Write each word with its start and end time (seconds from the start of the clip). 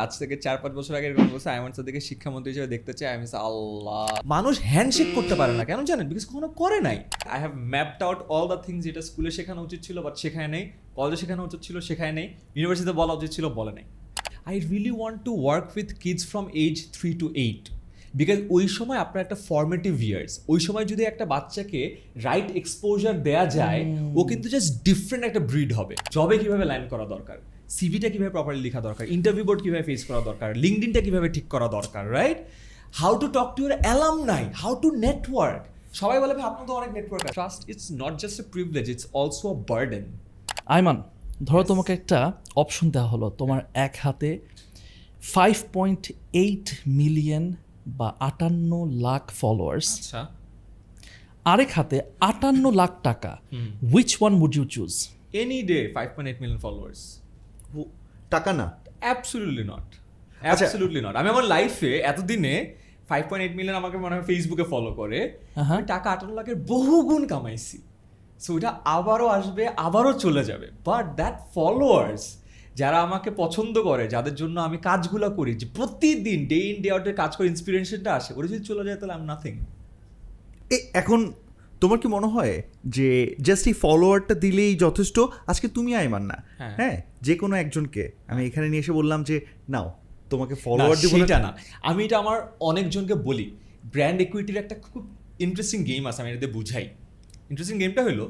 আজ 0.00 0.12
থেকে 0.20 0.34
চার 0.44 0.56
পাঁচ 0.62 0.72
বছর 0.78 0.94
আগে 0.98 1.06
এরকম 1.10 1.26
বলছে 1.34 1.48
আইমান 1.54 1.72
সাদিকে 1.76 2.00
শিক্ষামন্ত্রী 2.08 2.50
হিসেবে 2.52 2.70
দেখতে 2.74 2.92
চাই 2.98 3.10
আমি 3.16 3.26
আল্লাহ। 3.48 4.06
মানুষ 4.34 4.54
হ্যান্ডশেক 4.72 5.08
করতে 5.16 5.34
পারে 5.40 5.52
না 5.58 5.64
কেন 5.68 5.80
জানেন? 5.90 6.06
বিকজ 6.10 6.24
কখনো 6.30 6.48
করে 6.62 6.78
নাই। 6.86 6.98
I 7.32 7.38
have 7.42 7.52
mapped 7.72 8.00
out 8.06 8.20
all 8.34 8.46
the 8.52 8.58
things 8.66 8.80
যেটা 8.86 9.02
স্কুলে 9.08 9.30
শেখানো 9.38 9.60
উচিত 9.66 9.80
ছিল 9.86 9.96
বাট 10.06 10.14
শেখায় 10.22 10.50
নেই 10.54 10.64
কলেজে 10.96 11.18
শেখানো 11.22 11.42
উচিত 11.48 11.60
ছিল 11.66 11.76
শেখায় 11.88 12.14
নেই 12.18 12.26
ইউনিভার্সিটিতে 12.56 12.94
বলা 13.00 13.12
উচিত 13.18 13.30
ছিল 13.36 13.46
বলে 13.58 13.72
নাই। 13.78 13.84
I 14.50 14.56
really 14.70 14.92
want 14.98 15.18
to 15.26 15.32
work 15.44 15.66
with 15.76 15.88
kids 16.02 16.24
from 16.32 16.44
age 16.64 16.74
three 16.96 17.10
to 17.22 17.26
eight 17.44 17.64
because 18.20 18.38
ওই 18.56 18.64
সময় 18.76 18.98
আপনার 19.04 19.20
একটা 19.24 19.38
ফর্মেটিভ 19.48 19.92
ইয়ার্স 20.08 20.32
ওই 20.52 20.58
সময় 20.66 20.86
যদি 20.92 21.02
একটা 21.10 21.24
বাচ্চাকে 21.34 21.80
রাইট 22.28 22.48
এক্সপোজার 22.60 23.14
দেয়া 23.28 23.44
যায় 23.58 23.80
ও 24.18 24.20
কিন্তু 24.30 24.46
জাস্ট 24.54 24.70
ডিফারেন্ট 24.88 25.22
একটা 25.28 25.40
ব্রিড 25.50 25.70
হবে। 25.78 25.94
জবে 26.14 26.36
কীভাবে 26.42 26.64
লাইন 26.70 26.84
করা 26.92 27.06
দরকার? 27.14 27.38
সিভিটা 27.76 28.08
কীভাবে 28.12 28.32
প্রপারলি 28.36 28.60
লেখা 28.66 28.80
দরকার 28.88 29.04
ইন্টারভিউ 29.16 29.44
বোর্ড 29.48 29.60
কীভাবে 29.64 29.84
ফেস 29.88 30.02
করা 30.08 30.20
দরকার 30.28 30.48
লিঙ্কডিনটা 30.64 31.00
কীভাবে 31.06 31.28
ঠিক 31.36 31.46
করা 31.52 31.66
দরকার 31.76 32.04
right 32.18 32.38
how 33.00 33.12
to 33.22 33.26
talk 33.36 33.48
to 33.56 33.60
your 33.62 33.74
alumni 34.30 34.44
how 34.62 34.72
to 34.82 34.88
network 35.04 35.62
সবাই 36.00 36.16
বলে 36.22 36.32
ভাই 36.36 36.46
আপনার 36.50 36.64
তো 36.68 36.72
অনেক 36.80 36.90
network 36.96 37.24
trust 37.36 37.60
it's 37.72 37.86
not 38.02 38.14
just 38.22 38.36
a 38.42 38.44
privilege 38.54 38.84
it's 38.92 39.04
also 39.20 39.44
a 39.54 39.56
burden 39.70 40.04
Ayman 40.74 40.96
ধরো 41.48 41.62
তোমাকে 41.70 41.90
একটা 41.98 42.18
অপশন 42.62 42.86
দেওয়া 42.94 43.08
হলো 43.12 43.26
তোমার 43.40 43.60
এক 43.86 43.94
হাতে 44.04 44.30
ফাইভ 45.34 45.56
পয়েন্ট 45.76 46.02
এইট 46.42 46.66
মিলিয়ন 47.00 47.44
বা 47.98 48.08
আটান্ন 48.28 48.70
লাখ 49.06 49.24
ফলোয়ার্স 49.40 49.88
আচ্ছা। 49.92 50.20
আরেক 51.46 51.70
হাতে 51.76 51.96
আটান্ন 52.22 52.64
লাখ 52.80 52.92
টাকা 53.08 53.32
which 53.92 54.10
one 54.20 54.32
would 54.42 54.54
you 54.58 54.64
choose 54.74 54.92
any 55.40 55.58
day 55.70 55.78
five 55.96 56.08
point 56.14 56.28
eight 56.30 56.38
million 56.42 56.60
followers 56.66 57.00
টাকা 58.30 58.52
না? 58.52 58.66
অ্যাবসলিউটলি 59.00 59.64
নট 59.64 59.88
অ্যাবসলিউটলি 60.40 61.00
নট 61.00 61.14
আমি 61.16 61.28
আমার 61.28 61.44
লাইফে 61.44 61.98
এতদিনে 61.98 62.54
ফাইভ 63.08 63.24
পয়েন্ট 63.28 63.42
এইট 63.46 63.56
মিলিয়ন 63.56 63.76
আমাকে 63.76 63.96
মনে 63.98 64.14
হয় 64.14 64.22
ফেসবুকে 64.22 64.62
ফলো 64.62 64.90
করে। 64.94 65.38
আমি 65.54 65.82
টাকা 65.86 66.10
আটান্ন 66.10 66.34
লাখের 66.34 66.56
বহু 66.56 67.02
গুণ 67.02 67.26
কামাইছি। 67.26 67.78
সো 68.40 68.54
ওটা 68.54 68.70
আবারও 68.84 69.26
আসবে 69.26 69.68
আবারও 69.68 70.12
চলে 70.12 70.44
যাবে। 70.44 70.66
বাট 70.84 71.04
দ্যাট 71.16 71.36
ফলোয়ার্স 71.54 72.36
যারা 72.76 72.98
আমাকে 73.02 73.30
পছন্দ 73.36 73.82
করে 73.82 74.08
যাদের 74.08 74.34
জন্য 74.34 74.60
আমি 74.60 74.78
কাজগুলো 74.78 75.30
করি 75.30 75.54
যে 75.54 75.66
প্রতিদিন 75.76 76.46
ডে 76.46 76.58
ইন 76.70 76.82
ডে 76.82 76.90
আউটের 76.90 77.14
কাজ 77.14 77.36
করে 77.36 77.46
ইন্সপিরেশনটা 77.48 78.14
আসে 78.14 78.34
ওরা 78.36 78.46
যদি 78.46 78.64
চলে 78.64 78.84
যায় 78.84 78.96
তাহলে 78.96 79.14
আম 79.14 79.24
নাথিং 79.24 79.54
এ 80.70 80.76
এখন 80.92 81.32
তোমার 81.80 81.98
কি 81.98 82.08
মনে 82.08 82.26
হয় 82.26 82.62
যে 82.86 83.36
জাস্ট 83.40 83.66
এই 83.66 83.72
ফলোয়ারটা 83.72 84.34
দিলেই 84.34 84.76
যথেষ্ট? 84.76 85.20
আজকে 85.46 85.68
তুমি 85.68 85.96
আইমান 85.96 86.22
না। 86.22 86.36
হ্যাঁ। 86.58 87.02
যে 87.26 87.34
কোনো 87.42 87.54
একজনকে 87.62 88.02
আমি 88.30 88.40
এখানে 88.48 88.66
নিয়ে 88.72 88.82
এসে 88.84 88.92
বললাম 89.00 89.20
যে 89.28 89.36
নাও 89.74 89.88
তোমাকে 90.32 90.54
ফলোয়ার 90.64 90.96
দিব 91.02 91.12
সেটা 91.20 91.38
না। 91.46 91.50
আমি 91.88 92.00
এটা 92.06 92.16
আমার 92.22 92.38
অনেকজনকে 92.70 93.14
বলি। 93.28 93.46
ব্র্যান্ড 93.92 94.18
ইকুইটির 94.26 94.58
একটা 94.62 94.74
খুব 94.86 95.02
ইন্টারেস্টিং 95.44 95.78
গেম 95.90 96.02
আছে 96.10 96.18
আমি 96.22 96.28
এটাতে 96.32 96.48
বুঝাই। 96.56 96.84
ইন্টারেস্টিং 97.50 97.76
গেমটা 97.82 98.02
হলো 98.08 98.24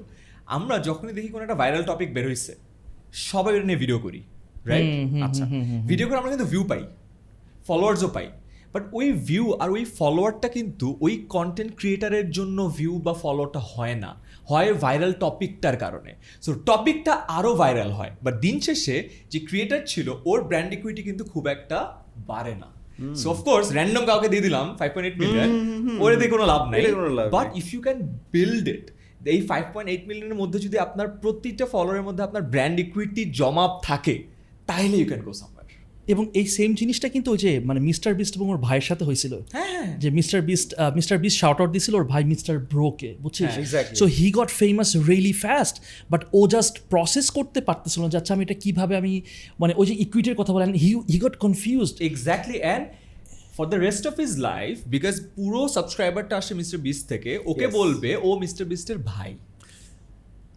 আমরা 0.56 0.76
যখনই 0.88 1.14
দেখি 1.16 1.28
কোনো 1.34 1.42
একটা 1.46 1.56
ভাইরাল 1.62 1.82
টপিক 1.90 2.08
বের 2.16 2.24
হয়েছে 2.30 2.52
সবাই 3.30 3.50
এটা 3.56 3.66
নিয়ে 3.70 3.80
ভিডিও 3.84 3.98
করি 4.04 4.20
রাইট 4.70 4.88
আচ্ছা। 5.26 5.44
ভিডিও 5.90 6.06
করে 6.08 6.18
আমরা 6.20 6.30
কিন্তু 6.34 6.48
ভিউ 6.52 6.62
পাই 6.70 6.82
ফলোয়ার্সও 7.68 8.10
পাই। 8.16 8.26
বাট 8.72 8.82
ওই 8.98 9.06
ভিউ 9.28 9.44
আর 9.62 9.68
ওই 9.76 9.84
ফলোয়ারটা 9.98 10.48
কিন্তু 10.56 10.86
ওই 11.06 11.14
কন্টেন্ট 11.34 11.72
ক্রিয়েটারের 11.78 12.26
জন্য 12.36 12.58
ভিউ 12.78 12.94
বা 13.06 13.12
ফলোয়ারটা 13.22 13.60
হয় 13.72 13.96
না। 14.04 14.10
হয় 14.50 14.70
ভাইরাল 14.84 15.12
টপিকটার 15.24 15.76
কারণে। 15.84 16.12
সো 16.44 16.50
টপিকটা 16.68 17.12
আরও 17.36 17.52
ভাইরাল 17.62 17.90
হয় 17.98 18.12
বাট 18.24 18.34
দিন 18.44 18.56
শেষে 18.66 18.96
যে 19.32 19.38
ক্রিয়েটার 19.48 19.80
ছিল 19.92 20.06
ওর 20.30 20.38
ব্র্যান্ড 20.48 20.70
ইকুইটি 20.76 21.02
কিন্তু 21.08 21.22
খুব 21.32 21.44
একটা 21.54 21.78
বাড়ে 22.30 22.54
না। 22.62 22.68
সো 23.20 23.26
অফকোর্স 23.34 23.66
র্যান্ডম 23.78 24.02
কাউকে 24.10 24.28
দিয়ে 24.32 24.44
দিলাম 24.46 24.66
ফাইভ 24.78 24.90
পয়েন্ট 24.94 25.08
এইট 25.08 25.18
মিলিয়ন 25.22 25.48
ওরে 26.02 26.16
দিয়ে 26.20 26.30
কোনো 26.34 26.44
লাভ 26.52 26.62
নাই। 26.72 26.80
But 27.36 27.46
if 27.60 27.66
you 27.74 27.80
can 27.86 27.98
build 28.34 28.66
it 28.76 28.84
এই 29.34 29.40
ফাইভ 29.50 29.64
পয়েন্ট 29.72 29.88
এইট 29.92 30.04
মিলিয়নের 30.10 30.38
মধ্যে 30.42 30.58
যদি 30.66 30.76
আপনার 30.86 31.08
প্রতিটা 31.22 31.64
ফলোয়ারের 31.72 32.04
মধ্যে 32.08 32.22
আপনার 32.28 32.42
ব্র্যান্ড 32.52 32.76
ইকুইটি 32.84 33.22
জমা 33.40 33.66
থাকে 33.88 34.14
তাহলে 34.68 34.94
ইউ 35.00 35.06
ক্যান 35.10 35.22
গো 35.26 35.32
সামওয়্যার 35.40 35.51
এবং 36.12 36.24
এই 36.40 36.46
সেম 36.56 36.70
জিনিসটা 36.80 37.08
কিন্তু 37.14 37.28
ওই 37.34 37.38
যে 37.44 37.52
মানে 37.68 37.80
মিস্টার 37.88 38.10
বিস্ট 38.20 38.32
এবং 38.38 38.46
ওর 38.54 38.60
ভাইয়ের 38.66 38.86
সাথে 38.90 39.04
হয়েছিল। 39.08 39.32
হ্যাঁ 39.56 39.86
যে 40.02 40.08
Mister 40.18 40.38
Beast 40.50 40.68
Mister 40.98 41.16
Beast 41.24 41.36
shout 41.42 41.58
out 41.60 41.70
দিছিল 41.76 41.94
ওর 42.00 42.06
ভাই 42.12 42.22
মিস্টার 42.32 42.54
ব্রোকে 42.72 43.10
বুঝছিস? 43.24 43.52
হ্যাঁ, 43.54 43.84
so 44.00 44.04
he 44.18 44.26
got 44.38 44.50
famous 44.60 44.90
really 45.10 45.34
fast 45.44 45.76
but 46.12 46.22
O 46.38 46.40
just 46.54 46.74
process 46.92 47.26
করতে 47.36 47.60
পারতেছিল 47.68 48.00
না 48.04 48.10
যাচ্ছে 48.16 48.30
আমি 48.36 48.42
এটা 48.46 48.56
কীভাবে 48.64 48.94
আমি 49.00 49.12
মানে 49.62 49.72
ওই 49.80 49.86
যে 49.90 49.94
ইকুইটির 50.04 50.36
কথা 50.40 50.52
বলেন 50.56 50.70
he 50.82 50.90
he 51.12 51.18
got 51.24 51.34
confused 51.44 51.96
exactly 52.10 52.58
and 52.64 52.84
for 53.56 53.64
the 53.72 53.78
rest 53.86 54.04
of 54.10 54.14
his 54.22 54.32
life 54.50 54.72
because 54.94 55.14
পুরো 55.36 55.60
সাবস্ক্রাইবারটা 55.76 56.34
আসে 56.40 56.52
মিস্টার 56.60 56.78
বিস্ট 56.86 57.02
থেকে 57.12 57.30
ওকে 57.52 57.66
বলবে 57.78 58.10
ও 58.26 58.28
মিস্টার 58.42 58.64
বিস্টের 58.72 58.98
ভাই। 59.12 59.30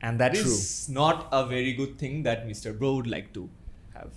And 0.01 0.15
that 0.21 0.31
is 0.39 0.49
not 1.01 1.17
a 1.39 1.41
very 1.53 1.73
good 1.79 1.93
thing 2.01 2.11
that 2.27 2.39
Mister 2.49 2.69
Bro 2.79 2.89
would 2.97 3.07
like 3.15 3.25
to 3.35 3.43
have 3.95 4.07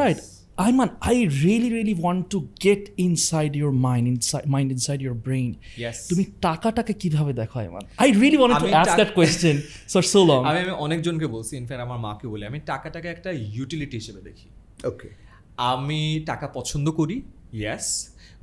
right 0.00 0.20
Ayman 0.58 0.88
I 1.00 1.16
really 1.44 1.68
really 1.68 1.94
want 2.00 2.30
to 2.30 2.48
get 2.62 2.90
inside 2.96 3.56
your 3.56 3.72
mind 3.72 4.08
inside 4.08 4.44
mind 4.46 4.72
inside 4.72 5.02
your 5.02 5.14
brain 5.14 5.50
Yes. 5.78 5.96
তুমি 6.08 6.24
টাকাটাকে 6.40 6.92
কীভাবে 6.92 7.32
দেখো 7.32 7.58
Ayman 7.58 7.82
I 7.98 8.10
really 8.12 8.36
want 8.36 8.54
to 8.54 8.64
আমি 8.64 8.74
ask 8.74 8.88
টাক- 8.88 8.96
that 8.96 9.14
question 9.14 9.56
for 9.88 10.02
so 10.02 10.20
long 10.24 10.40
আমি 10.44 10.58
আমি 10.58 10.70
অনেকজনকে 10.70 11.26
বলছি 11.26 11.56
in fact 11.56 11.82
আমার 11.82 11.98
মাকে 11.98 12.28
বলি 12.28 12.46
আমি 12.46 12.60
টাকাটাকে 12.66 13.08
একটা 13.08 13.30
ইউটিলিটি 13.54 13.96
হিসেবে 13.96 14.20
দেখি। 14.22 14.46
ওকে 14.86 15.08
আমি 15.56 16.22
টাকা 16.26 16.48
পছন্দ 16.48 16.90
করি 16.90 17.22
ইয়েস 17.52 17.86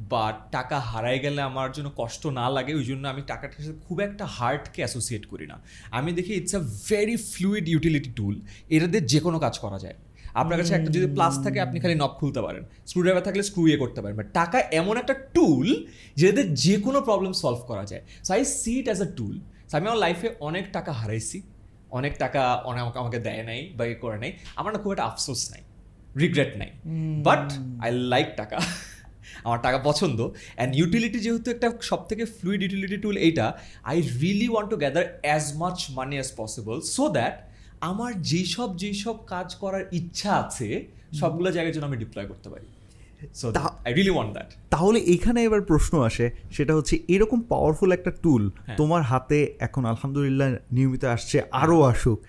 বাট 0.09 0.51
টাকা 0.51 0.79
হারাই 0.79 1.19
গেলে 1.19 1.41
আমার 1.41 1.71
জন্য 1.71 1.91
কষ্ট 1.97 2.25
না 2.25 2.50
লাগে 2.50 2.73
ওই 2.73 2.83
জন্য 2.83 3.07
আমি 3.07 3.21
টাকাটার 3.21 3.61
সাথে 3.63 3.79
খুব 3.88 4.00
একটা 4.00 4.25
হার্টকে 4.25 4.81
অ্যাসোসিয়েট 4.81 5.25
করি 5.25 5.47
না। 5.47 5.57
আমি 5.91 6.11
দেখি 6.11 6.33
it's 6.33 6.55
a 6.55 6.59
very 6.89 7.16
fluid 7.31 7.69
utility 7.69 8.11
tool 8.16 8.35
এটা 8.69 8.88
দিয়ে 8.88 9.01
যে 9.01 9.19
কোনো 9.19 9.39
কাজ 9.39 9.59
করা 9.59 9.79
যায়। 9.79 9.94
আপনার 10.34 10.58
কাছে 10.59 10.74
একটা 10.74 10.92
যদি 10.92 11.06
প্লাস 11.06 11.44
থাকে 11.44 11.59
আপনি 11.59 11.80
খালি 11.80 11.96
নব 11.96 12.08
খুলতে 12.08 12.42
পারেন। 12.42 12.64
স্ক্রুড্রাইভার 12.88 13.24
থাকলে 13.24 13.44
স্ক্রু 13.44 13.68
ইয়ে 13.68 13.78
করতে 13.78 14.02
পারেন। 14.02 14.18
বাট 14.18 14.34
টাকা 14.34 14.59
এমন 14.59 14.97
একটা 14.97 15.14
টুল 15.14 15.88
যেটাতে 16.16 16.44
যে 16.44 16.81
কোনো 16.81 17.02
প্রবলেম 17.02 17.31
সলভ 17.31 17.58
করা 17.68 17.86
যায়। 17.86 18.02
So 18.24 18.34
I 18.34 18.46
see 18.46 18.80
it 18.80 18.86
as 18.86 19.02
a 19.02 19.06
tool 19.06 19.40
so 19.72 19.78
আমি 19.78 19.88
আমার 19.88 20.00
লাইফে 20.00 20.30
অনেক 20.40 20.72
টাকা 20.72 20.92
হারাইছি। 20.92 21.42
অনেক 21.92 22.18
টাকা 22.18 22.53
অনেক 22.56 22.81
আমাকে- 22.81 23.02
আমাকে 23.02 23.19
দেয় 23.19 23.44
নাই 23.44 23.74
বা 23.78 23.86
ইয়ে 23.86 23.96
করে 23.96 24.18
নাই। 24.18 24.34
আমার 24.56 24.74
না 24.74 24.80
খুব 24.80 24.92
একটা 24.92 25.03
আফসোস 25.03 25.52
নাই। 25.52 25.62
রিগ্রেট 26.19 26.58
নাই। 26.58 26.69
বাট 27.24 27.53
আই 27.81 27.92
লাইক 27.92 28.28
টাকা। 28.38 28.59
আমার 29.44 29.62
টাকা 29.62 29.78
পছন্দ। 29.78 30.30
অ্যান্ড 30.56 30.75
ইউটিলিটি 30.75 31.19
যেহেতু 31.19 31.52
একটা 31.52 31.72
সব 31.81 32.08
থেকে 32.08 32.25
ফ্লুইড 32.25 32.62
ইউটিলিটি 32.62 32.98
টুল 32.98 33.18
এইটা 33.18 33.58
I 33.84 34.02
really 34.02 34.50
want 34.50 34.69
to 34.69 34.78
gather 34.78 35.19
as 35.22 35.52
much 35.56 35.86
money 35.90 36.16
as 36.16 36.31
possible 36.38 36.81
so 36.81 37.09
that 37.09 37.50
আমার 37.81 38.12
যেসব 38.22 38.69
যেসব 38.78 39.16
কাজ 39.28 39.56
করার 39.56 39.84
ইচ্ছা 39.92 40.31
আছে 40.36 40.68
সবগুলো 41.19 41.50
জায়গার 41.52 41.74
জন্য 41.74 41.86
আমি 41.86 41.97
ডিপ্লয় 41.97 42.28
করতে 42.28 42.47
পারি। 42.50 42.68
So 43.34 43.46
I 43.88 43.92
really 43.94 44.14
want 44.16 44.31
that 44.34 44.50
তাহলে 44.69 45.00
এখানে 45.16 45.40
এবার 45.44 45.62
প্রশ্ন 45.62 45.94
আসে 46.06 46.25
সেটা 46.52 46.74
হচ্ছে 46.75 46.96
এরকম 47.08 47.40
পাওয়ারফুল 47.42 47.90
একটা 47.92 48.12
টুল 48.24 48.44
হ্যাঁ। 48.50 48.78
তোমার 48.78 49.02
হাতে 49.03 49.40
এখন 49.59 49.84
আলহামদুলিল্লাহ 49.86 50.47
নিয়মিত 50.72 51.03
আসছে 51.06 51.38
আরও 51.52 51.78
আসুক 51.84 52.19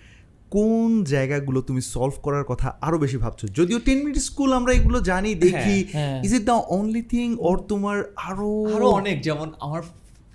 কোন 0.50 0.90
জায়গাগুলো 1.04 1.58
তুমি 1.60 1.82
সলভ 1.94 2.16
করার 2.22 2.44
কথা 2.44 2.68
আরও 2.80 2.96
বেশি 2.98 3.16
ভাবছ? 3.16 3.40
যদিও 3.58 3.78
টেন 3.78 3.98
মিনিট 3.98 4.18
স্কুল 4.18 4.50
আমরা 4.52 4.72
এগুলো 4.72 4.98
জানি 5.00 5.30
দেখি 5.46 5.76
হ্যাঁ। 5.94 6.18
Is 6.26 6.32
it 6.34 6.44
the 6.44 6.58
only 6.78 7.02
thing 7.02 7.26
ওর 7.38 7.56
তোমার 7.68 7.98
আরও 8.28 8.50
আরও 8.76 8.88
অনেক 8.92 9.16
যেমন 9.22 9.48
আমার 9.60 9.82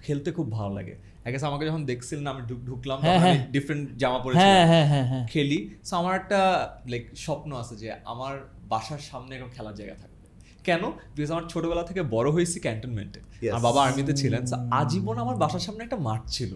খেলতে 0.03 0.29
খুব 0.31 0.47
ভালো 0.51 0.71
লাগে। 0.73 0.95
আই 1.27 1.33
গেস 1.33 1.43
আমাকে 1.43 1.65
যখন 1.65 1.85
দেখছিলেন 1.85 2.23
না 2.23 2.31
আমি 2.31 2.41
ঢুকলাম 2.65 2.99
হ্যাঁ, 3.01 3.19
হ্যাঁ। 3.19 3.47
ডিফারেন্ট 3.51 3.85
জামা 3.97 4.19
হ্যাঁ 4.19 4.65
হ্যাঁ 4.67 4.85
হ্যাঁ 4.87 5.05
হ্যাঁ। 5.07 5.27
খেলি। 5.27 5.69
সো 5.83 5.95
আমার 5.95 6.15
একটা 6.15 6.39
লাইক 6.87 7.03
স্বপ্ন 7.15 7.55
আছে 7.55 7.75
যে 7.75 7.93
আমার 8.05 8.33
বাসার 8.69 8.99
সামনে 8.99 9.35
এরকম 9.35 9.51
খেলার 9.55 9.75
জায়গা 9.75 9.93
থাকবে। 9.93 10.25
কেন? 10.63 10.83
বিকজ 11.15 11.31
আমার 11.31 11.43
ছোটবেলা 11.49 11.83
থেকে 11.83 12.01
বড় 12.15 12.31
হয়েছি 12.31 12.59
ক্যান্টনমেন্টে. 12.59 13.49
আর 13.49 13.59
বাবা 13.59 13.83
আর্মিতে 13.83 14.13
ছিলেন 14.13 14.43
আজীবন 14.71 15.17
আমার 15.17 15.35
বাসার 15.35 15.59
সামনে 15.59 15.83
একটা 15.83 15.95
মাঠ 15.97 16.21
ছিল। 16.27 16.51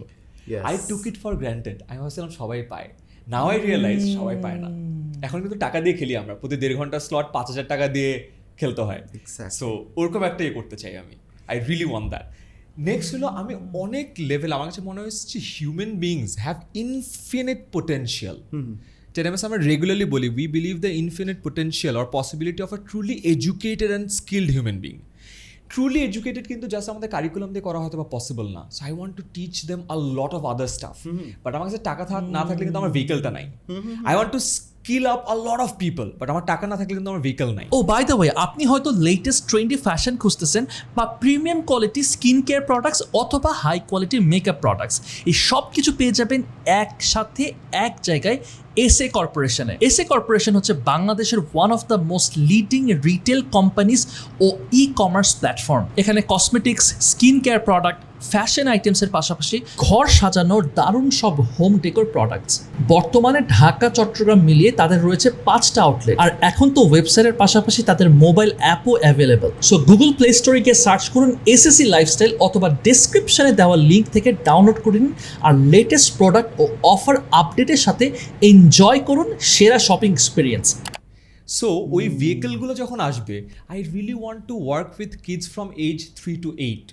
I 0.68 0.78
took 0.88 1.06
it 1.06 1.16
for 1.22 1.36
granted 1.36 1.82
আমি 1.88 1.98
ভাবছিলাম 2.00 2.30
সবাই 2.30 2.62
পায়। 2.62 2.88
নাও 3.28 3.48
আই 3.48 3.60
রিয়েলাইজ 3.60 4.16
সবাই 4.16 4.36
পায় 4.42 4.58
না। 4.58 4.68
এখন 5.26 5.40
কিন্তু 5.40 5.58
টাকা 5.58 5.80
দিয়ে 5.80 5.96
খেলি 5.96 6.16
আমরা। 6.16 6.34
প্রতি 6.34 6.56
দেড় 6.56 6.76
ঘণ্টা 6.76 7.00
স্লট 7.00 7.26
পাঁচ 7.32 7.46
হাজার 7.46 7.66
টাকা 7.68 7.88
দিয়ে 7.88 8.28
খেলতে 8.56 8.82
হয়. 8.82 9.02
সো 9.50 9.66
ওরকম 9.96 10.22
একটা 10.22 10.44
ইয়ে 10.44 10.52
করতে 10.52 10.76
চাই 10.76 10.96
আমি। 10.96 11.16
I 11.48 11.60
really 11.60 11.84
want 11.84 12.08
that 12.08 12.26
next 12.78 13.14
হলো 13.14 13.26
আমি 13.26 13.54
অনেক 13.72 14.06
লেভেল 14.18 14.52
আমার 14.52 14.66
কাছে 14.66 14.80
মনে 14.80 15.00
হচ্ছে 15.00 15.38
human 15.38 15.92
beings 15.94 16.38
have 16.38 16.56
infinite 16.74 17.58
potential 17.72 18.36
যেটা 19.14 19.28
আমি 19.28 19.38
আমরা 19.44 19.58
রেগুলারলি 19.58 20.04
বলি 20.04 20.28
we 20.28 20.46
believe 20.46 20.80
the 20.80 20.88
infinite 20.88 21.42
potential 21.42 21.96
or 21.96 22.06
possibility 22.12 22.62
of 22.62 22.72
a 22.72 22.76
truly 22.76 23.20
educated 23.24 23.88
and 23.88 24.08
skilled 24.08 24.50
human 24.50 24.80
being 24.80 24.96
truly 25.68 26.00
educated 26.00 26.46
কিন্তু 26.46 26.66
জাস্ট 26.66 26.90
আমাদের 26.90 27.10
কারিকুলাম 27.10 27.52
দিয়ে 27.52 27.62
করা 27.62 27.78
হয়তো 27.78 27.98
বা 27.98 28.04
পসিবল 28.04 28.48
না। 28.48 28.70
So 28.70 28.84
I 28.84 28.92
want 28.92 29.16
to 29.16 29.22
teach 29.34 29.66
them 29.66 29.80
a 29.88 29.94
lot 29.94 30.34
of 30.34 30.44
other 30.44 30.66
stuff 30.66 31.08
but 31.44 31.54
আমার 31.54 31.70
কাছে 31.70 31.78
টাকা 31.78 32.04
থাক 32.04 32.22
না 32.22 32.44
থাকলে 32.44 32.64
কিন্তু 32.64 32.78
আমার 32.78 32.90
ভেহিকেলটা 32.90 33.30
নাই। 33.30 33.46
I 34.04 34.14
want 34.14 34.32
to 34.32 34.38
kill 34.86 35.06
up 35.06 35.20
a 35.32 35.34
lot 35.46 35.60
of 35.60 35.70
people 35.78 36.06
but 36.18 36.30
আমার 36.30 36.44
টাকা 36.46 36.66
না 36.66 36.76
থাকলে 36.76 36.94
কিন্তু 36.94 37.10
আমার 37.10 37.22
ভেহিকল 37.22 37.54
নাই। 37.54 37.66
ও 37.72 37.82
বাই 37.82 38.04
দ্য 38.04 38.14
ওয়ে 38.18 38.30
আপনি 38.36 38.66
হয়তো 38.66 38.90
লেটেস্ট 38.90 39.48
ট্রেন্ডি 39.50 39.76
ফ্যাশন 39.76 40.16
খুঁজতেছেন 40.16 40.64
বা 40.96 41.04
premium 41.04 41.62
quality 41.62 42.02
skin 42.02 42.42
care 42.42 42.62
products 42.66 43.02
অথবা 43.12 43.52
হাই 43.52 43.80
কোয়ালিটির 43.90 44.22
মেকআপ 44.22 44.58
প্রোডাক্টস 44.60 44.96
এই 45.26 45.32
সব 45.32 45.64
কিছু 45.74 45.92
পেয়ে 45.92 46.12
যাবেন 46.12 46.42
একসাথে, 46.82 47.44
এক 47.72 47.94
জায়গায় 48.02 48.38
এসএ 48.76 49.08
কর্পোরেশনে 49.08 49.76
এসএ 49.80 50.04
কর্পোরেশন 50.04 50.52
হচ্ছে 50.54 50.72
বাংলাদেশের 50.72 51.40
one 51.54 51.72
of 51.72 51.80
the 51.88 51.98
most 52.12 52.38
leading 52.50 52.82
retail 53.04 53.42
companies 53.42 54.00
O 54.40 54.46
e 54.72 54.82
commerce 54.96 55.30
platform 55.34 55.84
এখানে 55.96 56.22
cosmetics 56.28 56.84
skin 57.10 57.40
care 57.40 57.60
product 57.60 58.00
fashion 58.30 58.66
আইটেমসের 58.68 59.10
পাশাপাশি 59.10 59.56
ঘর 59.76 60.04
সাজানোর 60.18 60.62
দারুণ 60.74 61.06
সব 61.10 61.34
হোম 61.54 61.72
ডেকোর 61.78 62.06
প্রোডাক্টস 62.14 62.54
বর্তমানে 62.88 63.40
ঢাকা, 63.56 63.86
চট্টগ্রাম 63.88 64.40
মিলিয়ে 64.40 64.70
তাদের 64.72 65.00
রয়েছে 65.02 65.28
পাঁচটা 65.44 65.80
আউটলেট 65.82 66.16
আর 66.18 66.30
এখন 66.40 66.66
তো 66.70 66.80
ওয়েবসাইটের 66.82 67.36
পাশাপাশি 67.38 67.80
তাদের 67.82 68.08
মোবাইল 68.24 68.50
অ্যাপও 68.58 68.92
অ্যাভেলেবল 69.00 69.50
সো 69.60 69.74
গুগল 69.88 70.10
প্লে 70.12 70.28
স্টোরে 70.32 70.60
গিয়ে 70.60 70.82
সার্চ 70.84 71.04
করুন 71.08 71.30
এসএসসি 71.46 71.84
লাইফস্টাইল 71.84 72.32
অথবা 72.40 72.68
ডেসক্রিপশনে 72.84 73.52
দেওয়া 73.52 73.76
লিঙ্ক 73.90 74.06
থেকে 74.08 74.30
ডাউনলোড 74.46 74.78
করে 74.84 74.98
নিন 74.98 75.12
আর 75.42 75.52
লেটেস্ট 75.72 76.08
প্রোডাক্ট 76.18 76.50
ও 76.58 76.64
অফার 76.94 77.16
আপডেটের 77.32 77.80
সাথে 77.86 78.04
এনজয় 78.42 79.00
করুন 79.08 79.28
সেরা 79.52 79.78
শপিং 79.78 80.10
এক্সপিরিয়েন্স 80.14 80.68
সো 81.48 81.68
ওই 81.96 82.04
ভেহিকেলগুলো 82.20 82.72
যখন 82.74 82.98
আসবে 83.00 83.36
I 83.68 83.78
really 83.84 84.16
want 84.20 84.40
to 84.48 84.54
work 84.66 84.88
with 84.98 85.12
kids 85.26 85.46
from 85.54 85.68
age 85.88 85.98
three 86.18 86.32
to 86.36 86.50
eight 86.66 86.86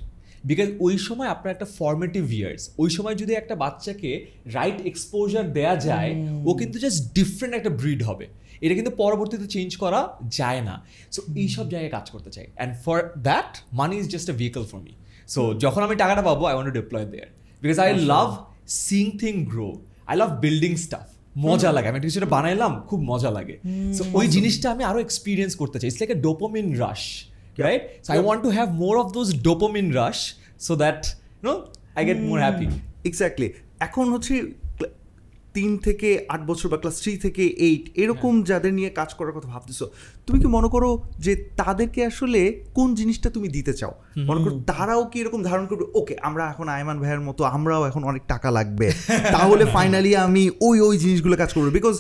because 0.44 0.68
ওই 0.80 0.98
সময় 0.98 1.28
আপনার 1.28 1.54
একটা 1.54 1.68
ফর্মেটিভ 1.80 2.24
ইয়ার্স 2.34 2.70
ওই 2.78 2.90
সময় 2.90 3.16
যদি 3.16 3.34
একটা 3.34 3.56
বাচ্চাকে 3.56 4.26
রাইট 4.54 4.86
এক্সপোজার 4.86 5.54
দেয়া 5.54 5.76
যায় 5.76 6.12
ও 6.46 6.54
কিন্তু 6.54 6.80
জাস্ট 6.80 7.14
ডিফারেন্ট 7.14 7.56
একটা 7.56 7.70
ব্রিড 7.70 8.04
হবে। 8.04 8.28
এটা 8.62 8.76
কিন্তু 8.76 8.92
পরবর্তীতে 8.92 9.48
চেঞ্জ 9.48 9.78
করা 9.78 10.18
যায় 10.40 10.62
না। 10.62 10.76
সো 11.12 11.22
এইসব 11.36 11.70
জায়গায় 11.70 11.92
কাজ 11.92 12.10
করতে 12.10 12.30
চাই। 12.32 12.48
And 12.56 12.74
for 12.86 12.98
that 13.18 13.58
money 13.74 13.98
is 13.98 14.08
just 14.08 14.30
a 14.30 14.34
vehicle 14.34 14.64
for 14.72 14.80
me 14.80 14.94
so 15.28 15.54
যখন 15.54 15.84
আমি 15.84 15.96
টাকাটা 15.96 16.22
পাবো 16.22 16.46
I 16.46 16.54
want 16.54 16.74
to 16.74 16.82
deploy 16.82 17.06
there 17.06 17.28
because 17.62 17.80
I 17.80 18.00
love 18.00 18.30
seeing 18.68 19.12
thing 19.18 19.46
grow 19.46 19.80
I 20.08 20.18
love 20.18 20.30
building 20.40 20.76
stuff 20.76 21.08
মজা 21.38 21.72
লাগে। 21.72 21.88
আমি 21.88 21.98
একটা 21.98 22.08
কিছু 22.08 22.20
একটা 22.20 22.32
বানাইলাম 22.36 22.82
খুব 22.82 23.00
মজা 23.02 23.32
লাগে। 23.32 23.58
সো 23.98 24.04
ওই 24.14 24.28
জিনিসটা 24.28 24.72
আমি 24.72 24.84
আরও 24.84 25.00
এক্সপিরিয়েন্স 25.00 25.56
করতে 25.56 25.80
চাই। 25.80 25.88
It's 25.88 26.02
like 26.02 26.12
a 26.18 26.22
dopamine 26.22 26.78
rush 26.78 27.02
right 27.59 27.83
so 28.03 28.13
I 28.13 28.19
want 28.19 28.43
to 28.43 28.51
have 28.51 28.69
more 28.75 28.97
of 28.97 29.13
those 29.13 29.29
dopamine 29.43 29.93
rush 29.93 30.19
so 30.59 30.77
that 30.77 31.01
no 31.43 31.53
I 31.95 32.05
get 32.05 32.19
more 32.21 32.39
happy 32.41 32.67
exactly 33.05 33.49
এখন 33.79 34.13
হচ্ছে 34.13 34.35
ক্লা- 34.35 34.68
তিন 35.54 35.78
থেকে 35.78 36.26
আট 36.30 36.42
বছর 36.46 36.70
বা 36.70 36.78
ক্লাস 36.78 37.02
থ্রি 37.02 37.18
থেকে 37.18 37.44
এইট 37.68 37.90
এরকম 37.96 38.44
যাদের 38.44 38.74
নিয়ে 38.74 38.90
কাজ 38.90 39.14
করার 39.14 39.34
কথা 39.34 39.48
ভাবতেছো 39.48 39.86
তুমি 40.28 40.40
কি 40.40 40.48
মনে 40.48 40.68
করো 40.68 41.04
যে 41.20 41.34
তাদেরকে 41.58 42.06
আসলে 42.06 42.64
কোন 42.74 42.96
জিনিসটা 42.96 43.30
তুমি 43.30 43.48
দিতে 43.48 43.74
চাও? 43.74 43.94
মনে 44.18 44.44
করো 44.44 44.60
তারাও 44.66 45.06
কি 45.06 45.20
এরকম 45.20 45.44
ধারণ 45.44 45.66
করবে? 45.66 45.86
ওকে 45.94 46.16
আমরা 46.22 46.50
এখন 46.50 46.70
আয়মান 46.70 47.00
ভাইয়ের 47.00 47.20
মতো 47.20 47.44
আমরাও 47.44 47.88
এখন 47.88 48.04
অনেক 48.04 48.24
টাকা 48.28 48.52
লাগবে। 48.52 48.88
তাহলে 49.36 49.66
ফাইনালি 49.66 50.16
আমি 50.16 50.50
ওই 50.62 50.82
ওই 50.82 50.98
জিনিসগুলো 50.98 51.38
কাজ 51.38 51.54
করব। 51.54 51.68
বিকজ 51.70 51.96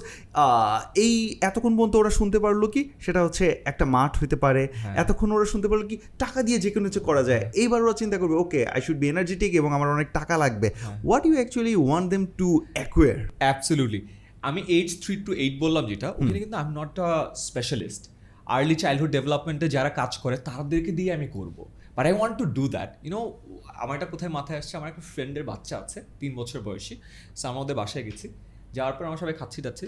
এই 0.95 1.37
এতক্ষণ 1.41 1.73
পর্যন্ত 1.77 1.95
ওরা 1.95 2.09
শুনতে 2.09 2.39
পারল 2.39 2.67
কি? 2.67 2.89
সেটা 2.99 3.23
হচ্ছে 3.23 3.45
একটা 3.65 3.85
মাঠ 3.85 4.23
হতে 4.23 4.35
পারে। 4.35 4.67
এতক্ষণ 4.95 5.31
ওরা 5.31 5.45
শুনতে 5.45 5.67
পারল 5.67 5.87
কি? 5.87 5.97
টাকা 6.19 6.43
দিয়ে 6.43 6.57
যে 6.59 6.71
কোনো 6.71 6.85
কিছু 6.85 6.99
করা 6.99 7.23
যায়। 7.23 7.51
এইবার 7.55 7.83
ওরা 7.83 7.93
চিন্তা 7.93 8.17
করবে 8.17 8.35
okay 8.35 8.65
I 8.65 8.81
should 8.81 8.97
be 8.97 9.07
energetic 9.09 9.53
এবং 9.55 9.73
আমার 9.73 9.89
অনেক 9.89 10.07
টাকা 10.13 10.37
লাগবে। 10.37 10.67
What 11.03 11.25
you 11.25 11.33
actually 11.33 11.75
want 11.75 12.09
them 12.09 12.25
to 12.37 12.65
acquire 12.73 13.17
absolutely 13.49 14.01
আমি 14.47 14.61
এজ 14.77 14.89
থ্রি 15.03 15.13
টু 15.25 15.31
এইট 15.43 15.55
বললাম 15.63 15.83
যেটা 15.91 16.07
ওখানে 16.19 16.37
কিন্তু 16.43 16.57
I 16.59 16.65
am 16.65 16.71
not 16.81 16.93
a 17.07 17.11
specialist 17.47 18.03
early 18.55 18.75
childhood 18.75 19.11
ডেভেলপমেন্টে 19.17 19.67
যারা 19.75 19.89
কাজ 19.99 20.11
করে 20.17 20.37
তাদেরকে 20.49 20.91
দিয়ে 20.91 21.11
আমি 21.13 21.27
করব। 21.27 21.57
But 21.95 22.03
I 22.09 22.13
want 22.13 22.35
to 22.37 22.45
do 22.57 22.63
that 22.67 22.91
you know 23.05 23.19
আমার 23.83 23.93
একটা 23.97 24.09
কোথায় 24.13 24.31
মাথায় 24.37 24.57
আসছে 24.61 24.73
আমার 24.77 24.89
একটা 24.89 25.03
ফ্রেন্ডের 25.13 25.43
বাচ্চা 25.43 25.75
আছে 25.77 25.99
তিন 26.19 26.31
বছর 26.35 26.59
বয়সী। 26.61 26.95
সো 27.35 27.43
আমরা 27.47 27.59
ওদের 27.61 27.75
বাসায় 27.75 28.03
গেছি। 28.05 28.27
যাওয়ার 28.73 28.93
পর 28.97 29.03
আমরা 29.05 29.17
সবাই 29.17 29.35
খাচ্ছি 29.39 29.59
টাচ্ছি। 29.61 29.87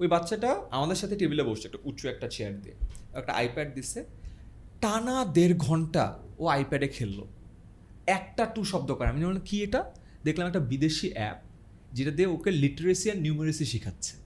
ওই 0.00 0.08
বাচ্চাটা 0.08 0.50
আমাদের 0.70 0.96
সাথে 0.96 1.14
টেবিলে 1.16 1.42
বসছে 1.42 1.66
একটা 1.68 1.80
উঁচু 1.84 2.04
একটা 2.08 2.26
চেয়ার 2.28 2.54
দিয়ে। 2.62 2.76
একটা 3.18 3.32
আইপ্যাড 3.32 3.68
দিচ্ছে 3.74 4.00
টানা 4.80 5.16
দেড় 5.36 5.54
ঘণ্টা 5.58 6.04
ও 6.38 6.46
আইপ্যাডে 6.46 6.88
খেললো। 6.88 7.24
একটা 8.18 8.42
টু 8.54 8.60
শব্দ 8.64 8.88
করে। 8.94 9.08
আমি 9.08 9.20
বললাম 9.24 9.42
কি 9.44 9.56
এটা? 9.62 9.80
দেখলাম 10.24 10.46
একটা 10.46 10.62
বিদেশি 10.72 11.08
অ্যাপ 11.12 11.38
যেটা 11.92 12.10
দিয়ে 12.10 12.28
ওকে 12.28 12.50
লিটারেসি 12.50 13.10
আর 13.10 13.16
নিউমারেসি 13.16 13.64
শেখাচ্ছে। 13.64 14.16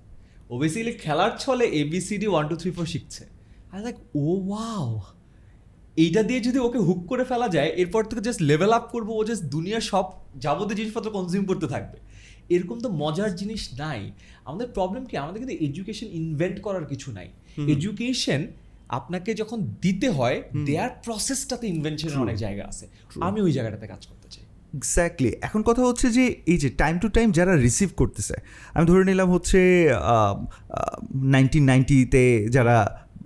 ও 0.51 0.59
বেসিক্যালি 0.59 0.99
খেলার 0.99 1.31
ছলে 1.39 1.65
A B C D 1.65 2.27
one 2.27 2.49
two 2.49 2.57
three 2.57 2.71
four 2.71 2.87
শিখছে। 2.87 3.27
আর 3.73 3.81
লাইক 3.81 3.97
ও 4.17 4.49
ওয়াও 4.49 5.01
এইটা 5.97 6.23
দিয়ে 6.23 6.41
যদি 6.41 6.59
ওকে 6.59 6.79
হুক 6.79 7.07
করে 7.07 7.25
ফেলা 7.25 7.49
যায় 7.49 7.69
এরপর 7.69 8.05
থেকে 8.05 8.21
জাস্ট 8.21 8.43
লেভেল 8.43 8.73
আপ 8.73 8.89
করব 8.93 9.11
ও 9.11 9.25
জাস্ট 9.25 9.45
দুনিয়ার 9.45 9.81
সব 9.81 10.05
যাবতীয় 10.41 10.77
জিনিসপত্র 10.77 11.11
কনজিউম 11.11 11.45
করতে 11.45 11.67
থাকবে। 11.67 11.99
এরকম 12.49 12.81
তো 12.81 12.89
মজার 12.89 13.37
জিনিস 13.37 13.69
নাই। 13.79 14.13
আমাদের 14.45 14.69
প্রবলেম 14.69 15.05
কি? 15.05 15.17
আমাদের 15.17 15.47
কিন্তু 15.47 15.65
এডুকেশন 15.65 16.07
ইনভেন্ট 16.07 16.63
করার 16.63 16.85
কিছু 16.85 17.13
নাই। 17.13 17.29
এডুকেশন 17.67 18.47
আপনাকে 18.89 19.35
যখন 19.35 19.75
দিতে 19.81 20.11
হয় 20.11 20.43
দেয়ার 20.65 20.91
প্রসেসটাতে 21.05 21.67
ইনভেনশনের 21.67 22.19
অনেক 22.19 22.37
জায়গা 22.37 22.65
আছে। 22.65 22.89
আমি 23.21 23.41
ওই 23.41 23.53
জায়গাটাতে 23.53 23.87
কাজ 23.87 23.99
চাই 24.01 24.22
এক্স্যাক্টলি 24.77 25.31
এখন 25.43 25.61
কথা 25.63 25.83
হচ্ছে 25.89 26.07
যে, 26.11 26.25
এই 26.53 26.59
যে 26.59 26.69
টাইম 26.83 26.95
টু 26.99 27.09
টাইম 27.09 27.29
যারা 27.33 27.53
রিসিভ 27.57 27.89
করতেছে, 27.97 28.35
আমি 28.75 28.85
ধরে 28.87 29.03
নিলাম 29.05 29.29
হচ্ছে 29.31 29.61
নাইনটিন 31.35 31.65
নাইনটিতে 31.71 32.25
যারা 32.51 32.77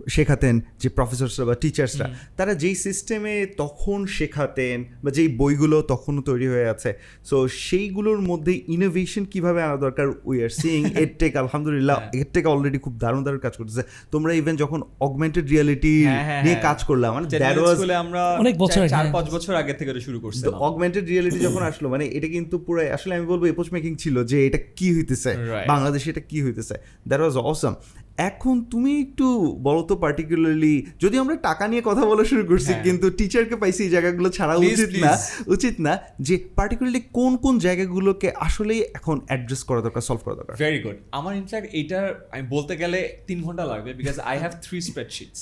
শেখাতেন 0.09 0.61
যে 0.79 0.89
প্রফেসরসরা 0.89 1.47
বা 1.47 1.55
টিচার্সরা 1.55 2.11
তারা 2.37 2.55
যেই 2.55 2.75
সিস্টেমে 2.75 3.47
তখন 3.57 4.07
শেখাতেন 4.07 4.85
বা 5.05 5.11
যেই 5.11 5.29
বইগুলো 5.29 5.83
তখনও 5.83 6.23
তৈরি 6.23 6.47
হয়ে 6.47 6.69
আছে 6.69 6.95
সো 7.25 7.49
সেইগুলোর 7.49 8.21
মধ্যে 8.21 8.61
ইনোভেশন 8.69 9.25
কীভাবে 9.25 9.63
আনা 9.63 9.77
দরকার? 9.77 10.07
উই 10.25 10.43
আর 10.43 10.49
সিইং 10.49 10.85
এডটেক 10.95 11.37
আলহামদুলিল্লাহ 11.37 11.99
হ্যাঁ। 11.99 12.11
এডটেক 12.15 12.47
অলরেডি 12.47 12.79
খুব 12.79 12.97
দারুণ 12.99 13.25
দারুণ 13.25 13.39
কাজ 13.39 13.57
করতেছে। 13.57 13.83
তোমরা 14.11 14.33
ইভেন 14.33 14.57
যখন 14.57 14.83
অগমেন্টেড 15.01 15.49
রিয়ালিটি 15.49 16.05
হ্যাঁ, 16.05 16.25
হ্যাঁ, 16.25 16.43
নিয়ে 16.43 16.55
হ্যাঁ। 16.55 16.75
কাজ 16.75 16.85
করলাম 16.85 17.15
মানে 17.15 17.27
দ্যাট 17.27 17.59
ওয়াজ 17.59 17.91
আমরা 17.91 18.35
অনেক 18.35 18.59
বছর 18.59 18.73
চার- 18.73 18.81
আগে, 18.81 18.89
চার 18.89 19.01
হ্যাঁ। 19.01 19.13
পাঁচ 19.13 19.31
বছর 19.35 19.55
আগে 19.55 19.73
থেকে 19.73 20.01
শুরু 20.01 20.21
করছিলাম। 20.21 20.55
অগমেন্টেড 20.55 21.07
রিয়েলিটি 21.07 21.39
যখন 21.39 21.63
আসলো 21.63 21.89
মানে 21.89 22.07
এটা 22.07 22.29
কিন্তু 22.29 22.59
পুরো 22.59 22.93
আসলে 22.93 23.15
আমি 23.15 23.27
বলব 23.27 23.45
এপোচ 23.45 23.73
মেকিং 23.73 23.97
ছিল 23.97 24.25
যে 24.25 24.47
এটা 24.47 24.59
কি 24.77 24.95
হইতেছে? 24.95 25.37
বাংলাদেশে 25.67 26.11
এটা 26.11 26.21
কি 26.21 26.43
হইতেছে? 26.43 26.75
দ্যাট 27.09 27.21
ওয়াজ 27.21 27.37
অসম 27.37 27.75
এখন 28.19 28.55
তুমি 28.73 28.93
একটু 29.05 29.27
বলো 29.67 29.83
তো 29.83 29.95
পার্টিকুলারলি 30.05 30.75
যদি 31.03 31.17
আমরা 31.19 31.35
টাকা 31.49 31.65
নিয়ে 31.71 31.83
কথা 31.89 32.03
বলা 32.11 32.25
শুরু 32.31 32.45
করছি 32.51 32.73
হ্যাঁ। 32.73 32.85
কিন্তু 32.87 33.07
টিচারকে 33.19 33.57
পাইছি 33.63 33.81
এই 33.85 33.91
জায়গাগুলো 33.95 34.29
ছাড়া 34.39 34.55
উচিত 34.63 34.93
না 35.05 35.13
উচিত 35.55 35.75
না 35.87 35.93
যে 36.21 36.35
পার্টিকুলারলি 36.59 37.03
কোন 37.19 37.33
কোন 37.45 37.55
জায়গাগুলোকে 37.59 38.29
আসলেই 38.47 38.81
এখন 38.99 39.17
অ্যাড্রেস 39.29 39.63
করা 39.69 39.81
দরকার 39.87 40.03
সলভ 40.09 40.21
করা 40.25 40.37
দরকার। 40.41 40.55
ভেরি 40.63 40.79
গুড 40.85 40.97
আমার 41.19 41.33
ইনফ্যাক্ট 41.41 41.67
এইটার 41.79 42.05
আমি 42.35 42.45
বলতে 42.55 42.75
গেলে 42.83 42.99
তিন 43.29 43.39
ঘণ্টা 43.47 43.65
লাগবে 43.73 43.91
because 44.01 44.17
I 44.31 44.37
have 44.43 44.53
three 44.65 44.79
spreadsheets 44.89 45.41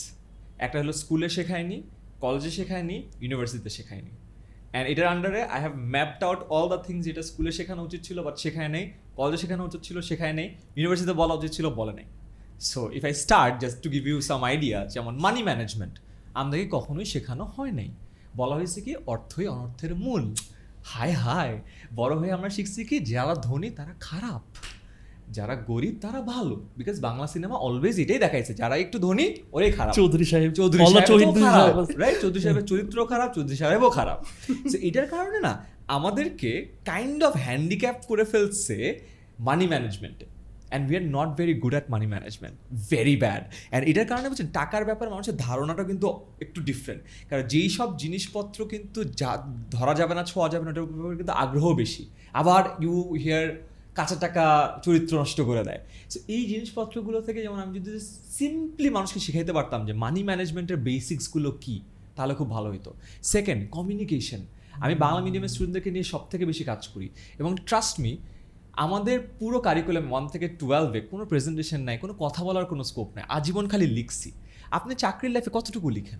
একটা 0.65 0.77
হলো 0.81 0.93
স্কুলে 1.03 1.29
শেখায়নি 1.37 1.79
কলেজে 2.23 2.51
শেখায়নি 2.59 2.97
ইউনিভার্সিটিতে 3.23 3.71
শেখায়নি 3.79 4.13
অ্যান্ড 4.73 4.87
এটার 4.93 5.07
আন্ডারে 5.15 5.41
I 5.55 5.61
have 5.65 5.75
mapped 5.95 6.23
out 6.29 6.41
all 6.57 6.67
the 6.73 6.79
things 6.87 7.03
যেটা 7.09 7.23
স্কুলে 7.31 7.51
শেখানো 7.59 7.81
উচিত 7.89 8.01
ছিল 8.09 8.19
বাট 8.27 8.35
শেখায় 8.45 8.71
নেই 8.77 8.85
কলেজে 9.17 9.39
শেখানো 9.43 9.63
উচিত 9.69 9.81
ছিল 9.89 9.97
শেখায় 10.01 10.35
নেই 10.41 10.49
ইউনিভার্সিটিতে 10.77 11.17
বলা 11.23 11.35
উচিত 11.39 11.53
ছিল 11.59 11.67
বলে 11.81 11.95
নেই। 11.99 12.07
So 12.61 12.91
if 12.93 13.05
I 13.05 13.15
start 13.15 13.61
just 13.61 13.83
to 13.83 13.91
give 13.91 14.07
you 14.07 14.21
some 14.21 14.45
idea 14.45 14.87
যেমন 14.87 15.17
মানি 15.17 15.43
ম্যানেজমেন্ট 15.43 15.99
আমাদেরকে 16.35 16.69
কখনোই 16.71 17.05
শেখানো 17.05 17.45
হয় 17.45 17.71
নাই। 17.71 17.91
বলা 18.37 18.55
হয়েছে 18.55 18.81
কি 18.81 18.97
অর্থই 19.07 19.47
অনর্থের 19.47 19.95
মূল। 19.95 20.35
হায় 20.85 21.13
হায় 21.13 21.61
বড় 21.95 22.17
হয়ে 22.17 22.33
আমরা 22.33 22.51
শিখছি 22.51 22.85
কি 22.85 22.99
যারা 22.99 23.35
ধনী 23.35 23.71
তারা 23.71 23.95
খারাপ। 24.01 24.43
যারা 25.31 25.57
গরিব 25.57 25.99
তারা 26.01 26.21
ভালো। 26.23 26.69
বিকজ 26.77 27.01
বাংলা 27.01 27.27
সিনেমা 27.27 27.57
অলওয়েজ 27.57 27.99
এটাই 27.99 28.19
দেখাইছে 28.19 28.55
যারা 28.55 28.77
একটু 28.77 28.99
ধনী 28.99 29.35
ওরাই 29.53 29.73
খারাপ। 29.73 29.95
চৌধুরী 29.95 30.25
সাহেব 30.25 30.53
চৌধুরী 30.53 30.85
সাহেব 30.87 31.07
চৌধুরী 31.07 31.45
রাইট 31.97 32.21
চৌধুরী 32.21 32.41
সাহেবের 32.41 32.67
চরিত্র 32.67 33.07
খারাপ 33.07 33.33
চৌধুরী 33.35 33.57
সাহেবও 33.57 33.91
খারাপ। 33.91 34.25
So 34.73 34.79
এটার 34.79 35.07
কারণে 35.07 35.41
না 35.41 35.65
আমাদেরকে 35.89 36.69
কাইন্ড 36.85 37.25
অফ 37.25 37.37
হ্যান্ডিক্যাপ 37.37 38.03
করে 38.09 38.25
ফেলছে 38.25 39.01
মানি 39.39 39.67
ম্যানেজমেন্টে 39.67 40.34
and 40.75 40.91
we 40.91 40.97
are 40.97 41.05
not 41.17 41.31
very 41.37 41.55
good 41.55 41.73
at 41.73 41.91
money 41.91 42.07
management 42.07 42.55
very 42.91 43.17
bad 43.17 43.43
and 43.51 43.83
এটার 43.91 44.07
কারণে 44.11 44.27
বুঝছেন 44.31 44.49
টাকার 44.53 44.85
ব্যাপারে 44.85 45.11
মানুষের 45.11 45.37
ধারণাটা 45.37 45.85
কিন্তু 45.85 46.07
একটু 46.41 46.59
ডিফারেন্ট 46.63 47.03
কারণ 47.31 47.45
যেই 47.49 47.69
সব 47.69 47.89
জিনিসপত্র 47.97 48.59
কিন্তু 48.67 49.05
যা, 49.05 49.31
ধরা 49.71 49.95
যাবে 49.95 50.15
না, 50.15 50.23
ছোঁয়া 50.25 50.49
যাবে 50.49 50.65
না 50.65 50.71
ওটার 50.71 50.87
ব্যাপারে 50.87 51.17
কিন্তু 51.17 51.33
আগ্রহ 51.33 51.75
বেশি। 51.75 52.05
আবার 52.33 52.63
ইউ 52.83 52.95
হিয়ার 53.23 53.47
কাঁচা 53.95 54.17
টাকা 54.17 54.45
চরিত্র 54.85 55.13
নষ্ট 55.21 55.39
করে 55.41 55.63
দেয়। 55.65 55.81
সো 56.11 56.19
এই 56.29 56.43
জিনিসপত্রগুলো 56.47 57.19
থেকে 57.21 57.43
যেমন 57.43 57.59
আমি 57.59 57.73
যদি 57.79 58.01
সিম্পলি 58.39 58.91
মানুষকে 58.91 59.21
শিখাইতে 59.21 59.53
পারতাম 59.53 59.81
যে 59.87 59.93
মানি 59.93 60.23
ম্যানেজমেন্টের 60.23 60.77
বেসিক্সগুলো 60.77 61.51
কী, 61.65 61.81
তাহলে 62.17 62.35
খুব 62.35 62.51
ভালো 62.51 62.69
হতো 62.73 62.91
সেকেন্ড 63.23 63.71
কমিউনিকেশন 63.71 64.41
আমি 64.85 64.95
বাংলা 64.95 65.21
মিডিয়ামের 65.21 65.49
স্টুডেন্টদেরকে 65.49 65.91
নিয়ে 65.91 66.07
সব 66.13 66.23
থেকে 66.31 66.45
বেশি 66.51 66.65
কাজ 66.65 66.89
করি। 66.89 67.09
এবং 67.39 67.51
ট্রাস্ট 67.67 68.01
মি 68.01 68.13
আমাদের 68.77 69.21
পুরো 69.39 69.59
কারিকুলাম 69.61 70.13
ওয়ান 70.13 70.27
থেকে 70.27 70.49
টুয়েলভে 70.49 71.01
কোনো 71.01 71.25
প্রেজেন্টেশন 71.25 71.81
নাই, 71.81 71.99
কোনো 71.99 72.15
কথা 72.15 72.45
বলার 72.45 72.65
কোনো 72.65 72.83
স্কোপ 72.83 73.09
নাই, 73.17 73.25
আজীবন 73.29 73.69
খালি 73.69 73.87
লিখছি। 73.87 74.33
আপনি 74.71 74.95
চাকরির 74.95 75.31
লাইফে 75.31 75.51
কতটুকু 75.53 75.91
লিখেন? 75.91 76.19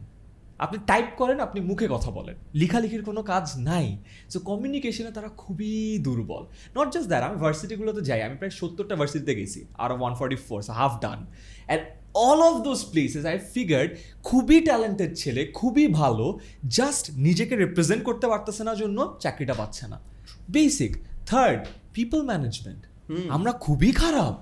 আপনি 0.59 0.79
টাইপ 0.87 1.05
করেন, 1.17 1.41
আপনি 1.41 1.61
মুখে 1.61 1.87
কথা 1.89 2.11
বলেন। 2.11 2.35
লিখালিখির 2.55 3.05
কোনো 3.05 3.23
কাজ 3.23 3.59
নাই। 3.59 3.99
সো 4.31 4.39
কমিউনিকেশনে 4.41 5.11
তারা 5.11 5.29
খুবই 5.29 5.99
দুর্বল। 5.99 6.43
নট 6.77 6.89
জাস্ট 6.95 7.09
দ্যাট 7.09 7.23
আমি 7.23 7.37
ভার্সিটিগুলোতে 7.37 8.01
যাই, 8.01 8.23
আমি 8.23 8.37
প্রায় 8.37 8.51
সত্তরটা 8.51 8.97
ভার্সিটিতে 8.97 9.35
গেছি। 9.35 9.67
আর 9.75 9.91
one 9.93 10.15
forty 10.15 10.37
four 10.37 10.59
half 10.81 10.93
done 11.01 11.27
and 11.67 11.83
all 12.15 12.41
of 12.51 12.55
those 12.65 12.81
places 12.93 13.25
I 13.25 13.39
figured 13.55 13.91
খুবই 14.23 14.61
ট্যালেন্টেড 14.61 15.15
ছেলে, 15.17 15.47
খুবই 15.47 15.89
ভালো 15.89 16.39
জাস্ট 16.67 17.11
নিজেকে 17.17 17.57
রিপ্রেজেন্ট 17.57 18.03
করতে 18.05 18.27
পারতেছে 18.27 18.65
না 18.65 18.75
জন্য 18.75 19.17
চাকরিটা 19.21 19.55
পাচ্ছে 19.55 19.89
না। 19.89 19.99
বেসিক 20.49 20.93
থার্ড 21.27 21.61
পিপল 21.95 22.21
ম্যানেজমেন্ট 22.31 22.83
আমরা 23.37 23.53
খুবই 23.65 23.91
খারাপ। 24.03 24.37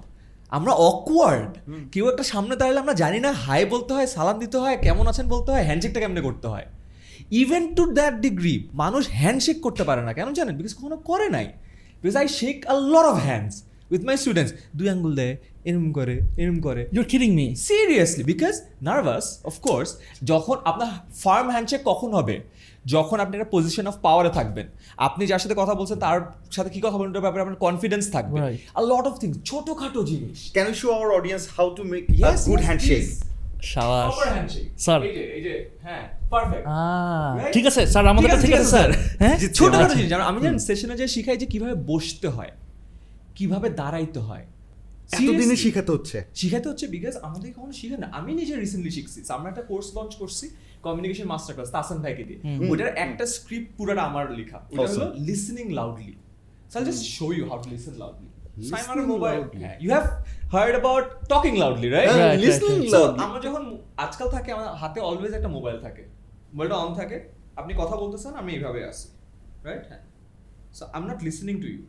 আমরা 0.56 0.72
অকওয়ার্ড 0.90 1.52
কেউ 1.92 2.04
একটা 2.12 2.24
সামনে 2.32 2.54
দাঁড়ালে 2.60 2.80
আমরা 2.84 2.94
জানি 3.02 3.18
না 3.26 3.30
হাই 3.44 3.62
বলতে 3.74 3.90
হয় 3.96 4.08
সালাম 4.14 4.36
দিতে 4.42 4.56
হয় 4.62 4.76
কেমন 4.84 5.04
আছেন 5.12 5.26
বলতে 5.34 5.48
হয় 5.52 5.64
হ্যান্ডশেকটা 5.68 6.00
কেমনে 6.02 6.22
করতে 6.28 6.46
হয়? 6.52 6.66
ইভেন 7.42 7.62
টু 7.76 7.82
দ্যাট 7.98 8.14
ডিগ্রি 8.26 8.54
মানুষ 8.82 9.02
হ্যান্ডশেক 9.22 9.58
করতে 9.66 9.82
পারে 9.88 10.02
না। 10.06 10.12
কেন 10.18 10.28
জানেন? 10.38 10.54
বিকজ 10.58 10.72
কখনো 10.78 10.96
করে 11.10 11.26
নাই। 11.36 11.46
Because 12.02 12.16
I 12.22 12.26
shake 12.40 12.56
a 12.72 12.74
lot 12.92 13.06
of 13.12 13.16
hands 13.28 13.54
with 13.92 14.02
my 14.08 14.16
students 14.22 14.52
দুই 14.78 14.86
আঙ্গুল 14.94 15.12
দেয় 15.20 15.34
এরম 15.68 15.86
করে 15.98 16.14
এরম 16.42 16.58
করে। 16.66 16.82
You're 16.94 17.06
kidding 17.12 17.30
me 17.38 17.46
seriously 17.68 18.22
because 18.32 18.54
nervous 18.88 19.24
of course 19.50 19.88
যখন 20.30 20.56
আপনার 20.70 20.90
ফার্ম 21.22 21.46
হ্যান্ডশেক 21.54 21.80
কখন 21.90 22.10
হবে? 22.18 22.36
যখন 22.86 23.20
আপনি 23.20 23.36
একটা 23.36 23.48
পজিশন 23.50 23.86
অফ 23.86 23.94
পাওয়ারে 24.02 24.30
থাকবেন 24.30 24.66
আপনি 24.96 25.26
যার 25.26 25.38
সাথে 25.38 25.54
কথা 25.58 25.74
বলছেন 25.74 25.98
তার 25.98 26.20
সাথে 26.50 26.70
কি 26.70 26.80
কথা 26.80 26.98
বলতে 26.98 27.20
ব্যাপারে 27.20 27.42
আপনার 27.42 27.56
কনফিডেন্স 27.56 28.12
থাকবে। 28.12 28.40
Right. 28.40 28.56
A 28.74 28.80
lot 28.80 29.06
of 29.06 29.18
things 29.18 29.36
ছোটখাটো 29.44 30.04
জিনিস। 30.04 30.52
Can 30.52 30.66
you 30.66 30.74
show 30.74 30.92
our 30.92 31.10
audience 31.10 31.48
how 31.56 31.74
to 31.74 31.84
make 31.84 32.04
good 32.46 32.60
handshake 32.60 33.08
সাবাস। 33.62 34.14
যে, 35.42 35.70
হ্যাঁ? 35.82 37.52
ঠিক 37.52 37.66
আছে 37.66 37.86
স্যার 37.86 38.06
আমাদের 38.06 38.40
ঠিক 38.40 38.52
আছে 38.52 38.64
স্যার। 38.64 38.92
হ্যাঁ? 39.18 39.38
ছোটখাটো। 39.54 39.94
জিনিস 39.94 40.12
আমি 40.12 40.58
সেশনে 40.58 40.96
যে 40.96 41.08
শিখাই 41.08 41.36
যে 41.36 41.46
কীভাবে 41.46 41.74
বসতে 41.74 42.28
হয় 42.28 42.50
কীভাবে 43.34 43.70
দাঁড়াইতে 43.70 44.18
হয় 44.18 44.44
এতদিনে. 45.12 45.56
শিখাতে 45.56 45.92
হচ্ছে। 45.92 46.24
শিখাতে 46.34 46.68
হচ্ছে 46.68 46.86
বিকজ 46.86 47.16
আমাদের 47.16 47.52
কখনো 47.52 47.72
শিখে 47.72 47.96
না। 47.96 48.08
আমি 48.12 48.34
নিজে 48.34 48.56
রিসেন্টলি 48.56 48.90
শিখছি। 48.90 49.22
আমরা 49.28 49.48
একটা 49.48 49.62
কোর্স 49.62 49.96
লঞ্চ 49.96 50.14
করছি 50.14 50.50
কমিউনিকেশন 50.86 51.26
মাস্টার 51.32 51.52
ক্লাস 51.56 51.70
তাসান 51.76 51.98
ভাইকে 52.04 52.24
দিয়ে। 52.28 52.40
ওটার 52.70 52.90
একটা 53.04 53.24
স্ক্রিপ্ট 53.36 53.68
পুরোটা 53.76 54.02
আমার 54.10 54.24
লেখা। 54.38 54.58
ওটা 54.72 54.88
হলো. 54.92 55.06
Listening 55.28 55.66
loudly 55.78 56.14
so 56.70 56.74
I 56.78 56.84
just 56.88 57.02
show 57.16 57.26
you 57.36 57.42
how 57.50 57.58
to 57.64 57.68
listen 57.74 57.94
loudly. 58.02 58.28
আমরা 63.24 63.38
যখন 63.46 63.62
আজকাল 64.04 64.28
থাকে 64.36 64.48
আমার 64.56 64.68
হাতে 64.82 64.98
অলওয়েজ 65.08 65.32
একটা 65.38 65.50
মোবাইল 65.56 65.76
থাকে। 65.86 66.02
মোবাইলটা 66.52 66.76
অন 66.84 66.90
থাকে। 67.00 67.16
আপনি 67.60 67.72
কথা 67.80 67.94
বলতেছেন 68.02 68.32
আমি 68.40 68.50
এইভাবে 68.56 68.80
আসি 68.90 69.08
রাইট 69.66 69.84
হ্যাঁ। 69.90 70.02
So 70.76 70.82
I 70.94 70.98
am 71.00 71.04
not 71.10 71.20
listening 71.28 71.54
to 71.62 71.68
you 71.74 71.82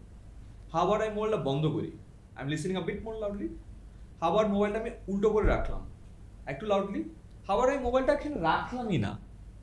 however 0.73 0.97
আমি 1.03 1.11
মোবাইলটা 1.17 1.39
বন্ধ 1.49 1.63
করি? 1.75 1.91
I 2.35 2.41
am 2.43 2.49
listening 2.53 2.75
a 2.81 2.83
bit 2.89 2.99
more 3.05 3.15
loudly 3.23 3.47
however 4.21 4.45
মোবাইলটা 4.53 4.77
আমি 4.83 4.91
উল্টো 5.11 5.27
করে 5.35 5.47
রাখলাম? 5.55 5.81
একটু 6.51 6.65
লাউডলি 6.71 7.01
হাওয়ার 7.47 7.67
আমি 7.71 7.81
মোবাইলটা 7.87 8.11
এখানে 8.17 8.35
রাখলামই 8.49 8.99
না? 9.05 9.11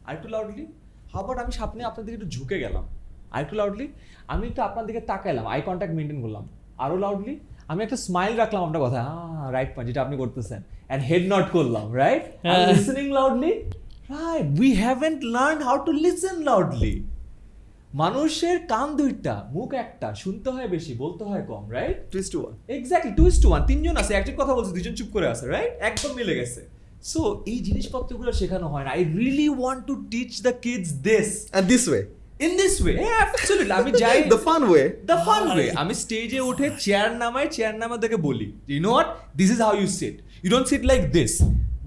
আর 0.07 0.13
একটু 0.17 0.29
লাউডলি 0.35 0.65
হাওয়ার 1.13 1.37
আমি 1.43 1.53
সামনে 1.61 1.83
আপনার 1.91 2.03
দিকে 2.07 2.17
একটু 2.19 2.29
ঝুঁকে 2.35 2.57
গেলাম? 2.65 2.85
আর 3.35 3.39
একটু 3.45 3.55
লাউডলি 3.61 3.87
আমি 4.33 4.43
একটু 4.51 4.61
আপনার 4.69 4.85
দিকে 4.89 5.01
তাকাইলাম 5.11 5.45
আই 5.55 5.61
কন্ট্যাক্ট 5.69 5.95
মেনটেন 5.99 6.19
করলাম। 6.25 6.45
আরও 6.85 6.97
লাউডলি 7.05 7.35
আমি 7.71 7.81
একটা 7.87 7.99
স্মাইল 8.07 8.33
রাখলাম 8.43 8.63
আপনার 8.67 8.83
কথা 8.87 9.01
হ্যাঁ 9.09 9.47
রাইট 9.57 9.71
পয়েন্ট 9.75 9.89
যেটা 9.91 10.01
আপনি 10.05 10.17
করতেছেন। 10.23 10.61
অ্যান্ড 10.69 11.03
হেড 11.09 11.25
নট 11.33 11.47
করলাম 11.57 11.87
right. 12.03 12.25
Listening 12.71 13.07
loudly 13.19 13.53
right 14.17 14.47
we 14.63 14.71
haven't 14.85 15.19
learn 15.37 15.59
how 15.69 15.77
to 15.87 15.93
listen 16.05 16.37
loudly 16.49 16.95
মানুষের 18.03 18.57
কান 18.73 18.89
দুইটা 19.01 19.35
মুখ 19.57 19.71
একটা 19.85 20.09
শুনতে 20.23 20.49
হয় 20.55 20.69
বেশি 20.75 20.93
বলতে 21.03 21.23
হয় 21.31 21.43
কম 21.51 21.63
right 21.77 21.99
twist 22.13 22.33
one 22.39 22.53
exactly 22.77 23.13
two 23.19 23.25
is 23.31 23.37
to 23.43 23.47
one 23.51 23.63
তিনজন 23.71 23.95
আছে 24.03 24.13
একজন 24.19 24.35
কথা 24.41 24.53
বলছে 24.57 24.73
দুজন 24.77 24.95
চুপ 24.99 25.09
করে 25.17 25.27
আছে 25.33 25.45
রাইট 25.55 25.73
একদম 25.89 26.13
মিলে 26.21 26.35
গেছে। 26.41 26.61
সো 27.03 27.21
এই 27.53 27.59
জিনিসপত্রগুলো 27.67 28.31
শেখানো 28.41 28.67
হয় 28.73 28.85
না। 28.85 28.91
I 28.97 29.03
really 29.19 29.49
want 29.61 29.81
to 29.89 29.95
teach 30.13 30.31
the 30.47 30.53
kids 30.65 30.91
this 31.09 31.29
and 31.57 31.67
this 31.73 31.83
way 31.91 32.01
in 32.47 32.53
this 32.63 32.75
way 32.83 32.95
absolutely 33.19 33.75
আমি 33.81 33.91
যাই 34.03 34.17
the 34.33 34.39
fun 34.47 34.61
way 34.71 34.83
the 35.11 35.19
fun 35.27 35.43
way 35.55 35.67
আমি 35.83 35.95
স্টেজে 36.03 36.41
উঠে 36.51 36.67
চেয়ার 36.85 37.09
নামাই 37.23 37.47
চেয়ার 37.57 37.75
নামা 37.83 37.97
থেকে 38.05 38.17
বলি 38.27 38.49
you 38.71 38.81
know 38.87 38.91
what 38.95 39.09
this 39.39 39.49
is 39.55 39.61
how 39.67 39.75
you 39.83 39.89
sit 40.01 40.15
you 40.43 40.49
don't 40.55 40.67
sit 40.73 40.83
like 40.91 41.03
this 41.17 41.33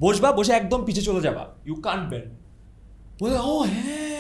বসবা 0.04 0.30
বসে 0.40 0.54
একদম 0.62 0.80
পিছে 0.88 1.02
চলে 1.10 1.22
যাবা। 1.28 1.44
ইউ 1.68 1.76
কান্ট 1.88 2.06
বেন্ড 2.12 2.30
বলে 3.22 3.36
ও 3.52 3.54
হ্যাঁ। 3.74 4.13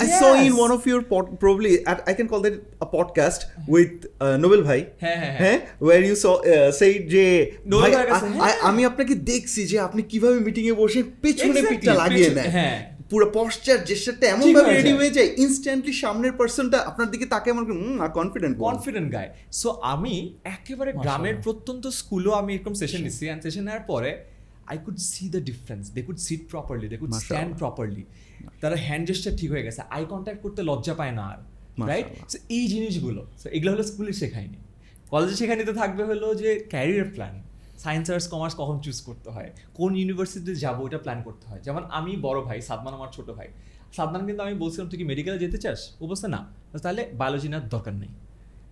I 0.00 0.06
saw 0.20 0.30
in 0.36 0.52
one 0.56 0.72
of 0.72 0.82
your 0.86 1.02
pod, 1.02 1.24
probably 1.40 1.72
at, 1.86 1.98
I 2.10 2.12
can 2.14 2.26
call 2.28 2.40
that 2.40 2.56
a 2.80 2.88
podcast 2.88 3.40
with 3.68 3.92
uh, 4.20 4.36
Nobel 4.36 4.62
Bhai. 4.62 4.80
হ্যাঁ, 5.04 5.58
where 5.86 6.02
you 6.08 6.16
saw 6.24 6.34
uh, 6.44 6.68
say 6.80 6.92
যে 7.14 7.24
Nobel 7.72 7.92
ভাই 8.38 8.52
আমি 8.70 8.82
আপনাকে 8.90 9.14
দেখছি 9.30 9.60
যে 9.70 9.76
আপনি 9.86 10.00
কীভাবে 10.12 10.38
মিটিং 10.46 10.64
এ 10.72 10.74
বসে 10.82 11.00
পেছনে 11.22 11.60
পিঠটা 11.70 11.92
লাগিয়ে 12.02 12.30
নেন। 12.38 12.50
হ্যাঁ। 12.58 12.78
পুরো 13.10 13.26
পশ্চার 13.38 13.78
জেস্টারটা 13.88 14.26
এমন 14.34 14.46
ভাবে 14.56 14.70
রেডি 14.78 14.92
হয়ে 15.00 15.12
যায় 15.16 15.28
ইনস্ট্যান্টলি 15.44 15.94
সামনের 16.02 16.34
পার্সনটা 16.40 16.78
আপনার 16.90 17.08
দিকে 17.12 17.26
তাকে 17.34 17.48
আমার 17.54 17.64
কনফিডেন্ট 18.18 18.54
কনফিডেন্ট 18.68 19.08
গায় 19.14 19.30
সো 19.60 19.68
আমি 19.92 20.14
একেবারে 20.56 20.90
গ্রামের 21.04 21.36
প্রত্যন্ত 21.44 21.84
স্কুলও 22.00 22.32
আমি 22.40 22.50
এরকম 22.56 22.74
সেশন 22.82 23.00
নিচ্ছি 23.06 23.24
অ্যান্ড 23.28 23.42
সেশন 23.46 23.64
নেওয়ার 23.68 23.84
পরে 23.92 24.10
I 24.66 24.78
could 24.84 24.98
see 24.98 25.24
the 25.34 25.40
difference 25.50 25.90
they 25.96 26.02
could 26.02 26.18
sit 26.26 26.42
properly 26.52 26.88
they 26.88 26.96
could 26.96 27.12
stand 27.12 27.50
properly 27.58 28.04
তারা 28.60 28.76
হ্যান্ড 28.86 29.04
জেস্টার 29.08 29.32
ঠিক 29.36 29.50
হয়ে 29.50 29.64
গেছে। 29.66 29.80
আই 29.90 30.04
কন্ট্যাক্ট 30.04 30.42
করতে 30.42 30.60
লজ্জা 30.62 30.94
পায় 30.94 31.12
না 31.12 31.24
আর 31.32 31.38
রাইট। 31.90 32.06
সো 32.32 32.38
এই 32.48 32.68
জিনিসগুলো 32.68 33.22
সো 33.42 33.48
এগুলো 33.48 33.70
হলো 33.72 33.82
স্কুলে 33.82 34.12
শেখায়নি। 34.12 34.58
কলেজে 35.10 35.36
শেখানি 35.36 35.64
তো 35.64 35.72
থাকবে 35.72 36.02
হলো 36.04 36.34
যে 36.34 36.50
career 36.70 37.08
plan 37.14 37.42
science 37.78 38.10
arts 38.10 38.28
commerce 38.28 38.54
কখন 38.54 38.80
চুজ 38.80 39.00
করতে 39.00 39.30
হয়? 39.30 39.50
কোন 39.74 39.96
ইউনিভার্সিটিতে 39.96 40.54
যাব 40.54 40.80
ওটা 40.80 40.98
প্ল্যান 40.98 41.22
করতে 41.22 41.46
হয়। 41.46 41.60
যেমন 41.64 41.82
আমি 41.98 42.16
বড় 42.16 42.38
ভাই 42.42 42.58
সাদমান 42.60 42.94
আমার 42.94 43.08
ছোট 43.12 43.30
ভাই। 43.30 43.48
সাদমান 43.96 44.26
কিন্তু 44.26 44.42
আমি 44.42 44.54
বলছিলাম 44.54 44.88
তুই 44.88 44.98
কি 44.98 45.04
মেডিকেলে 45.04 45.38
যেতে 45.38 45.58
চাস? 45.58 45.80
ও 46.00 46.06
বলছে 46.06 46.28
না। 46.28 46.40
তাহলে 46.82 47.02
বায়োলজি 47.14 47.48
নেওয়ার 47.48 47.68
দরকার 47.68 47.94
নেই। 47.94 48.08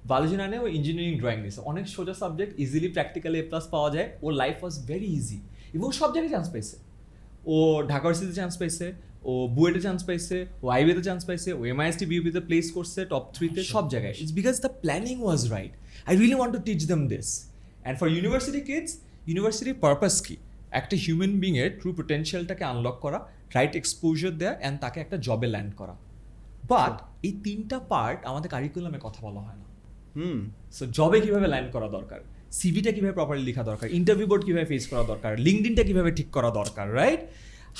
বায়োলজি 0.07 0.37
না 0.37 0.45
ও 0.61 0.67
ইঞ্জিনিয়ারিং 0.67 1.19
ড্রয়িং 1.21 1.39
নিয়েছে 1.41 1.61
অনেক 1.61 1.89
সোজা 1.89 2.15
subject 2.15 2.53
easily 2.61 2.89
practically 2.89 3.39
A 3.39 3.43
plus 3.43 3.65
পাওয়া 3.71 3.91
যায়। 3.95 4.09
ওর 4.23 4.33
লাইফ 4.33 4.57
ওয়াজ 4.63 4.75
ভেরি 4.87 5.07
ইজি 5.07 5.39
এবং 5.75 5.89
সব 5.93 6.09
জায়গায় 6.15 6.33
চান্স 6.37 6.49
পাইছে। 6.55 6.77
ও 7.55 7.57
ঢাকা 7.83 8.05
ইউনিভার্সিটিতে 8.07 8.37
চান্স 8.41 8.57
পাইছে 8.61 8.87
ও 9.31 9.33
বুয়েটে 9.57 9.81
চান্স 9.81 10.01
পাইছে 10.09 10.37
ও 10.63 10.67
আইবিতে 10.69 11.03
চান্স 11.09 11.25
পাইছে 11.29 11.53
ও 11.53 11.61
এমআইএসটি 11.73 12.05
বিউবিতে 12.07 12.41
প্লেস 12.41 12.67
করছে 12.77 13.05
টপ 13.05 13.25
থ্রিতে 13.35 13.63
সব 13.63 13.85
জায়গায়। 13.89 14.15
It's 14.23 14.33
because 14.33 14.61
the 14.61 14.69
planning 14.69 15.23
was 15.23 15.41
right 15.53 15.73
I 16.09 16.17
really 16.17 16.35
want 16.35 16.53
to 16.57 16.63
teach 16.63 16.81
them 16.87 17.09
this 17.09 17.29
and 17.49 17.99
for 18.01 18.09
university 18.09 18.61
kids 18.61 18.93
ইউনিভার্সিটির 19.27 19.75
পারপাস 19.75 20.15
কি? 20.21 20.37
একটা 20.71 20.97
হিউম্যান 20.97 21.41
বিংয়ের 21.41 21.71
ট্রু 21.81 21.93
পোটেনশিয়ালটাকে 21.93 22.65
আনলক 22.65 22.97
করা 23.01 23.19
রাইট 23.55 23.77
এক্সপোজার 23.77 24.33
দেওয়া 24.39 24.55
অ্যান্ড 24.59 24.81
তাকে 24.81 25.01
একটা 25.01 25.17
জবে 25.17 25.47
ল্যান্ড 25.47 25.75
করা। 25.75 25.95
বাট 26.69 26.95
এই 27.23 27.33
তিনটা 27.45 27.79
পার্ট 27.79 28.25
আমাদের 28.25 28.51
কারিকুলামে 28.51 28.99
কথা 29.03 29.21
বলা 29.27 29.41
হয় 29.41 29.57
না। 29.57 29.67
হুম। 30.17 30.51
সো 30.73 30.87
জবে 30.87 31.21
কীভাবে 31.21 31.49
ল্যান্ড 31.49 31.71
করা 31.73 31.89
দরকার? 31.89 32.21
সিভিটা 32.59 32.91
কীভাবে 32.97 33.15
প্রপারলি 33.19 33.45
লেখা 33.51 33.63
দরকার 33.71 33.87
ইন্টারভিউ 33.99 34.27
বোর্ড 34.31 34.43
কীভাবে 34.47 34.67
ফেস 34.73 34.85
করা 34.91 35.03
দরকার 35.13 35.33
লিঙ্কডিনটা 35.47 35.83
কীভাবে 35.89 36.11
ঠিক 36.19 36.29
করা 36.37 36.51
দরকার 36.61 36.87
right 37.01 37.21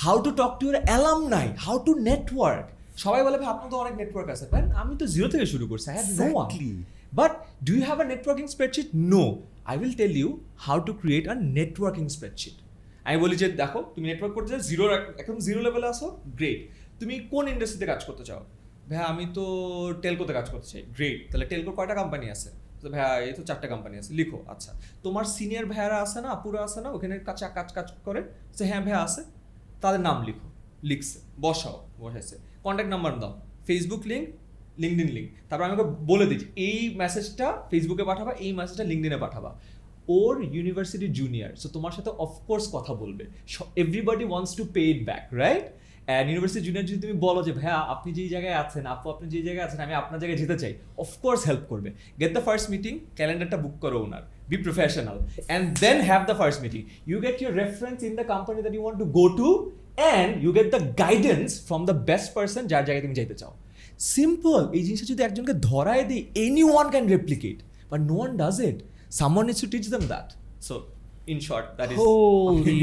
how 0.03 0.15
to 0.25 0.31
talk 0.39 0.51
to 0.59 0.63
your 0.67 0.77
alumni 1.35 1.47
how 1.65 1.75
to 1.87 1.91
network 2.09 2.65
সবাই 3.03 3.21
বলে 3.27 3.37
ভাই 3.41 3.49
আপনার 3.53 3.67
তো 3.73 3.77
অনেক 3.83 3.93
নেটওয়ার্ক 4.01 4.29
আছে। 4.35 4.45
ভাই 4.51 4.61
আমি 4.81 4.93
তো 5.01 5.05
জিরো 5.13 5.27
থেকে 5.33 5.45
শুরু 5.53 5.65
করছি 5.71 5.87
I 5.91 5.95
have 5.99 6.07
no 6.21 6.29
but 7.19 7.31
do 7.67 7.71
you 7.77 7.83
have 7.89 7.97
a 8.03 8.07
networking 8.13 8.45
spreadsheet 8.53 8.87
no 9.13 9.23
I 9.69 9.75
will 9.81 9.95
tell 10.01 10.13
you 10.21 10.29
how 10.65 10.77
to 10.87 10.91
create 11.01 11.25
a 11.33 11.35
networking 11.57 12.05
spreadsheet 12.15 12.55
আমি 13.07 13.17
বলি 13.23 13.35
যে 13.41 13.47
দেখো 13.61 13.79
তুমি 13.93 14.05
নেটওয়ার্ক 14.11 14.33
করতে 14.37 14.49
চাও 14.51 14.61
জিরো 14.69 14.83
একদম 15.21 15.37
জিরো 15.47 15.59
লেভেলে 15.65 15.87
আসো 15.93 16.07
গ্রেট 16.37 16.59
তুমি 16.99 17.13
কোন 17.31 17.43
ইন্ডাস্ট্রিতে 17.53 17.87
কাজ 17.91 18.01
করতে 18.07 18.23
চাও? 18.29 18.41
ভাইয়া 18.89 19.05
আমি 19.11 19.25
তো 19.37 19.43
টেলকোতে 20.03 20.33
কাজ 20.39 20.47
করতে 20.53 20.67
চাই। 20.73 20.83
গ্রেট 20.95 21.19
তাহলে 21.29 21.45
টেলকোর 21.51 21.73
কয়টা 21.77 21.95
কোম্পানি 22.01 22.25
আছে? 22.35 22.49
তো 22.85 22.89
ভাইয়া 22.93 23.09
এই 23.27 23.33
তো 23.37 23.41
চারটা 23.49 23.67
কোম্পানি 23.73 23.95
আছে। 24.01 24.11
লিখো 24.19 24.39
আচ্ছা। 24.53 24.71
তোমার 25.05 25.25
সিনিয়র 25.35 25.65
ভাইয়ারা 25.71 25.97
আছে 26.05 26.19
না, 26.23 26.29
আপুরা 26.37 26.59
আছে 26.67 26.79
না, 26.83 26.89
ওখানে 26.95 27.15
কাজ 27.27 27.39
কাজ 27.57 27.69
কাজ 27.77 27.87
করে? 28.07 28.21
যে 28.57 28.63
হ্যাঁ 28.69 28.81
ভাইয়া 28.85 28.99
আছে, 29.07 29.21
তাদের 29.83 30.01
নাম 30.07 30.17
লিখো, 30.27 30.47
লিখছে, 30.89 31.17
বসাও, 31.45 31.77
বসাইছে। 32.01 32.35
কন্ট্যাক্ট 32.65 32.91
নাম্বার 32.93 33.13
দাও 33.21 33.33
ফেসবুক 33.67 34.03
লিঙ্ক 34.11 34.25
লিঙ্কডিন 34.83 35.09
লিঙ্ক 35.17 35.29
তারপর 35.49 35.63
আমি 35.67 35.73
ওকে 35.77 35.87
বলে 36.11 36.25
দিচ্ছি, 36.31 36.47
এই 36.67 36.79
মেসেজটা 37.01 37.47
ফেসবুকে 37.71 38.03
পাঠাবা, 38.09 38.31
এই 38.45 38.51
মেসেজটা 38.59 38.85
লিঙ্কডিনে 38.91 39.19
পাঠাবা। 39.25 39.51
ওর 40.19 40.35
ইউনিভার্সিটি 40.55 41.07
জুনিয়র 41.19 41.51
সো 41.61 41.67
তোমার 41.75 41.93
সাথে 41.97 42.11
অফকোর্স 42.25 42.65
কথা 42.75 42.93
বলবে। 43.01 43.23
Everybody 43.83 44.25
wants 44.31 44.51
to 44.57 44.63
pay 44.75 44.81
it 44.91 44.99
back 45.09 45.25
right 45.41 45.65
university 46.07 46.63
junior 46.67 46.87
যদি 46.89 46.99
তুমি 47.05 47.15
বলো 47.25 47.39
যে, 47.47 47.51
ভাইয়া, 47.59 47.77
আপনি 47.93 48.09
যেই 48.17 48.29
জায়গায় 48.33 48.57
আছেন, 48.63 48.83
আপু 48.93 49.05
আপনি 49.13 49.25
যেই 49.33 49.43
জায়গায় 49.47 49.65
আছেন, 49.67 49.79
আমি 49.85 49.93
আপনার 50.01 50.19
জায়গায় 50.21 50.39
যেতে 50.43 50.55
চাই। 50.61 50.73
অফকোর্স 51.03 51.41
হেল্প 51.49 51.63
করবে। 51.71 51.89
গেট 52.21 52.31
দ্য 52.37 52.43
ফার্স্ট 52.47 52.67
মিটিং 52.73 52.93
ক্যালেন্ডারটা 53.17 53.57
বুক 53.63 53.75
করো 53.83 53.97
ওনার। 54.05 54.23
Be 54.49 54.57
professional 54.65 55.17
and 55.49 55.65
then 55.83 55.97
have 56.09 56.21
the 56.29 56.35
first 56.41 56.59
meeting 56.65 56.81
you 57.09 57.17
get 57.25 57.37
your 57.41 57.53
reference 57.61 57.99
in 58.07 58.13
the 58.19 58.25
company 58.33 58.59
that 58.65 58.73
you 58.77 58.81
want 58.85 58.99
to 59.03 59.07
go 59.19 59.25
to 59.39 59.47
and 60.01 60.31
you 60.43 60.51
get 60.57 60.67
the 60.75 60.81
guidance 61.03 61.47
from 61.67 61.81
the 61.89 61.95
best 62.09 62.29
person 62.35 62.63
যার 62.71 62.83
জায়গায় 62.87 63.03
তুমি 63.05 63.15
যাইতে 63.19 63.35
চাও। 63.41 63.53
Simple 64.15 64.61
এই 64.77 64.83
জিনিসটা 64.87 65.07
যদি 65.11 65.21
একজনকে 65.27 65.53
ধরায় 65.69 66.03
দিই 66.09 66.21
anyone 66.71 66.87
can 66.93 67.05
replicate 67.15 67.57
but 67.91 68.01
no 68.09 68.15
one 68.19 68.31
does 68.41 68.55
it 68.69 68.77
someone 69.19 69.45
is 69.51 69.57
to 69.63 69.67
teach 69.73 69.85
them 69.93 70.03
that 70.13 70.27
so 70.67 70.75
in 71.33 71.39
short 71.47 71.67
that 71.77 71.89
is 71.91 71.97
Holy 71.99 72.75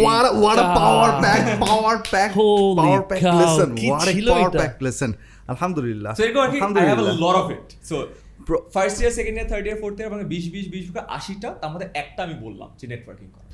what 0.06 0.24
a, 0.28 0.32
what 0.44 0.58
a 0.64 0.66
power 0.80 1.10
pack, 1.24 1.42
power 1.68 1.96
pack, 2.12 2.30
Holy 2.40 2.76
power 2.80 3.02
pack. 3.10 3.20
cow. 3.20 3.36
কি 3.78 3.86
What 3.92 4.08
a 4.08 4.14
power 4.32 4.50
pack. 4.60 4.74
lesson. 4.86 5.10
Alhamdulillah. 5.52 6.12
So 6.18 6.22
এরকম 6.26 6.40
আর 6.44 6.50
কি 6.52 6.58
I 6.82 6.86
have 6.92 7.02
a 7.06 7.18
lot 7.24 7.36
of 7.42 7.46
it. 7.56 7.66
So 7.90 7.96
first 8.74 8.98
year 9.02 9.12
second 9.18 9.36
year 9.38 9.48
third 9.52 9.64
year 9.68 9.78
fourth 9.82 9.96
year 10.00 10.10
মানে 10.14 10.24
বিশ 10.34 10.44
বিশ 10.54 10.66
বিশ 10.74 10.84
করে 10.94 11.04
আশিটা 11.18 11.48
তার 11.60 11.70
মধ্যে 11.72 11.88
একটা 12.02 12.20
আমি 12.26 12.36
বললাম 12.46 12.68
যে 12.80 12.84
নেটওয়ার্কিং 12.92 13.28
করা। 13.34 13.46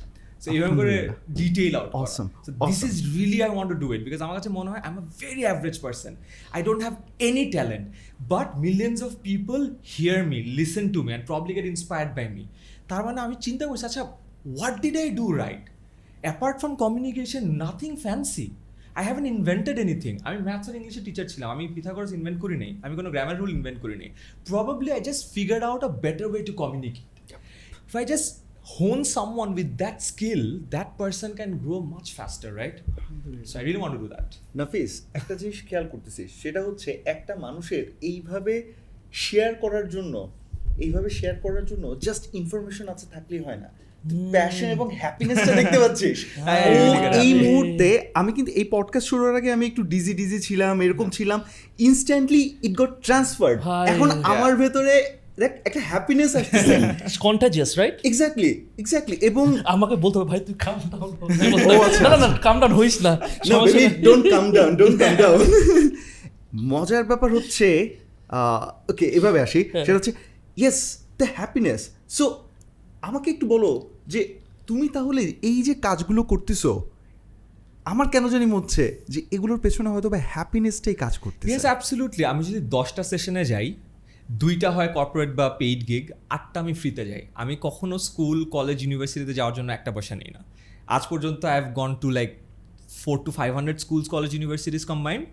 সো 0.42 0.48
এইভাবে 0.54 0.74
করে 0.80 0.94
detail 1.40 1.72
out 1.78 1.90
Awesome, 2.02 2.28
so 2.46 2.50
this 2.68 2.80
is 2.88 2.94
really 3.16 3.38
I 3.46 3.50
want 3.54 3.68
to 3.72 3.76
do 3.84 3.88
it 3.94 4.00
because 4.06 4.20
আমার 4.26 4.36
কাছে 4.38 4.50
মনে 4.58 4.68
হয় 4.72 4.80
I 4.84 4.90
am 4.92 4.96
a 5.02 5.04
very 5.22 5.42
average 5.48 5.76
person 5.84 6.12
I 6.56 6.60
don't 6.66 6.80
have 6.86 6.94
any 7.28 7.44
talent 7.56 7.84
but 8.32 8.48
millions 8.66 8.98
of 9.06 9.10
people 9.28 9.60
hear 9.94 10.18
me 10.30 10.38
listen 10.58 10.84
to 10.94 11.00
me 11.04 11.10
and 11.12 11.24
probably 11.30 11.52
get 11.58 11.66
inspired 11.74 12.10
by 12.18 12.26
me 12.36 12.44
তার 12.90 13.02
মানে 13.06 13.18
আমি 13.26 13.34
চিন্তা 13.46 13.64
করছি 13.68 13.84
আচ্ছা 13.90 14.02
what 14.54 14.76
did 14.84 14.96
I 15.02 15.08
do 15.20 15.26
right 15.42 15.64
apart 16.24 16.56
from 16.60 16.72
communication 16.84 17.42
nothing 17.64 17.90
fancy 18.04 18.46
I 18.98 19.02
haven't 19.08 19.24
invented 19.34 19.76
anything 19.84 20.12
আমি 20.28 20.38
maths 20.48 20.66
আর 20.70 20.74
ইংলিশের 20.80 21.04
teacher 21.08 21.26
ছিলাম। 21.32 21.48
আমি 21.54 21.64
পিথাগোরাস 21.76 22.12
ইনভেন্ট 22.18 22.38
করি 22.44 22.56
নাই। 22.62 22.72
আমি 22.84 22.94
কোনো 22.98 23.08
গ্রামার 23.14 23.36
রুল 23.40 23.52
ইনভেন্ট 23.58 23.78
করি 23.84 23.96
নাই। 24.02 24.10
Probably 24.48 24.90
I 24.96 25.00
just 25.08 25.22
figure 25.34 25.60
out 25.70 25.82
a 25.88 25.90
better 26.04 26.26
way 26.30 26.40
to 26.48 26.52
communicate 26.62 27.06
if 27.88 27.94
I 28.02 28.04
just 28.14 28.28
hone 28.76 29.02
someone 29.16 29.50
with 29.58 29.70
that 29.82 29.98
skill, 30.10 30.42
that 30.74 30.88
person 31.02 31.30
can 31.40 31.50
grow 31.64 31.80
much 31.94 32.08
faster, 32.18 32.50
right? 32.60 32.76
So 33.48 33.54
I 33.60 33.62
really 33.66 33.80
want 33.84 33.92
to 33.96 34.00
do 34.04 34.08
that. 34.16 34.30
Nafis 34.60 34.92
একটা 35.18 35.34
জিনিস 35.40 35.58
খেয়াল 35.68 35.86
করতেছিস 35.92 36.28
সেটা 36.42 36.60
হচ্ছে 36.66 36.90
একটা 37.14 37.34
মানুষের 37.46 37.84
এইভাবে 38.10 38.54
share 39.24 39.52
করার 39.62 39.86
জন্য 39.94 40.14
এইভাবে 40.84 41.10
শেয়ার 41.18 41.36
করার 41.44 41.64
জন্য 41.70 41.84
জাস্ট 42.06 42.24
ইনফরমেশন 42.40 42.86
আছে 42.94 43.06
থাকলেই 43.14 43.42
হয় 43.46 43.60
না। 43.64 43.68
প্যাশন 44.32 44.66
এবং 44.66 44.90
হ্যাপিনেসটা 44.94 45.52
দেখতে 45.52 45.78
পাচ্ছিস? 45.78 46.26
হ্যাঁ. 46.44 46.64
এই 47.22 47.34
মুহূর্তে 47.34 48.08
আমি 48.14 48.32
কিন্তু 48.32 48.52
এই 48.52 48.64
পডকাস্ট 48.64 49.08
শুরুর 49.08 49.36
আগে 49.36 49.52
আমি 49.52 49.66
একটু 49.66 49.82
ডিজি 49.82 50.14
ডিজি 50.14 50.38
ছিলাম 50.40 50.80
এরকম 50.80 51.10
ছিলাম। 51.10 51.40
ইনস্ট্যান্টলি 51.78 52.56
ইট 52.62 52.76
গট 52.78 53.02
ট্রান্সফার্ড 53.02 53.58
এখন 53.86 54.10
আমার 54.22 54.56
ভেতরে 54.56 54.94
দেখ 55.38 55.52
একটা 55.64 55.80
হ্যাপিনেস 55.80 56.36
আসছে 56.36 56.74
কন্টাজিয়াস 57.18 57.78
রাইট 57.78 57.94
এক্স্যাক্টলি 58.04 58.64
এক্স্যাক্টলি 58.78 59.16
এবং 59.20 59.56
আমাকে 59.64 59.96
বলতে 59.96 60.18
হবে 60.18 60.28
ভাই 60.30 60.40
তুই 60.40 60.54
কাম 60.54 60.78
ডাউন 60.92 61.10
না 62.02 62.08
না 62.08 62.16
না 62.16 62.38
কাম 62.38 62.60
ডাউন 62.60 62.72
হইস 62.72 63.02
না 63.02 63.18
No, 63.20 63.48
সমস্যা 63.48 63.78
baby, 63.78 63.96
নেই। 63.96 64.04
don't 64.04 64.24
calm 64.32 64.46
down, 64.52 64.76
don't 64.80 64.96
calm 65.02 65.14
down. 65.22 65.38
মজার 66.54 67.04
ব্যাপার 67.04 67.32
হচ্ছে 67.32 67.88
ওকে 68.88 69.06
এভাবে 69.06 69.40
আসি। 69.40 69.64
হ্যাঁ। 69.72 69.84
সেটা 69.84 69.94
হচ্ছে 69.94 70.12
ইয়েস 70.56 70.98
দ্য 71.18 71.26
হ্যাপিনেস 71.36 71.88
সো 72.08 72.24
আমাকে 73.02 73.30
একটু 73.30 73.46
বলো 73.46 73.90
যে 74.06 74.38
তুমি 74.66 74.88
তাহলে 74.88 75.32
এই 75.42 75.62
যে 75.62 75.74
কাজগুলো 75.74 76.22
করতেছো, 76.22 76.90
আমার 77.84 78.08
কেন 78.08 78.28
জানি 78.28 78.50
হচ্ছে 78.50 79.02
যে 79.08 79.22
এগুলোর 79.30 79.60
পেছনে 79.60 79.88
হয়তো 79.88 80.10
বা 80.10 80.18
হ্যাপিনেসটাই 80.18 80.94
কাজ 80.94 81.18
করতে 81.18 81.48
করতেছে 81.48 81.68
absolutely. 81.68 82.24
আমি 82.24 82.44
যদি 82.44 82.60
দশটা 82.60 83.02
সেশনে 83.02 83.44
যাই, 83.44 83.74
দুইটা 84.30 84.70
হয় 84.70 84.88
কর্পোরেট 84.88 85.34
বা 85.34 85.48
পেইড 85.48 85.86
গিগ 85.86 86.10
আটটা 86.30 86.60
আমি 86.60 86.72
ফ্রিতে 86.72 87.06
যাই। 87.06 87.26
আমি 87.34 87.56
কখনো 87.60 87.98
স্কুল 87.98 88.44
কলেজ 88.44 88.82
ইউনিভার্সিটিতে 88.82 89.34
যাওয়ার 89.34 89.54
জন্য 89.54 89.72
একটা 89.72 89.92
পয়সা 89.92 90.14
নিই 90.14 90.30
না। 90.30 90.44
আজ 90.86 91.02
পর্যন্ত 91.10 91.44
I 91.44 91.60
have 91.60 91.74
gone 91.74 91.94
to 91.94 92.10
like 92.10 92.36
four 93.04 93.18
to 93.24 93.30
five 93.30 93.54
hundred 93.54 93.78
schools 93.78 94.08
college 94.08 94.34
universities 94.34 94.86
combined 94.86 95.26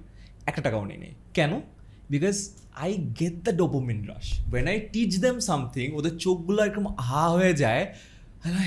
একটা 0.46 0.62
টাকাও 0.62 0.86
নিই 0.86 0.98
নেই। 0.98 1.14
কেন? 1.34 1.62
Because 2.10 2.50
I 2.76 2.94
get 2.94 3.36
the 3.44 3.58
dopamine 3.58 4.06
rush 4.06 4.40
when 4.52 4.68
I 4.68 4.80
teach 4.80 5.20
them 5.20 5.40
something 5.40 5.92
ওদের 5.94 6.18
চোখগুলো 6.18 6.66
একদম 6.66 6.96
হা 7.00 7.30
হয়ে 7.30 7.54
যায় 7.54 7.94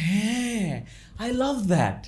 হ্যাঁ 0.06 0.70
আই 1.22 1.28
লাভ 1.42 1.56
দ্যাট 1.72 2.00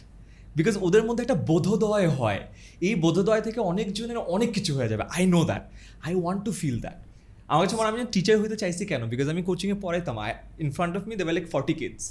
বিকজ 0.58 0.74
ওদের 0.86 1.02
মধ্যে 1.08 1.22
একটা 1.26 1.38
বোধোদয় 1.50 2.08
হয়। 2.18 2.40
এই 2.88 2.94
বোধোদয় 3.04 3.42
থেকে 3.46 3.60
অনেকজনের 3.72 4.18
অনেক 4.34 4.48
কিছু 4.56 4.70
হয়ে 4.76 4.88
যাবে। 4.92 5.04
I 5.16 5.22
know 5.34 5.40
that 5.50 5.62
I 6.06 6.12
want 6.22 6.40
to 6.46 6.52
feel 6.60 6.76
that 6.84 6.98
আমার 7.50 7.62
কাছে 7.64 7.76
মনে 7.78 7.88
আমি 7.90 7.98
টিচার 8.14 8.36
হতে 8.42 8.56
চাইছি 8.62 8.82
কেন? 8.90 9.02
বিকজ 9.12 9.26
আমি 9.34 9.42
কোচিংয়ে 9.48 9.76
পড়াইতাম। 9.84 10.16
I 10.24 10.30
in 10.62 10.68
front 10.76 10.92
of 10.98 11.02
me 11.08 11.14
there'd be 11.20 11.32
like 11.36 11.46
forty 11.54 11.74
kids 11.80 12.04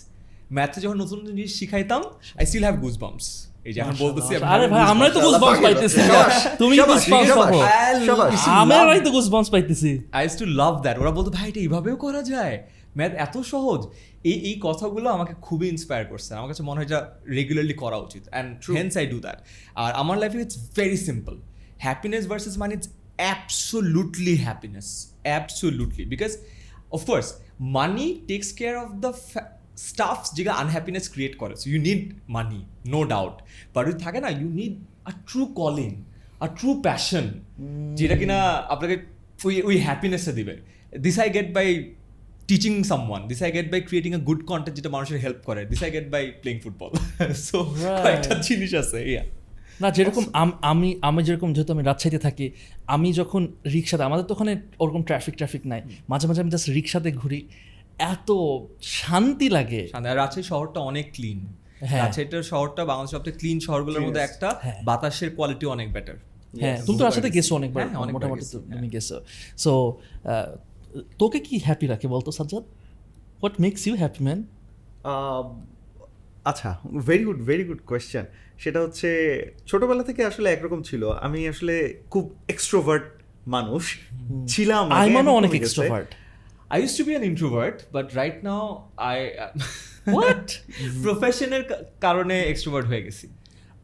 ম্যাথে 0.56 0.80
যখন 0.84 0.98
নতুন 1.04 1.18
নতুন 1.20 1.34
জিনিস 1.40 1.52
শিখাইতাম 1.60 2.02
I 2.40 2.44
still 2.50 2.64
have 2.68 2.78
Goodge 2.84 2.96
bumps 3.04 3.28
এই 3.68 3.72
যে 3.76 3.80
এখন 3.84 3.96
বলতেছি 4.04 4.32
আরে 4.54 4.66
ভাই 4.74 4.84
আমরাই 4.94 5.12
তো 5.16 5.20
গুজবাম্পস 5.26 5.60
পাইতেছি। 5.66 6.00
শাবাশ, 6.10 6.36
তুমি 6.62 6.76
শাবাশ, 6.80 7.02
গুজবাম্পস 7.14 7.68
শাবাশ, 8.08 8.32
পাবো 8.50 8.74
আমরাই 8.82 9.02
তো 9.06 9.10
গুজবাম্পস 9.18 9.50
পাইতেছি। 9.54 9.92
আই 10.18 10.24
টু 10.40 10.46
লাভ 10.62 10.74
দ্যাট 10.84 10.96
ওরা 11.02 11.12
বলতো 11.18 11.30
ভাই 11.38 11.48
এটা 11.52 11.60
এইভাবেও 11.66 11.96
করা 12.04 12.22
যায়? 12.32 12.56
ম্যাথ 12.98 13.14
এত 13.26 13.36
সহজ 13.54 13.82
এই 14.30 14.38
এই 14.50 14.56
কথাগুলো 14.68 15.08
আমাকে 15.18 15.34
খুবই 15.46 15.68
ইন্সপায়ার 15.74 16.04
করছে। 16.12 16.32
আমার 16.40 16.50
কাছে 16.52 16.64
মনে 16.70 16.78
হয় 16.80 16.88
এটা 16.90 17.00
রেগুলারলি 17.38 17.76
করা 17.84 17.98
উচিত। 18.08 18.24
And 18.34 18.50
hence 18.78 18.94
I 19.02 19.06
do 19.14 19.18
that 19.26 19.38
আর 19.84 19.92
আমার 20.02 20.16
লাইফে 20.22 20.38
it's 20.46 20.58
very 20.80 21.00
simple 21.08 21.36
happiness 21.86 22.24
versus 22.32 22.56
মানে 22.64 22.74
it's 22.78 22.90
absolutely 23.24 24.36
happiness 24.48 24.88
absolutely 25.28 26.04
because 26.14 26.32
of course 26.98 27.28
money 27.78 28.08
takes 28.30 28.48
care 28.60 28.76
of 28.84 28.90
the 29.04 29.12
stuff 29.90 30.20
যেগুলো 30.36 30.54
আনহ্যাপিনেস 30.62 31.06
ক্রিয়েট 31.14 31.34
করে। 31.42 31.54
So 31.62 31.66
you 31.74 31.80
need 31.88 32.02
money 32.36 32.60
no 32.94 33.00
doubt 33.14 33.36
but 33.74 33.84
ওই 33.90 33.96
থাকে 34.04 34.20
না 34.26 34.30
you 34.42 34.50
need 34.60 34.74
a 35.10 35.12
true 35.30 35.42
calling 35.62 35.92
a 36.46 36.48
true 36.60 36.70
passion 36.86 37.26
যেটা 38.00 38.16
কিনা 38.22 38.38
আপনাকে 38.74 38.96
ওই 39.48 39.54
ওই 39.70 39.76
হ্যাপিনেসটা 39.88 40.32
দিবে। 40.40 40.54
This 41.06 41.16
I 41.24 41.28
get 41.38 41.48
by 41.58 41.68
teaching 42.50 42.74
someone 42.92 43.22
this 43.32 43.40
I 43.46 43.52
get 43.58 43.68
by 43.74 43.82
creating 43.88 44.12
a 44.20 44.22
good 44.28 44.42
content 44.50 44.76
যেটা 44.78 44.90
মানুষের 44.96 45.20
হেল্প 45.26 45.40
করে। 45.48 45.62
This 45.72 45.82
I 45.84 45.92
get 45.96 46.08
by 46.14 46.24
playing 46.42 46.58
football 46.64 46.90
so 47.48 47.58
একটা 48.14 48.32
জিনিস 48.48 48.72
আছে 48.82 49.00
ইয়া 49.12 49.24
না 49.82 49.88
যেরকম 49.98 50.24
আমি 50.72 50.90
আমি 51.10 51.22
যেরকম 51.28 51.50
যেহেতু 51.56 51.72
আমি 51.76 51.84
রাজশাহীতে 51.90 52.20
থাকি 52.28 52.46
আমি 52.96 53.10
যখন 53.14 53.42
রিক্সাতে 53.76 54.04
আমাদের 54.10 54.26
তো 54.30 54.34
ওখানে 54.36 54.52
ওরকম 54.84 55.02
ট্রাফিক 55.10 55.34
ট্রাফিক 55.40 55.64
নাই। 55.72 55.82
মাঝে 56.12 56.26
মাঝে 56.30 56.42
আমি 56.44 56.52
জাস্ট 56.56 56.68
রিক্সাতে 56.78 57.10
ঘুরি। 57.22 57.40
এত 58.14 58.30
শান্তি 59.00 59.48
লাগে। 59.50 59.82
রাজশাহী 60.22 60.46
শহরটা 60.52 60.80
অনেক 60.92 61.06
ক্লিন 61.16 61.40
হ্যাঁ। 61.90 62.02
রাজশাহীটার 62.04 62.44
শহরটা 62.52 62.82
বাংলাদেশের 62.90 63.16
সবচেয়ে 63.16 63.38
ক্লিন 63.40 63.58
শহরগুলোর 63.68 64.04
মধ্যে 64.08 64.22
একটা। 64.28 64.48
হ্যাঁ। 64.64 64.80
বাতাসের 64.90 65.30
কোয়ালিটি 65.36 65.66
অনেক 65.76 65.88
বেটার 65.96 66.18
হ্যাঁ। 66.62 66.78
তুমি 66.86 66.96
তো 67.00 67.04
রাজশাহীতে 67.06 67.32
গেছো 67.38 67.52
অনেকবার। 67.60 67.82
হ্যাঁ, 67.84 68.00
মোটামুটি। 68.16 68.46
তুমি 68.74 68.88
গেছো। 68.96 69.16
সো 69.64 69.72
তোকে 71.20 71.40
কি 71.40 71.60
হ্যাপি 71.64 71.88
রাখে 71.88 72.08
বলতো 72.08 72.32
Sajjad? 72.32 72.64
What 73.44 73.62
makes 73.62 73.88
you 73.88 73.96
happy 73.96 74.24
man 74.24 74.44
আচ্ছা 76.46 76.78
very 77.08 77.26
good 77.26 77.42
very 77.42 77.64
good 77.64 77.82
question 77.86 78.26
সেটা 78.58 78.82
হচ্ছে 78.82 79.10
ছোটবেলা 79.68 80.04
থেকে 80.04 80.26
আসলে 80.26 80.54
একরকম 80.54 80.82
ছিল। 80.82 81.10
আমি 81.10 81.48
আসলে 81.48 82.02
খুব 82.12 82.36
এক্সট্রোভার্ট 82.48 83.04
মানুষ। 83.48 83.98
ছিলাম 84.48 84.92
আগে, 84.92 84.94
আইমানও 84.94 85.32
অনেক 85.32 85.54
extrovert 85.54 86.08
I 86.72 86.76
used 86.76 86.98
to 86.98 87.06
be 87.06 87.16
an 87.16 87.24
introvert, 87.24 87.78
but 87.94 88.06
right 88.16 88.44
now 88.44 88.64
I 88.98 89.18
What? 90.16 90.48
প্রফেশনের 91.04 91.64
কারণে 92.02 92.42
এক্সট্রোভার্ট 92.42 92.88
হয়ে 92.88 93.04
গেছি। 93.04 93.28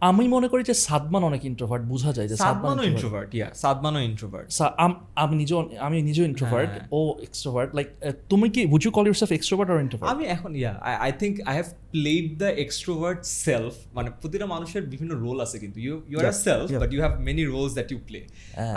আমি 0.03 0.23
মনে 0.27 0.47
করি 0.47 0.63
যে 0.63 0.75
সাদমান 0.85 1.23
অনেক 1.23 1.41
ইন্ট্রোভার্ট 1.45 1.83
বোঝা 1.85 2.11
যায় 2.13 2.27
যে 2.27 2.35
সাদমান 2.37 2.53
সাদমানও 2.53 2.83
ইন্ট্রোভার্ট 2.91 3.29
ইয়া 3.37 3.47
সাদমানও 3.55 4.01
ইন্ট্রোভার্ট 4.09 4.47
সা- 4.51 4.75
আমি 5.23 5.33
নিজেও 5.41 5.57
আমি 5.79 5.97
নিজেও 6.09 6.25
ইন্ট্রোভার্ট 6.31 6.71
হ্যাঁ। 6.73 6.85
ও 6.91 6.99
এক্সট্রোভার্ট 7.27 7.69
লাইক 7.77 7.87
তুমি 8.29 8.47
কি 8.55 8.61
would 8.73 8.83
you 8.85 8.91
call 8.97 9.05
yourself 9.07 9.31
extrovert 9.33 9.69
or 9.69 9.79
introvert 9.85 10.09
আমি 10.13 10.23
এখন 10.35 10.51
yeah 10.55 10.73
I 11.05 11.11
think 11.21 11.33
I 11.41 11.53
have 11.53 11.67
played 11.93 12.25
the 12.37 12.49
extrovert 12.63 13.19
self 13.43 13.73
মানে 13.95 14.09
প্রতিটা 14.21 14.45
মানুষের 14.45 14.83
বিভিন্ন 14.93 15.11
রোল 15.17 15.37
আছে 15.45 15.57
কিন্তু 15.59 15.77
you 15.79 15.95
you 16.11 16.17
are 16.21 16.35
self. 16.47 16.65
But 16.75 16.89
you 16.93 16.99
have 17.01 17.13
many 17.21 17.43
roles 17.47 17.71
that 17.73 17.89
you 17.91 17.99
play. 18.07 18.19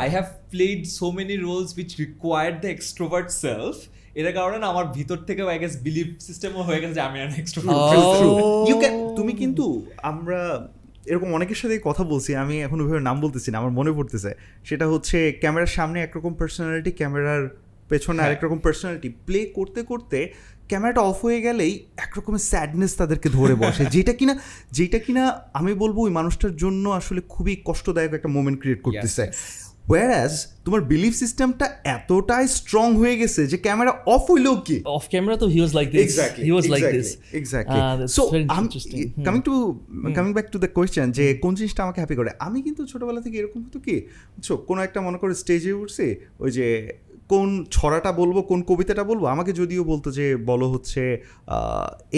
I 0.03 0.09
have 0.11 0.27
played 0.53 0.81
so 0.97 1.07
many 1.13 1.37
roles 1.41 1.69
which 1.79 1.91
required 2.01 2.55
the 2.63 2.69
extrovert 2.69 3.29
self 3.43 3.77
এটার 4.15 4.35
কারণে 4.35 4.57
না 4.59 4.67
আমার 4.67 4.87
ভিতর 4.95 5.19
থেকে 5.29 5.41
আই 5.47 5.59
গেস 5.59 5.75
বিলিভ 5.83 6.09
সিস্টেমও 6.21 6.63
হয়ে 6.63 6.81
গেছে 6.83 6.95
যে 6.95 7.03
আমি 7.09 7.19
আর 7.21 7.29
এক্সট্রোভার্ট. 7.37 7.79
You 8.71 8.77
can- 8.83 8.99
তুমি 9.19 9.33
কিন্তু 9.43 9.65
আমরা 10.03 10.41
এরকম 11.07 11.35
অনেকের 11.35 11.57
সাথে 11.57 11.79
কথা 11.85 12.05
বলছি 12.05 12.35
আমি 12.35 12.63
এখন 12.63 12.81
ওইভাবে 12.81 13.01
নাম 13.01 13.21
বলতেছি 13.21 13.51
না 13.51 13.59
আমার 13.59 13.71
মনে 13.71 13.93
পড়তেছে। 13.93 14.35
সেটা 14.65 14.87
হচ্ছে 14.87 15.33
ক্যামেরার 15.41 15.67
সামনে 15.67 16.03
একরকম 16.03 16.35
পার্সোনালিটি 16.35 16.91
ক্যামেরার 16.91 17.49
পেছনে 17.89 18.23
আরেকরকম 18.23 18.27
আরেক 18.27 18.45
রকম 18.45 18.59
পার্সোনালিটি 18.59 19.09
প্লে 19.09 19.47
করতে 19.55 19.83
করতে 19.83 20.33
ক্যামেরাটা 20.69 21.01
অফ 21.01 21.25
হয়ে 21.25 21.41
গেলেই 21.43 21.87
একরকমের 21.97 22.39
স্যাডনেস 22.39 22.97
তাদেরকে 22.97 23.29
ধরে 23.29 23.55
বসে। 23.55 23.85
যেটা 23.97 24.13
কিনা 24.13 24.39
যেটা 24.73 24.99
কিনা 24.99 25.41
আমি 25.53 25.75
বলব 25.75 25.99
ওই 25.99 26.11
মানুষটার 26.11 26.57
জন্য 26.57 26.91
আসলে 26.91 27.21
খুবই 27.29 27.63
কষ্টদায়ক 27.65 28.13
একটা 28.13 28.29
মোমেন্ট 28.29 28.61
ক্রিয়েট 28.61 28.83
করতেছে। 28.83 29.31
ওয়ারাজ 29.87 30.33
তোমার 30.65 30.83
বিলিফ 30.93 31.15
সিস্টেমটা 31.23 31.67
এতটাই 31.97 32.45
স্ট্রং 32.59 32.87
হয়ে 33.01 33.17
গেছে 33.21 33.41
যে 33.53 33.57
ক্যামেরা 33.67 33.93
অফ 34.15 34.23
হইলেও 34.33 34.57
কি 34.67 34.77
Off 34.97 35.07
camera, 35.15 35.35
though, 35.41 35.53
he 35.57 35.61
was 35.67 35.73
like 35.79 35.91
this. 35.97 36.13
He 36.49 36.53
was 36.59 36.67
like 36.75 36.87
this. 36.97 37.09
Exactly. 37.41 37.81
Uh, 37.81 37.95
that's 37.99 38.15
so 38.19 38.23
very 38.35 38.47
I'm 38.55 38.65
interesting. 38.67 38.99
Hmm. 39.07 39.25
coming 39.27 39.43
to 39.49 39.55
coming 40.19 40.35
back 40.39 40.49
to 40.55 40.59
the 40.65 40.71
question 40.79 41.07
যে 41.19 41.25
কোন 41.45 41.53
জিনিসটা 41.59 41.81
আমাকে 41.87 41.99
হ্যাপি 42.03 42.17
করে 42.21 42.31
আমি 42.47 42.59
কিন্তু 42.67 42.83
ছোটবেলা 42.93 43.21
থেকে 43.25 43.37
এরকম 43.41 43.61
হতো 43.67 43.79
কি 43.87 43.97
বুঝছ 44.35 44.49
কোনো 44.69 44.81
একটা 44.87 44.99
মনে 45.07 45.19
করে 45.23 45.33
স্টেজে 45.43 45.73
উঠছে 45.83 46.07
ওই 46.45 46.51
যে 46.59 46.67
কোন 47.29 47.49
ছড়াটা 47.71 48.11
বলব 48.21 48.37
কোন 48.51 48.61
কবিতাটা 48.71 49.05
বলব 49.11 49.23
আমাকে 49.35 49.53
যদিও 49.61 49.83
বলতো 49.93 50.09
যে 50.19 50.27
বলো 50.51 50.67
হচ্ছে 50.75 51.03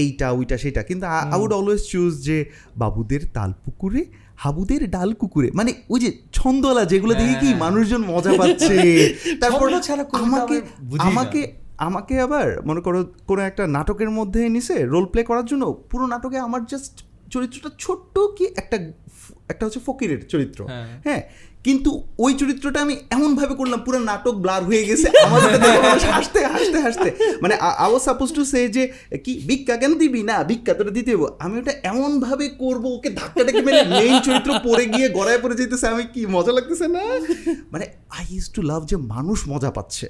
এইটা 0.03 0.27
ওইটা 0.31 0.57
সেটা 0.65 0.81
কিন্তু 0.89 1.05
আই 1.33 1.39
উড 1.45 1.53
অলওয়েজ 1.59 1.83
চুজ 1.93 2.13
যে 2.29 2.39
বাবুদের 2.77 3.23
তাল 3.37 3.51
পুকুরে 3.65 4.03
হাবুদের 4.39 4.83
ডাল 4.91 5.11
কুকুরে 5.13 5.49
মানে 5.55 5.71
ওই 5.91 5.99
যে 6.01 6.11
ছন্দলা 6.33 6.83
যেগুলো 6.85 7.13
দেখে 7.15 7.35
কি 7.35 7.49
হ্যাঁ। 7.49 7.61
মানুষজন 7.61 8.03
মজা 8.05 8.33
পাচ্ছে 8.39 8.77
তারপর 9.43 9.67
ছাড়া 9.83 10.05
আমাকে। 10.23 10.57
আমাকে 11.01 11.41
আমাকে 11.79 12.15
আবার 12.21 12.47
মনে 12.67 12.81
করো 12.81 13.01
কোনো 13.27 13.41
একটা 13.43 13.65
নাটকের 13.67 14.11
মধ্যে 14.11 14.41
নিছে 14.49 14.77
রোল 14.85 15.07
প্লে 15.07 15.21
করার 15.23 15.47
জন্য 15.47 15.65
পুরো 15.91 16.05
নাটকে 16.07 16.39
আমার 16.39 16.63
জাস্ট 16.65 16.95
চরিত্রটা 17.31 17.71
ছোট্ট 17.79 18.15
কি 18.37 18.45
একটা 18.57 18.77
একটা 19.49 19.63
হচ্ছে 19.67 19.81
ফকিরের 19.87 20.21
চরিত্র 20.29 20.61
হ্যাঁ। 21.07 21.23
কিন্তু 21.67 21.91
ওই 22.25 22.33
চরিত্রটা 22.41 22.79
আমি 22.87 22.95
এমন 23.17 23.31
ভাবে 23.39 23.55
করলাম 23.61 23.81
পুরো 23.87 23.99
নাটক 24.11 24.35
ব্লার 24.45 24.63
হয়ে 24.69 24.85
গেছে 24.89 25.09
আমাদের 25.27 25.51
হাসতে 26.17 26.41
হাসতে 26.53 26.79
হাসতে। 26.85 27.09
মানে 27.43 27.55
I 27.83 27.89
was 27.91 28.03
suppose 28.09 28.29
to 28.37 28.43
say 28.53 28.61
যে 28.77 28.83
কি 29.25 29.33
ভিক্ষা 29.49 29.75
কেন 29.83 29.93
দিবি? 30.03 30.21
না 30.31 30.37
ভিক্ষা 30.51 30.73
তোরা 30.79 30.93
দিতে 30.99 31.11
হইবো। 31.13 31.27
আমি 31.45 31.55
ওটা 31.61 31.73
এমন 31.91 32.11
ভাবে 32.27 32.47
করব 32.63 32.85
ওকে 32.97 33.11
ধাক্কাটাকে 33.21 33.61
মেরে 33.67 33.83
মেইন 33.99 34.17
চরিত্র 34.27 34.51
পড়ে 34.67 34.85
গিয়ে 34.93 35.07
গড়ায় 35.17 35.41
পড়ে 35.43 35.55
যেতেছে 35.61 35.87
আমি 35.93 36.05
কি 36.15 36.23
মজা 36.35 36.53
লাগতেছে 36.57 36.87
না? 36.97 37.03
মানে 37.73 37.85
আই 38.19 38.25
ইউজ 38.35 38.47
টু 38.57 38.61
লাভ 38.71 38.81
যে 38.91 38.97
মানুষ 39.15 39.39
মজা 39.53 39.71
পাচ্ছে। 39.71 40.07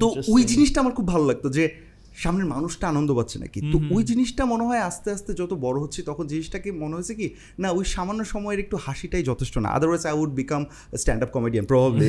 তো 0.00 0.06
ওই 0.32 0.42
জিনিসটা 0.50 0.78
আমার 0.82 0.94
খুব 0.98 1.06
ভালো 1.12 1.24
লাগতো 1.30 1.48
যে 1.56 1.64
সামনের 2.22 2.46
মানুষটা 2.46 2.84
আনন্দ 2.88 3.10
পাচ্ছে 3.14 3.36
নাকি? 3.38 3.60
তো 3.72 3.76
ওই 3.94 4.02
জিনিসটা 4.04 4.42
মনে 4.44 4.64
হয় 4.64 4.80
আস্তে 4.88 5.08
আস্তে 5.12 5.30
যত 5.34 5.52
বড় 5.66 5.76
হচ্ছে 5.80 6.00
তখন 6.02 6.24
জিনিসটাকে 6.26 6.68
মনে 6.82 6.94
হয়েছে 6.94 7.14
কি 7.14 7.26
না 7.58 7.68
ওই 7.70 7.84
সামান্য 7.84 8.20
সময়ের 8.24 8.60
একটু 8.60 8.76
হাসিটাই 8.76 9.22
যথেষ্ট 9.22 9.54
না। 9.58 9.68
Otherwise 9.68 10.02
I 10.06 10.14
would 10.20 10.32
become 10.40 10.62
stand 10.96 11.20
up 11.24 11.30
comedian 11.36 11.64
probably 11.66 12.08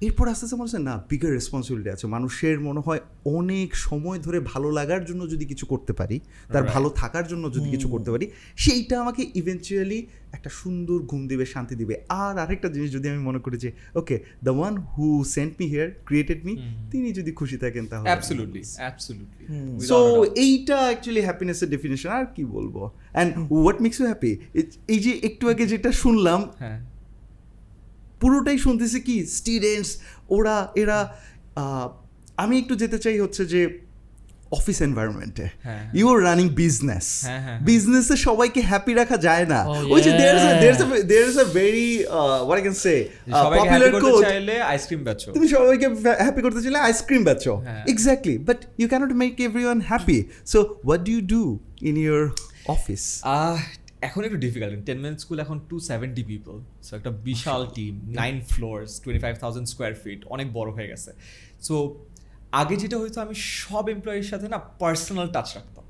এরপর 0.00 0.28
আস্তে 0.28 0.44
আস্তে 0.44 0.56
মনে 0.56 0.68
হচ্ছে 0.68 0.78
না 0.78 1.04
বিগার 1.10 1.32
রেসপন্সিবিলিটি 1.32 1.90
আছে। 1.90 2.06
মানুষের 2.06 2.60
মনে 2.60 2.80
হয় 2.80 3.00
অনেক 3.24 3.76
সময় 3.76 4.18
ধরে 4.18 4.40
ভালো 4.40 4.70
লাগার 4.70 5.04
জন্য 5.04 5.30
যদি 5.30 5.44
কিছু 5.44 5.66
করতে 5.66 5.92
পারি 5.92 6.20
তার 6.52 6.62
ভালো 6.62 6.90
থাকার 6.90 7.28
জন্য 7.28 7.54
যদি 7.54 7.70
কিছু 7.70 7.88
করতে 7.88 8.10
পারি 8.10 8.26
সেইটা 8.56 9.00
আমাকে 9.00 9.22
ইভেনচুয়ালি 9.34 10.06
একটা 10.32 10.50
সুন্দর 10.50 10.98
ঘুম 11.02 11.28
দিবে 11.28 11.46
শান্তি 11.46 11.74
দিবে। 11.74 11.94
আর 12.08 12.38
আরেকটা 12.38 12.68
জিনিস 12.68 12.92
যদি 12.92 13.08
আমি 13.08 13.18
মনে 13.18 13.38
করি 13.38 13.56
যে 13.58 13.72
okay 13.94 14.18
the 14.44 14.50
one 14.50 14.76
who 14.76 15.24
sent 15.24 15.52
me 15.60 15.66
here 15.66 15.88
created 16.04 16.44
me 16.44 16.52
তিনি 16.90 17.12
যদি 17.12 17.32
খুশি 17.32 17.56
থাকেন 17.56 17.86
তাহলে 17.86 18.10
Absolutely. 18.10 18.62
Absolutely. 18.90 19.42
সো 19.88 20.24
এইটা 20.36 20.76
অ্যাকচুয়ালি 20.76 21.20
হ্যাপিনেসের 21.20 21.68
ডেফিনেশন 21.70 22.10
আর 22.10 22.26
কি 22.36 22.44
বলব? 22.44 22.76
And 23.12 23.30
what 23.50 23.82
makes 23.82 24.00
you 24.00 24.06
happy 24.06 24.32
এই 24.88 24.98
যে 24.98 25.12
একটু 25.22 25.44
আগে 25.48 25.66
যেটা 25.66 25.92
শুনলাম 25.92 26.40
হ্যাঁ। 26.58 26.89
পুরোটাই 28.20 28.58
শুনতেছি 28.64 28.98
কি? 29.08 29.16
স্টুডেন্টস 29.36 29.90
ওরা 30.36 30.56
এরা 30.82 30.98
আমি 32.42 32.54
একটু 32.62 32.74
যেতে 32.82 32.98
চাই 33.04 33.16
হচ্ছে 33.24 33.42
যে 33.52 33.60
অফিস 34.58 34.78
এনভায়রনমেন্টে। 34.86 35.46
ইউ 35.98 36.06
আর 36.12 36.18
রানিং 36.28 36.46
বিজনেস 36.62 37.06
বিজনেসে 37.70 38.16
সবাইকে 38.26 38.60
হ্যাপি 38.70 38.92
রাখা 39.00 39.16
যায় 39.26 39.46
না। 39.52 39.60
Oh, 39.66 39.92
ওই 39.94 40.00
যে 40.06 40.10
there 40.20 40.36
is. 40.38 40.44
There 41.10 41.26
is 41.32 41.36
a 41.44 41.48
very 41.58 41.90
what 42.46 42.58
I 42.60 42.62
can 42.66 42.76
say 42.84 42.94
popular 43.56 43.90
code 44.04 44.22
চাইলে 44.24 44.56
আইসক্রিম 44.72 45.00
বেচো। 45.08 45.28
তুমি 45.36 45.46
সবাইকে 45.54 45.86
হ্যাপি 46.24 46.40
করতে 46.44 46.60
চাইলে 46.64 46.80
আইসক্রিম 46.88 47.22
বেচো। 47.28 47.54
Exactly 47.92 48.34
but 48.48 48.58
you 48.80 48.86
can't 48.92 49.12
make 49.22 49.32
everyone 49.48 49.78
happy 49.90 50.18
so 50.52 50.58
what 50.86 51.00
do 51.06 51.12
you 51.16 51.22
do 51.34 51.42
in 51.90 51.96
your 52.04 52.22
office 52.74 53.02
এখন 54.08 54.20
একটু 54.26 54.38
ডিফিকাল্ট 54.46 54.72
টেন 54.88 54.98
মিনিট 55.04 55.18
স্কুল 55.24 55.38
এখন 55.44 55.56
টু 55.70 55.76
সেভেন্টি 55.90 56.22
পিপল 56.32 56.54
সো 56.86 56.92
একটা 56.98 57.10
বিশাল 57.28 57.60
team 57.76 57.92
nine 58.20 58.34
floors 58.52 58.90
twenty 59.02 59.22
five 59.24 59.34
thousand 59.42 59.66
square 59.72 59.92
feet 60.02 60.20
অনেক 60.34 60.46
বড় 60.58 60.70
হয়ে 60.76 60.88
গেছে। 60.92 61.10
So 61.66 61.74
আগে 62.60 62.74
যেটা 62.82 62.96
হয়তো 63.00 63.18
আমি 63.26 63.34
সব 63.62 63.84
এমপ্লয়ির 63.94 64.28
সাথে 64.32 64.46
না 64.52 64.58
পার্সোনাল 64.82 65.28
টাচ 65.34 65.48
রাখতাম. 65.56 65.84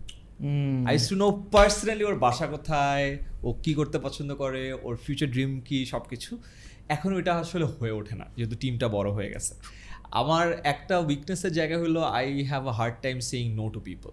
আই 0.89 0.95
টু 1.11 1.15
নো 1.23 1.29
পার্সোনালি 1.55 2.05
ওর 2.11 2.17
বাসা 2.25 2.47
কোথায় 2.55 3.09
ও 3.47 3.49
কি 3.65 3.73
করতে 3.79 3.99
পছন্দ 4.07 4.31
করে 4.43 4.63
ওর 4.87 4.95
ফিউচার 5.05 5.29
ড্রিম 5.35 5.51
কি 5.69 5.79
সব 5.93 6.03
কিছু 6.11 6.33
এখন 6.95 7.11
ওইটা 7.17 7.33
আসলে 7.43 7.67
হয়ে 7.77 7.95
ওঠে 8.01 8.15
না 8.21 8.27
যেহেতু 8.37 8.57
টিমটা 8.63 8.87
বড় 8.97 9.09
হয়ে 9.17 9.31
গেছে। 9.35 9.53
আমার 10.21 10.47
একটা 10.73 10.95
উইকনেসের 11.09 11.53
জায়গা 11.59 11.77
হলো 11.83 12.01
I 12.19 12.27
have 12.51 12.63
a 12.73 12.75
hard 12.79 12.97
time 13.05 13.17
saying 13.31 13.47
no 13.61 13.65
to 13.75 13.81
people 13.89 14.13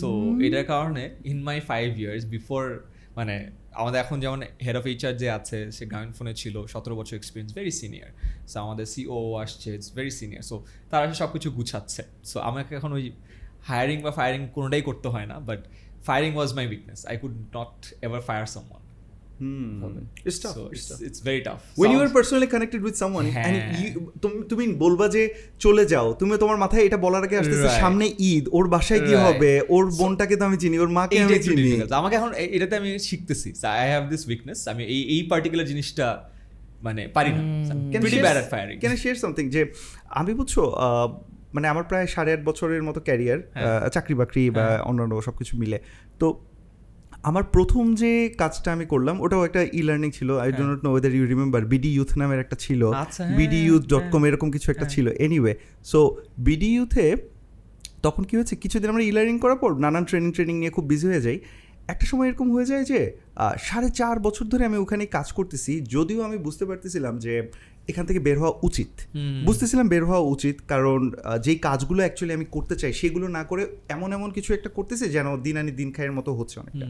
so 0.00 0.08
এটার 0.46 0.66
কারণে 0.72 1.02
in 1.32 1.38
my 1.48 1.58
five 1.70 1.86
years 2.02 2.24
before 2.34 2.64
মানে 3.18 3.34
আমাদের 3.80 3.98
এখন 4.04 4.16
যেমন 4.24 4.40
হেড 4.66 4.76
অফ 4.80 4.84
এইচআর 4.92 5.14
যে 5.22 5.28
আছে, 5.38 5.58
সে 5.76 5.84
গ্রামীণ 5.90 6.12
ফোনে 6.18 6.32
ছিল, 6.42 6.54
সতেরো 6.72 6.94
বছর 7.00 7.14
এক্সপিরিয়েন্স 7.20 7.50
ভেরি 7.58 7.72
সিনিয়র 7.80 8.10
সো 8.50 8.56
আমাদের 8.64 8.86
সিও 8.92 9.18
আসছে 9.42 9.68
ইটস 9.76 9.90
ভেরি 9.98 10.12
সিনিয়র 10.20 10.42
সো 10.50 10.56
তারা 10.90 11.04
সব 11.22 11.30
কিছু 11.34 11.48
গুছাচ্ছে। 11.56 12.02
সো 12.30 12.36
আমাকে 12.48 12.72
এখন 12.78 12.90
ওই 12.98 13.04
হায়ারিং 13.68 13.98
বা 14.06 14.10
ফায়ারিং 14.18 14.42
কোনোটাই 14.56 14.82
করতে 14.88 15.08
হয় 15.14 15.26
না 15.32 15.36
but 15.48 15.60
firing 16.06 16.32
was 16.38 16.50
my 16.56 16.64
weakness 16.72 17.00
I 17.10 17.16
could 17.22 17.36
not 17.58 17.74
ever 18.06 18.22
fire 18.28 18.46
someone 18.54 18.83
It's 20.28 20.38
tough. 20.44 20.56
So 20.56 20.62
it's 20.66 20.76
it's 20.76 20.86
tough. 20.90 21.00
It's 21.08 21.20
very 21.28 21.40
tough 21.46 21.58
when 21.80 21.88
you 21.94 22.00
are 22.04 22.12
personally 22.18 22.48
connected 22.54 22.80
with 22.86 22.96
someone 23.02 23.26
and 23.26 23.34
হ্যাঁ। 23.36 23.90
তুমি 24.50 24.64
বলবা 24.84 25.06
যে 25.14 25.22
চলে 25.64 25.84
যাও 25.92 26.06
তুমি 26.20 26.30
তোমার 26.42 26.58
মাথায় 26.64 26.82
এটা 26.88 26.98
বলার 27.04 27.22
আগে 27.26 27.36
আসতেছে 27.42 27.68
সামনে 27.82 28.06
ঈদ 28.30 28.44
ওর 28.56 28.66
বাসায় 28.74 29.00
কি 29.08 29.14
হবে? 29.26 29.52
ওর 29.74 29.84
বোনটাকে 29.98 30.34
তো 30.40 30.44
আমি 30.48 30.56
চিনি 30.62 30.76
ওর 30.84 30.90
মাকে 30.98 31.16
আমি 31.24 31.38
চিনি। 31.46 31.62
আমাকে 32.00 32.14
এখন 32.20 32.30
এটাতে 32.56 32.74
আমি 32.80 32.90
শিখতেছি। 33.08 33.48
আই 33.82 33.88
হ্যাভ 33.92 34.04
দিস 34.12 34.22
উইকনেস 34.30 34.60
আমি 34.72 34.82
এই 34.94 35.00
এই 35.14 35.20
পার্টিকুলার 35.32 35.66
জিনিসটা 35.72 36.06
মানে 36.86 37.02
পারি 37.16 37.30
না। 37.36 37.42
Can 37.92 37.98
I 37.98 38.02
pretty 38.04 38.18
bad 38.26 38.36
firing 38.52 38.76
I 38.94 38.96
share 39.02 39.18
যে 39.54 39.60
আমি 40.20 40.32
বুঝছ 40.38 40.54
আহ, 40.58 41.08
মানে 41.54 41.66
আমার 41.72 41.84
প্রায় 41.90 42.06
সাড়ে 42.14 42.30
আট 42.36 42.42
বছরের 42.48 42.82
মতো 42.88 43.00
ক্যারিয়ার 43.08 43.38
হ্যাঁ। 43.54 43.90
চাকরি 43.94 44.14
বাকরি 44.20 44.44
বা 44.56 44.66
অন্যান্য 44.90 45.12
সব 45.26 45.34
কিছু 45.40 45.54
মিলে। 45.62 45.78
তো 46.20 46.26
আমার 47.24 47.44
প্রথম 47.44 47.84
যে 47.94 48.10
কাজটা 48.38 48.68
আমি 48.72 48.86
করলাম 48.86 49.16
ওটাও 49.20 49.42
একটা 49.44 49.60
ই 49.78 49.80
লার্নিং 49.82 50.10
ছিল। 50.10 50.30
I 50.38 50.48
don't 50.52 50.80
know 50.84 50.90
whether 50.92 51.12
you 51.14 51.24
remember 51.26 51.62
BD 51.72 51.90
youth 51.94 52.10
নামের 52.18 52.40
একটা 52.40 52.56
ছিল। 52.56 52.82
বিডি 53.36 53.60
ইউথ 53.68 53.82
ডট 53.92 54.04
কম 54.12 54.22
এরকম 54.24 54.48
কিছু 54.50 54.68
একটা 54.70 54.80
হ্যাঁ। 54.80 54.94
ছিল। 54.94 55.06
এনিওয়ে 55.24 55.52
সো 55.84 55.98
বিডি 56.38 56.70
ইউথে 56.76 57.06
তখন 58.02 58.22
কি 58.24 58.36
হয়েছে 58.36 58.54
কিছুদিন 58.56 58.88
আমরা 58.90 59.02
ই 59.02 59.12
লার্নিং 59.16 59.36
করার 59.38 59.56
পর 59.56 59.70
নানান 59.78 60.04
ট্রেনিং 60.04 60.30
ট্রেনিং 60.32 60.54
নিয়ে 60.58 60.70
খুব 60.70 60.84
বিজি 60.84 61.06
হয়ে 61.06 61.20
যাই। 61.20 61.38
একটা 61.88 62.06
সময় 62.06 62.28
এরকম 62.28 62.48
হয়ে 62.50 62.66
যায় 62.66 62.84
যে 62.84 63.00
সাড়ে 63.58 63.88
চার 63.90 64.16
বছর 64.18 64.44
ধরে 64.44 64.64
আমি 64.64 64.76
ওখানে 64.76 65.06
কাজ 65.06 65.32
করতেছি 65.32 65.72
যদিও 65.80 66.20
আমি 66.22 66.38
বুঝতে 66.38 66.64
পারতেছিলাম 66.64 67.18
যে 67.18 67.50
এখান 67.88 68.06
থেকে 68.06 68.20
বের 68.20 68.38
হওয়া 68.38 68.54
উচিত। 68.62 68.90
বুঝতেছিলাম 69.44 69.88
বের 69.88 70.04
হওয়া 70.04 70.20
উচিত 70.20 70.56
কারণ 70.68 71.00
যেই 71.42 71.58
কাজগুলো 71.58 72.00
অ্যাকচুয়ালি 72.00 72.34
আমি 72.34 72.46
করতে 72.50 72.76
চাই 72.76 72.92
সেগুলো 72.92 73.28
না 73.28 73.44
করে 73.44 73.62
এমন 73.88 74.12
এমন 74.12 74.30
কিছু 74.30 74.50
একটা 74.54 74.68
করতেছে 74.68 75.08
যেন 75.08 75.26
দিন 75.42 75.56
আনি 75.56 75.70
দিন 75.70 75.92
খাইয়ের 75.92 76.12
মতো 76.12 76.30
হচ্ছে 76.34 76.60
অনেকটা। 76.60 76.86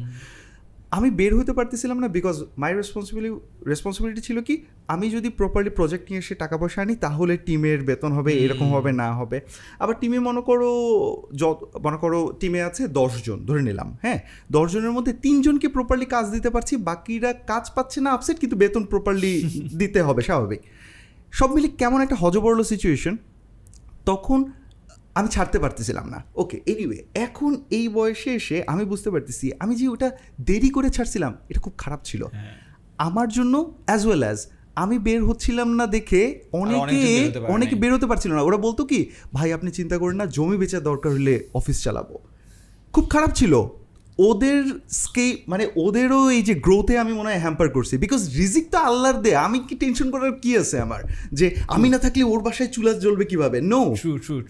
আমি 0.95 1.09
বের 1.11 1.33
হতে 1.39 1.53
পারতেছিলাম 1.53 1.99
না 2.01 2.09
বিকজ 2.09 2.37
মাই 2.57 2.73
রেসপন্সিবিলিটি 2.75 3.35
রেসপন্সিবিলিটি 3.67 4.21
ছিল 4.21 4.39
কি 4.43 4.55
আমি 4.89 5.07
যদি 5.11 5.29
প্রপারলি 5.31 5.71
প্রজেক্ট 5.71 6.05
নিয়ে 6.11 6.23
এসে 6.25 6.35
টাকা 6.35 6.57
পয়সা 6.59 6.79
আনি 6.83 6.95
তাহলে 6.97 7.35
টিমের 7.37 7.81
বেতন 7.83 8.11
হবে 8.13 8.33
এরকম 8.35 8.69
হবে 8.73 8.91
না 8.93 9.09
হবে। 9.13 9.39
আবার 9.79 9.95
টিমে 10.01 10.19
মনে 10.19 10.41
করো 10.41 10.71
যত 11.35 11.59
মনে 11.83 11.99
করো 11.99 12.19
টিমে 12.41 12.61
আছে 12.63 12.83
দশজন 12.89 13.39
ধরে 13.47 13.63
নিলাম 13.63 13.89
হ্যাঁ? 14.03 14.19
দশজনের 14.51 14.93
মধ্যে 14.93 15.13
তিনজনকে 15.23 15.67
প্রপারলি 15.69 16.07
কাজ 16.07 16.25
দিতে 16.31 16.49
পারছি 16.51 16.75
বাকিরা 16.81 17.31
কাজ 17.47 17.65
পাচ্ছে 17.71 17.99
না 18.01 18.11
আপসেট 18.13 18.37
কিন্তু 18.39 18.57
বেতন 18.57 18.83
প্রপারলি 18.85 19.33
দিতে 19.81 20.01
হবে 20.03 20.21
স্বাভাবিক। 20.23 20.61
সব 21.33 21.49
মিলে 21.55 21.69
কেমন 21.79 21.99
একটা 22.01 22.17
হজবরল 22.17 22.61
সিচুয়েশন 22.63 23.15
তখন 24.05 24.39
আমি 25.15 25.29
ছাড়তে 25.29 25.59
পারতেছিলাম 25.59 26.07
না। 26.11 26.23
ওকে 26.35 26.61
এনিওয়ে 26.67 27.05
এখন 27.15 27.57
এই 27.71 27.89
বয়সে 27.89 28.31
এসে 28.35 28.65
আমি 28.67 28.85
বুঝতে 28.85 29.11
পারতেছি 29.11 29.51
আমি 29.59 29.75
যে 29.77 29.89
ওটা 29.89 30.11
দেরি 30.41 30.71
করে 30.71 30.91
ছাড়ছিলাম 30.91 31.35
এটা 31.49 31.61
খুব 31.61 31.75
খারাপ 31.79 32.01
ছিল। 32.05 32.23
হ্যাঁ। 32.25 32.55
আমার 32.99 33.29
জন্য 33.29 33.75
অ্যাজ 33.87 34.07
ওয়েল 34.07 34.23
অ্যাজ 34.23 34.47
আমি 34.77 34.99
বের 34.99 35.25
হচ্ছিলাম 35.25 35.69
না 35.75 35.87
দেখে 35.87 36.41
অনেকে 36.53 36.79
অনেকজন 36.81 37.07
বের 37.07 37.29
হতে 37.29 37.53
অনেকে 37.53 37.75
বেরোতে 37.75 38.07
পারছিল 38.07 38.33
না। 38.33 38.43
ওরা 38.43 38.57
বলতো 38.57 38.85
কি 38.85 39.07
ভাই 39.35 39.53
আপনি 39.53 39.71
চিন্তা 39.71 39.99
করেন 39.99 40.17
না 40.17 40.27
জমি 40.27 40.57
বেচার 40.57 40.83
দরকার 40.83 41.13
হলে 41.13 41.35
অফিস 41.55 41.83
চালাবো। 41.85 42.21
খুব 42.93 43.05
খারাপ 43.11 43.31
ছিল। 43.35 43.55
ওদের 44.19 44.63
স্কে 44.89 45.37
মানে 45.49 45.65
ওদেরও 45.77 46.31
এই 46.31 46.43
যে 46.43 46.55
গ্রোথে 46.55 46.99
আমি 46.99 47.13
মনে 47.13 47.29
হয় 47.31 47.39
হ্যাম্পার 47.39 47.69
করছি। 47.69 47.99
বিকজ 47.99 48.37
রিজিক 48.37 48.65
তো 48.71 48.79
আল্লাহর 48.79 49.23
দে 49.23 49.37
আমি 49.37 49.59
কি 49.69 49.75
টেনশন 49.75 50.11
করার 50.11 50.33
কি 50.33 50.57
আছে 50.57 50.81
আমার? 50.81 51.03
যে 51.33 51.47
আমি 51.69 51.89
না 51.89 51.99
থাকলে 51.99 52.25
ওর 52.25 52.41
বাসায় 52.41 52.69
চুলা 52.69 52.93
জ্বলবে 52.93 53.25
কীভাবে? 53.25 53.61
নো 53.61 53.95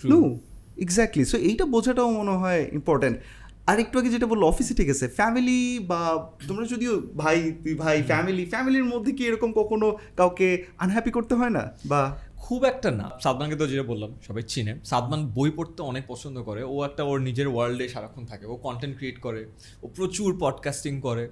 নো 0.05 0.39
এক্স্যাক্টলি 0.79 1.25
সো 1.25 1.37
এইটা 1.37 1.65
বোঝাটাও 1.65 2.11
মনে 2.11 2.31
হয় 2.31 2.69
ইম্পর্টেন্ট 2.73 3.19
আর 3.67 3.79
একটু 3.79 3.99
আগে 3.99 4.09
যেটা 4.09 4.27
বলল 4.27 4.43
অফিসে 4.43 4.75
ঠিক 4.75 4.91
আছে 4.91 5.09
ফ্যামিলি 5.09 5.79
বা 5.79 6.31
তোমরা 6.49 6.67
যদিও 6.67 7.01
ভাই 7.01 7.53
তুই 7.65 7.75
ভাই 7.75 8.03
ফ্যামিলি 8.03 8.47
ফ্যামিলির 8.47 8.85
মধ্যে 8.85 9.13
কি 9.13 9.27
এরকম 9.27 9.53
কখনো 9.53 9.99
কাউকে 10.17 10.65
আনহ্যাপি 10.79 11.11
করতে 11.11 11.35
হয় 11.35 11.51
না? 11.51 11.73
বা 11.87 12.19
খুব 12.37 12.65
একটা 12.65 12.91
না। 12.91 13.11
সাদমানকে 13.23 13.57
তো 13.57 13.67
যেটা 13.67 13.83
বললাম 13.83 14.11
সবাই 14.23 14.43
চিনে। 14.43 14.79
সাদমান 14.85 15.27
বই 15.27 15.51
পড়তে 15.51 15.83
অনেক 15.83 16.05
পছন্দ 16.09 16.43
করে। 16.43 16.63
ও 16.63 16.85
একটা 16.85 17.03
ওর 17.03 17.21
নিজের 17.21 17.49
ওয়ার্ল্ডে 17.49 17.89
সারাক্ষণ 17.89 18.25
থাকে। 18.25 18.47
ও 18.47 18.57
কন্টেন্ট 18.57 18.97
ক্রিয়েট 18.97 19.21
করে 19.21 19.47
ও 19.83 19.89
প্রচুর 19.89 20.37
পডকাস্টিং 20.41 21.01
করে 21.01 21.29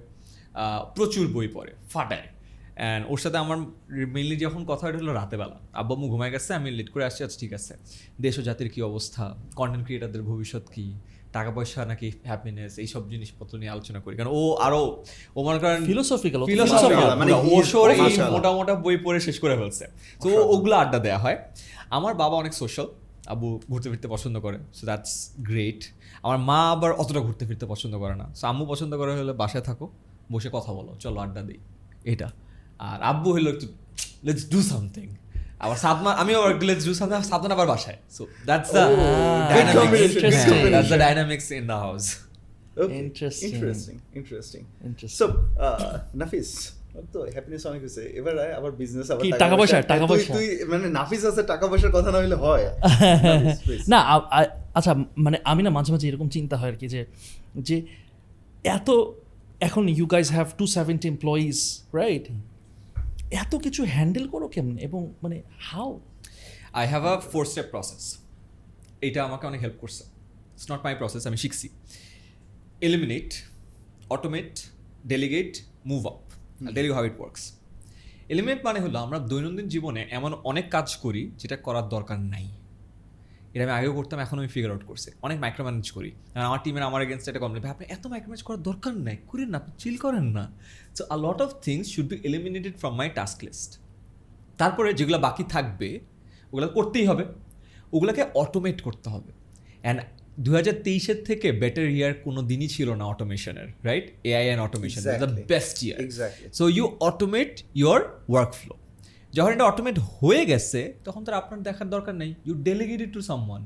প্রচুর 0.95 1.27
বই 1.27 1.49
পড়ে 1.49 1.73
ফাটায়। 1.91 2.23
অ্যান্ড 2.77 3.07
ওর 3.09 3.19
সাথে 3.19 3.37
আমার 3.37 3.59
মেনলি 4.07 4.37
যখন 4.37 4.65
কথা 4.65 4.87
হলো 4.87 5.13
রাতেবেলা 5.13 5.59
আব্বা 5.73 5.95
আম্মু 5.95 6.09
ঘুমায় 6.09 6.31
গেছে 6.31 6.55
আমি 6.55 6.71
লেট 6.71 6.91
করে 6.91 7.05
আসছি 7.05 7.25
আচ্ছা 7.25 7.39
ঠিক 7.41 7.53
আছে। 7.53 7.75
দেশ 8.21 8.39
ও 8.39 8.43
জাতির 8.43 8.69
কী 8.69 8.83
অবস্থা? 8.83 9.35
কন্টেন্ট 9.57 9.85
ক্রিয়েটারদের 9.85 10.23
ভবিষ্যৎ 10.23 10.63
কী? 10.75 10.95
টাকা 11.33 11.51
পয়সা 11.51 11.85
নাকি 11.85 12.13
হ্যাপিনেস 12.25 12.79
এইসব 12.79 13.11
জিনিসপত্র 13.11 13.59
নিয়ে 13.59 13.71
আলোচনা 13.71 14.01
করি। 14.01 14.17
কারণ 14.17 14.31
ও 14.33 14.55
আরও 14.55 15.05
ও 15.37 15.43
মনে 15.45 15.59
করেন 15.59 15.85
philosophical, 15.85 16.41
philosophical, 16.47 17.19
মানে 17.19 17.33
is 17.33 17.53
ওশোর 17.53 17.91
এই 17.91 18.19
মোটা 18.31 18.53
মোটা 18.53 18.75
বই 18.75 18.97
পড়ে 18.97 19.21
শেষ 19.21 19.41
করে 19.41 19.57
ফেলছে। 19.57 19.87
তো 20.23 20.29
ওগুলো 20.29 20.77
আড্ডা 20.77 20.99
দেওয়া 20.99 21.19
হয়। 21.19 21.39
আমার 21.91 22.15
বাবা 22.15 22.37
অনেক 22.37 22.53
সোশ্যাল 22.53 22.89
আবু 23.27 23.61
ঘুরতে 23.71 23.91
ফিরতে 23.91 24.09
পছন্দ 24.09 24.41
করে। 24.41 24.59
সো 24.75 24.87
দ্যাটস 24.87 25.35
গ্রেট 25.39 25.85
আমার 26.23 26.39
মা 26.39 26.71
আবার 26.71 26.93
অতটা 26.93 27.21
ঘুরতে 27.21 27.47
ফিরতে 27.47 27.67
পছন্দ 27.67 27.99
করে 27.99 28.15
না। 28.15 28.35
সো 28.35 28.47
আম্মু 28.47 28.67
পছন্দ 28.67 28.97
করে 28.97 29.17
হলে 29.17 29.33
বাসায় 29.33 29.65
থাকো 29.65 29.89
বসে 30.33 30.51
কথা 30.53 30.73
বলো 30.73 30.95
চলো 31.01 31.21
আড্ডা 31.21 31.43
দিই। 31.43 31.59
এটা। 32.05 32.31
আর 32.83 32.99
আব্বু 33.11 33.29
হলো 33.37 33.49
একটু 33.55 33.67
লেটস 34.27 34.45
ডু 34.55 34.61
সামথিং 34.73 35.07
আবার 35.65 35.79
সাদমা 35.85 36.11
আমি 36.23 36.33
আবার 36.39 36.51
লেটস 36.69 36.85
ডু 36.89 36.93
সামথিং 37.01 37.17
সাদমান 37.33 37.51
আবার 37.57 37.67
বাসায়। 37.73 37.99
So 38.17 38.23
that's 38.49 38.69
the 38.77 38.83
combination, 39.77 40.23
that's 40.75 40.89
the 40.93 40.99
dynamics 41.05 41.47
in 41.59 41.65
the 41.73 41.79
house 41.87 42.05
Interesting. 43.03 43.49
Interesting 43.49 43.95
interesting 44.19 44.61
Interesting. 44.89 45.19
So 45.21 45.25
Nafis 46.23 46.49
ওর 46.97 47.05
তো 47.15 47.19
হ্যাপিনেস 47.35 47.63
অনেক 47.71 47.81
হয়েছে 47.85 48.03
এবার 48.21 48.35
আবার 48.59 48.71
বিজনেস 48.81 49.09
আবার 49.13 49.23
টাকা 49.45 49.55
পয়সা, 49.61 49.77
টাকা 49.93 50.05
পয়সা? 50.11 50.33
তুই 50.37 50.47
মানে 50.73 50.87
নাফিস 50.99 51.23
আছে 51.31 51.43
টাকা 51.53 51.65
পয়সার 51.71 51.93
কথা 51.97 52.11
না 52.15 52.19
হইলে 52.23 52.37
হয়। 52.45 52.65
আচ্ছা 54.79 54.93
মানে 55.25 55.37
আমি 55.45 55.63
না 55.67 55.71
মাঝে 55.77 55.91
মাঝে 55.95 56.07
এরকম 56.11 56.29
চিন্তা 56.37 56.57
হয় 56.61 56.71
আর 56.73 56.77
কি 56.81 56.87
যে 56.95 57.01
যে 57.69 57.77
এত 58.77 58.89
এখন 59.61 59.83
you 59.99 60.07
guys 60.15 60.29
have 60.37 60.49
two 60.61 60.65
seventy 60.77 61.07
employees 61.09 61.59
right 62.01 62.25
এত 63.33 63.57
কিছু 63.57 63.85
হ্যান্ডেল 63.85 64.29
করো 64.29 64.49
কেমন? 64.49 64.79
এবং 64.79 65.15
মানে 65.23 65.43
how 65.61 66.01
I 66.73 66.89
have 66.89 67.05
a 67.05 67.21
four 67.21 67.45
step 67.45 67.67
process 67.71 68.19
এটা 69.01 69.25
আমাকে 69.25 69.47
অনেক 69.47 69.61
হেল্প 69.61 69.75
করছে। 69.81 70.05
ইটস 70.55 70.71
নট 70.73 70.81
মাই 70.85 70.95
প্রসেস 70.95 71.27
আমি 71.27 71.37
শিখছি। 71.37 71.69
Eliminate 72.81 73.35
automate 74.11 74.61
delegate 75.07 75.53
move 75.87 76.07
up 76.07 76.21
daily 76.75 76.91
how 76.93 77.05
it 77.05 77.17
works 77.19 77.53
eliminate 78.29 78.65
মানে 78.65 78.81
হলো 78.81 78.99
আমরা 78.99 79.19
দৈনন্দিন 79.19 79.69
জীবনে 79.69 80.09
এমন 80.11 80.35
অনেক 80.45 80.71
কাজ 80.71 80.97
করি 80.97 81.31
যেটা 81.39 81.57
করার 81.57 81.89
দরকার 81.89 82.19
নাই। 82.21 82.47
এটা 83.55 83.63
আমি 83.67 83.75
আগেও 83.79 83.93
করতাম 83.99 84.19
এখন 84.25 84.37
আমি 84.41 84.51
ফিগার 84.55 84.71
আউট 84.75 84.85
করছি। 84.91 85.09
অনেক 85.27 85.39
মাইক্রো 85.45 85.63
ম্যানেজ 85.67 85.89
করি 85.97 86.11
আমার 86.49 86.61
টিমের 86.65 86.85
আমার 86.89 87.01
এগেনস্ট 87.07 87.27
একটা 87.31 87.43
কমপ্লেন 87.45 87.63
আপনি 87.77 87.87
এত 87.97 88.05
মাইক্রো 88.13 88.29
ম্যানেজ 88.31 88.45
করার 88.49 88.63
দরকার 88.69 88.93
নাই 89.07 89.17
করেন 89.31 89.49
না 89.53 89.57
আপনি 89.61 89.73
চিল 89.83 89.97
করেন 90.05 90.27
না। 90.37 90.45
So 90.97 91.03
a 91.15 91.17
lot 91.27 91.39
of 91.45 91.51
things 91.67 91.85
should 91.95 92.07
be 92.13 92.17
eliminated 92.29 92.75
from 92.81 92.93
my 93.01 93.09
task 93.19 93.39
list 93.47 93.71
তারপরে 94.61 94.89
যেগুলো 94.99 95.19
বাকি 95.27 95.45
থাকবে 95.55 95.89
ওগুলো 96.53 96.69
করতেই 96.77 97.07
হবে। 97.11 97.25
ওগুলোকে 97.95 98.23
অটোমেট 98.43 98.79
করতে 98.87 99.09
হবে। 99.15 99.31
অ্যান্ড 99.85 99.99
দু 100.45 100.51
হাজার 100.59 100.77
তেইশের 100.87 101.19
থেকে 101.29 101.49
বেটার 101.63 101.89
ইয়ার 101.97 102.13
কোনো 102.27 102.41
দিনই 102.51 102.69
ছিল 102.75 102.89
না 103.01 103.05
অটোমেশনের 103.13 103.69
right 103.89 104.07
AI 104.29 104.45
and 104.47 104.63
automation 104.67 105.01
the 105.23 105.29
best 105.53 105.77
year 105.85 105.99
so 106.59 106.65
you 106.77 106.85
automate 107.09 107.53
your 107.81 108.01
workflow 108.61 108.75
যখন 109.37 109.51
এটা 109.57 109.67
অটোমেট 109.71 109.97
হয়ে 110.17 110.43
গেছে 110.51 110.81
তখন 111.07 111.21
তার 111.27 111.35
আপনার 111.43 111.59
দেখার 111.69 111.89
দরকার 111.95 112.15
নেই। 112.23 112.31
You 112.47 112.55
delegate 112.69 113.01
it 113.05 113.11
to 113.17 113.23
someone 113.31 113.63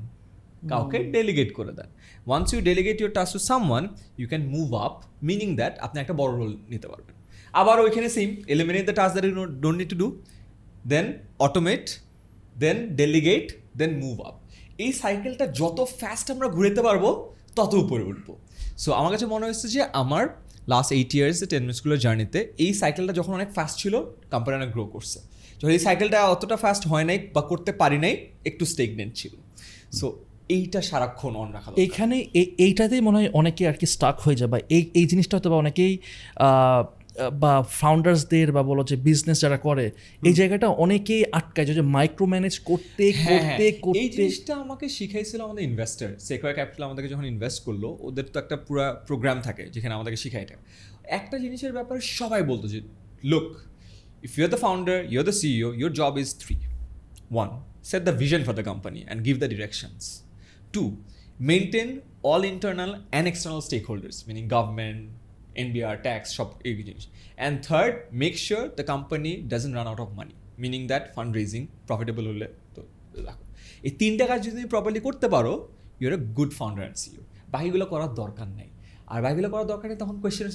কাউকে 0.71 0.97
ডেলিগেট 1.15 1.49
করে 1.57 1.71
দেন। 1.77 1.89
Once 2.27 2.47
you 2.53 2.59
delegate 2.69 2.97
your 3.01 3.11
task 3.17 3.31
to 3.37 3.41
someone 3.51 3.83
you 4.19 4.25
can 4.31 4.43
move 4.55 4.67
up 4.85 4.95
meaning 5.29 5.49
that 5.59 5.73
আপনি 5.85 5.97
একটা 6.03 6.15
বড় 6.21 6.31
রোল 6.39 6.53
নিতে 6.71 6.87
পারবেন। 6.91 7.15
আবার 7.61 7.77
ওইখানে 7.85 8.07
same 8.17 8.29
eliminate 8.53 8.83
the 8.89 8.95
task 8.99 9.13
that 9.15 9.25
you 9.27 9.33
don't 9.63 9.77
need 9.81 9.89
to 9.93 9.97
do 10.03 10.07
then 10.91 11.05
automate 11.47 11.85
then 12.63 12.77
delegate 13.01 13.45
then 13.79 13.91
move 14.03 14.15
up 14.29 14.35
এই 14.83 14.91
সাইকেলটা 15.01 15.45
যত 15.59 15.77
ফাস্ট 15.99 16.25
আমরা 16.33 16.47
ঘুরেতে 16.55 16.81
পারব 16.87 17.03
তত 17.57 17.71
উপরে 17.83 18.03
উঠবো। 18.11 18.33
সো 18.83 18.89
আমার 18.99 19.11
কাছে 19.13 19.25
মনে 19.33 19.45
হচ্ছে 19.49 19.67
যে 19.75 19.81
আমার 20.01 20.23
লাস্ট 20.71 20.91
এইট 20.97 21.11
ইয়ার্স 21.17 21.37
টেন 21.51 21.63
স্কুলের 21.77 21.99
জার্নিতে 22.05 22.39
এই 22.63 22.71
সাইকেলটা 22.81 23.13
যখন 23.19 23.31
অনেক 23.39 23.49
ফাস্ট 23.57 23.75
ছিল 23.81 23.93
কোম্পানি 24.33 24.55
অনেক 24.59 24.71
গ্রো 24.75 24.85
করছে। 24.95 25.19
এই 25.65 25.79
সাইকেলটা 25.79 26.19
অতটা 26.25 26.57
ফাস্ট 26.57 26.83
হয় 26.87 27.03
নাই 27.03 27.17
বা 27.33 27.41
করতে 27.41 27.71
পারি 27.71 27.97
নাই 27.97 28.13
একটু 28.45 28.63
স্টেগনেন্ট 28.65 29.13
ছিল 29.15 29.33
সো 29.91 30.07
এইটা 30.49 30.79
সারাক্ষণ 30.81 31.33
অন 31.35 31.49
রাখা। 31.51 31.69
এইখানে 31.77 32.15
এই- 32.33 32.51
এইটাতেই 32.57 33.01
মনে 33.01 33.17
হয় 33.17 33.29
অনেকে 33.33 33.63
আর 33.67 33.73
কি 33.73 33.85
স্টাক 33.85 34.17
হয়ে 34.19 34.35
যায় 34.35 34.49
বা 34.49 34.59
এই 34.69 34.83
এই 34.93 35.05
জিনিসটা 35.05 35.33
হয়তো 35.37 35.49
বা 35.49 35.57
অনেকেই 35.57 35.93
বা 37.39 37.53
ফাউন্ডার্সদের 37.73 38.47
বা 38.51 38.61
বলো 38.63 38.83
যে 38.83 38.95
বিজনেস 39.03 39.37
যারা 39.41 39.57
করে 39.57 39.85
এই 40.21 40.33
জায়গাটা 40.33 40.67
অনেকেই 40.77 41.23
আটকায় 41.31 41.65
যে 41.69 41.83
মাইক্রো 41.95 42.25
ম্যানেজ 42.25 42.55
করতে 42.59 43.05
হ্যাঁ, 43.15 43.41
করতে 43.81 43.99
হ্যাঁ। 43.99 44.01
এই 44.01 44.09
জিনিসটা 44.09 44.53
আমাকে 44.55 44.85
শিখাইছিল 44.89 45.39
আমাদের 45.41 45.63
ইনভেস্টার 45.63 46.09
সেকোয়ার 46.19 46.53
ক্যাপিটাল 46.55 46.83
আমাদেরকে 46.83 47.09
যখন 47.09 47.25
ইনভেস্ট 47.25 47.59
করল 47.63 47.83
ওদের 47.99 48.25
তো 48.25 48.37
একটা 48.39 48.55
পুরো 48.57 48.81
প্রোগ্রাম 49.07 49.37
থাকে 49.41 49.63
যেখানে 49.69 49.93
আমাদেরকে 49.93 50.19
শিখাই 50.23 50.41
এটা 50.41 50.55
একটা 51.09 51.35
জিনিসের 51.37 51.73
ব্যাপারে 51.73 51.99
সবাই 52.13 52.41
বলতো 52.43 52.65
যে 52.67 52.79
look 53.23 53.47
founder 54.63 54.97
you're 55.13 55.23
the 55.29 55.35
CEO 55.41 55.69
your 55.81 55.91
job 55.99 56.13
is 56.23 56.29
three 56.43 56.55
one 57.35 57.49
set 57.89 58.01
the 58.07 58.13
vision 58.21 58.41
for 58.47 58.53
the 58.59 58.65
company 58.71 58.99
and 59.05 59.19
give 59.27 59.35
the 59.43 59.49
directions 59.53 60.03
to 60.75 60.83
maintain 61.49 61.89
all 62.31 62.41
internal 62.53 62.91
and 63.11 63.25
external 63.31 63.61
stakeholders 63.89 64.17
meaning 64.29 64.43
government 64.55 65.01
NBR 65.63 65.95
tax 66.05 66.27
সব 66.37 66.47
এই 66.69 66.73
জিনিস 66.79 67.03
and 67.11 67.55
third 67.67 67.93
make 68.23 68.33
sure 68.45 68.63
the 68.79 68.85
company 68.91 69.31
doesn't 69.51 69.73
run 69.77 69.87
out 69.91 70.01
of 70.05 70.09
money 70.19 70.35
meaning 70.63 70.81
that 70.91 71.03
fund 71.15 71.31
raising 71.39 71.61
profitable 71.87 72.23
হলে 72.31 72.47
এই 73.87 73.91
তিনটা 74.01 74.25
কাজ 74.31 74.39
যদি 74.45 74.53
তুমি 74.57 74.69
properly 74.73 74.99
করতে 75.07 75.27
পারো 75.35 75.53
you're 76.01 76.11
a 76.17 76.19
good 76.37 76.51
founder 76.59 76.83
and 76.85 76.97
CEO 77.01 77.23
বাকিগুলো 77.53 77.85
করার 77.93 78.11
দরকার 78.21 78.47
নেই। 78.59 78.69
আর 79.11 79.19
বাকিগুলো 79.25 79.49
করার 79.53 79.67
দরকার 79.73 79.87
নেই, 79.91 79.99
তখন 80.03 80.15
কোয়েশ্চেন 80.21 80.47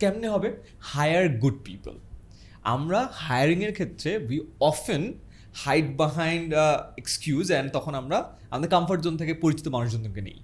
কেমনে 0.00 0.28
হবে? 0.34 0.48
হায়ার 0.90 1.26
গুড 1.42 1.56
পিপল 1.66 1.94
আমরা 2.64 3.08
হায়ারিংয়ের 3.12 3.72
ক্ষেত্রে 3.72 4.10
we 4.28 4.38
often 4.60 5.02
hide 5.54 5.96
behind 5.96 6.54
excuse 6.98 7.52
and 7.52 7.68
তখন 7.72 7.94
আমরা 7.94 8.18
আমাদের 8.50 8.70
কমফর্ট 8.70 9.00
জোন 9.02 9.16
থেকে 9.16 9.34
পরিচিত 9.34 9.68
মানুষজনকে 9.68 10.22
নেই 10.28 10.38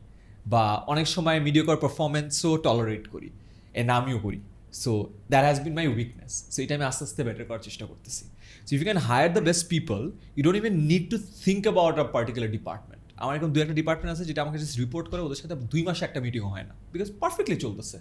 বা 0.47 0.65
অনেক 0.93 1.07
সময় 1.07 1.41
মিডিয়াকর 1.41 1.77
পারফরমেন্সও 1.77 2.57
টলারেট 2.57 3.05
করি 3.09 3.29
এন্ড 3.75 3.91
আমিও 3.91 4.19
করি। 4.19 4.41
So 4.73 4.91
that 5.31 5.45
has 5.45 5.59
been 5.61 5.75
my 5.75 5.87
weakness 5.87 6.33
so 6.51 6.63
এটা 6.63 6.75
আমি 6.75 6.85
আস্তে 6.85 7.05
আস্তে 7.05 7.25
বেটার 7.25 7.45
করার 7.49 7.63
চেষ্টা 7.69 7.85
করতেছি। 7.87 8.25
So 8.67 8.71
if 8.75 8.79
you 8.81 8.87
can 8.91 8.97
hire 8.97 9.33
the 9.33 9.41
best 9.41 9.69
people 9.69 10.01
you 10.37 10.43
don't 10.45 10.59
even 10.63 10.75
need 10.91 11.05
to 11.11 11.17
think 11.45 11.61
about 11.63 11.99
a 11.99 12.05
particular 12.05 12.51
department 12.51 13.05
আমার 13.17 13.37
এখন 13.37 13.53
দু 13.53 13.61
একটা 13.61 13.75
ডিপার্টমেন্ট 13.75 14.11
আছে 14.15 14.25
যেটা 14.25 14.43
আমাকে 14.43 14.59
জাস্ট 14.59 14.79
রিপোর্ট 14.79 15.07
করে 15.11 15.21
ওদের 15.23 15.37
সাথে 15.37 15.55
দুই 15.55 15.83
মাসে 15.83 16.05
একটা 16.05 16.21
মিটিং 16.21 16.43
হয় 16.43 16.63
না। 16.63 16.75
বিকজ 16.93 17.13
পারফেক্টলি 17.21 17.57
চলতেছে। 17.57 17.99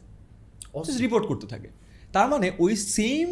জাস্ট 0.88 1.02
রিপোর্ট 1.02 1.26
করতে 1.28 1.48
থাকে। 1.48 1.70
তার 2.14 2.28
মানে 2.30 2.52
ওই 2.60 2.76
সেম 2.98 3.28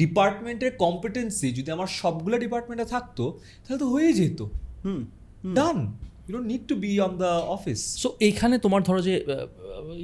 ডিপার্টমেন্টের 0.00 0.72
কম্পিটেন্সি 0.84 1.48
যদি 1.52 1.68
আমার 1.76 1.88
সবগুলো 2.00 2.38
ডিপার্টমেন্টে 2.44 2.84
থাকতো 2.84 3.24
তাহলে 3.62 3.78
তো 3.78 3.86
হয়ে 3.94 4.10
যেত। 4.12 4.40
হুম 4.84 5.00
done 5.58 5.76
you 6.26 6.32
don't 6.34 6.48
need 6.52 6.62
to 6.70 6.74
be 6.84 6.92
on 7.06 7.12
the 7.24 7.32
office 7.56 7.80
so 8.02 8.08
এইখানে 8.20 8.54
তোমার 8.64 8.82
ধরো 8.88 9.00
যে 9.08 9.14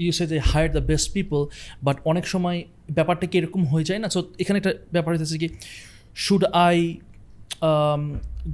ইউসে 0.04 0.24
যে 0.32 0.38
hire 0.50 0.70
the 0.76 0.82
best 0.90 1.08
people 1.16 1.40
but 1.86 1.96
অনেক 2.10 2.24
সময় 2.26 2.58
ব্যাপারটা 2.98 3.26
কি 3.30 3.34
এরকম 3.40 3.62
হয়ে 3.72 3.84
যায় 3.84 4.00
না? 4.02 4.08
সো 4.14 4.20
এখানে 4.42 4.56
একটা 4.60 4.72
ব্যাপার 4.92 5.12
হচ্ছে 5.14 5.38
কি 5.42 5.48
শুড 6.14 6.44
আই 6.68 6.76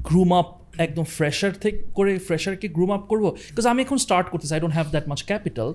গ্রুম 0.09 0.33
আপ 0.41 0.49
একদম 0.87 1.05
ফ্রেশার 1.17 1.53
থেকে 1.63 1.79
করে 1.95 2.19
ফ্রেশারকে 2.19 2.69
গ্রুম 2.77 2.91
আপ 2.97 3.05
করব? 3.11 3.25
বিকজ 3.51 3.67
আমি 3.73 3.83
এখন 3.83 3.99
স্টার্ট 4.07 4.27
করতেছি 4.33 4.53
I 4.55 4.61
don't 4.61 4.77
have 4.79 4.89
that 4.95 5.07
much 5.11 5.21
capital 5.31 5.69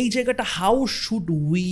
এই 0.00 0.08
জায়গাটা 0.10 0.44
হাউ 0.56 0.86
শুড 0.86 1.30
উই 1.30 1.66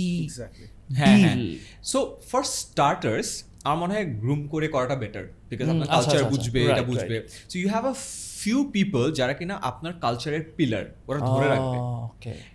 হ্যাঁ 0.97 1.35
সো 1.83 2.17
ফর 2.31 2.43
স্টার্টার্স 2.43 3.29
আমার 3.63 3.79
মনে 3.83 3.93
হয় 3.93 4.05
গ্রুম 4.05 4.47
করে 4.47 4.67
করাটা 4.67 4.95
বেটার 4.95 5.25
বিকজ 5.49 5.69
আপনার 5.69 5.81
আচ্ছা, 5.81 5.95
কালচার 5.95 6.15
আচ্ছা, 6.15 6.29
বুঝবে 6.29 6.59
এটা 6.71 6.83
বুঝবে। 6.83 7.27
So 7.49 7.59
you 7.59 7.69
have 7.69 7.85
a 7.85 7.93
few 8.41 8.59
people 8.71 9.11
যারা 9.11 9.33
কিনা 9.33 9.55
আপনার 9.55 9.93
কালচারের 9.93 10.43
পিলার 10.57 10.85
ওরা 11.07 11.19
ধরে 11.19 11.47
রাখবে। 11.47 11.77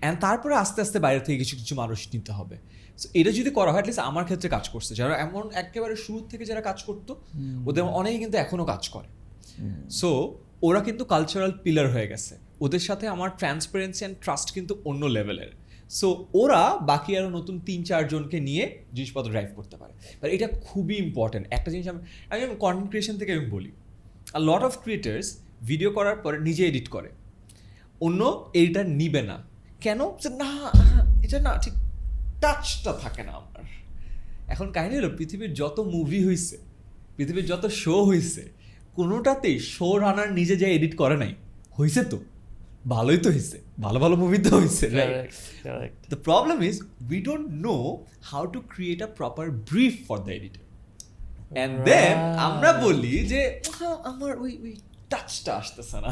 অ্যান্ড 0.00 0.20
তারপরে 0.20 0.54
আস্তে 0.54 0.78
আস্তে 0.82 0.98
বাইরে 0.98 1.20
থেকে 1.20 1.38
কিছু 1.38 1.56
কিছু 1.56 1.74
মানুষ 1.74 2.08
নিতে 2.14 2.32
হবে। 2.32 2.56
এটা 3.14 3.30
যদি 3.32 3.50
করা 3.50 3.70
হয় 3.70 3.74
অ্যাটলিস্ট 3.74 4.00
আমার 4.00 4.24
ক্ষেত্রে 4.24 4.48
কাজ 4.48 4.68
করছে। 4.68 4.94
যারা 4.94 5.14
এমন 5.18 5.50
একেবারে 5.54 5.96
শুরু 5.96 6.18
থেকে 6.30 6.44
যারা 6.44 6.60
কাজ 6.60 6.82
করতো 6.82 7.12
ওদের 7.66 7.82
অনেকে 7.82 8.18
কিন্তু 8.18 8.38
এখনও 8.38 8.64
কাজ 8.64 8.88
করে। 8.88 9.08
সো 9.90 10.38
ওরা 10.62 10.80
কিন্তু 10.80 11.04
কালচারাল 11.04 11.52
পিলার 11.64 11.88
হয়ে 11.92 12.08
গেছে। 12.08 12.34
ওদের 12.60 12.78
সাথে 12.78 13.08
আমার 13.08 13.30
ট্রান্সপারেন্সি 13.38 13.98
অ্যান্ড 13.98 14.16
ট্রাস্ট 14.24 14.48
কিন্তু 14.54 14.82
অন্য 14.84 15.06
লেভেলের 15.06 15.50
সো 15.90 16.26
ওরা 16.34 16.78
বাকি 16.82 17.16
আরও 17.16 17.30
নতুন 17.30 17.60
তিন 17.60 17.82
চারজনকে 17.82 18.40
নিয়ে 18.40 18.78
জিনিসপত্র 18.94 19.30
ড্রাইভ 19.30 19.48
করতে 19.56 19.76
পারে। 19.76 19.92
বাট 20.20 20.30
এটা 20.30 20.48
খুবই 20.48 20.96
ইম্পর্টেন্ট 20.96 21.46
একটা 21.50 21.70
জিনিস 21.70 21.88
আমি 21.88 22.00
আমি 22.30 22.56
কন্টেন্ট 22.58 22.88
ক্রিয়েশন 22.88 23.18
থেকে 23.18 23.32
আমি 23.32 23.46
বলি 23.46 23.70
a 24.34 24.40
lot 24.40 24.62
of 24.62 24.78
creators 24.82 25.38
video 25.62 25.90
করার 25.90 26.16
পরে 26.16 26.40
নিজে 26.40 26.66
এডিট 26.66 26.88
করে। 26.88 27.08
অন্য 28.00 28.50
এডিটার 28.54 28.88
নিবে 28.88 29.22
না। 29.22 29.36
কেন? 29.80 30.00
না, 30.36 30.50
এটা 31.24 31.40
না, 31.40 31.58
ঠিক 31.62 31.72
টাচটা 32.40 32.92
থাকে 32.92 33.22
না 33.22 33.32
আমার। 33.32 33.62
এখন 34.48 34.72
কাহিনী 34.72 34.96
হলো, 34.96 35.10
পৃথিবীর 35.16 35.54
যত 35.54 35.80
মুভি 35.80 36.24
হয়েছে 36.24 36.58
পৃথিবীর 37.16 37.46
যত 37.46 37.66
শো 37.66 38.04
হয়েছে 38.04 38.48
কোনোটাতেই 38.94 39.58
শো 39.58 39.98
রানার 39.98 40.32
নিজে 40.32 40.56
যে 40.56 40.66
এডিট 40.74 40.96
করে 40.96 41.16
নাই। 41.16 41.34
হয়েছে 41.76 42.04
তো? 42.04 42.18
ভালোই 42.94 43.18
তো 43.24 43.28
হয়েছে 43.34 43.58
ভালো 43.84 43.98
ভালো 44.04 44.14
মুভি 44.22 44.38
তো 44.46 44.50
হয়েছে. 44.58 44.86
The 46.12 46.20
problem 46.28 46.58
is 46.70 46.76
we 47.10 47.18
don't 47.28 47.48
know 47.64 47.82
how 48.30 48.42
to 48.54 48.58
create 48.72 49.00
a 49.08 49.10
proper 49.18 49.46
brief 49.70 49.94
for 50.08 50.18
the 50.26 50.32
editor. 50.38 50.64
And 51.62 51.72
then 51.88 52.14
আমরা 52.48 52.70
বলি 52.84 53.14
যে 53.32 53.40
আমার 54.10 54.32
ওই 54.44 54.52
ওই 54.64 54.72
টাচটা 55.12 55.52
আসতেছে 55.60 55.98
না। 56.04 56.10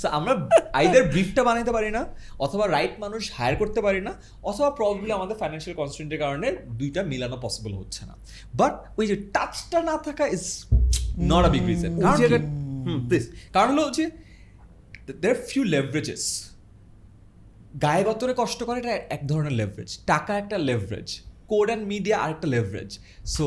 সো 0.00 0.06
আমরা 0.18 0.32
আইদার 0.80 1.04
ব্রিফটা 1.12 1.42
বানাইতে 1.48 1.72
পারি 1.76 1.90
না 1.96 2.02
অথবা 2.44 2.64
রাইট 2.76 2.94
মানুষ 3.04 3.22
হায়ার 3.36 3.54
করতে 3.60 3.80
পারি 3.86 4.00
না 4.08 4.12
অথবা 4.50 4.68
প্রবলি 4.78 5.10
আমাদের 5.18 5.36
ফাইন্যান্সিয়াল 5.40 5.76
কনস্টেন্টের 5.80 6.18
কারণে 6.24 6.48
দুইটা 6.80 7.00
মিলানো 7.12 7.36
পসিবল 7.44 7.72
হচ্ছে 7.80 8.02
না। 8.08 8.14
বাট 8.60 8.74
ওই 8.98 9.04
যে 9.10 9.16
টাচটা 9.36 9.78
না 9.90 9.96
থাকা 10.06 10.24
is 10.36 10.44
not 11.32 11.42
a 11.48 11.50
big 11.54 11.64
reason 11.70 11.92
hmm 12.86 13.00
কারণ 13.56 13.70
হলো 13.74 13.84
যে 13.98 14.04
দের 15.24 15.34
ফিউ 15.48 15.62
লেভারেজেস 15.74 16.24
গায়ে 17.84 18.02
গতরে 18.10 18.32
কষ্ট 18.42 18.60
করে 18.68 18.78
এটা 18.82 18.92
এক 19.16 19.22
ধরনের 19.30 19.54
লেভারেজ 19.60 19.90
টাকা 20.12 20.32
একটা 20.42 20.56
লেভারেজ 20.68 21.08
কোড 21.52 21.68
অ্যান্ড 21.70 21.84
মিডিয়া 21.92 22.16
আরেকটা 22.24 22.48
leverage 22.54 22.90
so 23.36 23.46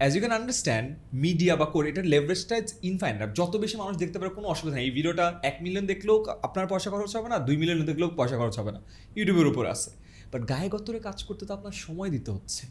as 0.00 0.10
you 0.14 0.20
can 0.24 0.34
understand 0.38 0.86
media 1.24 1.52
বা 1.60 1.66
কোড 1.74 1.84
এটার 1.90 2.06
লেভারেজটা 2.14 2.54
ইজ 2.62 2.68
ইনফাইনাইট 2.90 3.30
যত 3.40 3.52
বেশি 3.62 3.76
মানুষ 3.82 3.94
দেখতে 4.02 4.16
পারে 4.20 4.30
কোনো 4.38 4.46
অসুবিধা 4.54 4.76
নেই। 4.76 4.84
এই 4.88 4.92
ভিডিওটা 4.96 5.26
এক 5.50 5.56
মিলিয়ন 5.64 5.84
দেখলেও 5.92 6.16
আপনার 6.46 6.66
পয়সা 6.72 6.88
খরচ 6.92 7.12
হবে 7.18 7.28
না 7.32 7.38
দুই 7.46 7.56
মিলিয়ন 7.60 7.78
দেখলেও 7.90 8.08
পয়সা 8.20 8.36
খরচ 8.40 8.54
হবে 8.60 8.72
না। 8.76 8.80
ইউটিউবের 9.18 9.46
উপর 9.52 9.64
আছে। 9.74 9.90
বাট 10.32 10.42
গায়ে 10.52 10.68
গতরে 10.74 10.98
কাজ 11.08 11.18
করতে 11.28 11.42
তো 11.48 11.52
আপনার 11.58 11.74
সময় 11.84 12.10
দিতে 12.14 12.30
হচ্ছে 12.36 12.62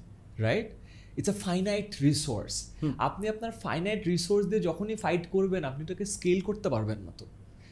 right 0.45 0.67
it's 1.19 1.29
a 1.35 1.37
finite 1.45 1.89
resource 2.07 2.53
আপনি 3.07 3.25
আপনার 3.33 3.51
ফাইনাইট 3.65 4.01
রিসোর্স 4.13 4.43
দিয়ে 4.49 4.61
যখনই 4.69 4.97
ফাইট 5.03 5.23
করবেন 5.35 5.61
আপনি 5.69 5.81
ওটাকে 5.85 6.05
স্কেল 6.15 6.39
করতে 6.47 6.67
পারবেন 6.75 6.99
না 7.07 7.11
তো। 7.19 7.25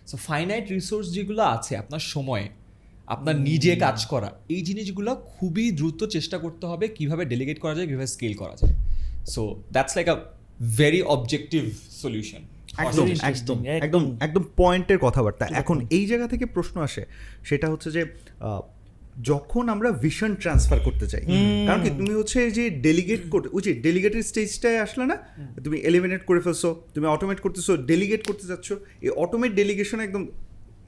সো 0.07 0.17
ফাইনাইট 0.17 0.71
রিসোর্স 0.71 1.13
যেগুলো 1.13 1.43
আছে 1.43 1.77
আপনার 1.77 1.99
সময়ে 1.99 2.49
আপনার 3.07 3.35
নিজে 3.35 3.75
কাজ 3.75 4.05
করা 4.05 4.31
এই 4.49 4.61
জিনিসগুলো 4.61 5.15
খুবই 5.15 5.71
দ্রুত 5.71 6.03
চেষ্টা 6.03 6.37
করতে 6.37 6.67
হবে 6.67 6.87
কীভাবে 6.87 7.25
ডেলিগেট 7.25 7.59
করা 7.59 7.75
যায় 7.75 7.87
কীভাবে 7.87 8.07
স্কেল 8.07 8.33
করা 8.33 8.55
যায়। 8.55 8.73
So 9.25 9.61
that's 9.71 9.95
like 9.97 10.07
a 10.07 10.15
very 10.77 11.01
objective 11.01 11.63
solution 12.01 12.41
একদম 12.77 13.07
একদম 13.21 13.63
একদম। 13.65 14.17
একদম। 14.19 14.43
পয়েন্টের 14.57 14.97
কথাবার্তা। 14.97 15.45
এখন 15.45 15.87
এই 15.89 16.05
জায়গা 16.05 16.27
থেকে 16.27 16.45
প্রশ্ন 16.45 16.81
আসে 16.81 17.05
সেটা 17.43 17.69
হচ্ছে 17.69 17.91
যে 17.91 18.05
যখন 19.29 19.69
আমরা 19.69 19.91
ভিশন 19.91 20.35
ট্রান্সফার 20.35 20.79
করতে 20.79 21.05
চাই 21.07 21.23
কারণ 21.67 21.79
কি 21.83 21.89
তুমি 21.89 22.13
হচ্ছে 22.13 22.51
যে 22.51 22.69
ডেলিগেট 22.69 23.29
করতে 23.29 23.47
ওই 23.53 23.61
যে 23.61 23.73
ডেলিগেটের 23.73 24.23
স্টেজটায় 24.23 24.79
আসলে 24.79 25.05
না 25.05 25.17
তুমি 25.63 25.77
এলিমিনেট 25.79 26.21
করে 26.25 26.41
ফেলছো 26.41 26.69
তুমি 26.93 27.05
অটোমেট 27.07 27.39
করতেছো 27.39 27.77
ডেলিগেট 27.77 28.27
করতে 28.27 28.45
যাচ্ছ 28.47 28.67
এই 29.01 29.09
অটোমেট 29.09 29.51
ডেলিগেশন 29.55 29.99
একদম 29.99 30.23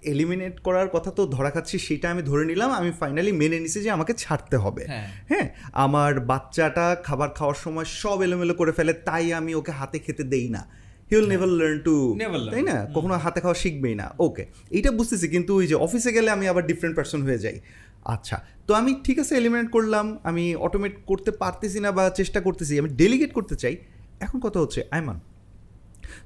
এলিমিনেট 0.04 0.56
করার 0.60 0.88
কথা 0.90 1.12
তো 1.12 1.28
ধরা 1.28 1.52
খাচ্ছি 1.52 1.80
সেটা 1.80 2.12
আমি 2.12 2.22
ধরে 2.22 2.46
নিলাম 2.46 2.72
আমি 2.72 2.92
ফাইনালি 2.92 3.32
মেনে 3.32 3.60
নিছি 3.60 3.82
যে 3.82 3.90
আমাকে 3.90 4.13
ছাড়তে 4.13 4.58
হবে। 4.58 4.86
হ্যাঁ। 4.88 5.08
হ্যাঁ 5.30 5.48
আমার 5.74 6.20
বাচ্চাটা 6.20 6.96
খাবার 7.04 7.30
খাওয়ার 7.30 7.56
সময় 7.56 7.86
সব 7.86 8.22
এলোমেলো 8.22 8.54
করে 8.54 8.72
ফেলে 8.72 8.94
তাই 8.94 9.34
আমি 9.34 9.56
ওকে 9.56 9.72
হাতে 9.72 10.00
খেতে 10.00 10.24
দেই 10.24 10.50
না। 10.50 10.68
He 11.12 11.16
will 11.18 11.28
never 11.28 11.50
learn 11.50 11.80
to 11.80 12.16
তাই 12.54 12.62
না? 12.62 12.88
কখনো 12.96 13.13
হাতে 13.18 13.42
খাওয়া 13.42 13.56
শিখবেই 13.56 13.96
না। 13.96 14.12
ওকে 14.20 14.46
এইটা 14.72 14.92
বুঝতেছি 14.92 15.28
কিন্তু 15.28 15.56
ওই 15.56 15.68
যে 15.68 15.76
অফিসে 15.76 16.12
গেলে 16.12 16.32
আমি 16.32 16.48
আবার 16.48 16.66
ডিফারেন্ট 16.68 16.96
পার্সন 16.98 17.22
হয়ে 17.22 17.38
যাই। 17.38 17.60
আচ্ছা 18.06 18.42
তো 18.68 18.74
আমি 18.74 18.96
ঠিক 19.04 19.20
আছে 19.20 19.36
এলিমিনেট 19.36 19.72
করলাম 19.72 20.18
আমি 20.24 20.56
অটোমেট 20.56 20.98
করতে 21.06 21.32
পারতেছি 21.32 21.80
না 21.80 21.92
বা 21.92 22.10
চেষ্টা 22.10 22.42
করতেছি 22.42 22.80
আমি 22.80 22.90
ডেলিগেট 22.90 23.34
করতে 23.34 23.56
চাই 23.56 23.78
এখন 24.20 24.40
কথা 24.40 24.60
হচ্ছে 24.60 24.84
আইমান 24.92 25.20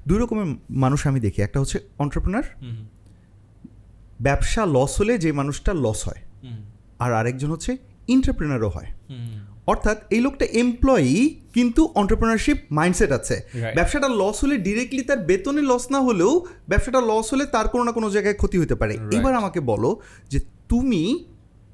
দুই 0.08 0.18
রকমের 0.18 0.56
মানুষ 0.70 1.06
আমি 1.06 1.20
দেখি 1.20 1.42
একটা 1.42 1.60
হচ্ছে 1.60 1.78
অন্টারপ্রেনার 1.98 2.42
ব্যবসা 4.20 4.66
লস 4.66 5.00
হলে 5.00 5.18
যে 5.18 5.32
মানুষটা 5.32 5.74
লস 5.74 6.08
হয় 6.08 6.20
আর 6.98 7.12
আরেকজন 7.12 7.50
হচ্ছে 7.50 7.76
ইন্টারপ্রেনারও 8.08 8.68
হয়। 8.68 8.86
অর্থাৎ 9.66 10.02
এই 10.10 10.20
লোকটা 10.20 10.44
এমপ্লয়ি 10.44 11.40
কিন্তু 11.52 11.92
অন্টারপ্রেনারশিপ 11.94 12.56
মাইন্ডসেট 12.70 13.12
আছে। 13.12 13.40
ব্যবসাটা 13.74 14.08
লস 14.08 14.44
হলে 14.44 14.56
ডিরেক্টলি 14.56 15.02
তার 15.02 15.18
বেতনে 15.18 15.62
লস 15.62 15.90
না 15.90 16.00
হলেও 16.00 16.46
ব্যবসাটা 16.68 17.00
লস 17.00 17.32
হলে 17.32 17.46
তার 17.46 17.68
কোনো 17.68 17.84
না 17.84 17.92
কোনো 17.92 18.10
জায়গায় 18.10 18.34
ক্ষতি 18.34 18.58
হতে 18.58 18.74
পারে। 18.74 18.98
এবার 19.12 19.34
আমাকে 19.34 19.60
বলো 19.60 20.00
যে 20.28 20.40
তুমি 20.68 21.24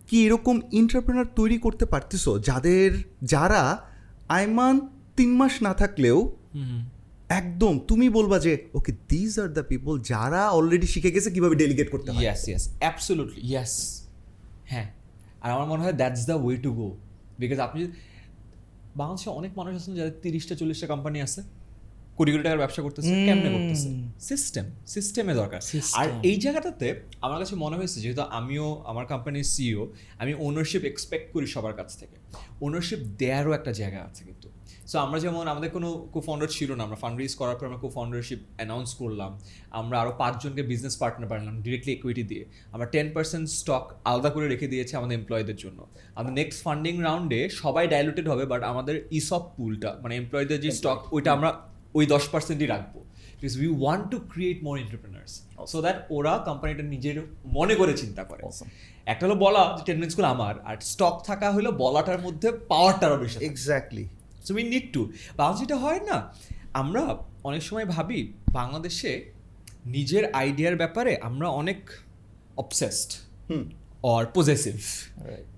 কি 0.09 0.16
এরকম 0.27 0.57
ইন্টারপ্রেনার 0.81 1.29
তৈরি 1.38 1.57
করতে 1.64 1.85
পারতেছো? 1.92 2.31
যাদের 2.49 2.90
যারা 3.33 3.62
আইমান 4.38 4.75
তিন 5.16 5.31
মাস 5.40 5.55
না 5.66 5.73
থাকলেও 5.75 6.18
একদম 7.40 7.75
তুমি 7.88 8.07
বলবা 8.09 8.37
যে 8.47 8.53
okay 8.79 8.92
these 9.11 9.33
are 9.42 9.49
the 9.57 9.64
people 9.73 9.94
যারা 10.12 10.42
অলরেডি 10.51 10.87
শিখে 10.87 11.11
গেছে 11.16 11.31
কীভাবে 11.35 11.57
ডেলিগেট 11.62 11.88
করতে 11.94 12.09
হয়? 12.12 12.23
ইয়েস 12.25 12.42
ইয়েস 12.49 12.64
অ্যাবসোলুটলি 12.83 13.40
ইয়েস 13.51 13.75
হ্যাঁ 14.73 14.88
আর 15.42 15.49
আমার 15.55 15.66
মনে 15.73 15.83
হয় 15.85 15.94
that's 16.01 16.23
the 16.31 16.37
way 16.44 16.57
to 16.64 16.71
go 16.79 16.88
because 17.40 17.59
আপনি 17.66 17.81
বাংলাদেশে 19.01 19.29
অনেক 19.40 19.53
মানুষ 19.59 19.73
আছেন 19.81 19.92
যাদের 19.99 20.14
তিরিশটা 20.25 20.55
চল্লিশটা 20.61 20.87
কোম্পানি 20.92 21.18
আছে। 21.27 21.40
কোটি 22.19 22.31
কোটি 22.33 22.43
টাকার 22.47 22.61
ব্যবসা 22.63 22.81
করতেছে 22.87 23.11
কেমনে 23.27 23.51
করতেছে? 23.55 23.89
সিস্টেম 24.29 24.65
সিস্টেমে 24.95 25.35
দরকার। 25.41 25.61
আর 26.01 26.07
এই 26.31 26.37
জায়গাটাতে 26.45 26.87
আমার 27.27 27.39
কাছে 27.43 27.55
মনে 27.65 27.77
হয়েছে 27.81 27.99
যেহেতু 28.05 28.23
আমিও 28.39 28.67
আমার 28.91 29.05
কোম্পানির 29.13 29.47
সিইও 29.55 29.83
আমি 30.23 30.33
ওনারশিপ 30.47 30.83
এক্সপেক্ট 30.91 31.27
করি 31.35 31.47
সবার 31.55 31.75
কাছ 31.81 31.89
থেকে। 32.01 32.17
ওনারশিপ 32.67 33.01
দেয়ারও 33.21 33.53
একটা 33.59 33.73
জায়গা 33.81 34.01
আছে 34.09 34.23
কিন্তু। 34.29 34.49
সো 34.91 34.97
আমরা 35.05 35.19
যেমন 35.25 35.45
আমাদের 35.53 35.71
কোনো 35.77 35.89
কো 36.15 36.19
ফাউন্ডার 36.27 36.49
ছিল 36.57 36.71
না 36.79 36.83
আমরা 36.87 36.99
ফান্ড 37.03 37.17
রেজ 37.21 37.35
করার 37.41 37.57
পর 37.59 37.65
আমরা 37.71 37.81
কো 37.85 37.89
ফাউন্ডারশিপ 37.97 38.41
অ্যানাউন্স 38.59 38.91
করলাম 39.01 39.31
আমরা 39.81 39.97
আরও 40.03 40.13
পাঁচজনকে 40.23 40.63
বিজনেস 40.73 40.95
পার্টনার 41.03 41.29
বানালাম 41.33 41.57
ডিরেক্টলি 41.67 41.93
ইকুইটি 41.99 42.25
দিয়ে। 42.31 42.45
আমরা 42.75 42.87
টেন 42.95 43.07
পার্সেন্ট 43.15 43.47
স্টক 43.61 43.85
আলাদা 44.11 44.31
করে 44.35 44.47
রেখে 44.53 44.69
দিয়েছি 44.73 44.93
আমাদের 45.01 45.15
এমপ্লয়ীদের 45.21 45.59
জন্য। 45.65 45.79
আমাদের 46.17 46.35
নেক্সট 46.41 46.59
ফান্ডিং 46.67 46.95
রাউন্ডে 47.09 47.41
সবাই 47.63 47.85
ডাইলুটেড 47.95 48.27
হবে 48.33 48.45
বাট 48.53 48.63
আমাদের 48.73 48.97
ইসব 49.21 49.43
পুলটা 49.57 49.91
মানে 50.03 50.15
এমপ্লয়ীদের 50.23 50.59
যে 50.65 50.71
স্টক 50.79 50.99
ওইটা 51.17 51.31
আমরা 51.37 51.51
ওই 51.94 52.07
দশ 52.07 52.24
পার্সেন্টই 52.29 52.66
রাখব। 52.66 52.94
Because 53.40 53.55
we 53.59 53.70
want 53.81 54.05
to 54.11 54.18
create 54.33 54.59
more 54.62 54.79
entrepreneurs 54.79 55.33
so 55.66 55.81
that 55.81 55.98
ওরা 56.11 56.38
কোম্পানিটা 56.38 56.83
নিজের 56.83 57.16
মনে 57.44 57.74
করে 57.74 57.92
চিন্তা 57.94 58.24
করে। 58.24 58.42
একটা 59.07 59.27
হলো 59.27 59.37
বলা 59.37 59.62
যে 59.79 59.83
টেন্ডেন্সগুলো 59.85 60.29
আমার 60.29 60.55
আর 60.64 60.77
স্টক 60.81 61.16
থাকা 61.24 61.53
হলো 61.53 61.72
বলাটার 61.72 62.20
মধ্যে 62.20 62.53
পাওয়ারটারও 62.53 63.16
বেশি 63.16 63.44
exactly 63.44 64.05
so 64.44 64.55
we 64.55 64.62
need 64.62 64.87
to 64.92 65.12
বাংলাদেশে 65.37 65.64
যেটা 65.64 65.77
হয় 65.77 66.01
না 66.01 66.35
আমরা 66.72 67.03
অনেক 67.44 67.62
সময় 67.62 67.85
ভাবি 67.85 68.33
বাংলাদেশে 68.53 69.33
নিজের 69.87 70.33
আইডিয়ার 70.33 70.77
ব্যাপারে 70.77 71.16
আমরা 71.22 71.48
অনেক 71.48 71.81
obsessed 72.57 73.11
hmm. 73.51 73.64
Or 74.03 74.27
possessive 74.35 74.77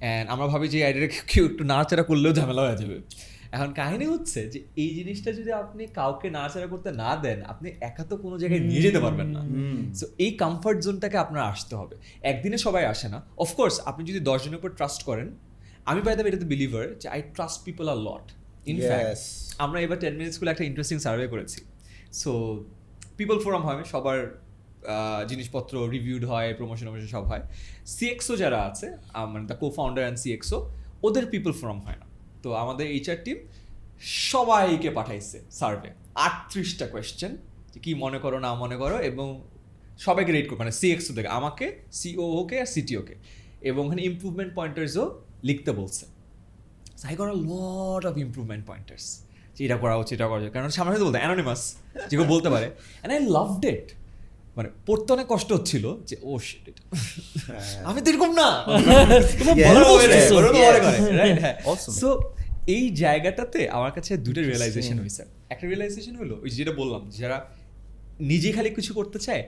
and 0.00 0.30
আমরা 0.30 0.46
ভাবি 0.46 0.68
যে 0.68 0.84
আইডিয়াটা 0.84 1.22
কেউ 1.26 1.44
একটু 1.46 1.64
নাড়াচাড়া 1.64 2.02
করলেও 2.02 2.32
ঝামেলা 2.32 2.62
হয়ে 2.62 2.76
যাবে। 2.76 2.98
এখন 3.54 3.70
কাহিনী 3.80 4.06
হচ্ছে 4.14 4.40
যে 4.52 4.58
এই 4.82 4.90
জিনিসটা 4.98 5.30
যদি 5.38 5.50
আপনি 5.62 5.82
কাউকে 5.98 6.26
নাড়াচাড়া 6.36 6.68
করতে 6.72 6.90
না 7.02 7.10
দেন 7.24 7.38
আপনি 7.52 7.68
একা 7.88 8.04
তো 8.10 8.14
কোনো 8.24 8.36
জায়গায় 8.42 8.62
নিয়ে 8.68 8.82
যেতে 8.86 9.00
পারবেন 9.04 9.28
না। 9.36 9.42
সো 9.98 10.04
এই 10.24 10.30
কমফর্ট 10.42 10.78
জোনটাকে 10.84 11.16
আপনার 11.24 11.42
আসতে 11.52 11.74
হবে। 11.80 11.94
একদিনে 12.30 12.58
সবাই 12.66 12.84
আসে 12.92 13.06
না। 13.14 13.18
অফকোর্স 13.44 13.74
আপনি 13.90 14.02
যদি 14.10 14.20
দশজনের 14.28 14.58
উপর 14.60 14.70
ট্রাস্ট 14.78 15.00
করেন 15.08 15.28
আমি 15.90 16.00
পাই 16.04 16.12
এটাতে 16.30 16.46
বিলিভার 16.52 16.84
যে 17.02 17.06
I 17.14 17.20
trust 17.36 17.58
people 17.66 17.86
R 17.94 17.98
lot 18.08 18.26
in fact 18.72 19.20
আমরা 19.64 19.78
এবার 19.86 19.98
টেন 20.02 20.14
মিনিট 20.18 20.32
স্কুলে 20.36 20.50
একটা 20.54 20.64
ইন্টারেস্টিং 20.70 20.98
সার্ভে 21.06 21.26
করেছি। 21.34 21.60
সো 22.20 22.30
পিপল 23.18 23.36
ফোরাম 23.44 23.62
হয় 23.66 23.78
সবার 23.92 24.18
জিনিসপত্র 25.30 25.74
রিভিউড 25.94 26.24
হয় 26.30 26.48
প্রমোশন 26.58 26.84
প্রমোশন 26.88 27.08
সব 27.16 27.24
হয়। 27.30 27.44
সিএক্সও 27.94 28.34
যারা 28.42 28.58
আছে 28.68 28.86
মানে 29.32 29.44
the 29.50 29.56
co 29.62 29.66
founder 29.78 30.02
and 30.04 30.18
CXO 30.22 30.58
ওদের 31.06 31.24
পিপল 31.32 31.52
ফোরাম 31.60 31.78
হয় 31.86 31.98
না। 32.02 32.06
তো 32.42 32.48
আমাদের 32.52 32.86
এইচআর 32.86 33.18
টিম 33.24 33.38
সবাইকে 34.30 34.90
পাঠাইছে 34.90 35.40
সার্ভে 35.50 35.90
আটত্রিশটা 36.14 36.86
কোয়েশ্চেন 36.86 37.36
কী 37.82 37.94
মনে 37.94 38.18
করো, 38.18 38.38
না 38.38 38.54
মনে 38.54 38.76
করো, 38.76 38.96
এবং 39.10 39.26
সবাইকে 39.98 40.32
রেট 40.32 40.46
করবে 40.48 40.58
মানে 40.58 40.72
সিএক্সও 40.72 41.14
থেকে 41.14 41.28
আমাকে 41.28 41.66
সিওওকে 41.92 42.60
আর 42.60 42.66
সিটিওকে 42.66 43.14
এবং 43.60 43.86
ওখানে 43.86 44.02
ইমপ্রুভমেন্ট 44.02 44.54
পয়েন্টার্সও 44.54 45.06
লিখতে 45.44 45.72
বলছে। 45.72 46.06
I 47.10 47.14
got 47.20 47.30
a 47.36 47.38
lot 47.52 48.02
of 48.10 48.14
improvement 48.26 48.62
যে 49.56 49.64
এটা 49.64 49.76
করা 49.76 49.96
উচিত, 49.96 50.12
এটা 50.12 50.28
করা 50.28 50.40
উচিত। 50.40 50.52
কারণ 50.52 50.68
সামনে 50.68 50.98
বলতে 50.98 51.18
অ্যানোনিমাস 51.18 51.74
যে 52.10 52.16
কেউ 52.16 52.24
বলতে 52.24 52.48
পারে। 52.50 52.66
অ্যান্ড 52.66 53.10
আই 53.16 53.20
লাভড 53.36 53.64
ইট 53.64 53.88
মানে 54.56 54.68
পড়তে 54.86 55.12
অনেক 55.12 55.26
কষ্ট 55.28 55.52
হচ্ছিল 55.52 55.96
যে 56.06 56.16
ও 56.22 56.38
shit, 56.38 56.66
আমি 57.84 58.00
তো 58.00 58.10
এরকম 58.10 58.34
না? 58.34 58.64
হ্যাঁ। 61.40 61.56
এই 62.66 62.90
জায়গাটাতে 62.90 63.68
আমার 63.68 63.92
কাছে 63.92 64.16
দুটো 64.16 64.40
রিয়েলাইজেশন 64.40 64.98
হয়েছে। 64.98 65.24
একটা 65.50 65.66
রিয়েলাইজেশন 65.66 66.16
হলো 66.16 66.40
ওই 66.42 66.50
যেটা 66.50 66.72
বললাম 66.72 67.10
যারা 67.10 67.46
নিজে 68.20 68.52
খালি 68.52 68.70
কিছু 68.70 68.94
করতে 68.94 69.18
চায় 69.18 69.42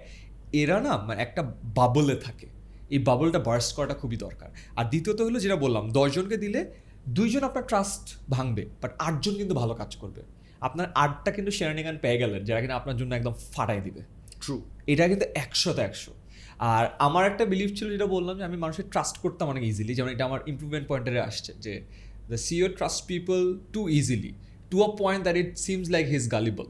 এরা 0.53 0.81
না 0.81 0.97
মানে 0.97 1.23
একটা 1.23 1.43
বাবলে 1.65 2.17
থাকে। 2.17 2.47
এই 2.91 2.99
বাবলটা 2.99 3.39
বার্স্ট 3.39 3.77
করাটা 3.77 3.95
খুবই 3.95 4.17
দরকার। 4.17 4.51
আর 4.77 4.85
দ্বিতীয়ত 4.85 5.21
হলো 5.21 5.39
যেটা 5.41 5.57
বললাম 5.57 5.91
দশজনকে 5.91 6.37
দিলে 6.37 6.73
দুইজন 7.09 7.45
আপনার 7.45 7.65
ট্রাস্ট 7.65 8.31
ভাঙবে 8.31 8.67
বাট 8.83 8.93
আটজন 8.99 9.35
কিন্তু 9.35 9.55
ভালো 9.55 9.75
কাজ 9.75 9.97
করবে। 9.97 10.23
আপনার 10.61 10.87
আটটা 10.95 11.31
কিন্তু 11.31 11.51
শেয়ারনিগান 11.51 11.99
পেয়ে 11.99 12.19
গেলেন 12.19 12.45
যারা 12.45 12.61
কিনা 12.61 12.75
আপনার 12.75 12.97
জন্য 12.97 13.15
একদম 13.15 13.33
ফাটাই 13.53 13.81
দিবে। 13.81 14.03
ট্রু 14.41 14.63
এটা 14.87 15.05
কিন্তু 15.09 15.27
একশোতে 15.45 15.83
একশো। 15.89 16.13
আর 16.73 16.85
আমার 17.07 17.25
একটা 17.27 17.45
বিলিফ 17.45 17.71
ছিল 17.79 17.87
যেটা 17.91 18.07
বললাম 18.07 18.35
যে 18.39 18.45
আমি 18.45 18.59
মানুষের 18.65 18.87
ট্রাস্ট 18.93 19.17
করতাম 19.19 19.47
অনেক 19.49 19.65
ইজিলি 19.71 19.93
যেমন 19.95 20.11
এটা 20.15 20.25
আমার 20.25 20.41
ইমপ্রুভমেন্ট 20.51 20.87
পয়েন্টারে 20.89 21.21
আসছে 21.21 21.53
যে 21.65 21.73
the 22.31 22.39
CEO 22.47 22.67
trust 22.79 23.01
people 23.11 23.41
too 23.73 23.81
easily 23.89 24.33
to 24.71 24.77
a 24.83 24.91
point 25.03 25.23
that 25.27 25.37
it 25.43 25.51
seems 25.67 25.87
like 25.95 26.05
he's 26.15 26.25
gullible 26.35 26.67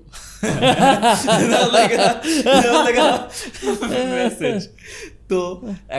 তো 5.31 5.41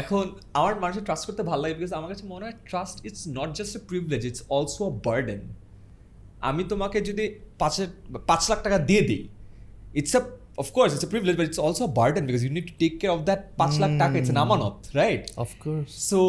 এখন 0.01 0.24
আমার 0.53 0.74
মানুষের 0.80 1.03
ট্রাস্ট 1.07 1.24
করতে 1.28 1.43
ভালো 1.43 1.61
লাগে 1.64 1.74
বিকজ 1.78 1.93
আমার 1.93 2.09
কাছে 2.11 2.26
মনে 2.28 2.43
হয় 2.45 2.57
trust 2.70 2.97
it's 3.07 3.24
not 3.39 3.49
just 3.59 3.74
a 3.80 3.82
privilege 3.89 4.22
it's 4.30 4.41
also 4.55 4.82
a 4.91 4.93
burden 5.07 5.41
আমি 6.49 6.64
তোমাকে 6.64 6.97
যদি 7.01 7.26
পাঁচের 7.61 7.88
পাঁচ 8.30 8.41
লাখ 8.51 8.59
টাকা 8.64 8.78
দিয়ে 8.89 9.03
দিই 9.09 9.24
it's 9.99 10.16
a 10.20 10.22
of course 10.58 10.89
it's 10.93 11.06
a 11.08 11.10
privilege 11.14 11.36
but 11.39 11.45
it's 11.49 11.62
also 11.66 11.86
burden 11.99 12.24
because 12.30 12.41
you 12.45 12.51
need 12.58 12.66
to 12.70 12.76
take 12.84 12.91
care 13.01 13.14
of 13.18 13.22
that 13.30 13.41
পাঁচ 13.60 13.74
লাখ 13.82 13.91
টাকা 14.01 14.16
ইটস 14.20 14.32
আমানত 14.45 14.76
রাইট 15.01 15.24
অফকোর্স 15.43 15.88
সো 16.10 16.20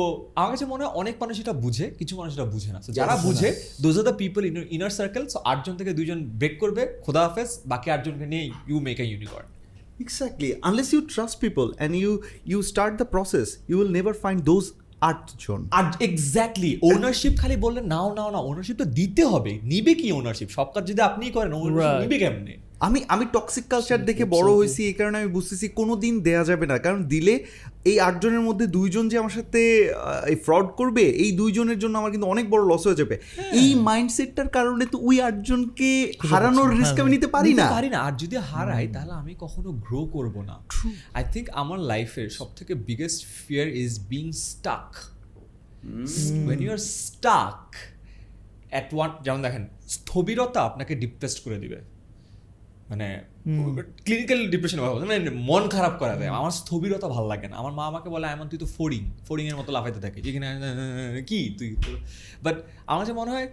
আমার 0.40 0.50
কাছে 0.52 0.66
মনে 0.72 0.82
হয় 0.84 0.92
অনেক 1.00 1.14
মানুষ 1.22 1.34
এটা 1.42 1.54
বুঝে 1.64 1.86
কিছু 2.00 2.14
মানুষ 2.20 2.30
এটা 2.36 2.46
বুঝে 2.54 2.70
না। 2.74 2.80
So, 2.86 2.90
যারা 2.98 3.14
বুঝে 3.26 3.48
those 3.84 3.94
are 4.00 4.04
the 4.10 4.16
people 4.22 4.40
in 4.50 4.56
inner 4.76 4.92
circle 5.00 5.22
so 5.32 5.38
আটজন 5.52 5.74
থেকে 5.80 5.92
দুইজন 5.98 6.18
ব্রেক 6.40 6.54
করবে 6.62 6.82
খোদা 7.04 7.22
হাফেজ 7.26 7.50
বাকি 7.72 7.88
আটজনকে 7.94 8.26
নিয়ে 8.32 8.44
you 8.70 8.76
make 8.88 8.98
a 9.04 9.06
unicorn 9.12 9.48
Exactly. 10.04 10.50
Unless 10.68 10.88
you 10.94 11.00
trust 11.06 11.40
people 11.40 11.68
and 11.78 11.90
you 12.02 12.12
you 12.44 12.58
start 12.62 12.92
the 12.98 13.08
process, 13.14 13.48
you 13.70 13.76
will 13.80 13.88
never 13.88 14.12
find 14.24 14.38
those 14.44 14.66
আটজন। 15.10 15.60
আর 15.78 15.84
এক্স্যাক্টলি 16.08 16.70
ওনারশিপ 16.90 17.34
খালি 17.40 17.56
বললে 17.64 17.80
নাও 17.92 18.08
নাও 18.18 18.30
না 18.34 18.40
ওনারশিপ 18.50 18.76
তো 18.82 18.86
দিতে 18.98 19.22
হবে। 19.32 19.52
নিবে 19.70 19.92
কি 20.00 20.06
ওনারশিপ 20.20 20.48
সব 20.56 20.68
কাজ 20.74 20.82
যদি 20.90 21.00
আপনিই 21.08 21.32
করেন 21.36 21.52
ওনারশিপ 21.52 21.96
নিবে 22.04 22.18
কেমনে? 22.24 22.54
আমি 22.86 22.98
আমি 23.14 23.24
টক্সিক 23.32 23.66
কালচার 23.72 24.00
দেখে 24.04 24.24
বড় 24.36 24.48
হয়েছি 24.58 24.80
এই 24.90 24.96
কারণে 24.98 25.16
আমি 25.20 25.30
বুঝতেছি 25.36 25.66
কোনো 25.78 25.92
দিন 25.96 26.14
দেয়া 26.26 26.44
যাবে 26.44 26.66
না। 26.70 26.76
কারণ 26.78 27.00
দিলে 27.12 27.34
এই 27.90 27.96
আটজনের 28.08 28.42
মধ্যে 28.48 28.66
দুইজন 28.76 29.04
যে 29.10 29.16
আমার 29.22 29.34
সাথে 29.38 29.60
এই 30.32 30.36
ফ্রড 30.44 30.66
করবে 30.80 31.04
এই 31.24 31.30
দুইজনের 31.40 31.78
জন্য 31.82 31.94
আমার 32.00 32.12
কিন্তু 32.14 32.26
অনেক 32.34 32.46
বড় 32.52 32.62
লস 32.70 32.82
হয়ে 32.88 32.98
যাবে। 33.00 33.14
এই 33.60 33.70
মাইন্ডসেটটার 33.88 34.48
কারণে 34.56 34.84
তো 34.92 34.96
ওই 35.08 35.16
আটজনকে 35.28 35.90
হারানোর 36.30 36.70
রিস্ক 36.78 36.96
আমি 37.02 37.10
নিতে 37.16 37.28
পারি 37.36 37.52
না। 37.60 37.66
পারি 37.76 37.88
না। 37.94 37.98
আর 38.06 38.14
যদি 38.22 38.36
হারাই 38.50 38.86
তাহলে 38.94 39.14
আমি 39.22 39.32
কখনো 39.44 39.70
গ্রো 39.86 40.00
করব 40.16 40.36
না। 40.50 40.56
আই 41.18 41.24
থিঙ্ক 41.32 41.46
আমার 41.62 41.78
লাইফের 41.92 42.28
সব 42.38 42.48
থেকে 42.58 42.72
biggest 42.88 43.20
fear 43.42 43.66
is 43.84 43.92
being 44.12 44.24
stuck 44.48 44.88
when 46.46 46.58
you 46.64 46.70
are 46.76 46.82
stuck 47.04 47.60
at 48.72 48.88
one 48.96 49.10
যেমন 49.24 49.40
দেখেন 49.46 49.64
স্থবিরতা 49.96 50.60
আপনাকে 50.68 50.92
ডিপ্রেসড 51.02 51.38
করে 51.44 51.58
দিবে। 51.64 51.78
মানে 52.90 53.06
ক্লিনিক্যাল 54.06 54.40
ডিপ্রেশন 54.52 54.78
মানে 55.12 55.30
মন 55.50 55.62
খারাপ 55.74 55.94
করা 56.02 56.14
দেয়। 56.18 56.30
আমার 56.40 56.52
স্থবিরতা 56.60 57.08
ভালো 57.14 57.26
লাগে 57.32 57.46
না। 57.50 57.56
আমার 57.62 57.72
মা 57.78 57.84
আমাকে 57.92 58.08
বলে 58.14 58.26
এমন 58.34 58.46
তুই 58.50 58.58
তো 58.62 58.66
ফোরিং 58.76 59.02
ফোরিং 59.26 59.44
এর 59.50 59.56
মতো 59.60 59.70
লাফাইতে 59.76 60.00
থাকে 60.04 60.18
যেখানে 60.26 60.46
কি 61.30 61.40
তুই 61.58 61.70
বাট 62.44 62.56
আমার 62.90 63.00
কাছে 63.02 63.14
মনে 63.20 63.30
হয় 63.34 63.48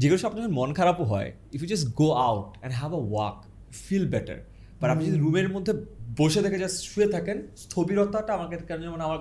যেগুলো 0.00 0.20
সব 0.24 0.32
যখন 0.36 0.52
মন 0.60 0.70
খারাপও 0.78 1.04
হয় 1.12 1.28
if 1.54 1.60
you 1.62 1.68
just 1.72 1.86
go 2.00 2.08
out 2.28 2.48
and 2.52 2.72
have 2.80 2.90
a 3.00 3.02
walk 3.12 3.36
feel 3.84 4.06
better 4.14 4.38
but 4.80 4.88
আপনি 4.92 5.02
যদি 5.08 5.18
রুমের 5.24 5.48
মধ্যে 5.54 5.72
বসে 6.20 6.40
থেকে 6.44 6.56
জাস্ট 6.62 6.78
শুয়ে 6.90 7.08
থাকেন 7.14 7.36
স্থবিরতাটা 7.64 8.32
আমাকে 8.38 8.54
কেন 8.68 8.80
মানে 8.94 9.04
আমার 9.08 9.20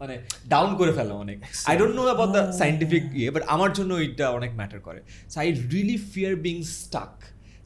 মানে 0.00 0.14
ডাউন 0.52 0.70
করে 0.80 0.92
ফেলে 0.96 1.14
অনেক। 1.24 1.38
I 1.70 1.74
don't 1.80 1.94
know 1.98 2.02
about 2.08 2.30
the 2.36 2.42
scientific 2.60 3.04
ইয়ে 3.18 3.28
বাট 3.34 3.42
আমার 3.54 3.70
জন্য 3.78 3.92
এটা 4.06 4.26
অনেক 4.38 4.50
ম্যাটার 4.60 4.80
করে। 4.86 5.00
So 5.30 5.36
I 5.40 5.48
really 5.72 5.96
fear 6.12 6.32
being 6.46 6.56
stuck 6.80 7.14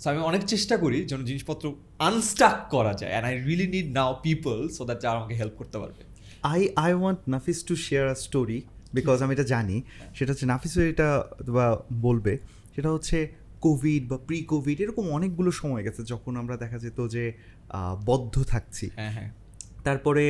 so 0.00 0.06
আমি 0.12 0.20
অনেক 0.30 0.42
চেষ্টা 0.52 0.74
করি 0.76 0.98
যেন 1.10 1.20
জিনিসপত্র 1.30 1.64
আনস্টাক 2.08 2.56
করা 2.74 2.92
যায় 3.00 3.12
and 3.12 3.26
I 3.30 3.34
really 3.48 3.66
need 3.74 3.88
now 3.98 4.12
people 4.26 4.56
so 4.76 4.82
that 4.88 4.98
যারা 5.04 5.16
আমাকে 5.20 5.34
হেল্প 5.40 5.54
করতে 5.60 5.76
পারবে। 5.82 6.02
I 6.52 6.60
I 6.84 6.92
want 7.00 7.20
Nafis 7.34 7.58
to 7.68 7.74
share 7.86 8.04
a 8.14 8.16
story 8.26 8.58
because 8.96 9.16
আমি 9.24 9.32
এটা 9.36 9.46
জানি। 9.54 9.76
সেটা 10.16 10.30
হচ্ছে 10.32 10.46
নাফিসও 10.52 10.82
এটা 10.92 11.08
বা 11.56 11.66
বলবে 12.06 12.32
সেটা 12.74 12.90
হচ্ছে 12.94 13.18
কোভিড 13.66 14.02
বা 14.10 14.18
প্রি 14.26 14.38
কোভিড 14.52 14.76
এরকম 14.84 15.04
অনেকগুলো 15.16 15.50
সময় 15.60 15.82
গেছে 15.86 16.00
যখন 16.12 16.32
আমরা 16.42 16.54
দেখা 16.56 16.78
যেত 16.84 16.98
যে 17.14 17.24
বদ্ধ 18.10 18.34
থাকছি। 18.52 18.86
হ্যাঁ 18.98 19.12
হ্যাঁ। 19.16 19.30
তারপরে 19.86 20.24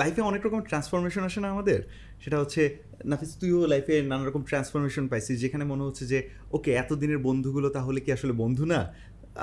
লাইফে 0.00 0.22
অনেক 0.30 0.42
রকম 0.46 0.60
ট্রান্সফরমেশন 0.60 1.22
আসে 1.28 1.40
না 1.44 1.48
আমাদের? 1.50 1.80
সেটা 2.22 2.36
হচ্ছে, 2.42 2.62
নাফিস, 3.10 3.30
তুইও 3.40 3.60
লাইফে 3.72 3.94
নানা 4.10 4.24
রকম 4.28 4.42
ট্রান্সফরমেশন 4.50 5.04
পাইছিস, 5.12 5.36
যেখানে 5.44 5.64
মনে 5.72 5.82
হচ্ছে 5.86 6.04
যে, 6.12 6.18
ওকে, 6.56 6.70
এতদিনের 6.82 7.20
বন্ধুগুলো 7.28 7.68
তাহলে 7.76 7.98
কি 8.04 8.10
আসলে 8.16 8.32
বন্ধু 8.42 8.64
না? 8.72 8.80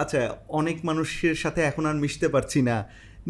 আচ্ছা 0.02 0.20
অনেক 0.60 0.78
মানুষের 0.86 1.36
সাথে 1.44 1.62
এখন 1.70 1.84
আর 1.90 1.98
মিশতে 2.04 2.28
পারছি 2.36 2.60
না। 2.70 2.76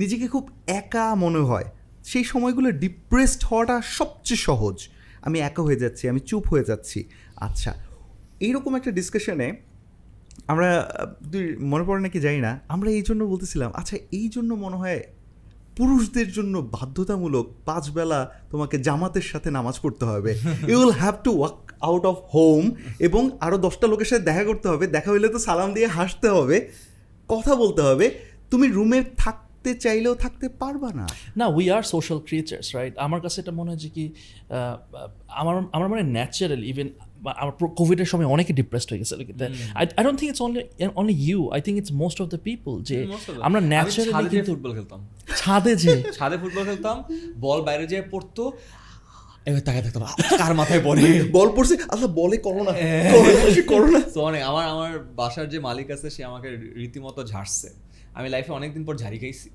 নিজেকে 0.01 0.25
খুব 0.33 0.45
একা 0.81 1.05
মনে 1.15 1.41
হয়। 1.49 1.67
সেই 2.11 2.25
সময়গুলো 2.31 2.69
ডিপ্রেসড 2.85 3.41
হওয়াটা 3.49 3.75
সবচেয়ে 3.97 4.41
সহজ। 4.47 4.77
আমি 5.27 5.37
একা 5.49 5.61
হয়ে 5.67 5.79
যাচ্ছি, 5.83 6.03
আমি 6.11 6.21
চুপ 6.29 6.43
হয়ে 6.51 6.65
যাচ্ছি। 6.69 6.99
আচ্ছা 7.47 7.71
এইরকম 8.45 8.71
একটা 8.79 8.91
ডিসকাশনে 8.99 9.47
আমরা 10.51 10.69
মনে 11.71 11.83
পড়ে 11.87 12.01
নাকি 12.05 12.19
জানি 12.25 12.39
না, 12.47 12.51
আমরা 12.73 12.89
এই 12.97 13.03
জন্য 13.09 13.21
বলতেছিলাম 13.23 13.69
আচ্ছা 13.79 13.95
এই 14.19 14.27
জন্য 14.35 14.51
মনে 14.65 14.77
হয় 14.81 14.99
পুরুষদের 15.79 16.27
জন্য 16.37 16.55
বাধ্যতামূলক 16.75 17.45
পাঁচ 17.67 17.85
বেলা 17.97 18.19
তোমাকে 18.51 18.75
জামাতের 18.87 19.25
সাথে 19.31 19.49
নামাজ 19.57 19.75
পড়তে 19.83 20.05
হবে। 20.11 20.31
You 20.69 20.75
will 20.81 20.95
have 21.01 21.15
to 21.25 21.31
walk 21.39 21.57
out 21.89 22.03
of 22.11 22.17
home 22.33 22.63
এবং 23.07 23.23
আরও 23.45 23.57
দশটা 23.65 23.85
লোকের 23.91 24.07
সাথে 24.11 24.23
দেখা 24.29 24.43
করতে 24.49 24.67
হবে। 24.71 24.85
দেখা 24.95 25.09
হইলে 25.13 25.27
তো 25.35 25.39
সালাম 25.47 25.69
দিয়ে 25.77 25.89
হাসতে 25.97 26.27
হবে, 26.37 26.57
কথা 27.33 27.53
বলতে 27.61 27.81
হবে। 27.89 28.05
তুমি 28.51 28.65
রুমে 28.77 28.99
থাকতে 29.23 29.71
চাইলেও 29.83 30.15
থাকতে 30.23 30.47
পারবা 30.61 30.89
না। 30.99 31.05
না 31.39 31.45
we 31.57 31.65
are 31.75 31.83
social 31.93 32.19
creatures 32.27 32.67
right 32.77 32.93
আমার 33.05 33.19
কাছে 33.25 33.37
এটা 33.43 33.53
মনে 33.59 33.69
হয় 33.71 33.81
যে 33.85 33.89
কি 33.95 34.05
আমার 35.41 35.55
আমার 35.75 35.87
মানে 35.93 36.03
ন্যাচারাল 36.17 36.61
ইভেন 36.71 36.87
আমার 37.25 37.53
কোভিডের 37.75 38.05
সময় 38.05 38.25
অনেকে 38.25 38.53
ডিপ্রেসড 38.53 38.89
হয়ে 38.91 38.99
গেছে। 38.99 39.15
I 39.97 40.03
don't 40.03 40.19
think 40.19 40.31
it's 40.31 40.41
only 40.41 40.61
only 40.95 41.13
you 41.13 41.49
I 41.49 41.61
think 41.61 41.77
it's 41.77 41.91
most 41.91 42.21
of 42.21 42.27
the 42.29 42.37
people 42.37 42.81
যে 42.81 43.07
আমরা 43.41 43.61
ন্যাচারালি 43.61 44.29
কিন্তু 44.29 44.51
ফুটবল 44.51 44.73
খেলতাম। 44.73 45.07
ছাদে 45.37 45.75
যে 45.75 46.03
ছাদে 46.17 46.37
ফুটবল 46.37 46.63
খেলতাম 46.63 47.03
বল 47.39 47.61
বাইরে 47.61 47.87
যেয়ে 47.87 48.01
পড়তো। 48.11 48.51
এবার 49.45 49.61
তাকায় 49.61 49.83
থাকতাম 49.83 50.03
কার 50.37 50.53
মাথায় 50.53 50.81
পড়ে? 50.83 51.01
বল 51.35 51.49
পড়ছে? 51.55 51.77
আল্লাহ 51.89 52.11
বলে 52.13 52.37
করোনা। 52.37 52.71
করোনা 53.71 53.99
তো 53.99 54.21
অনেক 54.21 54.41
আমার 54.43 54.67
আমার 54.67 54.99
বাসার 55.15 55.49
যে 55.49 55.59
মালিক 55.59 55.91
আছে 55.91 56.09
সে 56.09 56.23
আমাকে 56.23 56.49
রীতিমতো 56.75 57.23
ঝাড়ছে। 57.23 57.69
আমি 58.13 58.29
লাইফে 58.29 58.51
অনেকদিন 58.51 58.85
পর 58.85 58.97
ঝাড়ি 58.97 59.19
খাইছি। 59.19 59.49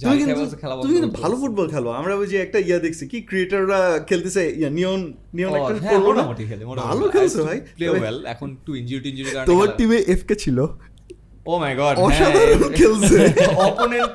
তুমি 0.00 0.14
কিন্তু 0.18 0.56
খেলা 0.56 0.74
তুমি 0.84 0.92
কিন্তু 0.96 1.10
ভালো 1.20 1.34
ফুটবল 1.36 1.66
খেলো। 1.68 1.88
আমরা 1.92 2.12
ওই 2.14 2.26
যে 2.26 2.36
একটা 2.42 2.58
ইয়া 2.58 2.78
দেখছি 2.78 3.04
কি 3.06 3.18
ক্রিয়েটাররা 3.20 3.80
খেলতেছে? 4.08 4.42
ইয়া 4.60 4.70
নিয়ন 4.70 5.00
নিয়ন 5.34 5.50
একটা 5.54 5.74
হ্যাঁ, 5.76 5.92
করল 5.94 6.08
না? 6.18 6.22
খেলে 6.50 6.64
ভালো 6.88 7.04
খেলছো 7.08 7.40
ভাই। 7.44 7.58
প্লে 7.76 7.86
ওয়েল 7.92 8.18
এখন 8.26 8.48
একটু 8.50 8.70
ইনজুরি 8.74 9.00
টিনজুরি 9.04 9.30
কারণে 9.30 9.46
তোমার 9.46 9.68
টিমে 9.78 9.98
এফ 10.06 10.22
কে 10.24 10.34
ছিল? 10.34 10.58
ও 11.46 11.52
মাই 11.58 11.72
গড 11.76 11.94
অসাধারণ 11.98 12.62
খেলছে। 12.78 13.16
অপোনেন্ট 13.68 14.14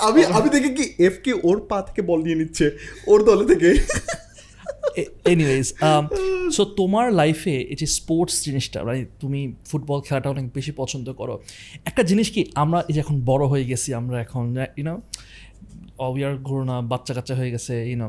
আমি 0.00 0.20
আমি 0.36 0.48
দেখি 0.48 0.70
কি 0.78 0.84
এফ 1.06 1.16
কে 1.24 1.32
ওর 1.42 1.58
পা 1.70 1.78
থেকে 1.82 2.02
বল 2.02 2.20
নিয়ে 2.22 2.38
নিচ্ছে 2.38 2.66
ওর 3.06 3.20
দলে 3.22 3.44
থেকে? 3.44 3.70
এনিওয়েজ 5.32 5.66
সো 6.56 6.62
um, 6.62 6.68
তোমার 6.76 7.06
লাইফে 7.12 7.56
এই 7.72 7.76
যে 7.80 7.86
স্পোর্টস 7.98 8.34
জিনিসটা 8.44 8.78
রাইট 8.88 9.08
তুমি 9.20 9.40
ফুটবল 9.70 9.98
খেলাটা 10.06 10.28
অনেক 10.30 10.46
বেশি 10.54 10.72
পছন্দ 10.80 11.06
করো। 11.20 11.34
একটা 11.86 12.02
জিনিস 12.10 12.28
কি 12.34 12.40
আমরা 12.54 12.78
এই 12.88 12.92
যে 12.94 13.00
এখন 13.00 13.16
বড় 13.30 13.44
হয়ে 13.46 13.64
গেছি 13.70 13.88
আমরা 14.00 14.16
এখন 14.20 14.44
ইউনো 14.78 14.94
উই 16.06 16.20
আর 16.28 16.34
গ্রোন 16.46 16.68
বাচ্চা 16.92 17.12
কাচ্চা 17.14 17.34
হয়ে 17.40 17.50
গেছে 17.54 17.74
you know 17.90 18.08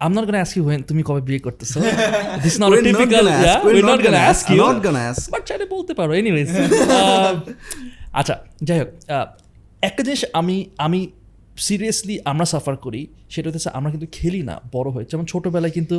I'm 0.00 0.12
not 0.12 0.24
gonna 0.26 0.38
ask 0.38 0.54
you 0.56 0.64
when 0.68 0.80
তুমি 0.82 1.02
কবে 1.02 1.22
বিয়ে 1.28 1.40
করতেছো? 1.46 1.78
This 2.42 2.52
is 2.54 2.60
not 2.60 2.68
a 2.68 2.72
We're 2.72 2.82
not 2.82 2.90
typical 2.90 3.24
ask, 3.28 3.44
yeah 3.46 3.58
we're 3.58 3.74
we're 3.74 3.82
not 3.82 3.90
not 3.90 4.04
gonna 4.04 4.18
gonna 4.18 4.32
ask 4.32 4.44
you. 4.50 4.58
not 4.64 4.78
gonna 4.86 5.04
ask. 5.10 5.22
But 5.34 5.42
চাইলে 5.48 5.66
বলতে 5.74 5.92
পারো 5.98 6.12
এনিওয়েজ 6.20 6.48
আচ্ছা 8.18 8.34
যাই 8.68 8.78
হোক 8.80 8.90
একটা 9.82 10.02
জিনিস 10.06 10.22
আমি 10.40 10.56
আমি 10.86 11.00
সিরিয়াসলি 11.66 12.14
আমরা 12.30 12.46
সাফার 12.52 12.76
করি 12.84 13.02
সেটা 13.34 13.46
হচ্ছে 13.48 13.70
আমরা 13.78 13.90
কিন্তু 13.94 14.08
খেলি 14.18 14.42
না 14.50 14.54
বড় 14.76 14.88
হয়ে। 14.94 15.06
যেমন 15.10 15.24
ছোটবেলায় 15.32 15.74
কিন্তু 15.78 15.96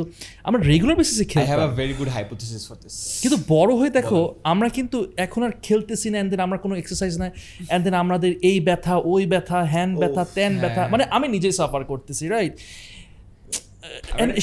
আমরা 0.48 0.60
রেগুলার 0.70 0.96
বেসিসে 1.00 1.24
I 1.40 1.46
have 1.50 1.60
a 1.66 1.70
very 1.80 1.94
good 2.00 2.10
hypothesis 2.16 2.62
for 2.68 2.76
this 2.82 2.94
কিন্তু 3.22 3.38
বড় 3.54 3.70
হয়ে 3.80 3.92
দেখো 3.98 4.20
আমরা 4.52 4.68
কিন্তু 4.76 4.98
এখন 5.24 5.40
আর 5.46 5.52
খেলতেছি 5.66 6.06
না 6.10 6.16
অ্যান্ড 6.16 6.30
দেন 6.32 6.40
আমরা 6.46 6.58
কোনো 6.64 6.74
এক্সারসাইজ 6.80 7.12
নাই 7.22 7.30
অ্যান্ড 7.68 7.82
দেন 7.86 7.94
আমাদের 8.04 8.32
এই 8.50 8.58
ব্যথা 8.68 8.94
ওই 9.12 9.22
ব্যথা 9.32 9.58
হ্যান 9.72 9.90
ব্যথা 10.02 10.22
ত্যান 10.36 10.52
ব্যথা। 10.62 10.82
মানে 10.92 11.04
আমি 11.16 11.26
নিজেই 11.34 11.54
সাফার 11.60 11.82
করতেছি 11.92 12.24
রাইট 12.34 12.56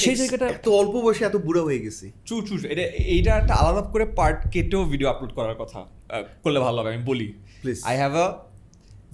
সেই 0.04 0.16
জায়গাটা 0.20 0.46
এত 0.58 0.66
অল্প 0.80 0.94
বয়সে 1.04 1.22
এত 1.30 1.36
বুড়া 1.46 1.62
হয়ে 1.68 1.80
গেছি। 1.84 2.06
ট্রু 2.26 2.36
ট্রু 2.46 2.54
এটা 2.72 2.84
এইটা 3.14 3.32
একটা 3.40 3.54
আলাদা 3.60 3.82
করে 3.94 4.04
পার্ট 4.18 4.38
কেটেও 4.54 4.82
ভিডিও 4.92 5.08
আপলোড 5.12 5.32
করার 5.38 5.56
কথা 5.62 5.80
করলে 6.44 6.58
ভালো 6.66 6.76
হবে 6.80 6.88
আমি 6.92 7.02
বলি। 7.10 7.26
Please. 7.62 7.80
I 7.90 7.94
have 8.02 8.12
a 8.24 8.26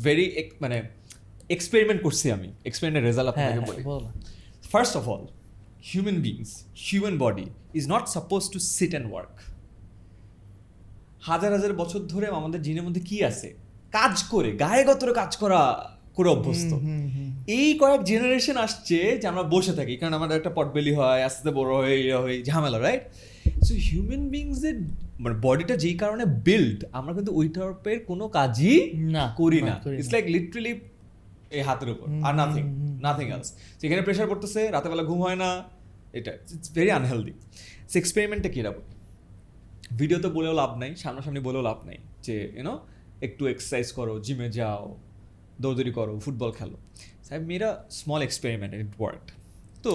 very 0.06 0.26
মানে 0.62 0.76
এক্সপেরিমেন্ট 1.50 2.02
করছি 2.02 2.26
আমি 2.30 2.48
এক্সপেরিমেন্টের 2.64 3.04
রেজাল্ট 3.10 3.28
আপনাকে 3.28 3.60
বলি। 3.70 3.82
First 4.74 4.94
of 5.00 5.04
all, 5.10 5.24
human 5.92 6.18
beings, 6.24 6.50
human 6.90 7.14
body 7.24 7.46
is 7.78 7.84
not 7.92 8.04
supposed 8.16 8.48
to 8.54 8.58
sit 8.76 8.92
and 8.98 9.06
work. 9.16 9.36
হাজার 11.20 11.52
হাজার 11.52 11.72
বছর 11.72 12.00
ধরে 12.00 12.26
আমাদের 12.26 12.62
জিনের 12.62 12.84
মধ্যে 12.86 13.00
কি 13.00 13.24
আছে? 13.24 13.48
কাজ 13.92 14.22
করে 14.32 14.52
গায়ে 14.52 14.84
গতরে 14.84 15.12
কাজ 15.12 15.36
করা 15.36 15.60
করে 16.16 16.28
অভ্যস্ত। 16.28 16.72
এই 17.58 17.78
কয়েক 17.78 18.02
জেনারেশন 18.02 18.56
আসছে 18.56 19.18
যে 19.20 19.26
আমরা 19.28 19.42
বসে 19.42 19.72
থাকি 19.72 19.96
কারণ 19.96 20.14
আমাদের 20.14 20.36
একটা 20.36 20.50
পটবেলি 20.50 20.94
হয় 20.94 21.24
আস্তে 21.24 21.38
আস্তে 21.38 21.50
বড় 21.50 21.70
হয়ে 21.76 21.96
ইয়ে 22.04 22.14
হয়ে 22.14 22.42
ঝামেলা 22.42 22.78
রাইট 22.78 23.02
সো 23.66 23.74
হিউম্যান 23.74 24.28
বিংসের 24.28 24.76
মানে 25.20 25.36
বডিটা 25.40 25.76
যেই 25.76 25.94
কারণে 25.94 26.24
বিল্ড 26.24 26.84
আমরা 26.92 27.12
কিন্তু 27.14 27.32
ওই 27.34 27.48
টাইপের 27.48 28.04
কোনো 28.04 28.28
কাজই 28.28 28.90
না, 28.94 29.34
করি 29.36 29.60
না, 29.62 29.74
না। 29.84 29.92
ইটস 29.98 30.12
লাইক 30.12 30.24
লিটারালি 30.26 30.80
এই 31.56 31.62
হাতের 31.68 31.88
উপর 31.94 32.06
আর 32.26 32.34
নাথিং 32.40 32.64
নাথিং 33.06 33.26
এলস 33.34 33.48
সেখানে 33.80 34.02
প্রেশার 34.06 34.26
পড়তেছে 34.30 34.60
রাতেবেলা 34.76 35.04
ঘুম 35.10 35.20
হয় 35.26 35.38
না 35.44 35.50
এটা 36.18 36.30
ইটস 36.54 36.68
ভেরি 36.76 36.90
আনহেলদি 36.98 37.32
সে 37.90 37.96
এক্সপেরিমেন্টটা 38.02 38.50
কী 38.54 38.60
রাখব 38.66 38.80
ভিডিওতে 40.00 40.28
বলেও 40.36 40.54
লাভ 40.60 40.70
নাই 40.82 40.90
সামনাসামনি 41.02 41.40
বলেও 41.48 41.62
লাভ 41.68 41.78
নাই 41.88 41.98
যে 42.26 42.36
ইউনো 42.58 42.74
একটু 43.26 43.42
এক্সারসাইজ 43.52 43.86
করো 43.98 44.14
জিমে 44.26 44.48
যাও 44.58 44.84
দৌড়দৌড়ি 45.62 45.92
করো 45.98 46.12
ফুটবল 46.24 46.50
খেলো। 46.58 46.76
সাহেব 47.26 47.42
মেয়েরা 47.50 47.70
স্মল 47.98 48.20
এক্সপেরিমেন্ট 48.28 48.72
ইট 48.80 48.90
ওয়ার্ক 49.00 49.24
তো 49.84 49.92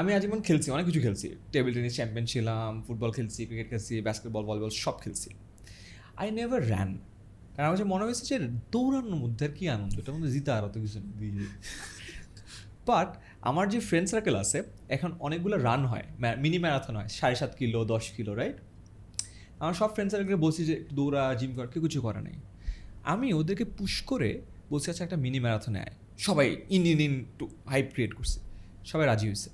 আমি 0.00 0.10
আজীবন 0.16 0.40
খেলছি 0.48 0.68
অনেক 0.74 0.84
কিছু 0.88 1.00
খেলছি। 1.06 1.28
টেবিল 1.52 1.72
টেনিস 1.76 1.94
চ্যাম্পিয়ন 1.98 2.26
ছিলাম 2.32 2.70
ফুটবল 2.86 3.10
খেলছি 3.16 3.40
ক্রিকেট 3.48 3.66
খেলছি 3.72 3.94
বাস্কেটবল 4.06 4.42
ভলিবল 4.48 4.70
সব 4.84 4.96
খেলছি। 5.04 5.28
আই 6.20 6.26
নেভার 6.38 6.62
র্যান 6.72 6.90
কারণ 7.54 7.66
আমার 7.68 7.88
মনে 7.94 8.02
হয়েছে 8.06 8.24
যে 8.30 8.36
দৌড়ানোর 8.74 9.18
মধ্যে 9.24 9.42
আর 9.48 9.52
কি 9.58 9.64
আনন্দ 9.74 9.94
এটার 10.00 10.12
মধ্যে 10.16 10.30
জিতা 10.34 10.52
আর 10.58 10.62
অত 10.68 10.76
কিছু 10.84 10.98
দিয়ে 11.18 11.48
বাট 12.88 13.10
আমার 13.48 13.66
যে 13.72 13.78
ফ্রেন্ড 13.88 14.06
সার্কেল 14.12 14.36
আছে, 14.44 14.58
এখন 14.96 15.10
অনেকগুলো 15.26 15.56
রান 15.68 15.82
হয় 15.90 16.06
মিনি 16.44 16.58
ম্যারাথন 16.64 16.94
হয়, 16.98 17.08
সাড়ে 17.18 17.36
সাত 17.40 17.52
কিলো, 17.58 17.80
দশ 17.92 18.04
কিলো 18.16 18.32
রাইট 18.40 18.56
আমার 19.62 19.74
সব 19.80 19.90
ফ্রেন্ড 19.94 20.10
সার্কেলকে 20.12 20.38
বলছি 20.46 20.62
যে 20.70 20.74
দৌড়া 20.98 21.22
জিম 21.40 21.52
কর, 21.56 21.66
কেউ 21.72 21.82
কিছু 21.86 21.98
করে 22.06 22.20
নাই। 22.26 22.36
আমি 23.12 23.26
ওদেরকে 23.40 23.64
পুশ 23.78 23.94
করে 24.10 24.30
বলছি 24.72 24.86
আচ্ছা 24.92 25.02
একটা 25.06 25.18
মিনি 25.24 25.40
ম্যারাথনে 25.44 25.78
আয়। 25.86 25.94
সবাই 26.26 26.48
in 26.76 26.82
in 26.92 27.00
in 27.06 27.14
to 27.38 27.44
hype 27.72 27.86
create 27.94 28.12
করছে, 28.18 28.38
সবাই 28.90 29.04
রাজি 29.10 29.26
হয়েছে। 29.30 29.50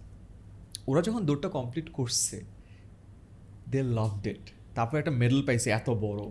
ওরা 0.90 1.01
যখন 1.07 1.22
দৌড়টা 1.28 1.48
কমপ্লিট 1.59 1.88
করছে 1.98 2.36
দে 3.72 3.80
লাভ 3.98 4.12
ডেট 4.24 4.42
তারপর 4.76 4.94
একটা 5.03 5.12
মেডেল 5.20 5.40
পাইছে, 5.48 5.68
এত 5.78 5.88
বড় 6.05 6.22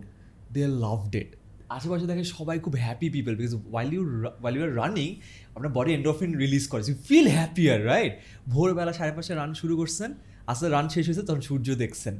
দে 0.54 0.62
লাভ 0.84 1.00
ডেট 1.14 1.30
আশেপাশে 1.76 2.06
দেখে 2.10 2.24
সবাই 2.36 2.56
খুব 2.64 2.74
happy 2.84 3.08
people 3.14 3.32
because 3.38 3.54
while 3.72 3.90
you 3.96 4.02
while 4.42 4.54
you 4.56 4.62
are 4.68 4.72
running 4.82 5.08
আপনার 5.54 5.70
বডি 5.78 5.90
এন্ডোফিন 5.98 6.30
রিলিজ 6.44 6.64
করে। 6.72 6.82
ইউ 6.90 6.96
ফিল 7.08 7.26
হ্যাপিয়ার 7.38 7.78
রাইট 7.92 8.12
ভোরবেলা 8.54 8.92
সাড়ে 8.98 9.12
পাঁচটা 9.16 9.34
রান 9.34 9.50
শুরু 9.60 9.74
করছেন 9.80 10.10
আস্তে 10.50 10.66
রান 10.76 10.86
শেষ 10.94 11.04
হয়েছে 11.08 11.24
তখন 11.28 11.42
সূর্য 11.48 11.68
দেখছেন। 11.82 12.14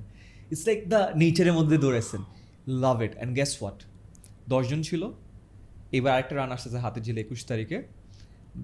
ইটস 0.52 0.64
লাইক 0.68 0.80
দ্য 0.92 1.00
নেচারের 1.22 1.54
মধ্যে 1.58 1.76
দৌড়াচ্ছেন 1.84 2.22
love 2.84 2.96
it 3.06 3.12
and 3.16 3.32
guess 3.38 3.50
what 3.60 3.78
দশজন 4.52 4.80
ছিল। 4.88 5.02
এবার 5.98 6.10
আরেকটা 6.14 6.34
রান 6.40 6.50
আসতেছে 6.56 6.78
হাতে 6.84 7.00
ঝিল 7.06 7.16
একুশ 7.24 7.40
তারিখে। 7.50 7.78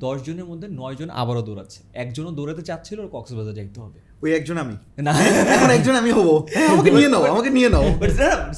দশজনের 0.04 0.46
মধ্যে 0.50 0.68
নয়জন 0.80 1.10
আবারও 1.20 1.42
দৌড়াচ্ছে। 1.48 1.80
একজনও 2.02 2.32
দৌড়াতে 2.38 2.62
চাচ্ছিল 2.68 2.98
ওর 3.00 3.08
কক্সবাজার 3.14 3.54
যাইতে 3.58 3.78
হবে। 3.84 3.98
ওই 4.22 4.30
একজন 4.38 4.56
আমি। 4.64 4.76
না। 5.06 5.12
এখন 5.54 5.70
একজন 5.76 5.94
আমি 6.00 6.10
হব। 6.16 6.28
আমাকে 6.72 6.90
নিয়ে 6.96 7.08
নাও 7.12 7.24
আমাকে 7.32 7.50
নিয়ে 7.56 7.70
নাও। 7.74 7.86
But 8.00 8.10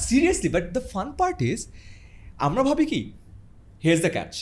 seriously 0.07 0.49
but 0.55 0.65
the 0.75 0.81
fun 0.93 1.07
part 1.19 1.39
is 1.51 1.61
আমরা 2.47 2.61
ভাবি 2.63 2.85
কি? 2.85 3.01
হেয়ার্স 3.83 4.01
দ্য 4.05 4.11
ক্যাচ 4.17 4.33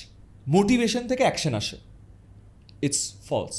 মোটিভেশন 0.47 1.07
থেকে 1.07 1.23
অ্যাকশন 1.27 1.53
আসে। 1.61 1.77
ইটস 2.85 3.01
ফলস 3.27 3.55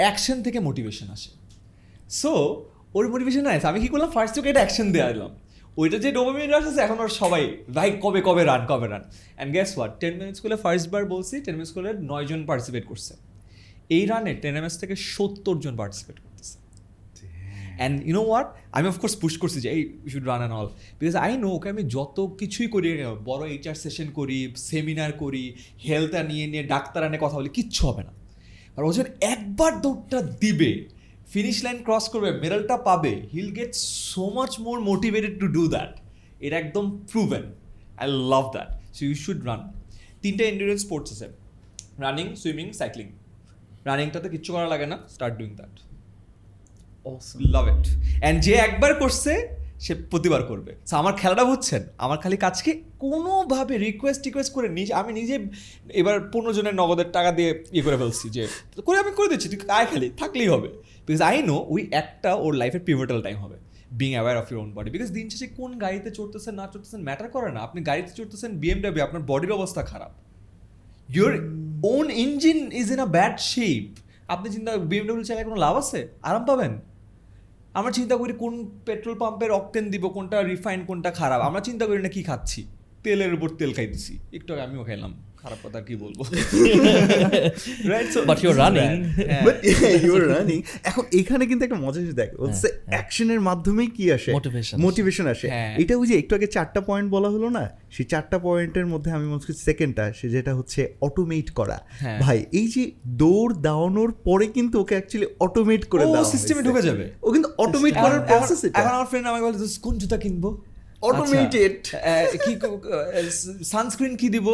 অ্যাকশন 0.00 0.42
থেকে 0.42 0.60
মোটিভেশন 0.60 1.08
আসে। 1.16 1.30
সো 2.20 2.32
ওর 2.94 3.04
মোটিভেশন 3.12 3.46
আছে 3.46 3.66
আমি 3.66 3.80
কি 3.80 3.88
করলাম? 3.88 4.10
ফার্স্ট 4.10 4.34
ওকে 4.38 4.48
এটা 4.52 4.60
অ্যাকশন 4.64 4.92
দিয়ে 4.92 5.06
দিলাম। 5.12 5.32
ওইটা 5.80 5.98
যে 6.04 6.12
ডোপামিন 6.12 6.50
রাশ 6.50 6.64
আছে, 6.70 6.80
এখন 6.86 6.98
ওর 7.04 7.08
সবাই, 7.08 7.56
ভাই, 7.76 7.88
কবে 8.04 8.20
কবে 8.28 8.44
রান 8.44 8.62
কবে 8.70 8.86
run 8.88 9.02
and 9.10 9.50
guess 9.52 9.70
what 9.76 9.92
ten 10.00 10.12
minutes 10.18 10.38
স্কুলে 10.38 10.56
ফার্স্ট 10.56 10.86
বার 10.92 11.02
বলছি 11.14 11.34
টেন 11.44 11.54
মিনিটস 11.54 11.70
স্কুলে 11.70 11.90
নয়জন 12.10 12.40
পার্টিসিপেট 12.48 12.84
করছে। 12.86 13.12
এই 13.96 14.04
রানে 14.06 14.32
টেন 14.42 14.56
এম 14.56 14.66
থেকে 14.80 14.94
সত্তর 14.96 15.56
জন 15.64 15.74
পার্টিসিপেট 15.76 16.16
করতেছে 16.22 16.31
অ্যান্ড 17.82 17.96
ইউ 18.08 18.14
নো 18.18 18.22
হোয়াট 18.30 18.48
আমি 18.76 18.86
অফকোর্স 18.92 19.14
পুশ 19.22 19.34
করছি 19.42 19.58
যে, 19.64 19.68
এই 19.76 19.82
should 20.12 20.24
run 20.30 20.40
and 20.42 20.54
all 20.58 20.68
because 20.98 21.14
I 21.24 21.32
know 21.44 21.48
okay 21.56 21.68
আমি 21.74 21.82
যত 21.96 22.16
কিছুই 22.40 22.68
করি 22.74 22.88
বড় 23.30 23.42
এইচআর 23.54 23.76
সেশন 23.84 24.08
করি 24.18 24.38
সেমিনার 24.68 25.12
করি 25.22 25.44
হেলথ 25.86 26.12
নিয়ে 26.30 26.46
নিয়ে 26.52 26.64
ডাক্তার 26.74 27.00
আনে 27.06 27.18
কথা 27.24 27.36
বলি, 27.38 27.50
কিচ্ছু 27.58 27.82
হবে 27.88 28.02
না। 28.08 28.12
আর 28.76 28.82
ও 28.88 28.90
যখন 28.96 29.08
একবার 29.34 29.72
দৌড়টা 29.84 30.18
দিবে 30.42 30.72
ফিনিশ 31.32 31.56
লাইন 31.64 31.78
ক্রস 31.86 32.04
করবে 32.12 32.30
মেডেলটা 32.42 32.76
পাবে 32.88 33.12
he'll 33.32 33.50
get 33.58 33.72
so 34.10 34.24
much 34.36 34.52
more 34.66 34.76
motivated 34.90 35.34
to 35.42 35.46
do 35.56 35.62
that 35.74 35.92
এটা 36.44 36.56
একদম 36.62 36.84
proven 37.12 37.44
I 38.02 38.06
love 38.32 38.44
that 38.54 38.68
so 38.96 39.00
you 39.08 39.14
should 39.24 39.40
run 39.48 39.60
তিনটে 40.22 40.44
এন্ডুরেন্স 40.52 40.80
স্পোর্টস 40.86 41.08
আছে. 41.14 41.26
রানিং 42.04 42.26
সুইমিং 42.42 42.66
সাইক্লিং 42.80 43.06
রানিংটাতে 43.88 44.28
কিচ্ছু 44.34 44.50
করা 44.54 44.68
লাগে 44.72 44.86
না 44.92 44.96
start 45.14 45.34
doing 45.40 45.52
that 45.60 45.74
love 47.54 47.64
it 47.72 47.84
and 48.22 48.36
যে 48.46 48.52
একবার 48.66 48.92
করছে, 49.02 49.32
সে 49.84 49.92
প্রতিবার 50.12 50.42
করবে। 50.50 50.72
আমার 51.00 51.14
খেলাটা 51.20 51.44
বুঝছেন? 51.50 51.82
আমার 52.04 52.18
খালি 52.22 52.36
কাজকে 52.46 52.70
কোনোভাবে 53.04 53.74
রিকোয়েস্ট 53.86 54.20
টিকোয়েস্ট 54.24 54.52
করে 54.56 54.68
নিজে, 54.78 54.92
আমি 55.00 55.10
নিজে 55.20 55.36
এবার 56.00 56.16
পনেরো 56.32 56.52
জনের 56.56 56.76
নগদের 56.82 57.08
টাকা 57.16 57.30
দিয়ে 57.38 57.50
ইয়ে 57.74 57.84
করে 57.86 57.96
ফেলছি 58.00 58.26
যে, 58.36 58.42
করে 58.86 58.96
আমি 59.02 59.12
করে 59.18 59.28
দিচ্ছি, 59.32 59.48
তুই 59.52 59.58
আয় 59.78 59.86
খালি, 59.90 60.08
থাকলেই 60.20 60.48
হবে। 60.54 60.68
বিকজ 61.06 61.22
আই 61.30 61.36
নো 61.50 61.56
ওই 61.74 61.82
একটা 62.02 62.30
ওর 62.44 62.52
লাইফের 62.60 62.82
পিভটাল 62.86 63.20
টাইম 63.26 63.38
হবে। 63.44 63.56
Being 64.00 64.10
aware 64.16 64.36
of 64.42 64.46
your 64.50 64.60
own 64.64 64.70
body 64.76 64.90
because 64.94 65.10
দিন 65.16 65.26
শেষে 65.32 65.48
কোন 65.58 65.70
গাড়িতে 65.84 66.10
চড়তেছেন, 66.18 66.54
না 66.60 66.64
চড়তেছেন 66.72 67.00
ম্যাটার 67.08 67.28
করে 67.34 67.48
না। 67.54 67.60
আপনি 67.66 67.80
গাড়িতে 67.88 68.12
চড়তেছেন 68.18 68.50
বিএমডাব্লিউ 68.62 69.02
আপনার 69.08 69.22
বডির 69.30 69.52
অবস্থা 69.58 69.82
খারাপ। 69.90 70.12
Your 71.16 71.32
own 71.94 72.06
engine 72.24 72.58
is 72.80 72.86
in 72.94 73.00
a 73.06 73.08
bad 73.16 73.34
shape 73.52 73.84
আপনি 74.34 74.46
চিন্তা 74.54 74.70
বিএমডব্লিউ 74.90 75.26
চালায় 75.30 75.46
কোনো 75.48 75.58
লাভ 75.64 75.74
আছে? 75.82 75.98
আরাম 76.28 76.44
পাবেন? 76.50 76.72
আমরা 77.78 77.92
চিন্তা 77.98 78.14
করি 78.20 78.32
কোন 78.42 78.54
পেট্রোল 78.86 79.14
পাম্পের 79.22 79.50
অক্টেন 79.50 79.84
দিব, 79.92 80.04
কোনটা 80.16 80.38
রিফাইন 80.52 80.80
কোনটা 80.88 81.10
খারাপ। 81.18 81.40
আমরা 81.48 81.60
চিন্তা 81.68 81.84
করি 81.88 82.00
না 82.06 82.10
কি 82.16 82.22
খাচ্ছি? 82.28 82.60
তেলের 83.04 83.32
উপর 83.36 83.48
তেল 83.60 83.70
খাইতেছি। 83.76 84.12
একটু 84.38 84.50
আমিও 84.64 84.82
খাইলাম 84.88 85.12
খারাপ 85.42 85.58
কথা 85.64 85.80
কি 85.80 85.96
বলব? 85.96 86.24
Right 87.84 88.16
But 88.16 88.36
you're 88.36 88.56
running. 88.56 89.02
But 89.46 89.64
you're 90.04 90.32
running 90.32 90.62
এখন 90.84 91.02
এখানে 91.12 91.46
কিন্তু 91.46 91.64
একটা 91.64 91.76
মজা 91.76 92.00
জিনিস 92.00 92.14
দেখ 92.14 92.40
হচ্ছে 92.40 92.68
অ্যাকশনের 92.86 93.40
মাধ্যমেই 93.40 93.86
কি 93.86 94.12
আসে? 94.12 94.32
Motivation 94.32 94.78
মোটিভেশন 94.78 95.26
আসে। 95.26 95.48
হ্যাঁ। 95.48 95.76
এটা 95.78 95.96
ওই 95.96 96.06
যে 96.06 96.18
একটু 96.18 96.34
আগে 96.34 96.46
চারটা 96.46 96.80
পয়েন্ট 96.80 97.10
বলা 97.10 97.28
হলো 97.28 97.48
না? 97.48 97.70
সেই 97.90 98.06
চারটা 98.06 98.38
পয়েন্টের 98.38 98.86
মধ্যে 98.86 99.10
আমি 99.10 99.26
মনে 99.26 99.38
করছি 99.38 99.52
সেকেন্ডটা 99.52 100.12
সে 100.12 100.28
যেটা 100.28 100.54
হচ্ছে 100.54 100.94
অটোমেট 101.00 101.50
করা। 101.50 101.80
হ্যাঁ। 101.90 102.20
ভাই 102.20 102.46
এই 102.52 102.68
যে 102.68 102.90
দৌড় 103.06 103.54
দাওয়ানোর 103.54 104.12
পরে 104.12 104.46
কিন্তু 104.46 104.80
ওকে 104.80 104.94
অ্যাকচুয়ালি 104.94 105.34
অটোমেট 105.40 105.84
করে 105.84 106.04
দাও 106.04 106.24
সিস্টেমে 106.24 106.62
ঢুকে 106.62 106.82
যাবে। 106.82 107.10
ও 107.22 107.32
কিন্তু 107.32 107.48
অটোমেট 107.58 107.94
করার 107.94 108.20
প্রসেস 108.20 108.64
এটা। 108.64 108.78
এখন 108.78 108.90
আমার 108.90 109.06
ফ্রেন্ড 109.06 109.26
আমাকে 109.28 109.44
বলে 109.44 109.58
"দোস্ত, 109.58 109.82
কোন 109.82 109.98
জুতা 109.98 110.16
কিনবো? 110.16 110.62
Automated. 111.06 111.76
আচ্ছা, 112.22 112.38
কি 112.44 112.52
সানস্ক্রিন 113.74 114.12
কি 114.22 114.28
দিব? 114.36 114.48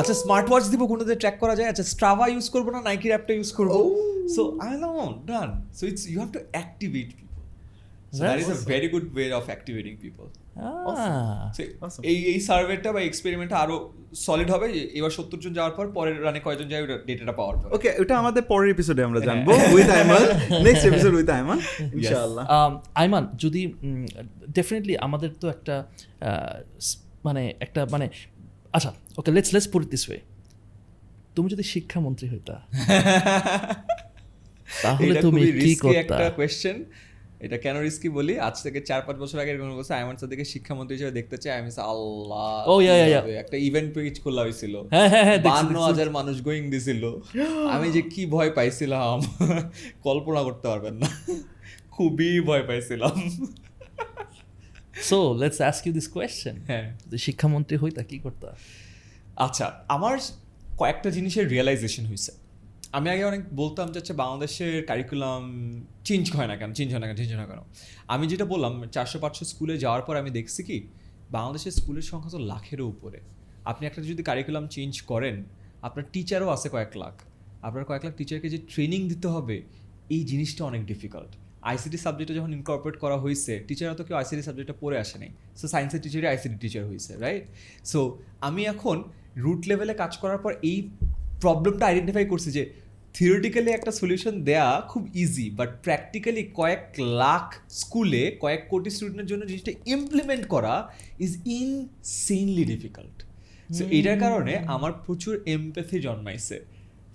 আচ্ছা 0.00 0.14
স্মার্ট 0.22 0.46
ওয়াচ 0.50 0.64
দিব 0.72 0.82
কোনোতে 0.92 1.14
ট্র্যাক 1.22 1.36
করা 1.42 1.54
যায়? 1.58 1.68
আচ্ছা 1.72 1.84
স্ট্রাভা 1.92 2.24
ইউজ 2.34 2.46
করব 2.54 2.66
না 2.74 2.80
নাইকির 2.88 3.12
অ্যাপটা 3.14 3.32
ইউজ 3.38 3.50
করব. 3.58 3.74
So 4.34 4.42
I 4.64 4.72
know 4.84 4.90
done 5.30 5.48
so 5.78 5.82
it's 5.90 6.04
you 6.10 6.16
have 6.22 6.30
to 6.36 6.40
activate 6.56 7.08
people 7.18 7.40
so 8.16 8.20
that 8.26 8.38
is 8.42 8.48
a 8.56 8.58
very 8.72 8.88
good 8.94 9.06
way 9.16 9.26
of 9.40 9.44
activating 9.52 9.92
people. 10.04 10.26
এই 12.10 12.18
এই 12.32 12.38
সার্ভেটা 12.48 12.88
বা 12.94 13.00
এক্সপেরিমেন্টটা 13.10 13.56
আরও 13.64 13.76
সলিড 14.12 14.50
হবে 14.50 14.72
এবার 14.94 15.10
সত্তর 15.10 15.38
জন 15.38 15.52
যাওয়ার 15.52 15.76
পর 15.76 15.88
পরের 15.88 16.22
রানে 16.22 16.40
কয়জন 16.40 16.68
যায় 16.68 16.86
ডেটাটা 17.08 17.32
পাওয়ার 17.32 17.56
পর। 17.56 17.76
ওকে 17.76 17.94
ওটা 18.00 18.18
আমাদের 18.18 18.42
পরের 18.42 18.70
এপিসোডে 18.70 19.04
আমরা 19.04 19.20
জানব 19.20 19.48
with 19.74 19.90
Ayman 19.90 20.22
next 20.64 20.86
episode 20.86 21.14
with 21.14 21.30
Ayman 21.30 21.58
ইনশাআল্লাহ 21.96 22.56
Um, 22.56 22.80
আইমান 22.94 23.28
যদি 23.36 23.74
ডেফিনেটলি 24.54 24.98
আমাদের 24.98 25.30
তো 25.40 25.48
একটা 25.48 25.84
আহ, 26.20 26.60
মানে 27.24 27.54
একটা 27.60 27.86
মানে 27.90 28.10
আচ্ছা 28.72 28.92
okay 29.18 29.32
let's 29.32 29.54
let's 29.54 29.68
put 29.68 29.90
this 29.90 30.08
way 30.08 30.20
তুমি 31.34 31.50
যদি 31.50 31.64
শিক্ষামন্ত্রী 31.74 32.28
হইতা 32.28 32.60
তাহলে 34.84 35.14
তুমি 35.24 35.52
কি 35.54 35.76
করতা? 35.76 36.00
একটা 36.02 36.30
কোয়েশ্চেন 36.30 36.84
এটা 37.40 37.56
কেন 37.58 37.76
রিস্কি 37.80 38.08
বলি? 38.08 38.38
আজ 38.38 38.62
থেকে 38.62 38.80
চার 38.80 39.02
পাঁচ 39.02 39.16
বছর 39.16 39.38
আগে 39.38 39.50
এরকম 39.50 39.76
বলছে 39.76 39.94
আইমান 39.94 40.16
সাদিকে 40.16 40.44
শিক্ষামন্ত্রী 40.44 40.96
হিসেবে 40.96 41.10
দেখতে 41.10 41.36
চাই 41.36 41.58
আমি 41.58 41.70
আল্লাহ 41.76 42.80
yeah, 42.80 42.98
yeah, 43.02 43.26
yeah. 43.26 43.40
একটা 43.40 43.56
ইভেন্ট 43.56 43.94
পেজ 43.94 44.20
খোলা 44.22 44.42
হয়েছিল। 44.42 44.76
হ্যাঁ 44.76 45.08
হ্যাঁ 45.08 45.24
হ্যাঁ 45.24 45.38
বান্ন। 45.42 45.80
হাজার 45.80 46.10
মানুষ 46.10 46.42
গোয়িং 46.42 46.70
দিছিল। 46.70 47.20
আমি 47.70 47.92
যে 47.92 48.02
কি 48.02 48.26
ভয় 48.26 48.50
পাইছিলাম 48.50 49.20
কল্পনা 50.02 50.42
করতে 50.42 50.68
পারবেন 50.68 50.94
না। 50.94 51.08
খুবই 51.90 52.40
ভয় 52.40 52.62
পাইছিলাম। 52.62 53.30
So 55.02 55.34
let's 55.38 55.60
ask 55.60 55.86
you 55.86 55.92
this 55.92 56.08
question 56.08 56.56
হ্যাঁ। 56.66 56.98
শিক্ষামন্ত্রী 57.18 57.76
হইতা 57.76 58.02
কি 58.02 58.18
করতা? 58.18 58.56
আচ্ছা 59.36 59.84
আমার 59.88 60.18
কয়েকটা 60.76 61.10
জিনিসের 61.10 61.48
রিয়েলাইজেশন 61.48 62.04
হয়েছে 62.06 62.39
আমি 62.96 63.08
আগে 63.14 63.24
অনেক 63.30 63.42
বলতাম 63.60 63.86
যে 63.92 63.96
হচ্ছে 64.00 64.14
বাংলাদেশের 64.22 64.74
কারিকুলাম 64.90 65.42
চেঞ্জ 66.08 66.24
হয় 66.36 66.48
না 66.50 66.54
কেন 66.60 66.70
চেঞ্জ 66.78 66.88
হয় 66.94 67.02
না 67.02 67.06
কেন 67.08 67.16
চেঞ্জ 67.20 67.30
হয় 67.34 67.42
না 67.44 67.48
কেন? 67.50 67.60
আমি 68.14 68.24
যেটা 68.32 68.46
বললাম, 68.52 68.72
চারশো 68.94 69.18
পাঁচশো 69.22 69.44
স্কুলে 69.52 69.74
যাওয়ার 69.84 70.02
পর 70.06 70.14
আমি 70.22 70.30
দেখছি 70.38 70.60
কি, 70.68 70.78
বাংলাদেশের 71.36 71.74
স্কুলের 71.78 72.06
সংখ্যা 72.10 72.30
তো 72.34 72.40
লাখেরও 72.52 72.86
উপরে। 72.94 73.18
আপনি 73.70 73.82
একটা 73.86 74.00
যদি 74.12 74.22
কারিকুলাম 74.30 74.64
চেঞ্জ 74.74 74.94
করেন, 75.10 75.36
আপনার 75.86 76.04
টিচারও 76.12 76.48
আছে 76.56 76.68
কয়েক 76.74 76.92
লাখ। 77.02 77.14
আপনার 77.66 77.82
কয়েক 77.88 78.02
লাখ 78.06 78.14
টিচারকে 78.20 78.48
যে 78.54 78.58
ট্রেনিং 78.72 79.00
দিতে 79.12 79.28
হবে, 79.34 79.56
এই 80.14 80.22
জিনিসটা 80.30 80.62
অনেক 80.70 80.82
ডিফিকাল্ট 80.92 81.32
আইসিটি 81.70 81.98
সাবজেক্টে 82.04 82.34
যখন 82.38 82.50
ইনকর্পোরেট 82.58 82.96
করা 83.04 83.16
হয়েছে 83.24 83.52
টিচাররা 83.68 83.94
তো 84.00 84.04
কেউ 84.08 84.16
আইসিটি 84.20 84.42
সাবজেক্টটা 84.48 84.76
পড়ে 84.82 84.96
আসে 85.04 85.16
নাই। 85.22 85.30
সো 85.58 85.64
সায়েন্সের 85.72 86.00
টিচারই 86.04 86.28
আইসিটি 86.32 86.56
টিচার 86.64 86.84
হয়েছে 86.90 87.12
রাইট 87.24 87.44
সো 87.90 88.00
আমি 88.48 88.62
এখন 88.74 88.96
রুট 89.44 89.60
লেভেলে 89.70 89.94
কাজ 90.02 90.12
করার 90.22 90.40
পর 90.44 90.52
এই 90.70 90.78
প্রবলেমটা 91.40 91.86
আইডেন্টিফাই 91.86 92.26
করছি 92.26 92.50
যে 92.50 92.70
থিওরিটিক্যালি 93.14 93.70
একটা 93.70 93.90
সলিউশন 93.90 94.42
দেয়া 94.44 94.82
খুব 94.88 95.08
ইজি 95.14 95.50
বাট 95.50 95.82
প্র্যাকটিক্যালি 95.82 96.50
কয়েক 96.54 97.00
লাখ 97.00 97.54
স্কুলে 97.68 98.36
কয়েক 98.40 98.66
কোটি 98.68 98.90
স্টুডেন্টের 98.90 99.26
জন্য 99.26 99.46
জিনিসটা 99.46 99.72
ইমপ্লিমেন্ট 99.86 100.48
করা 100.48 100.94
ইজ 101.18 101.38
ইনসেনলি 101.46 102.64
ডিফিকাল্ট 102.64 103.24
সো 103.72 103.84
এটার 103.90 104.20
কারণে 104.20 104.56
আমার 104.56 104.92
প্রচুর 104.92 105.40
এমপ্যাথি 105.46 106.00
জন্মাইছে 106.00 106.64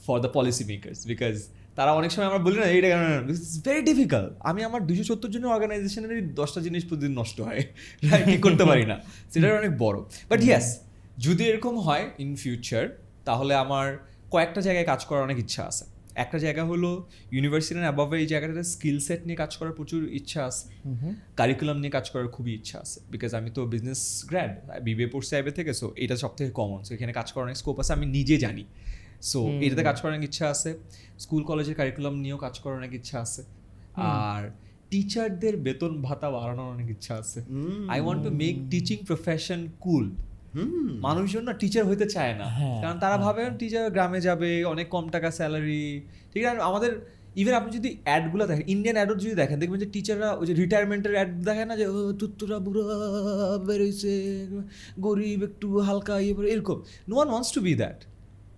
for 0.06 0.20
the 0.20 0.30
policy 0.34 0.64
makers 0.64 1.08
because 1.08 1.44
তারা 1.76 1.94
অনেক 1.94 2.12
সময় 2.12 2.26
আমরা 2.26 2.38
বলি 2.38 2.56
না 2.56 2.64
এইটা 2.64 2.88
ইটস 2.88 3.62
ভেরি 3.66 3.82
ডিফিকাল্ট 3.82 4.34
আমি 4.40 4.64
আমার 4.64 4.88
দুশো 4.88 5.04
সত্তর 5.04 5.30
জনের 5.30 5.46
অর্গানাইজেশনের 5.46 6.36
দশটা 6.36 6.62
জিনিস 6.62 6.86
প্রতিদিন 6.86 7.20
নষ্ট 7.20 7.42
হয়? 7.42 7.64
কি 8.02 8.38
করতে 8.38 8.64
পারি 8.66 8.86
না। 8.86 9.00
সেটা 9.34 9.56
অনেক 9.56 9.78
বড়। 9.78 10.00
বাট 10.30 10.44
ইয়াস 10.44 10.80
যদি 11.18 11.44
এরকম 11.44 11.80
হয় 11.80 12.10
ইন 12.20 12.36
ফিউচার 12.36 12.88
তাহলে 13.26 13.56
আমার 13.56 13.98
কয়েকটা 14.34 14.60
জায়গায় 14.68 14.88
কাজ 14.92 15.02
করার 15.08 15.24
অনেক 15.28 15.38
ইচ্ছা 15.46 15.64
আছে। 15.72 15.86
একটা 16.24 16.38
জায়গা 16.46 16.64
হলো 16.72 16.92
ইউনিভার্সিটি 17.36 17.80
অ্যাবাভে 17.80 18.18
এই 18.24 18.28
জায়গাটাতে 18.32 18.64
স্কিল 18.74 18.98
সেট 19.08 19.22
নিয়ে 19.28 19.40
কাজ 19.44 19.52
করার 19.60 19.74
প্রচুর 19.80 20.02
ইচ্ছা 20.20 20.42
আছে। 20.50 20.66
কারিকুলাম 21.40 21.78
নিয়ে 21.82 21.94
কাজ 21.98 22.06
করার 22.14 22.30
খুবই 22.36 22.52
ইচ্ছা 22.60 22.78
আছে। 22.84 22.98
বিকজ 23.12 23.32
আমি 23.40 23.50
তো 23.58 23.62
বিজনেস 23.74 24.02
গ্র্যাড 24.30 24.52
বিবিএ 24.86 25.08
পড়ছি 25.14 25.32
আইবে 25.38 25.52
থেকে 25.58 25.72
সো 25.80 25.86
এটা 26.04 26.16
সব 26.24 26.32
থেকে 26.38 26.52
কমন 26.60 26.80
সো 26.86 26.92
এখানে 26.96 27.14
কাজ 27.20 27.28
করার 27.34 27.46
অনেক 27.48 27.58
স্কোপ 27.62 27.78
আছে 27.82 27.92
আমি 27.98 28.06
নিজে 28.18 28.36
জানি। 28.46 28.64
সো 29.30 29.40
এটাতে 29.66 29.84
কাজ 29.90 29.98
করার 30.02 30.12
অনেক 30.14 30.26
ইচ্ছা 30.30 30.46
আছে। 30.54 30.70
স্কুল 31.24 31.42
কলেজের 31.50 31.76
কারিকুলাম 31.80 32.16
নিয়েও 32.24 32.40
কাজ 32.46 32.56
করার 32.62 32.78
অনেক 32.82 32.92
ইচ্ছা 33.00 33.18
আছে। 33.26 33.42
আর 33.96 34.42
টিচারদের 34.90 35.56
বেতন 35.66 35.94
ভাতা 36.02 36.28
বাড়ানোর 36.36 36.68
অনেক 36.76 36.88
ইচ্ছা 36.96 37.14
আছে। 37.22 37.40
I 37.94 38.00
want 38.02 38.22
to 38.26 38.32
make 38.44 38.56
teaching 38.72 38.98
profession 39.10 39.60
cool 39.86 40.06
মানুষজন 41.06 41.44
না 41.50 41.54
টিচার 41.62 41.84
হইতে 41.90 42.06
চায় 42.16 42.34
না। 42.42 42.46
হ্যাঁ, 42.58 42.78
কারণ 42.84 42.98
তারা 43.04 43.18
ভাবে 43.26 43.42
টিচার 43.62 43.86
গ্রামে 43.96 44.20
যাবে 44.28 44.50
অনেক 44.74 44.88
কম 44.96 45.06
টাকা 45.16 45.30
স্যালারি 45.38 45.86
ঠিক 46.34 46.44
আছে? 46.50 46.62
আমাদের 46.70 46.92
ইভেন 47.42 47.56
আপনি 47.60 47.72
যদি 47.78 47.90
অ্যাডগুলো 48.08 48.44
দেখেন 48.50 48.66
ইন্ডিয়ান 48.76 48.96
অ্যাডও 49.00 49.16
যদি 49.24 49.36
দেখেন 49.42 49.58
দেখবেন 49.62 49.80
যে 49.84 49.90
টিচাররা 49.96 50.30
ওই 50.40 50.46
যে 50.50 50.54
রিটায়ারমেন্টের 50.62 51.14
অ্যাড 51.18 51.30
দেখেন 51.50 51.68
না 51.72 51.76
যে 51.82 51.86
ও 51.96 51.98
তুত্তুরা 52.20 52.58
বুড়া 52.66 52.86
বেরোইছে 53.68 54.14
গরিব 55.06 55.40
একটু 55.50 55.68
হালকা 55.88 56.14
ইয়ে 56.26 56.34
এরকম। 56.54 56.78
No 57.10 57.14
one 57.18 57.28
wants 57.32 57.52
to 57.56 57.60
be 57.68 57.74
that 57.82 58.00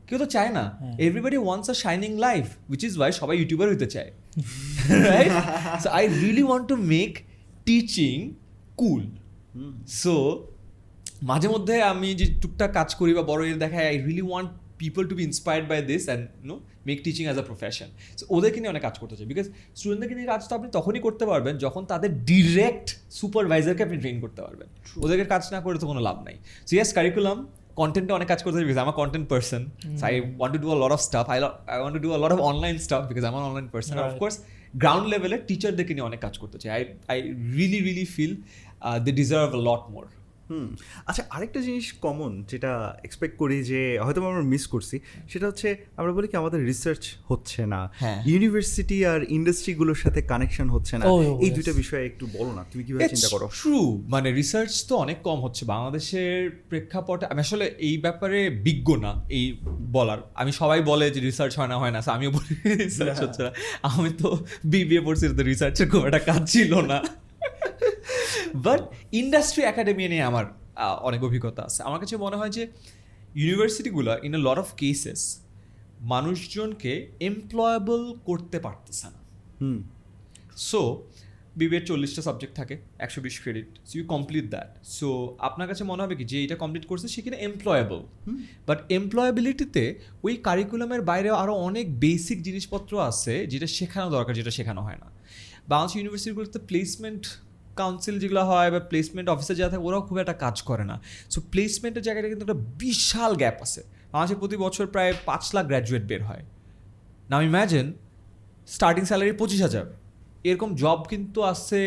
কেউ 0.08 0.18
তো 0.24 0.28
চায় 0.36 0.52
না। 0.58 0.64
Everybody 1.06 1.38
wants 1.46 1.68
a 1.74 1.76
shining 1.84 2.12
life 2.28 2.46
which 2.72 2.82
is 2.88 2.94
why 3.00 3.12
সবাই 3.20 3.36
ইউটিউবার 3.42 3.68
হইতে 3.72 3.88
চায়। 3.96 4.10
Right 5.14 5.32
so 5.84 5.88
I 5.98 6.04
really 6.22 6.44
want 6.50 6.66
to 6.72 6.76
make 6.96 7.12
teaching 7.68 8.16
cool 8.82 9.04
so 10.02 10.16
মাঝে 11.32 11.48
মধ্যে 11.54 11.76
আমি 11.92 12.10
যে 12.20 12.26
টুকটাক 12.42 12.72
কাজ 12.80 12.90
করি 13.00 13.12
বা 13.18 13.24
বড় 13.32 13.42
এর 13.50 13.58
দেখায় 13.64 13.88
I 13.92 13.98
really 14.08 14.26
want 14.30 14.50
people 14.82 15.04
to 15.10 15.14
be 15.20 15.24
inspired 15.30 15.66
by 15.72 15.80
this 15.92 16.04
and 16.10 16.24
no 16.50 16.56
make 16.90 16.98
teaching 17.06 17.24
as 17.28 17.38
a 17.44 17.46
profession 17.50 17.90
so 18.20 18.24
ওদেরকে 18.36 18.58
নিয়ে 18.62 18.72
অনেক 18.74 18.84
কাজ 18.88 18.96
করতে 19.02 19.16
চাই 19.18 19.28
বিকজ 19.34 19.46
স্টুডেন্টদেরকে 19.78 20.16
নিয়ে 20.18 20.30
কাজ 20.34 20.42
তো 20.50 20.54
আপনি 20.58 20.68
তখনই 20.78 21.02
করতে 21.08 21.24
পারবেন 21.32 21.54
যখন 21.66 21.82
তাদের 21.92 22.12
ডিরেক্ট 22.32 22.88
সুপারভাইজারকে 23.20 23.82
আপনি 23.88 23.98
ট্রেন 24.04 24.18
করতে 24.24 24.42
পারবেন। 24.46 24.68
ওদেরকে 25.04 25.26
কাজ 25.34 25.44
না 25.54 25.60
করে 25.66 25.78
তো 25.82 25.86
কোনো 25.92 26.02
লাভ 26.08 26.18
নাই। 26.28 26.36
সো 26.68 26.72
ইয়াস 26.78 26.92
কারিকুলাম 26.98 27.38
কন্টেন্টে 27.82 28.12
অনেক 28.18 28.28
কাজ 28.34 28.40
করতে 28.44 28.58
বিকজ 28.70 28.80
আমার 28.86 28.96
content 29.02 29.26
person 29.32 29.62
I 30.08 30.14
want 30.40 30.52
to 30.56 30.60
do 30.66 30.70
a 30.76 30.78
lot 30.84 30.92
of 30.98 31.02
stuff 31.08 31.26
I 31.34 31.38
I 31.74 31.78
want 31.82 31.94
to 31.98 32.02
do 32.06 32.10
a 32.18 32.20
lot 32.24 32.32
of 32.36 32.40
online 32.52 32.76
stuff 32.86 33.02
because 33.10 33.24
আমার 33.32 33.42
online 33.50 33.68
person 33.74 33.96
of course 34.08 34.36
ground 34.82 35.06
লেভেলে 35.14 35.38
টিচারদেরকে 35.50 35.94
নিয়ে 35.96 36.06
অনেক 36.10 36.20
কাজ 36.26 36.36
করতে 36.42 36.58
চাই। 36.62 36.70
I 36.78 36.82
I 37.12 37.18
really 37.58 37.80
really 37.88 38.06
feel 38.16 38.34
they 39.06 39.12
deserve 39.22 39.50
lot 39.68 39.84
more 39.94 40.06
hmm. 40.50 40.76
আচ্ছা 41.06 41.24
আরেকটা 41.30 41.62
জিনিস 41.62 41.94
কমন 42.02 42.44
যেটা 42.48 42.98
এক্সপেক্ট 43.04 43.38
করি 43.38 43.64
যে 43.64 44.00
হয়তো 44.00 44.26
আমরা 44.26 44.42
মিস 44.42 44.68
করছি 44.68 45.00
সেটা 45.30 45.48
হচ্ছে 45.48 45.78
আমরা 45.98 46.12
বলি 46.12 46.28
কি 46.28 46.38
আমাদের 46.38 46.66
রিসার্চ 46.66 47.16
হচ্ছে 47.28 47.66
না। 47.66 47.90
হ্যাঁ। 48.00 48.24
ইউনিভার্সিটি 48.26 49.06
আর 49.06 49.24
ইন্ডাস্ট্রিগুলোর 49.30 49.96
সাথে 49.96 50.22
কানেকশন 50.22 50.70
হচ্ছে 50.70 50.98
না। 50.98 51.06
Oh, 51.06 51.10
oh, 51.10 51.44
এই 51.44 51.50
দুইটা 51.50 51.74
বিষয়ে 51.74 52.06
একটু 52.06 52.28
বলো 52.34 52.52
না 52.54 52.66
তুমি 52.72 52.84
কীভাবে 52.84 53.08
চিন্তা 53.08 53.28
করো? 53.28 53.50
ট্রু 53.62 54.04
মানে 54.08 54.32
রিসার্চ 54.32 54.86
তো 54.88 54.96
অনেক 54.96 55.18
কম 55.24 55.40
হচ্ছে 55.40 55.66
বাংলাদেশের 55.66 56.50
প্রেক্ষাপটে 56.70 57.26
আমি 57.26 57.40
আসলে 57.40 57.66
এই 57.80 57.98
ব্যাপারে 57.98 58.50
বিজ্ঞ 58.50 58.96
না 58.96 59.26
এই 59.30 59.58
বলার। 59.92 60.20
আমি 60.36 60.52
সবাই 60.52 60.82
বলে 60.82 61.12
যে 61.12 61.20
রিসার্চ 61.20 61.60
হয় 61.60 61.68
না 61.68 61.78
হয় 61.78 61.92
না 61.92 62.00
আমিও 62.08 62.32
বলি 62.32 62.54
রিসার্চ 62.86 63.20
হচ্ছে 63.20 63.44
না। 63.44 63.52
আমি 63.82 64.10
তো 64.10 64.46
বিবিএ 64.66 65.02
পড়ছি 65.02 65.30
তো 65.30 65.44
রিসার্চের 65.44 65.90
খুব 65.90 66.06
একটা 66.06 66.20
কাজ 66.20 66.52
ছিল 66.52 66.82
না। 66.82 67.02
বাট 68.66 68.82
ইন্ডাস্ট্রি 69.22 69.62
একাডেমি 69.72 70.04
নিয়ে 70.14 70.26
আমার 70.32 70.46
অনেক 71.08 71.22
অভিজ্ঞতা 71.28 71.62
আছে। 71.70 71.80
আমার 71.88 72.00
কাছে 72.02 72.16
মনে 72.26 72.38
হয় 72.40 72.52
যে 72.58 72.64
ইউনিভার্সিটিগুলো 73.42 74.12
in 74.28 74.34
a 74.40 74.42
lot 74.48 74.60
of 74.64 74.68
cases 74.82 75.22
মানুষজনকে 76.14 76.94
এমপ্লয়েবল 77.30 78.02
করতে 78.30 78.58
পারতেছে 78.66 79.08
না। 79.14 79.20
হুম। 79.62 79.80
সো 80.70 80.82
বিবিএর 81.60 81.86
চল্লিশটা 81.90 82.22
সাবজেক্ট 82.22 82.54
থাকে 82.56 82.76
একশো 83.06 83.20
বিশ 83.22 83.36
credit 83.44 83.70
so 83.90 83.94
you 84.00 84.06
complete 84.06 84.46
that 84.50 84.70
so 84.98 85.08
আপনার 85.48 85.68
কাছে 85.68 85.84
মনে 85.84 86.02
হবে 86.04 86.16
কি 86.20 86.26
যে 86.32 86.38
এটা 86.44 86.56
কমপ্লিট 86.56 86.86
করছে 86.86 87.08
সে 87.14 87.20
কিনা 87.22 87.38
এমপ্লয়েবল 87.50 88.00
বাট 88.68 88.80
এমপ্লয়াবিলিটিতে 88.98 89.84
ওই 90.24 90.34
কারিকুলামের 90.48 91.02
বাইরে 91.02 91.30
আরও 91.44 91.54
অনেক 91.68 91.86
বেসিক 92.00 92.38
জিনিসপত্র 92.48 92.92
আছে 93.10 93.34
যেটা 93.52 93.68
শেখানো 93.78 94.08
দরকার 94.10 94.34
যেটা 94.36 94.52
শেখানো 94.52 94.82
হয় 94.82 95.00
না। 95.04 95.08
বাংলাদেশ 95.68 95.96
ইউনিভার্সিটিগুলোতে 95.96 96.60
প্লেসমেন্ট 96.60 97.28
কাউন্সিল 97.76 98.20
যেগুলো 98.20 98.46
হয় 98.46 98.72
বা 98.72 98.80
প্লেসমেন্ট 98.80 99.30
অফিসার 99.30 99.56
যারা 99.56 99.70
থাকে 99.70 99.84
ওরাও 99.84 100.02
খুব 100.02 100.18
একটা 100.18 100.34
কাজ 100.34 100.62
করে 100.62 100.86
না। 100.86 101.02
সো 101.30 101.42
প্লেসমেন্টের 101.52 102.04
জায়গাটা 102.04 102.28
কিন্তু 102.28 102.46
একটা 102.46 102.60
বিশাল 102.78 103.36
গ্যাপ 103.36 103.62
আছে। 103.62 103.84
বাংলাদেশে 104.12 104.40
প্রতি 104.40 104.58
বছর 104.58 104.88
প্রায় 104.88 105.14
পাঁচ 105.26 105.56
লাখ 105.56 105.66
গ্র্যাজুয়েট 105.66 106.04
বের 106.04 106.24
হয়। 106.24 106.44
নাও 107.30 107.42
ইম্যাজিন 107.42 107.94
স্টার্টিং 108.68 109.06
স্যালারি 109.06 109.32
পঁচিশ 109.32 109.62
হাজার। 109.62 109.86
এরকম 110.44 110.76
জব 110.76 111.06
কিন্তু 111.10 111.44
আসছে 111.44 111.80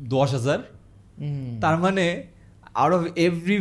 দশ 0.00 0.32
হাজার। 0.32 0.58
তার 1.60 1.76
মানে 1.78 2.26
out 2.74 2.92
of 2.92 3.02
every 3.16 3.58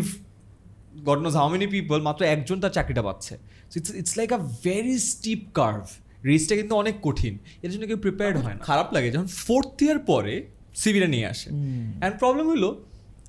God 1.04 1.20
knows 1.20 1.36
how 1.36 1.50
many 1.50 1.68
people 1.68 2.02
মাত্র 2.02 2.26
একজন 2.26 2.60
তার 2.60 2.72
চাকরিটা 2.72 3.02
পাচ্ছে। 3.02 3.38
It's 3.76 3.96
it's 3.96 4.18
like 4.18 4.34
a 4.34 4.38
very 4.38 5.00
steep 5.00 5.42
curve 5.54 5.86
রেসটা 6.26 6.56
কিন্তু 6.56 6.76
অনেক 6.76 6.96
কঠিন। 7.02 7.40
এর 7.64 7.72
জন্য 7.72 7.88
কেউ 7.88 7.98
প্রিপেয়ার্ড 7.98 8.38
হয় 8.38 8.54
না। 8.54 8.60
খারাপ 8.60 8.94
লাগে 8.94 9.12
যখন 9.12 9.28
ফোর্থ 9.28 9.84
ইয়ার 9.84 10.00
পরে 10.00 10.48
সিভিটা 10.76 11.08
নিয়ে 11.08 11.26
আসে। 11.26 11.50
অ্যান্ড 11.50 12.20
প্রবলেম 12.20 12.50
হলো 12.50 12.86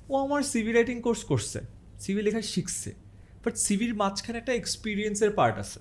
ও 0.09 0.15
আমার 0.15 0.43
সিভি 0.43 0.71
রাইটিং 0.71 1.01
কোর্স 1.01 1.23
করছে 1.23 1.59
সিভি 1.99 2.21
লেখা 2.21 2.41
শিখছে 2.41 2.91
বাট 3.45 3.57
সিভির 3.57 3.93
মাঝখানে 3.95 4.37
একটা 4.37 4.53
এক্সপিরিয়েন্সের 4.53 5.31
পার্ট 5.31 5.57
আছে। 5.57 5.79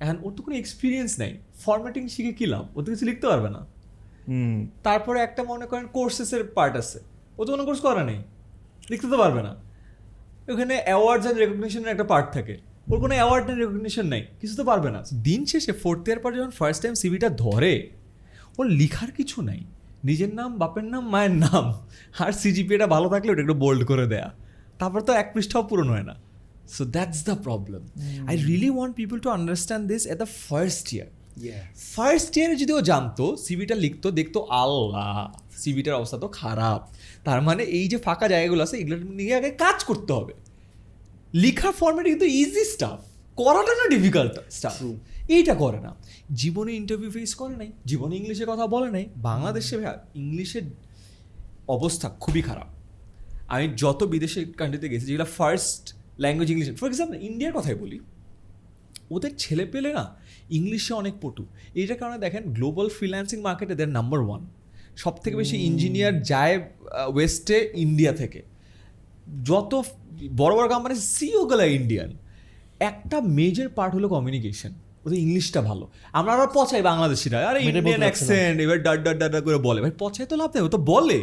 এখন 0.00 0.16
ওর 0.22 0.32
তো 0.32 0.42
কোনো 0.42 0.56
এক্সপিরিয়েন্স 0.56 1.18
নেই। 1.18 1.38
ফরম্যাটিং 1.60 2.08
শিখে 2.08 2.32
কি 2.32 2.46
লাভ? 2.46 2.78
ও 2.78 2.82
তো 2.82 2.92
কিছু 2.92 3.04
লিখতে 3.06 3.26
পারবে 3.26 3.50
না। 3.50 3.66
তারপরে 4.82 5.20
একটা 5.20 5.42
মনে 5.42 5.66
করেন 5.66 5.86
কোর্সেসের 5.86 6.44
পার্ট 6.44 6.76
আছে। 6.76 6.98
ও 7.38 7.44
তো 7.44 7.52
কোনো 7.52 7.64
কোর্স 7.64 7.80
করা 7.80 8.04
নেই। 8.04 8.18
লিখতে 8.90 9.08
তো 9.10 9.18
পারবে 9.18 9.42
না। 9.42 9.52
ওখানে 10.52 10.82
অ্যাওয়ার্ডস 10.84 11.26
অ্যান্ড 11.26 11.40
রেকগনিশনের 11.40 11.88
একটা 11.88 12.04
পার্ট 12.04 12.32
থাকে। 12.32 12.58
ওর 12.90 12.98
কোনো 13.02 13.14
অ্যাওয়ার্ড 13.18 13.44
নেই 13.48 13.56
রেকগনিশন 13.62 14.06
নেই 14.14 14.22
কিছু 14.40 14.54
তো 14.58 14.62
পারবে 14.70 14.88
না। 14.94 15.00
দিন 15.26 15.40
শেষে 15.52 15.72
ফোর্থ 15.82 16.04
ইয়ার 16.08 16.20
পর 16.24 16.30
যখন 16.38 16.52
ফার্স্ট 16.60 16.80
টাইম 16.82 16.94
সিভিটা 17.02 17.28
ধরে 17.44 17.74
ওর 18.58 18.66
লিখার 18.80 19.10
কিছু 19.18 19.38
নাই। 19.48 19.60
নিজের 20.08 20.30
নাম 20.38 20.50
বাপের 20.62 20.86
নাম 20.94 21.04
মায়ের 21.14 21.34
নাম 21.44 21.64
আর 22.22 22.32
সিজিপিটা 22.42 22.86
ভালো 22.94 23.06
থাকলে 23.12 23.30
ওটা 23.32 23.42
একটু 23.46 23.56
বোল্ড 23.64 23.82
করে 23.90 24.06
দেয়া। 24.12 24.28
তারপর 24.80 25.00
তো 25.08 25.12
এক 25.22 25.28
পৃষ্ঠাও 25.34 25.62
পূরণ 25.70 25.88
হয় 25.94 26.06
না। 26.10 26.14
So 26.74 26.82
that's 26.94 27.20
the 27.28 27.36
problem 27.46 27.82
I 28.30 28.34
really 28.48 28.70
want 28.76 28.92
people 29.00 29.16
to 29.24 29.28
understand 29.38 29.84
this 29.92 30.02
at 30.12 30.18
the 30.22 30.30
first 30.46 30.86
year 30.94 31.08
first 31.94 32.32
ইয়ারে 32.38 32.56
যদি 32.62 32.72
ও 32.78 32.80
জানতো 32.90 33.24
সিবিটা 33.44 33.76
লিখতো 33.84 34.08
দেখতো 34.18 34.38
আল্লাহ 34.62 35.16
সিবিটার 35.62 35.94
অবস্থা 36.00 36.18
তো 36.24 36.28
খারাপ। 36.40 36.80
তার 37.26 37.40
মানে 37.46 37.62
এই 37.78 37.86
যে 37.92 37.98
ফাঁকা 38.06 38.26
জায়গাগুলো 38.32 38.60
আছে 38.66 38.76
এগুলো 38.82 38.96
নিয়ে 39.18 39.34
আগে 39.40 39.50
কাজ 39.64 39.78
করতে 39.88 40.12
হবে। 40.18 40.34
লেখার 41.42 41.72
ফর্মেটে 41.72 42.08
কিন্তু 42.10 42.28
ইজি 42.42 42.64
স্টাফ 42.64 42.98
করাটা 43.36 43.72
না 43.80 43.84
ডিফিকাল্ট 43.96 44.34
স্টাফ 44.50 44.76
এইটা 45.28 45.54
করে 45.54 45.80
না। 45.80 45.90
জীবনে 46.34 46.72
ইন্টারভিউ 46.72 47.10
ফেস 47.10 47.34
করে 47.34 47.54
নাই 47.56 47.70
জীবনে 47.86 48.16
ইংলিশে 48.16 48.44
কথা 48.48 48.66
বলে 48.66 48.90
নাই। 48.90 49.04
বাংলাদেশে 49.16 49.76
ইংলিশের 50.14 50.62
অবস্থা 51.68 52.06
খুবই 52.20 52.42
খারাপ। 52.42 52.68
আমি 53.54 53.66
যত 53.76 54.00
বিদেশে 54.04 54.40
কান্ট্রিতে 54.60 54.88
গেছি 54.88 55.06
যেগুলো 55.06 55.28
first 55.38 55.84
language 56.18 56.50
English 56.50 56.66
for 56.80 56.88
example 56.88 57.16
ইন্ডিয়ার 57.28 57.52
কথাই 57.52 57.74
বলি। 57.74 57.98
ওদের 59.10 59.32
ছেলে 59.42 59.64
পেলে 59.72 59.90
না 59.92 60.04
ইংলিশে 60.50 60.92
অনেক 60.94 61.14
পটু। 61.22 61.44
এইটার 61.74 61.98
কারণে 61.98 62.18
দেখেন 62.18 62.42
গ্লোবাল 62.52 62.88
ফ্রিল্যান্সিং 62.88 63.38
মার্কেটে 63.40 63.74
দের 63.74 63.88
নাম্বার 63.88 64.20
ওয়ান 64.20 64.42
সব 64.96 65.14
থেকে 65.22 65.36
বেশি 65.36 65.56
ইঞ্জিনিয়ার 65.56 66.22
যায় 66.22 66.56
ওয়েস্টে 67.14 67.58
ইন্ডিয়া 67.74 68.12
থেকে। 68.12 68.42
যত 69.44 69.72
বড় 70.40 70.52
বড় 70.58 70.66
কোম্পানি 70.74 70.94
সিওগুলো 71.16 71.64
ইন্ডিয়ান 71.78 72.10
একটা 72.90 73.16
মেজর 73.38 73.66
পার্ট 73.78 73.92
হলো 73.96 74.06
কমিউনিকেশন 74.14 74.72
ওদের 75.04 75.18
ইংলিশটা 75.18 75.60
ভালো। 75.68 75.84
আমরা 76.18 76.30
আবার 76.36 76.48
পচাই 76.56 76.82
বাংলাদেশিরা। 76.90 77.36
আরে 77.50 77.60
ইন্ডিয়ান 77.60 78.02
অ্যাকসেন্ট 78.06 78.56
এবার 78.64 78.78
ডাট 78.86 78.98
ডাট 79.06 79.16
ডাট 79.20 79.44
করে 79.44 79.58
বলে। 79.68 79.78
ভাই 79.84 79.92
পচাই 80.02 80.26
তো 80.30 80.34
লাভ 80.40 80.50
নেই 80.54 80.62
ও 80.66 80.68
তো 80.68 80.80
বলে। 80.92 81.20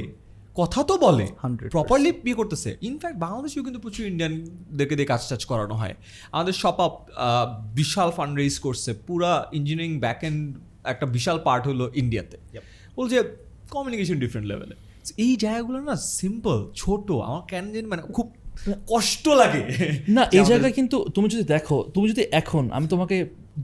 কথা 0.59 0.79
তো 0.89 0.95
বলে। 1.05 1.25
100% 1.43 1.71
প্রপারলি 1.75 2.11
বিয়ে 2.25 2.37
করতেছে। 2.41 2.69
ইনফ্যাক্ট 2.89 3.17
বাংলাদেশেও 3.25 3.63
কিন্তু 3.63 3.79
প্রচুর 3.79 4.03
ইন্ডিয়ানদেরকে 4.11 4.95
দিয়ে 4.97 5.09
কাজ 5.13 5.21
টাজ 5.29 5.41
করানো 5.51 5.75
হয়। 5.81 5.95
আমাদের 6.35 6.53
সপ 6.61 6.77
আপ 6.85 6.93
বিশাল 7.79 8.09
ফান্ড 8.17 8.33
রেজ 8.41 8.55
করছে। 8.59 8.89
পুরা 9.07 9.31
ইঞ্জিনিয়ারিং 9.57 9.93
ব্যাক 10.05 10.19
এন্ড 10.29 10.39
একটা 10.91 11.05
বিশাল 11.15 11.37
পার্ট 11.47 11.63
হলো 11.67 11.85
ইন্ডিয়াতে 12.01 12.37
বলছে 12.97 13.17
কমিউনিকেশন 13.75 14.17
ডিফারেন্ট 14.23 14.47
লেভেলে 14.51 14.75
এই 15.25 15.33
জায়গাগুলো 15.43 15.79
না 15.89 15.95
সিম্পল 16.19 16.57
ছোট। 16.81 17.07
আমার 17.29 17.43
কেন 17.51 17.65
মানে 17.91 18.01
খুব 18.15 18.27
কষ্ট 18.91 19.25
লাগে। 19.41 19.61
না 20.17 20.23
এই 20.37 20.43
জায়গায় 20.51 20.73
কিন্তু 20.79 20.97
তুমি 21.15 21.27
যদি 21.33 21.43
দেখো 21.55 21.77
তুমি 21.93 22.05
যদি 22.09 22.23
এখন 22.31 22.63
আমি 22.77 22.87
তোমাকে 22.87 23.15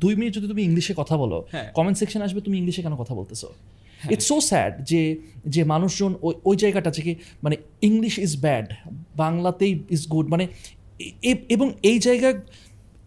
দুই 0.03 0.13
মিনিট 0.15 0.31
যদি 0.37 0.47
তুমি 0.47 0.61
ইংলিশে 0.63 0.93
কথা 1.01 1.15
বলো 1.17 1.37
হ্যাঁ। 1.53 1.67
কমেন্ট 1.77 1.97
সেকশন 2.01 2.21
আসবে 2.21 2.39
তুমি 2.41 2.55
ইংলিশে 2.57 2.81
কেন 2.85 2.95
কথা 2.95 3.13
বলতেছো? 3.19 3.47
ইটস 4.13 4.27
সো 4.31 4.37
স্যাড 4.41 4.73
যে 4.91 5.01
যে 5.45 5.61
মানুষজন 5.63 6.11
ওই 6.21 6.33
ওই 6.49 6.55
জায়গাটা 6.57 6.91
থেকে 6.91 7.11
মানে 7.43 7.55
ইংলিশ 7.81 8.15
ইজ 8.19 8.33
ব্যাড 8.35 8.67
বাংলাতেই 9.15 9.73
ইজ 9.95 10.03
গুড 10.07 10.25
মানে 10.33 10.45
এবং 11.55 11.67
এই 11.83 11.97
জায়গায় 11.99 12.37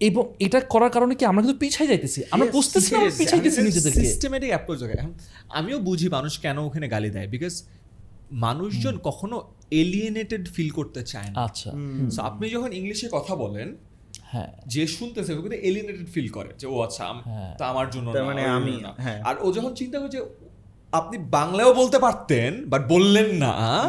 এবং 0.01 0.23
এটা 0.41 0.59
করার 0.75 0.91
কারণে 0.91 1.15
কি 1.15 1.25
আমরা 1.25 1.41
কিন্তু 1.43 1.59
পিছাই 1.59 1.87
যাইতেছি? 1.87 2.21
আমরা 2.31 2.47
বুঝতেছি 2.57 2.91
আমরা 2.95 3.13
পিছাইতেছি 3.21 3.61
নিজেদেরকে। 3.69 4.01
সিস্টেমেটিক 4.05 4.51
অ্যাপ্রোচ 4.51 4.81
এখন 4.97 5.13
আমিও 5.59 5.79
বুঝি 5.89 6.09
মানুষ 6.09 6.33
কেন 6.45 6.57
ওখানে 6.59 6.87
গালি 6.89 7.11
দেয় 7.11 7.29
বিকজ 7.29 7.55
মানুষজন 8.33 8.99
কখনো 9.03 9.43
এলিয়েনেটেড 9.71 10.49
ফিল 10.49 10.71
করতে 10.71 11.03
চায় 11.03 11.31
না। 11.31 11.41
আচ্ছা। 11.41 11.73
So, 12.17 12.23
আপনি 12.23 12.49
যখন 12.49 12.73
ইংলিশে 12.73 13.09
কথা 13.13 13.37
বলেন 13.37 13.77
হ্যাঁ। 14.23 14.53
যে 14.67 14.87
শুনতেছে 14.87 15.35
ও 15.35 15.43
কিন্তু 15.43 15.59
এলিয়েনেটেড 15.59 16.07
ফিল 16.15 16.29
করে 16.29 16.49
যে 16.59 16.67
ও 16.67 16.81
আচ্ছা 16.81 17.05
আম- 17.05 17.21
হ্যাঁ। 17.23 17.57
তা 17.57 17.67
আমার 17.67 17.91
জন্য 17.91 18.11
না, 18.11 18.25
মানে 18.25 18.45
আমি, 18.45 18.83
হ্যাঁ। 18.99 19.23
আর 19.23 19.35
ও 19.41 19.53
যখন 19.53 19.75
চিন্তা 19.75 19.99
করছে 19.99 20.21
আপনি 20.93 21.19
বাংলায়ও 21.19 21.75
বলতে 21.75 21.99
পারতেন 21.99 22.69
বাট 22.69 22.89
বললেন 22.89 23.35
না 23.35 23.83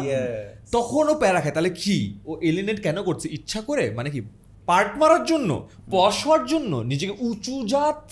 তখন 0.72 1.08
ও 1.08 1.14
প্যারা 1.14 1.40
খায়। 1.40 1.54
তাহলে 1.54 1.70
কি? 1.70 2.18
ও 2.26 2.40
এলিনেট 2.40 2.82
কেন 2.82 3.02
করছে? 3.02 3.28
ইচ্ছা 3.32 3.60
করে? 3.60 3.90
মানে 3.90 4.10
কি 4.10 4.20
পার্ট 4.66 4.98
মারার 4.98 5.24
জন্য? 5.24 5.68
পশ 5.90 6.24
জন্য? 6.48 6.76
নিজেকে 6.76 7.12
উঁচু 7.18 7.66
জাত? 7.66 8.10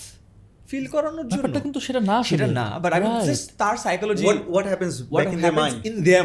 ফিল 0.71 0.85
করানোর 0.95 1.27
জন্য। 1.33 1.53
কিন্তু 1.65 1.79
সেটা 1.87 2.01
না 2.09 2.17
সেটা 2.29 2.47
না 2.59 2.65
বাট 2.83 2.91
আমি. 2.97 3.07
জাস্ট 3.29 3.47
তার 3.61 3.75
psychology 3.85 4.23
What 4.29 4.39
what 4.55 4.65
happens 4.71 4.95
what 5.13 5.19
back 5.19 5.33
in 5.35 5.39
their 5.43 5.55
happens 5.57 5.73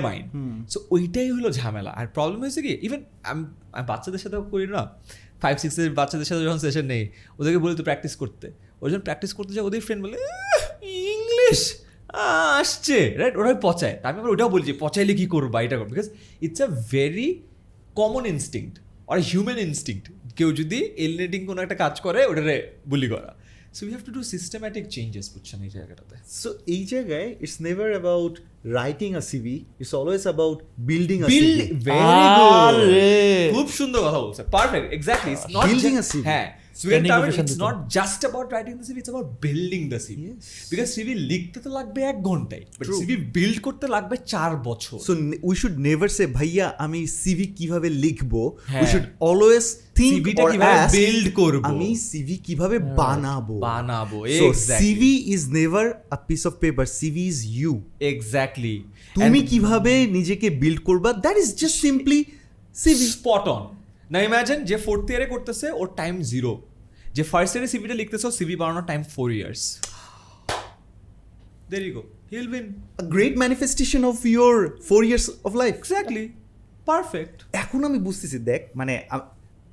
mind? 0.07 0.23
in 0.33 0.39
so 0.73 0.79
ওইটাই 0.95 1.29
হলো 1.37 1.49
ঝামেলা। 1.59 1.91
আর 1.99 2.07
প্রবলেম 2.17 2.39
হয়েছে 2.45 2.61
কি 2.67 2.73
ইভেন 2.87 3.01
আমি 3.31 3.43
আমি 3.77 3.87
বাচ্চাদের 3.91 4.21
সাথেও 4.25 4.43
করি 4.53 4.67
না। 4.77 4.83
ফাইভ 5.43 5.57
সিক্সের 5.63 5.95
বাচ্চাদের 6.01 6.27
সাথে 6.31 6.43
যখন 6.47 6.61
সেশন 6.65 6.87
নেই 6.93 7.03
ওদেরকে 7.39 7.59
বলি 7.65 7.75
তো 7.81 7.85
প্র্যাকটিস 7.89 8.15
করতে। 8.23 8.47
ওই 8.83 8.87
যখন 8.91 9.05
প্র্যাকটিস 9.09 9.31
করতে 9.39 9.53
যায় 9.57 9.65
ওদের 9.69 9.81
ফ্রেন্ড 9.87 10.01
বলে 10.05 10.17
ইংলিশ 11.15 11.61
আসছে। 12.61 12.99
রাইট 13.21 13.35
ওরাই 13.41 13.57
পচায়। 13.67 13.95
আমি 14.09 14.17
আবার 14.21 14.31
ওটাও 14.35 14.49
বলি 14.55 14.65
যে 14.71 14.75
পচাইলে 14.85 15.13
কি 15.21 15.27
করবা? 15.35 15.59
এটা 15.67 15.77
করব 15.81 15.91
because 15.95 16.09
it's 16.47 16.61
a 16.67 16.69
very 16.95 17.29
common 18.01 18.23
instinct 18.35 18.75
R 19.13 19.19
human 19.31 19.59
instinct 19.69 20.07
কেউ 20.39 20.49
যদি 20.61 20.79
এলিনেটিং 21.05 21.41
কোনো 21.51 21.61
একটা 21.65 21.77
কাজ 21.83 21.95
করে 22.07 22.21
ওটারে 22.31 22.57
বুলি 22.93 23.09
করা। 23.15 23.31
So 23.77 23.81
we 23.87 23.93
have 23.95 24.05
to 24.09 24.13
do 24.19 24.23
systematic 24.35 24.85
changes 24.97 25.27
বুঝছেন 25.35 25.59
এই 25.67 25.73
জায়গাটাতে 25.77 26.15
So 26.43 26.49
এই 26.75 26.83
জায়গায় 26.93 27.29
it's 27.45 27.59
never 27.69 27.89
about 28.01 28.35
writing 28.75 29.13
a 29.21 29.23
CV. 29.31 29.47
It's 29.83 29.95
always 29.99 30.25
about 30.27 30.59
building 30.91 31.21
a 31.27 31.29
Build 31.33 31.57
CV. 31.57 31.73
very 31.91 33.51
খুব 33.57 33.69
সুন্দর 33.81 34.01
কথা 34.07 34.21
বলছে 34.25 34.43
perfect 34.57 34.87
exactly 34.97 35.31
it's 35.35 35.47
not 35.57 35.65
Building 35.69 35.97
a 36.03 36.05
CV. 36.11 36.23
হ্যাঁ 36.31 36.49
CV 36.81 37.01
the 39.89 40.01
CV 40.01 40.27
Yes. 40.27 40.71
Because 40.71 40.89
CV 40.89 41.15
লিখতে 41.15 41.61
তো 41.61 41.71
লাগবে 41.71 42.03
এক 42.03 42.23
ঘন্টায় 42.23 42.61
বাট 42.61 42.89
True. 42.89 43.17
বিল্ড 43.33 43.61
করতে 43.61 43.89
লাগবে 43.89 44.17
চার 44.27 44.57
বছর 44.57 44.99
So 44.99 45.13
n- 45.13 45.39
we 45.49 45.55
should 45.63 45.79
never 45.79 46.09
say 46.19 46.27
ভাইয়া 46.27 46.75
আমি 46.79 47.07
CV 47.07 47.47
কীভাবে 47.47 47.91
লিখব 47.91 48.53
করব? 51.35 51.65
আমি 51.65 51.97
CV 51.97 52.37
কীভাবে 52.45 52.79
বানাবো 52.79 53.59
বানাবো, 53.59 54.25
so 54.25 54.53
exactly. 54.53 54.95
CV 54.95 55.35
is 55.35 55.43
never 55.49 55.85
a 56.11 56.19
piece 56.31 56.45
of 56.47 56.55
paper. 56.65 56.87
CV 57.01 57.17
is 57.33 57.63
you. 57.63 57.73
Exactly 58.01 58.83
তুমি 59.15 59.43
কীভাবে 59.43 60.07
নিজেকে 60.07 60.51
বিল্ড 60.51 60.81
করবা 60.81 61.13
that 61.13 61.37
is 61.37 61.55
just 61.57 61.81
simply 61.81 62.25
CV 62.85 62.95
spot 62.95 63.49
on 63.49 63.76
না 64.13 64.19
ইমাজিন 64.29 64.59
যে 64.71 64.77
ফোর্থ 64.87 65.07
ইয়ারে 65.11 65.27
করতেছে 65.35 65.67
ওর 65.81 65.89
টাইম 66.01 66.15
জিরো 66.33 66.53
যে 67.17 67.23
ফার্স্ট 67.33 67.53
ইয়ারে 67.55 67.69
সিভিটা 67.73 67.95
লিখতেছে 68.01 68.27
সিভি 68.39 68.55
বানানোর 68.63 68.85
time 68.91 69.01
four 69.15 69.29
years 69.39 69.63
there 71.73 71.81
you 71.87 71.93
go 71.99 72.03
heal 72.33 72.47
win 72.55 72.67
a 73.03 73.07
great 73.15 73.35
manifestation 73.45 74.01
of 74.11 74.17
your 74.37 74.55
four 74.89 75.03
years 75.11 75.27
of 75.47 75.53
life. 75.61 75.75
Exactly 75.77 76.25
perfect 76.89 77.37
এখন 77.63 77.81
আমি 77.89 77.99
বুঝতেছি 78.07 78.39
দেখ 78.51 78.61
মানে 78.79 78.95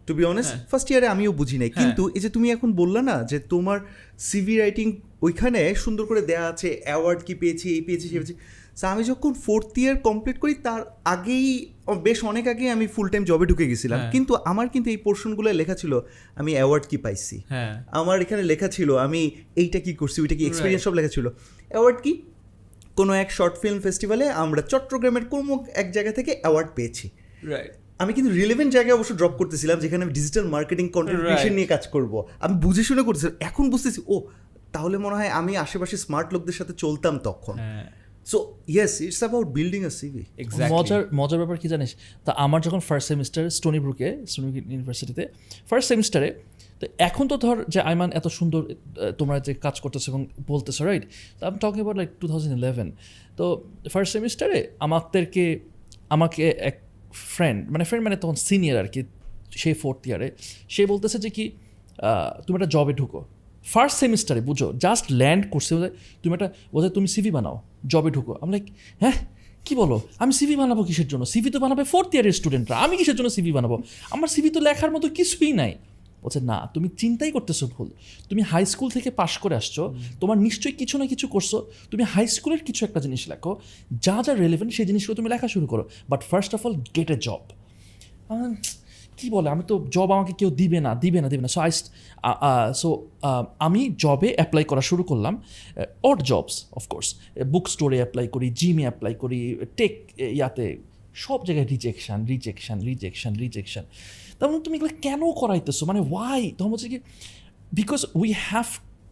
টু 0.08 0.12
বি 0.18 0.24
অনেস্ট। 0.34 0.54
ফার্স্ট 0.72 0.88
ইয়ারে 0.92 1.08
আমিও 1.16 1.32
বুঝি 1.40 1.58
নাই। 1.62 1.70
হ্যাঁ। 1.70 1.80
কিন্তু 1.82 2.04
এই 2.18 2.22
যে 2.24 2.30
তুমি 2.36 2.48
এখন 2.56 2.70
বললা 2.82 3.02
না 3.10 3.16
যে 3.32 3.38
তোমার 3.54 3.80
সিভি 4.30 4.56
রাইটিং 4.62 4.88
ওইখানে 5.26 5.62
সুন্দর 5.84 6.06
করে 6.10 6.22
দেওয়া 6.30 6.46
আছে 6.54 6.70
অ্যাওয়ার্ড 6.86 7.20
কি 7.28 7.34
পেয়েছি 7.42 7.68
এই 7.78 7.84
পেয়েছি 7.88 8.06
সে 8.12 8.16
পেয়েছি। 8.20 8.36
আমি 8.94 9.04
যখন 9.12 9.32
ফোর্থ 9.46 9.74
ইয়ার 9.82 9.96
কমপ্লিট 10.08 10.38
করি 10.44 10.54
তার 10.68 10.82
আগেই 11.14 11.48
বেশ 11.88 12.24
অনেক 12.24 12.48
আগেই 12.48 12.70
আমি 12.70 12.88
ফুল 12.88 13.10
টাইম 13.10 13.24
জবে 13.24 13.46
ঢুকে 13.46 13.68
গেছিলাম। 13.68 14.00
হ্যাঁ। 14.00 14.12
কিন্তু 14.12 14.36
আমার 14.46 14.70
কিন্তু 14.70 14.90
এই 14.90 14.98
পোর্শনগুলো 14.98 15.52
লেখা 15.52 15.76
ছিল 15.76 16.00
আমি 16.36 16.54
অ্যাওয়ার্ড 16.54 16.88
কি 16.88 16.98
পাইছি? 16.98 17.44
হ্যাঁ। 17.50 17.84
আমার 17.92 18.22
এখানে 18.22 18.44
লেখা 18.44 18.68
ছিল 18.68 18.96
আমি 18.98 19.32
এইটা 19.56 19.80
কি 19.80 19.94
করছি 19.94 20.22
ওইটা 20.22 20.36
কি 20.36 20.46
এক্সপিরিয়েন্স 20.46 20.84
সব 20.84 20.94
লেখা 20.94 21.08
ছিল। 21.08 21.30
অ্যাওয়ার্ড 21.70 22.02
কি? 22.02 22.22
কোনো 22.96 23.14
এক 23.14 23.32
শর্ট 23.32 23.58
ফিল্ম 23.58 23.80
ফেস্টিভ্যালে 23.80 24.30
আমরা 24.30 24.62
চট্টগ্রামের 24.62 25.26
কোনো 25.26 25.66
এক 25.74 25.92
জায়গা 25.92 26.12
থেকে 26.12 26.38
অ্যাওয়ার্ড 26.42 26.70
পেয়েছি। 26.76 27.10
রাইট 27.44 27.74
আমি 28.00 28.14
কিন্তু 28.14 28.32
রিলেভেন্ট 28.34 28.74
জায়গায় 28.74 28.94
অবশ্য 28.94 29.18
ড্রপ 29.18 29.32
করতেছিলাম 29.32 29.80
যেখানে 29.80 30.04
আমি 30.04 30.14
ডিজিটাল 30.14 30.48
মার্কেটিং 30.48 30.90
Right. 30.90 31.52
নিয়ে 31.52 31.68
কাজ 31.68 31.88
করব। 31.88 32.28
আমি 32.40 32.56
বুঝে 32.56 32.84
শুনে 32.84 33.04
করতেছিলাম 33.04 33.36
এখন 33.40 33.70
বুঝতেছি 33.70 34.02
ও 34.08 34.28
তাহলে 34.72 34.98
মনে 34.98 35.16
হয় 35.16 35.28
আমি 35.28 35.58
আশেপাশে 35.58 35.98
স্মার্ট 35.98 36.34
লোকদের 36.34 36.54
সাথে 36.54 36.74
চলতাম 36.74 37.20
তখন। 37.20 37.58
হ্যাঁ। 37.58 38.03
So 38.32 38.38
yes 38.76 38.94
it's 39.06 39.20
about 39.24 39.48
building 39.58 39.82
a 39.90 39.92
CV 40.00 40.24
মজার 40.76 41.02
মজার 41.20 41.38
ব্যাপার 41.42 41.58
কি 41.64 41.68
জানিস? 41.74 41.92
তা 42.26 42.32
আমার 42.46 42.60
যখন 42.66 42.82
ফার্স্ট 42.90 43.08
সেমিস্টার 43.12 43.44
স্টোনি 43.58 43.80
ব্রুকে 43.84 44.08
স্টোনি 44.32 44.50
ইউনিভার্সিটিতে 44.76 45.24
ফার্স্ট 45.70 45.88
সেমিস্টারে 45.92 46.30
তো 46.80 46.86
এখন 47.08 47.26
তো 47.32 47.36
ধর 47.44 47.58
যে 47.74 47.80
আইমান 47.90 48.10
এত 48.20 48.28
সুন্দর 48.38 48.62
তোমরা 49.20 49.38
যে 49.48 49.54
কাজ 49.66 49.76
করতেছো 49.84 50.08
এবং 50.12 50.22
বলতেছো 50.52 50.82
রাইট 50.90 51.04
তো 51.40 51.42
আমি 51.48 51.58
talking 51.64 51.80
about 51.80 51.98
like 52.02 52.10
two 52.22 52.26
thousand 52.32 52.54
eleven 52.60 52.88
তো 53.38 53.46
ফার্স্ট 53.94 54.12
সেমিস্টারে 54.16 54.60
আমাদেরকে 54.86 55.44
আমাকে 56.16 56.44
এক 56.70 56.76
ফ্রেন্ড 57.34 57.60
মানে 57.74 57.84
ফ্রেন্ড 57.90 58.04
মানে 58.08 58.18
তখন 58.24 58.38
সিনিয়র 58.48 58.78
আর 58.84 58.88
কি 58.94 59.02
সেই 59.62 59.76
ফোর্থ 59.82 60.02
ইয়ারে 60.08 60.28
সে 60.74 60.82
বলতেছে 60.86 61.18
যে 61.26 61.30
কি 61.38 61.46
তুমি 62.46 62.56
একটা 62.58 62.70
জবে 62.76 62.94
ঢুকো। 63.00 63.20
ফার্স্ট 63.64 64.00
সেমিস্টারে 64.00 64.42
বুঝো 64.42 64.74
জাস্ট 64.74 65.06
ল্যান্ড 65.12 65.44
করছে 65.52 65.76
তুমি 66.24 66.34
একটা 66.34 66.54
বোধ 66.74 66.90
তুমি 66.90 67.08
সিভি 67.08 67.32
বানাও 67.32 67.62
জবে 67.88 68.12
ঢুকো। 68.12 68.38
আমি 68.42 68.52
লাইক 68.52 68.66
হ্যাঁ? 69.00 69.14
কি 69.66 69.76
বলো? 69.76 70.02
আমি 70.20 70.34
সিভি 70.34 70.56
বানাবো 70.56 70.84
কিসের 70.84 71.08
জন্য? 71.08 71.26
সিভি 71.26 71.50
তো 71.50 71.60
বানাবে 71.60 71.84
ফোর্থ 71.84 72.14
ইয়ারের 72.14 72.32
স্টুডেন্টরা 72.32 72.78
আমি 72.78 72.98
কিসের 72.98 73.16
জন্য 73.16 73.30
সিভি 73.30 73.52
বানাবো? 73.52 73.82
আমার 74.12 74.28
সিভি 74.28 74.50
তো 74.50 74.60
লেখার 74.60 74.92
মতো 74.92 75.10
কিছুই 75.10 75.54
নাই। 75.54 75.74
বলছে 76.24 76.40
না 76.40 76.70
তুমি 76.74 76.90
চিন্তাই 76.98 77.32
করতেছো 77.32 77.68
ভুল। 77.68 77.90
তুমি 78.30 78.42
হাই 78.42 78.66
স্কুল 78.66 78.90
থেকে 78.90 79.12
পাশ 79.12 79.38
করে 79.38 79.56
আসছো। 79.56 79.96
তোমার 80.20 80.38
নিশ্চয়ই 80.38 80.74
কিছু 80.74 80.98
না 80.98 81.06
কিছু 81.08 81.28
করছ। 81.28 81.56
তুমি 81.92 82.04
হাই 82.04 82.28
স্কুলের 82.28 82.60
কিছু 82.60 82.86
একটা 82.86 83.00
জিনিস 83.00 83.28
লেখো। 83.30 83.60
যা 84.02 84.24
যা 84.26 84.34
রেলেভেন্ট 84.34 84.74
সেই 84.74 84.86
জিনিসগুলো 84.86 85.16
তুমি 85.16 85.30
লেখা 85.30 85.48
শুরু 85.48 85.68
করো। 85.68 85.90
But 86.10 86.24
first 86.24 86.56
of 86.56 86.66
all 86.66 86.74
get 86.96 87.12
a 87.12 87.18
job 87.22 87.40
কি 89.18 89.30
বলে? 89.30 89.48
আমি 89.50 89.64
তো 89.68 89.76
জব 89.92 90.10
আমাকে 90.12 90.34
কেউ 90.34 90.50
দিবে 90.50 90.80
না 90.80 90.92
দিবে 90.96 91.20
না 91.22 91.28
দিবে 91.30 91.42
না। 91.42 91.48
সো 91.48 91.60
আই 91.62 91.72
সো 92.76 92.90
আমি 93.60 93.82
জবে 93.98 94.30
অ্যাপ্লাই 94.36 94.64
করা 94.64 94.82
শুরু 94.82 95.04
করলাম 95.04 95.34
অট 96.04 96.18
জবস 96.22 96.56
অফকোর্স 96.72 97.08
বুক 97.52 97.66
স্টোরে 97.70 97.98
অ্যাপ্লাই 97.98 98.28
করি 98.28 98.48
জিমে 98.50 98.82
অ্যাপ্লাই 98.82 99.14
করি 99.14 99.40
টেক 99.78 99.94
ইয়াতে 100.38 100.66
সব 101.14 101.40
জায়গায় 101.46 101.68
রিজেকশন 101.68 102.20
রিজেকশন 102.26 102.78
রিজেকশন 102.80 103.34
রিজেকশন 103.34 103.84
তখন 104.40 104.60
তুমি 104.60 104.76
এগুলো 104.78 104.94
কেন 105.02 105.22
করাইতেছো? 105.32 105.86
মানে 105.86 106.00
ওয়াই 106.00 106.52
তখন 106.58 106.72
হচ্ছে 106.72 106.90
কি 106.90 107.00
because 107.74 108.06
we 108.16 108.34
have 108.38 108.68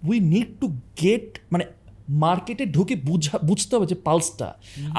we 0.09 0.17
need 0.33 0.49
to 0.61 0.67
get 1.01 1.39
মানে 1.51 1.65
মার্কেটে 2.23 2.65
ঢুকে 2.65 2.95
বুঝা 3.09 3.35
বুঝতে 3.49 3.71
হবে 3.75 3.87
যে 3.91 3.97
পালসটা। 4.07 4.47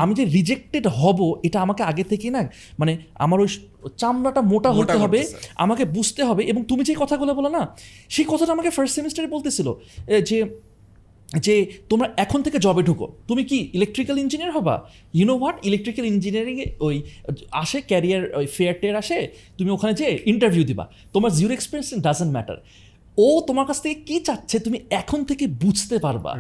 আমি 0.03 0.13
যে 0.19 0.25
রিজেক্টেড 0.37 0.85
হব 0.99 1.19
এটা 1.47 1.59
আমাকে 1.61 1.83
আগে 1.83 2.05
থেকে 2.05 2.27
না 2.31 2.43
মানে 2.81 2.93
আমার 3.25 3.39
ওই 3.41 3.49
চামড়াটা 3.97 4.43
মোটা 4.53 4.71
হতে 4.71 4.97
হবে 5.03 5.21
আমাকে 5.65 5.85
বুঝতে 5.97 6.23
হবে 6.29 6.43
এবং 6.43 6.63
তুমি 6.71 6.83
যে 6.85 6.95
কথাগুলো 7.03 7.33
বলো 7.35 7.49
না 7.57 7.63
সেই 8.15 8.27
কথাটা 8.29 8.53
আমাকে 8.53 8.71
ফার্স্ট 8.77 8.95
সেমিস্টারে 8.99 9.29
বলতেছিল 9.35 9.69
যে 10.31 10.39
যে 11.47 11.55
তোমরা 11.89 12.09
এখন 12.17 12.43
থেকে 12.43 12.59
জবে 12.59 12.83
ঢুকো। 12.83 13.07
তুমি 13.29 13.43
কি 13.45 13.59
ইলেকট্রিক্যাল 13.75 14.17
ইঞ্জিনিয়ার 14.19 14.53
হবা? 14.53 14.75
ইউনো 15.15 15.35
হোয়াট 15.37 15.57
ইলেকট্রিক্যাল 15.69 16.07
ইঞ্জিনিয়ারিংয়ে 16.07 16.67
ওই 16.81 17.03
আসে 17.51 17.81
ক্যারিয়ার 17.81 18.23
ওই 18.39 18.47
ফেয়ার 18.47 18.75
টেয়ার 18.81 18.97
আসে 18.97 19.19
তুমি 19.59 19.71
ওখানে 19.71 19.93
যে 19.95 20.19
ইন্টারভিউ 20.27 20.65
দিবা। 20.65 20.85
তোমার 21.13 21.31
জিরো 21.33 21.53
এক্সপিরিয়েন্স 21.53 22.03
ডাজেন্ট 22.07 22.33
ম্যাটার 22.33 22.59
ও 23.19 23.43
তোমার 23.47 23.67
কাছ 23.67 23.83
থেকে 23.83 23.95
কি 23.95 24.21
চাচ্ছে 24.21 24.59
তুমি 24.59 24.79
এখন 24.91 25.25
থেকে 25.25 25.47
বুঝতে 25.47 25.99
পারবা। 25.99 26.33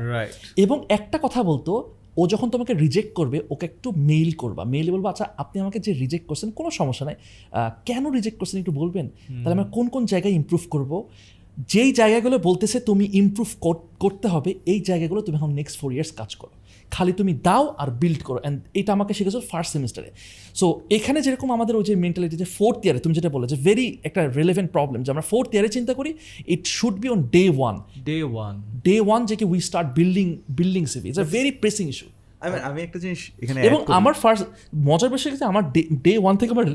এবং 0.56 0.84
একটা 0.88 1.18
কথা 1.22 1.42
বলতো 1.42 1.92
ও 2.16 2.26
যখন 2.26 2.50
তোমাকে 2.50 2.74
রিজেক্ট 2.74 3.14
করবে 3.14 3.40
ওকে 3.50 3.66
একটু 3.66 3.92
মেইল 3.96 4.32
করবা। 4.32 4.64
মেইল 4.64 4.92
বলব 4.92 5.06
আচ্ছা 5.06 5.28
আপনি 5.36 5.60
আমাকে 5.60 5.78
যে 5.78 5.92
রিজেক্ট 5.92 6.26
করছেন 6.26 6.50
কোনো 6.50 6.70
সমস্যা 6.70 7.06
নাই। 7.06 7.14
কেন 7.86 8.10
রিজেক্ট 8.10 8.38
করছেন 8.38 8.60
একটু 8.60 8.72
বলবেন? 8.72 9.08
তাহলে 9.08 9.52
আমরা 9.52 9.64
কোন 9.64 9.88
কোন 9.88 10.06
জায়গায় 10.06 10.34
ইম্প্রুভ 10.34 10.60
করব? 10.70 11.08
যেই 11.68 11.92
জায়গাগুলো 11.92 12.38
বলতেছে 12.38 12.80
তুমি 12.80 13.10
ইমপ্রুভ 13.12 13.48
করতে 13.98 14.28
হবে 14.28 14.54
এই 14.66 14.80
জায়গাগুলো 14.80 15.22
তুমি 15.22 15.36
এখন 15.36 15.52
নেক্সট 15.54 15.78
ফোর 15.80 15.92
ইয়ার্স 15.92 16.12
কাজ 16.12 16.34
করো। 16.36 16.52
খালি 16.90 17.12
তুমি 17.12 17.32
দাও 17.42 17.74
আর 17.78 17.90
বিল্ড 17.90 18.22
করো 18.22 18.38
অ্যান্ড 18.38 18.60
এটা 18.74 18.92
আমাকে 18.92 19.14
শিখেছো 19.14 19.40
ফার্স্ট 19.40 19.72
সেমিস্টারে 19.72 20.10
সো 20.54 20.80
এখানে 20.90 21.20
যেরকম 21.22 21.52
আমাদের 21.52 21.76
ওই 21.76 21.84
যে 21.84 21.94
মেন্টালিটি 21.96 22.36
যে 22.36 22.44
ফোর্থ 22.44 22.86
ইয়ারে 22.86 22.98
তুমি 22.98 23.14
যেটা 23.14 23.28
বলে 23.28 23.46
যে 23.46 23.56
ভেরি 23.56 23.98
একটা 24.02 24.26
রিলেভেন্ট 24.28 24.70
প্রবলেম 24.70 25.02
যে 25.02 25.10
আমরা 25.10 25.22
ফোর্থ 25.22 25.54
ইয়ারে 25.54 25.68
চিন্তা 25.68 25.94
করি 25.94 26.14
it 26.46 26.66
should 26.66 27.00
be 27.00 27.08
on 27.08 27.22
day 27.22 27.48
one 27.48 27.76
day 28.04 28.22
one 28.22 28.62
day 28.84 29.00
one 29.00 29.26
যে 29.26 29.36
কি 29.36 29.44
we 29.44 29.60
start 29.60 29.88
building 29.94 30.36
building 30.48 30.86
CV 30.86 31.08
it's 31.08 31.18
a 31.18 31.24
very 31.24 31.50
pressing 31.50 31.88
issue 31.88 32.06
আমি 32.42 32.58
আমি 32.68 32.82
একটা 32.82 32.98
জিনিস 32.98 33.30
এখানে 33.42 33.58
এবং 33.62 33.84
আমার 33.88 34.14
ফার্স্ট 34.14 34.44
মজার 34.76 35.10
বিষয় 35.10 35.32
আমার 35.42 35.64
ডে 36.02 36.18
ওয়ান 36.18 36.36
থেকে 36.36 36.52
আমার 36.52 36.66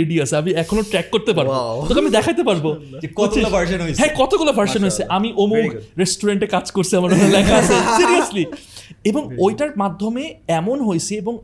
রেডি 0.00 0.20
আছে 0.20 0.36
আমি 0.36 0.50
এখনও 0.52 0.82
ট্র্যাক 0.82 1.06
করতে 1.10 1.32
পারব। 1.32 1.50
তোকে 1.88 2.00
আমি 2.00 2.10
দেখাতে 2.10 2.42
পারব। 2.44 2.78
যে 3.02 3.08
কতগুলো 3.14 3.48
হয়েছে। 3.56 4.00
হ্যাঁ 4.00 4.12
কতগুলো 4.16 4.52
ভার্সন 4.52 4.80
হয়েছে? 4.80 5.04
আমি 5.08 5.32
অমুক 5.36 5.70
রেস্টুরেন্টে 5.98 6.46
কাজ 6.46 6.70
করছি 6.70 6.96
আমার 6.96 7.10
লেখা 7.10 7.54
আছে। 7.56 7.74
সিরিয়াসলি 7.98 8.44
এবং 9.04 9.36
ওইটার 9.38 9.70
মাধ্যমে 9.76 10.34
এমন 10.48 10.80
হয়েছে 10.80 11.14
এবং 11.16 11.38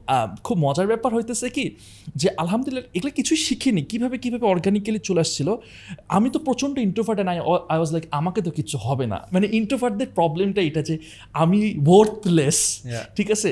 খুব 0.44 0.58
মজার 0.58 0.86
ব্যাপার 0.86 1.14
হইতেছে 1.14 1.50
কি 1.50 1.70
যে 2.16 2.28
আলহামদুলিল্লাহ 2.36 2.84
এগুলো 2.94 3.12
কিছুই 3.12 3.36
শিখিনি। 3.36 3.82
কীভাবে 3.82 4.18
কীভাবে 4.18 4.46
অর্গানিক্যালি 4.46 4.98
চলে 4.98 5.20
আসছিল? 5.20 5.56
আমি 6.08 6.30
তো 6.30 6.38
প্রচণ্ড 6.38 6.78
introvert 6.78 7.18
and 7.18 7.42
I 7.68 7.78
was 7.78 7.92
like 7.92 8.04
আমাকে 8.10 8.42
তো 8.42 8.50
কিছু 8.50 8.78
হবে 8.78 9.06
না। 9.06 9.28
মানে 9.32 9.46
ইন্ট্রোভার্টদের 9.52 10.06
প্রবলেমটা 10.06 10.60
এটা 10.60 10.82
যে 10.82 10.98
আমি 11.32 11.80
ওয়ার্থলেস 11.86 12.82
ঠিক 13.16 13.30
আছে? 13.30 13.51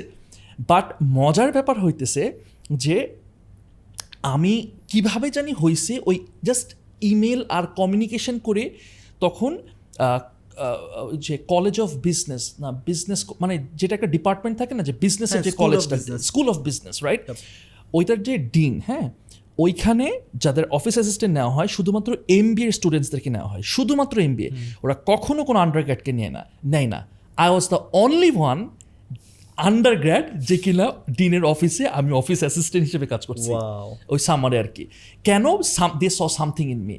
বাট 0.68 0.86
মজার 1.02 1.52
ব্যাপার 1.52 1.76
হইতেছে 1.80 2.22
যে 2.70 2.96
আমি 4.22 4.72
কীভাবে 4.88 5.30
জানি 5.30 5.52
হইছে 5.62 6.00
ওই 6.06 6.16
জাস্ট 6.44 6.68
ইমেল 7.02 7.44
আর 7.48 7.64
কমিউনিকেশন 7.66 8.38
করে 8.38 8.70
তখন 9.20 9.58
যে 11.18 11.38
কলেজ 11.38 11.80
অফ 11.80 11.90
বিজনেস 11.94 12.54
না 12.60 12.72
বিজনেস 12.72 13.26
মানে 13.40 13.54
যেটা 13.74 13.94
একটা 13.94 14.06
ডিপার্টমেন্ট 14.06 14.58
থাকে 14.58 14.74
না 14.74 14.82
যে 14.82 14.92
বিজনেসের 14.92 15.34
হ্যাঁ, 15.34 15.44
যে 15.44 15.50
School 15.50 15.62
কলেজটা 15.62 15.96
স্কুল 16.18 16.48
অফ 16.48 16.56
বিজনেস 16.58 17.04
রাইট 17.04 17.22
ওইটার 17.92 18.22
যে 18.22 18.38
ডিন 18.38 18.80
হ্যাঁ 18.86 19.10
ওইখানে 19.58 20.06
যাদের 20.34 20.64
অফিস 20.70 20.94
অ্যাসিস্ট্যান্ট 20.94 21.34
নেওয়া 21.34 21.50
হয় 21.50 21.66
শুধুমাত্র 21.66 22.16
এম 22.28 22.54
বি 22.54 22.62
এর 22.62 22.72
স্টুডেন্টসদেরকে 22.72 23.30
নেওয়া 23.30 23.48
হয় 23.48 23.62
শুধুমাত্র 23.62 24.20
এম 24.20 24.36
বি 24.36 24.44
এ 24.46 24.50
ওরা 24.84 24.94
কখনো 25.06 25.44
কোনো 25.44 25.58
আন্ডার 25.60 25.82
গ্র্যাডকে 25.82 26.12
নিয়ে 26.12 26.30
না 26.30 26.44
নেয় 26.64 26.86
না। 26.86 27.06
I 27.36 27.50
was 27.50 27.68
the 27.68 27.78
only 27.92 28.30
one 28.36 28.68
undergrad 30.04 30.26
যে 30.48 30.56
কিনা 30.64 30.86
ডিনের 31.18 31.44
অফিসে 31.44 31.84
আমি 31.98 32.10
অফিস 32.12 32.38
অ্যাসিস্ট্যান্ট 32.44 32.84
হিসেবে 32.88 33.06
কাজ 33.06 33.26
করছি। 33.26 33.50
ওই 34.12 34.18
সামারে 34.18 34.58
আর 34.62 34.68
কি। 34.76 34.84
কেন 35.24 35.44
they 36.00 36.08
saw 36.18 36.20
something 36.38 36.66
in 36.70 36.80
me 36.88 36.98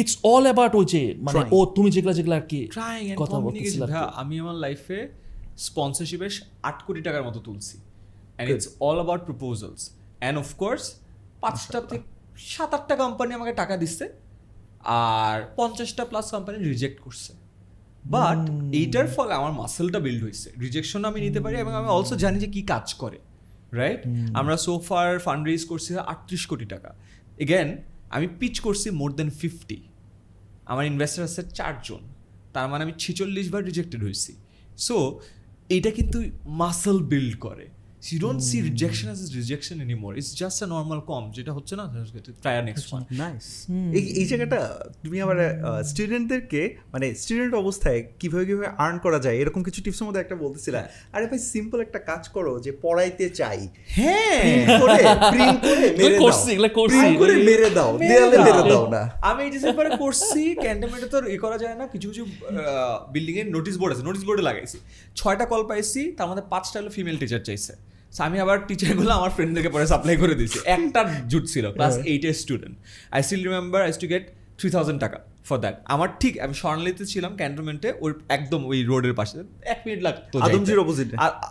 it's 0.00 0.14
all 0.32 0.44
about 0.48 0.72
ওই 0.80 0.84
যে 0.92 1.02
মানে 1.26 1.40
ও 1.56 1.58
তুমি 1.76 1.88
যেগুলা 1.90 2.14
যেগুলা 2.18 2.36
আর 2.40 2.46
কি 2.50 2.60
কথা 3.22 3.36
বলতেছিল 3.46 3.82
আমি 4.22 4.34
আমার 4.42 4.56
লাইফে 4.64 4.98
স্পন্সরশিপে 5.66 6.28
আট 6.68 6.78
কোটি 6.86 7.00
টাকার 7.06 7.22
মতো 7.28 7.40
তুলছি। 7.46 7.76
And 7.80 8.46
it's 8.52 8.68
all 8.86 8.96
about 9.00 9.22
proposals 9.28 9.82
and 9.92 10.36
of course 10.38 10.82
পাঁচটা 11.42 11.78
থেকে 11.88 12.06
সাত 12.54 12.70
আটটা 12.76 12.94
কোম্পানি 13.02 13.30
আমাকে 13.38 13.52
টাকা 13.52 13.74
দিচ্ছে 13.82 14.04
আর 14.84 15.36
পঞ্চাশটা 15.58 16.02
প্লাস 16.10 16.26
কোম্পানি 16.34 16.56
রিজেক্ট 16.70 16.98
করছে। 17.04 17.30
বাট 18.04 18.50
এইটার 18.74 19.06
ফলে 19.06 19.32
আমার 19.34 19.52
মাসেলটা 19.52 20.00
বিল্ড 20.00 20.22
হয়েছে। 20.22 20.52
রিজেকশন 20.60 21.04
আমি 21.04 21.20
নিতে 21.20 21.40
পারি 21.40 21.56
এবং 21.56 21.74
আমি 21.74 21.88
অলসো 21.88 22.16
জানি 22.16 22.38
যে 22.38 22.46
কি 22.46 22.62
কাজ 22.62 22.94
করে 22.94 23.18
রাইট 23.72 24.00
আমরা 24.34 24.56
সোফার 24.56 25.18
ফান্ড 25.18 25.46
রেজ 25.46 25.64
করছি 25.64 25.96
আটত্রিশ 25.96 26.46
কোটি 26.46 26.64
টাকা। 26.64 26.94
এগেন 27.38 27.76
আমি 28.10 28.28
পিচ 28.38 28.60
করছি 28.60 28.90
মোর 28.90 29.12
দেন 29.12 29.30
ফিফটি 29.30 29.82
আমার 30.66 30.86
ইনভেস্টার 30.86 31.24
আছে 31.24 31.42
চারজন। 31.42 32.00
তার 32.52 32.68
মানে 32.68 32.84
আমি 32.84 32.92
ছিচল্লিশ 32.98 33.50
বার 33.50 33.64
রিজেক্টেড 33.64 34.02
হয়েছি। 34.02 34.36
সো 34.76 35.20
এইটা 35.68 35.90
কিন্তু 35.90 36.22
মাসেল 36.44 36.98
বিল্ড 36.98 37.38
করে। 37.38 37.66
You 38.08 38.18
don't 38.24 38.40
see 38.50 38.56
rejection 38.68 39.06
as 39.10 39.20
rejection 39.38 39.76
anymore 39.86 40.12
it's 40.18 40.32
just 40.42 40.58
a 40.64 40.66
normal 40.76 41.00
কম 41.10 41.22
যেটা 41.36 41.52
হচ্ছে 41.56 41.74
না 41.80 41.84
ট্রাই 42.44 42.54
নেক্সট 42.68 42.86
ওয়ান 42.92 43.02
নাইস 43.22 43.46
এই 43.98 44.04
এই 44.20 44.26
জায়গাটা 44.30 44.58
তুমি 45.02 45.16
আবার 45.24 45.38
স্টুডেন্টদেরকে 45.90 46.62
মানে 46.92 47.06
স্টুডেন্ট 47.22 47.52
অবস্থায় 47.62 48.00
কীভাবে 48.20 48.44
কীভাবে 48.48 48.68
আর্ন 48.84 48.96
করা 49.04 49.18
যায় 49.24 49.36
এরকম 49.42 49.60
কিছু 49.68 49.80
টিপসের 49.84 50.04
মধ্যে 50.08 50.20
একটা 50.24 50.36
বলতেছিলা। 50.44 50.80
আরে 51.14 51.24
ভাই 51.30 51.40
সিম্পল 51.52 51.78
একটা 51.86 52.00
কাজ 52.10 52.22
করো 52.36 52.52
যে 52.64 52.70
পড়াইতে 52.84 53.26
চাই। 53.40 53.60
হ্যাঁ। 53.98 54.42
করে 54.82 55.00
প্রিন্ট 55.32 55.58
করে 55.66 55.86
মেরে 56.00 56.16
দাও। 56.16 57.10
করে 57.22 57.34
মেরে 57.48 57.68
দাও 57.76 57.90
দেয়ালে 58.10 58.36
মেরে 58.46 58.62
দাও 58.70 58.84
না। 58.96 59.02
আমি 59.30 59.40
এই 59.46 59.50
ডিসেম্বরে 59.54 59.90
করছি 60.02 60.42
ক্যান্টনমেন্টে 60.64 61.08
তো 61.14 61.18
ই 61.34 61.38
করা 61.44 61.56
যায় 61.62 61.76
না 61.80 61.84
কিছু 61.92 62.06
কিছু 62.10 62.22
বিল্ডিং 63.14 63.34
এর 63.40 63.46
নোটিশ 63.56 63.74
বোর্ড 63.80 63.90
আছে 63.94 64.04
নোটিশ 64.08 64.22
বোর্ডে 64.28 64.44
লাগাইছি। 64.48 64.76
ছয়টা 65.18 65.44
কল 65.52 65.62
পাইছি 65.70 66.00
তার 66.18 66.26
মধ্যে 66.30 66.44
পাঁচটা 66.52 66.76
হলো 66.80 66.90
ফিমেল 66.96 67.18
টিচার 67.22 67.42
চাইছে। 67.50 67.72
So 68.16 68.22
আমি 68.22 68.40
আবার 68.40 68.66
টিচারগুলো 68.66 69.10
আমার 69.10 69.30
ফ্রেন্ডদেরকে 69.30 69.68
পরে 69.68 69.86
সাপ্লাই 69.86 70.16
করে 70.16 70.34
দিয়েছি। 70.34 70.58
একটা 70.64 71.14
জুট 71.28 71.44
ছিল 71.46 71.72
ক্লাস 71.72 71.96
এইটের 72.06 72.32
student 72.32 72.78
I 73.10 73.22
still 73.22 73.42
remember 73.42 73.82
I 73.82 73.92
to 74.00 74.06
get 74.06 74.28
three 74.58 74.70
thousand 74.70 75.00
টাকা 75.00 75.18
ফর 75.44 75.58
দ্যাট 75.58 75.80
আমার 75.84 76.08
ঠিক 76.20 76.38
আমি 76.38 76.54
স্বর্ণালীতে 76.54 77.06
ছিলাম 77.06 77.36
ক্যান্টনমেন্টে 77.36 77.92
ওর 78.00 78.20
একদম 78.28 78.64
ওই 78.64 78.82
রোডের 78.82 79.14
পাশে। 79.14 79.42
এক 79.62 79.80
মিনিট 79.86 80.02
লাগতো 80.02 80.38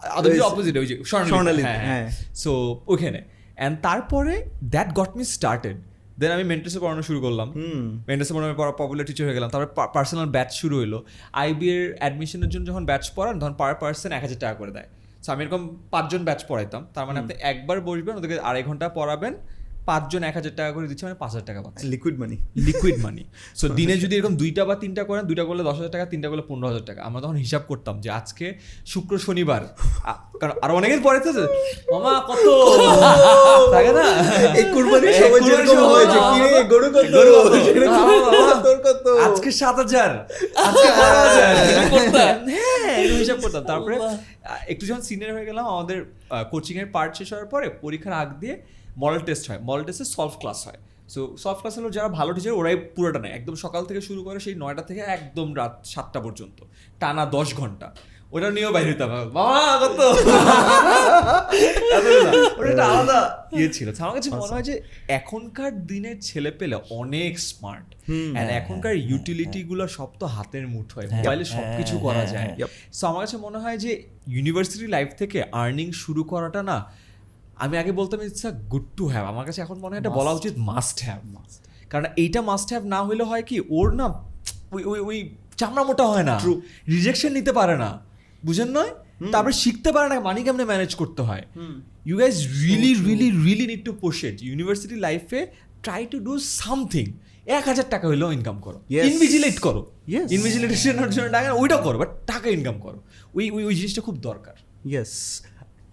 আদমজির 0.04 0.42
ওই- 0.42 0.52
অপোজিট 0.52 0.78
ওই 0.78 0.86
যে 0.86 1.04
স্বর্ণালীতে। 1.06 1.64
হ্যাঁ। 1.64 1.86
হ্যাঁ। 1.86 2.36
সো 2.36 2.82
ওখানে 2.88 3.24
অ্যান্ড 3.56 3.80
তারপরে 3.82 4.46
that 4.64 4.94
got 4.94 5.18
me 5.18 5.24
started 5.24 5.78
then 6.20 6.32
আমি 6.32 6.44
মেন্টাসে 6.44 6.80
পড়ানো 6.80 7.02
শুরু 7.02 7.22
করলাম। 7.22 7.52
মেন্টাসে 8.08 8.34
পড়ানো 8.34 8.54
পড়া 8.54 8.72
পপুলার 8.72 9.06
টিচার 9.06 9.26
হয়ে 9.28 9.36
গেলাম। 9.36 9.50
তারপর 9.50 9.88
পার্সোনাল 9.94 10.26
ব্যাচ 10.26 10.54
শুরু 10.54 10.80
হলো 10.80 11.06
আইবি 11.34 11.70
এর 11.70 11.96
অ্যাডমিশনের 12.00 12.50
জন্য 12.50 12.66
যখন 12.66 12.86
ব্যাচ 12.86 13.12
পড়ান 13.16 13.40
তখন 13.40 13.54
পার 13.54 13.76
পার্সন 13.76 14.12
এক 14.12 14.22
হাজার 14.22 14.40
টাকা 14.40 14.54
করে 14.54 14.72
দেয়। 14.72 14.88
সো 15.24 15.30
আমি 15.34 15.42
এরকম 15.44 15.62
পাঁচজন 15.92 16.22
ব্যাচ 16.24 16.42
পড়াইতাম। 16.48 16.82
তার 16.94 17.06
মানে 17.08 17.18
আপনি 17.20 17.34
একবার 17.52 17.78
বসবেন 17.88 18.14
ওদেরকে 18.20 18.38
আড়াই 18.50 18.64
ঘণ্টা 18.64 18.86
পড়াবেন 18.90 19.34
পাঁচজন 19.90 20.22
এক 20.24 20.36
হাজার 20.36 20.54
টাকা 20.56 20.72
করে 20.76 20.86
দিচ্ছে 20.88 21.04
মানে 21.06 21.18
পাঁচ 21.24 21.32
হাজার 21.34 21.48
টাকা 21.50 21.62
পাচ্ছে। 21.66 21.84
Liquid 21.88 22.16
money 22.22 22.36
liquid 22.68 22.98
money 23.06 23.24
so 23.56 23.66
দিনে 23.70 23.96
যদি 23.98 24.14
এরকম 24.16 24.34
দুইটা 24.36 24.62
বা 24.66 24.76
তিনটা 24.76 25.04
করেন 25.04 25.24
দুইটা 25.26 25.44
করলে 25.44 25.62
দশ 25.64 25.76
হাজার 25.80 25.94
টাকা 25.96 26.06
তিনটা 26.06 26.28
করলে 26.32 26.44
পনেরো 26.50 26.68
হাজার 26.72 26.86
টাকা। 26.86 27.00
আমরা 27.04 27.20
তখন 27.22 27.38
হিসাব 27.46 27.64
করতাম 27.68 27.96
যে 28.02 28.10
আজকে 28.20 28.46
শুক্র 28.86 29.14
শনিবার। 29.18 29.62
কারণ 30.42 30.54
আরও 30.62 30.74
অনেকের 30.76 31.02
পরে 31.04 31.20
তো 31.20 31.30
মামা 31.94 32.14
কত? 32.30 32.46
থাকে 33.76 33.92
না? 34.00 34.06
এই 34.60 34.66
সময় 34.66 34.74
কুরবানির 34.74 35.14
যেরকম 35.48 35.80
হয় 35.92 36.08
যে 36.14 36.20
কি 36.30 36.38
রে, 36.44 36.50
গরু 36.74 36.88
কত? 36.96 37.06
গরু 37.18 37.32
কত? 37.38 37.54
তোর 38.66 38.78
কত? 38.86 39.06
আজকে 39.28 39.50
সাত 39.62 39.76
হাজার। 39.84 40.12
আজকে 40.66 40.90
বারো 41.00 41.20
হাজার। 41.26 41.54
হ্যাঁ 42.50 42.94
হিসাব 43.22 43.38
করতাম। 43.44 43.64
তারপরে 43.72 43.96
একটু 44.68 44.84
যখন 44.90 45.04
সিনিয়র 45.10 45.32
হয়ে 45.36 45.48
গেলাম 45.50 45.66
আমাদের 45.76 45.98
কোচিং 46.52 46.76
এর 46.82 46.88
পার্ট 46.96 47.12
শেষ 47.16 47.30
হওয়ার 47.32 47.48
পরে 47.54 47.68
পরীক্ষার 47.84 48.16
আগ 48.24 48.30
দিয়ে 48.44 48.56
মডেল 49.02 49.22
টেস্ট 49.28 49.44
হয় 49.50 49.60
মডেল 49.70 49.84
টেস্টে 49.88 50.06
সলভ 50.16 50.34
ক্লাস 50.42 50.60
হয়। 50.68 50.80
সো 51.14 51.22
সলভ 51.44 51.58
ক্লাস 51.62 51.74
হলো 51.80 51.90
যারা 51.98 52.10
ভালো 52.18 52.30
টিচার 52.36 52.54
ওরাই 52.60 52.76
পুরোটা 52.96 53.20
নেয়। 53.24 53.34
একদম 53.40 53.56
সকাল 53.64 53.82
থেকে 53.90 54.02
শুরু 54.08 54.22
করে 54.28 54.38
সেই 54.46 54.56
নয়টা 54.64 54.84
থেকে 54.90 55.02
একদম 55.18 55.48
রাত 55.60 55.74
সাতটা 55.92 56.20
পর্যন্ত। 56.26 56.60
টানা 57.02 57.24
দশ 57.38 57.50
ঘণ্টা। 57.62 57.90
ওটা 58.36 58.50
নিয়েও 58.56 58.72
বাইরে 58.76 58.90
হইতাম 58.92 59.10
বাবা 59.10 59.76
কত? 59.82 60.00
ওটা 62.60 62.70
একটা 62.72 62.86
আলাদা 62.92 63.20
ইয়ে 63.58 63.70
ছিল। 63.76 63.88
আমার 64.04 64.16
কাছে 64.18 64.30
মনে 64.42 64.54
হয় 64.56 64.66
যে 64.70 64.76
এখনকার 65.20 65.72
দিনের 65.92 66.18
ছেলে 66.28 66.52
পেলে 66.60 66.76
অনেক 67.02 67.32
স্মার্ট 67.50 67.88
এখনকার 68.60 68.96
ইউটিলিটি 69.10 69.60
গুলো 69.70 69.84
সব 69.98 70.10
তো 70.20 70.26
হাতের 70.36 70.66
মুঠোয় 70.74 71.08
মোবাইলে 71.16 71.46
সবকিছু 71.56 71.96
করা 72.06 72.24
যায়. 72.34 72.50
সো 72.98 73.04
আমার 73.10 73.22
কাছে 73.26 73.38
মনে 73.46 73.60
হয় 73.64 73.78
যে 73.84 73.92
ইউনিভার্সিটি 74.36 74.88
লাইফ 74.96 75.10
থেকে 75.22 75.38
আর্নিং 75.62 75.88
শুরু 76.04 76.22
করাটা 76.32 76.62
না 76.72 76.78
আমি 77.60 77.76
আগে 77.78 77.92
বলতাম 77.92 78.22
it's 78.22 78.46
a 78.46 78.52
good 78.52 78.86
to 78.98 79.04
have 79.08 79.26
আমার 79.26 79.46
কাছে 79.46 79.60
এখন 79.62 79.78
মনে 79.84 79.94
হয় 79.94 80.02
এটা 80.04 80.10
বলা 80.10 80.32
উচিত 80.32 80.54
মাস্ট 80.58 80.98
হ্যাভ 81.04 81.22
কারণ 81.90 82.06
এইটা 82.16 82.42
মাস্ট 82.42 82.68
হ্যাভ 82.70 82.84
না 82.86 83.00
হলে 83.04 83.24
হয় 83.24 83.44
কি 83.50 83.56
ওর 83.70 83.88
না 84.02 84.08
ওই 84.72 84.84
ওই 84.84 85.00
ওই 85.00 85.18
চামড়া 85.58 85.84
মোটা 85.84 86.06
হয় 86.08 86.24
না। 86.24 86.36
রিজেকশন 86.88 87.32
নিতে 87.38 87.52
পারে 87.52 87.78
না। 87.78 87.90
বুঝেন 88.46 88.70
নয় 88.78 88.92
তারপরে 89.32 89.54
শিখতে 89.54 89.90
পারে 89.92 90.08
না 90.10 90.16
মানি 90.20 90.44
কেমনে 90.44 90.66
ম্যানেজ 90.66 90.92
করতে 90.96 91.22
হয়। 91.22 91.44
You 92.06 92.16
guys 92.18 92.38
really 92.64 92.92
really 92.94 93.28
really 93.46 93.66
need 93.68 93.82
to 93.86 93.94
push 93.94 94.24
it 94.24 94.36
university 94.42 94.96
লাইফে 94.96 95.40
ট্রাই 95.84 96.02
টু 96.06 96.18
ডু 96.20 96.34
সামথিং 96.40 97.06
এক 97.58 97.64
হাজার 97.68 97.86
টাকা 97.90 98.06
হইলেও 98.08 98.32
ইনকাম 98.32 98.58
করো। 98.60 98.82
ইনভিজিলেট 98.90 99.58
করো। 99.60 99.82
Yes. 100.08 100.28
ইনভিজিলেশনের 100.32 101.10
জন্য 101.10 101.28
টাকা 101.32 101.50
ওইটা 101.54 101.78
করো 101.78 101.98
বাট 102.00 102.12
টাকা 102.28 102.48
ইনকাম 102.50 102.78
করো। 102.80 103.00
ওই 103.34 103.46
ওই 103.52 103.64
ওই 103.64 103.76
জিনিসটা 103.76 104.02
খুব 104.02 104.16
দরকার। 104.30 104.56
ইয়েস 104.86 105.14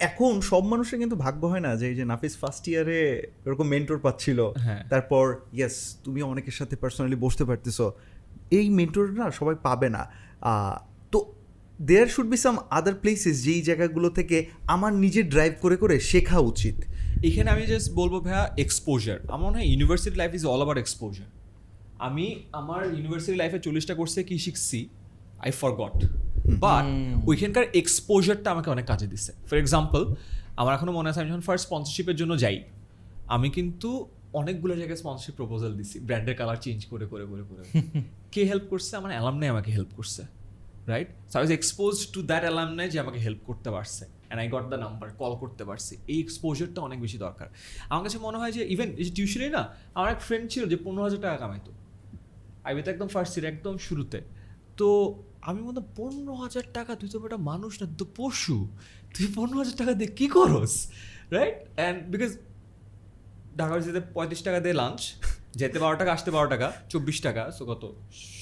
এখন 0.01 0.32
সব 0.51 0.62
মানুষের 0.72 0.99
কিন্তু 1.03 1.16
ভাগ্য 1.24 1.42
হয় 1.53 1.64
না 1.66 1.70
যে 1.80 1.84
এই 1.90 1.97
যে 1.99 2.05
নাফিস 2.12 2.34
ফার্স্ট 2.40 2.64
ইয়ারে 2.70 3.01
এরকম 3.47 3.66
মেন্টর 3.74 3.99
পাচ্ছিল। 4.07 4.38
হ্যাঁ। 4.64 4.82
তারপর 4.92 5.24
ইয়েস 5.59 5.76
তুমি 6.05 6.20
অনেকের 6.32 6.57
সাথে 6.59 6.74
পার্সোনালি 6.82 7.16
বসতে 7.24 7.44
পারতেছো। 7.49 7.86
এই 8.59 8.66
মেন্টর 8.78 9.05
না 9.20 9.26
সবাই 9.38 9.57
পাবে 9.66 9.88
না। 9.97 10.03
তো 11.12 11.18
there 11.88 12.09
should 12.14 12.28
be 12.32 12.38
some 12.44 12.55
other 12.78 12.94
places 13.03 13.36
যেই 13.47 13.61
জায়গাগুলো 13.68 14.09
থেকে 14.18 14.36
আমার 14.74 14.92
নিজে 15.05 15.20
ড্রাইভ 15.32 15.55
করে 15.64 15.76
করে 15.82 15.97
শেখা 16.12 16.38
উচিত। 16.51 16.76
এখানে 17.28 17.49
আমি 17.55 17.64
জাস্ট 17.72 17.88
বলব 18.01 18.14
ভাইয়া 18.26 18.44
এক্সপোজার 18.64 19.18
আমার 19.34 19.44
মনে 19.47 19.57
হয় 19.59 19.66
university 19.72 20.16
life 20.22 20.32
is 20.38 20.44
all 20.51 20.61
about 20.61 20.78
exposure 20.84 21.28
আমি 22.09 22.26
আমার 22.61 22.80
ইউনিভার্সিটি 22.97 23.36
লাইফে 23.42 23.59
চল্লিশটা 23.66 23.94
কোর্সে 23.99 24.20
কি 24.28 24.36
শিখছি? 24.47 24.78
আই 25.44 25.51
ফর 25.61 25.70
গট 25.80 25.97
বাট 26.55 26.84
ওইখানকার 27.26 27.64
এক্সপোজারটা 27.74 28.51
আমাকে 28.51 28.70
অনেক 28.70 28.86
কাজে 28.86 29.07
দিচ্ছে 29.07 29.32
ফর 29.49 29.57
এক্সাম্পল 29.57 30.14
আমার 30.57 30.74
এখনও 30.74 30.92
মনে 30.92 31.09
আছে 31.09 31.20
আমি 31.20 31.30
যখন 31.30 31.40
ফার্স্ট 31.40 31.66
স্পন্সরশিপের 31.66 32.16
জন্য 32.16 32.38
যাই 32.38 32.62
আমি 33.26 33.51
কিন্তু 33.51 34.09
অনেকগুলো 34.32 34.76
জায়গায় 34.76 34.97
স্পন্সরশিপ 34.97 35.34
প্রপোজাল 35.34 35.76
দিছি। 35.76 36.01
ব্র্যান্ডের 36.01 36.34
কালার 36.34 36.57
চেঞ্জ 36.57 36.86
করে 36.86 37.07
করে 37.07 37.26
করে 37.26 37.42
করে। 37.42 37.62
কে 38.32 38.44
হেল্প 38.44 38.64
করছে? 38.70 38.97
আমার 38.97 39.11
অ্যালামনাই 39.11 39.49
আমাকে 39.49 39.70
হেল্প 39.70 39.94
করছে 39.97 40.22
right 40.86 41.09
so 41.09 41.38
I 41.38 41.42
was 41.42 41.51
expose 41.51 42.12
to 42.12 42.22
that 42.22 42.42
alumni 42.42 42.90
যে 42.90 43.01
আমাকে 43.01 43.18
হেল্প 43.18 43.38
করতে 43.47 43.70
পারছে। 43.70 44.05
And 44.05 44.42
I 44.42 44.49
got 44.49 44.64
the 44.68 44.76
number 44.76 45.11
call 45.11 45.36
করতে 45.36 45.64
পারছি। 45.64 45.97
এই 46.07 46.20
এক্সপোজারটা 46.20 46.80
অনেক 46.80 47.01
বেশি 47.01 47.18
দরকার। 47.18 47.49
আমার 47.88 48.05
কাছে 48.05 48.18
মনে 48.18 48.38
হয় 48.38 48.53
যে 48.53 48.64
ইভেন 48.64 48.88
এই 48.97 49.05
যে 49.05 49.11
টিউশনে 49.11 49.49
না 49.49 49.68
আমার 49.94 50.11
এক 50.11 50.20
ফ্রেন্ড 50.20 50.51
ছিল 50.51 50.68
যে 50.68 50.76
পনেরো 50.76 51.03
হাজার 51.03 51.20
টাকা 51.20 51.36
কামাইতো। 51.36 51.72
আইবিতে 52.64 52.90
একদম 52.90 53.09
ফার্স্ট 53.09 53.38
ইয়ার 53.38 53.53
একদম 53.53 53.78
শুরুতে। 53.78 54.20
তো 54.76 55.14
আমি 55.49 55.61
মনে 55.68 55.82
পনেরো 55.99 56.34
হাজার 56.42 56.64
টাকা 56.76 56.92
তুই 57.01 57.09
তো 57.12 57.16
একটা 57.28 57.40
মানুষ 57.51 57.72
না 57.80 57.86
তো 58.01 58.05
পশু। 58.18 58.57
তুই 59.14 59.26
পনেরো 59.36 59.59
হাজার 59.62 59.76
টাকা 59.80 59.92
দিয়ে 59.99 60.11
কী 60.18 60.26
করস? 60.36 60.74
রাইট 61.36 61.57
অ্যান্ড 61.78 61.99
বিকজ 62.12 62.30
ঢাকা 63.61 63.74
যেতে 63.86 64.01
পঁয়ত্রিশ 64.14 64.40
টাকা 64.47 64.59
দিয়ে 64.64 64.76
লাঞ্চ 64.82 65.01
যেতে 65.61 65.78
বারো 65.82 65.97
টাকা 66.01 66.11
আসতে 66.16 66.30
বারো 66.36 66.49
টাকা 66.55 66.66
চব্বিশ 66.92 67.18
টাকা 67.26 67.42
সো 67.57 67.62
কত? 67.70 67.82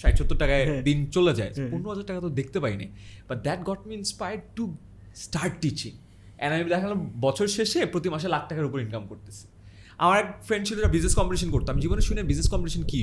ষাট 0.00 0.14
সত্তর 0.18 0.38
টাকায় 0.42 0.64
দিন 0.88 0.98
চলে 1.16 1.32
যায়। 1.38 1.50
পনেরো 1.72 1.88
হাজার 1.92 2.06
টাকা 2.10 2.20
তো 2.26 2.30
দেখতে 2.38 2.58
পাইনি। 2.64 2.86
But 3.28 3.38
that 3.46 3.60
got 3.68 3.80
me 3.88 3.92
inspire 4.02 4.38
to 4.56 4.64
start 5.24 5.54
teaching 5.62 5.92
and 6.38 6.52
আমি 6.54 6.62
দেখালাম 6.74 7.00
বছর 7.24 7.46
শেষে 7.56 7.80
প্রতি 7.92 8.08
মাসে 8.14 8.28
লাখ 8.34 8.42
টাকার 8.50 8.64
উপর 8.68 8.78
ইনকাম 8.86 9.04
করতেছি। 9.10 9.44
আমার 10.02 10.16
এক 10.22 10.28
ফ্রেন্ড 10.46 10.64
ছিল 10.68 10.78
বিজনেস 10.94 11.14
কম্পিটিশন 11.18 11.48
করতো। 11.54 11.68
আমি 11.72 11.80
জীবনে 11.84 12.02
শুনে 12.08 12.20
বিজনেস 12.30 12.48
কম্পিটিশন 12.52 12.82
কী? 12.92 13.00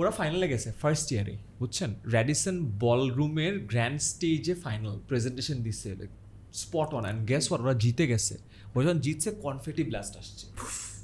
ওরা 0.00 0.10
ফাইনালে 0.18 0.46
গেছে 0.52 0.68
ফার্স্ট 0.82 1.06
ইয়ারে 1.14 1.34
বুঝছেন? 1.60 1.90
র্যাডিসন 2.14 2.56
বলরুমের 2.84 3.54
গ্র্যান্ড 3.72 3.98
স্টেজে 4.10 4.54
ফাইনাল 4.64 4.94
প্রেজেন্টেশন 5.08 5.56
দিচ্ছে 5.66 5.88
স্পট 6.62 6.90
অন 6.96 7.02
অ্যান্ড 7.06 7.20
গ্যাস 7.30 7.44
ওরা 7.52 7.74
জিতে 7.84 8.04
গেছে। 8.12 8.34
ওরা 8.72 8.82
যখন 8.86 9.00
জিতছে 9.06 9.28
কনফেটি 9.46 9.82
ব্লাস্ট 9.90 10.12
আসছে। 10.20 10.46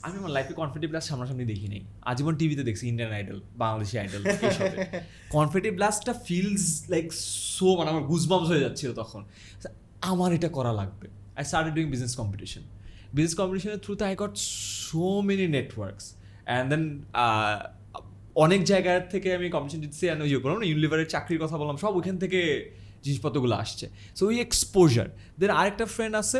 আমি 0.05 0.15
আমার 0.21 0.33
লাইফে 0.37 0.55
কনফেটি 0.63 0.87
ব্লাস্ট 0.91 1.07
সামনাসামনি 1.11 1.45
দেখি 1.53 1.67
নাই। 1.73 1.83
আজীবন 2.11 2.35
টিভিতে 2.41 2.63
দেখছি 2.69 2.85
Indian 2.93 3.13
Idol 3.19 3.39
Bangladeshi 3.63 3.97
Idol 4.03 4.21
confetti 5.37 5.71
ব্লাস্টটা 5.79 6.13
feels 6.27 6.65
like 6.93 7.07
so 7.57 7.69
মানে 7.79 7.89
আমার 7.93 8.05
গুজবামস 8.13 8.49
হয়ে 8.53 8.63
যাচ্ছিল 8.67 8.91
তখন। 9.01 9.23
আমার 10.13 10.31
এটা 10.37 10.49
করা 10.59 10.73
লাগবে। 10.81 11.07
I 11.39 11.45
started 11.51 11.73
doing 11.77 11.89
business 11.95 12.15
competition 12.21 12.63
business 13.17 13.35
কম্পিটিশনের 13.41 13.81
থ্রুতে 13.85 14.05
I 14.11 14.15
got 14.23 14.35
so 14.87 15.05
many 15.29 15.47
networks 15.59 16.07
and 16.49 16.67
then 16.73 16.83
অনেক 18.37 18.61
জায়গার 18.65 19.01
থেকে 19.13 19.29
আমি 19.37 19.47
কম্পিটিশন 19.55 19.81
দিচ্ছি 19.85 20.05
অ্যান্ড 20.07 20.23
ওই 20.25 20.31
বললাম 20.45 20.59
না 20.63 20.67
ইউনিলিভারের 20.71 21.09
চাকরির 21.15 21.41
কথা 21.45 21.57
বললাম, 21.61 21.77
সব 21.77 21.93
ওইখান 21.99 22.17
থেকে 22.23 22.41
জিনিসপত্রগুলো 23.05 23.55
আসছে। 23.55 23.87
সো 24.19 24.23
ওই 24.31 24.37
এক্সপোজার 24.47 25.09
দেন 25.41 25.51
আরেকটা 25.51 25.87
ফ্রেন্ড 25.95 26.15
আছে, 26.23 26.39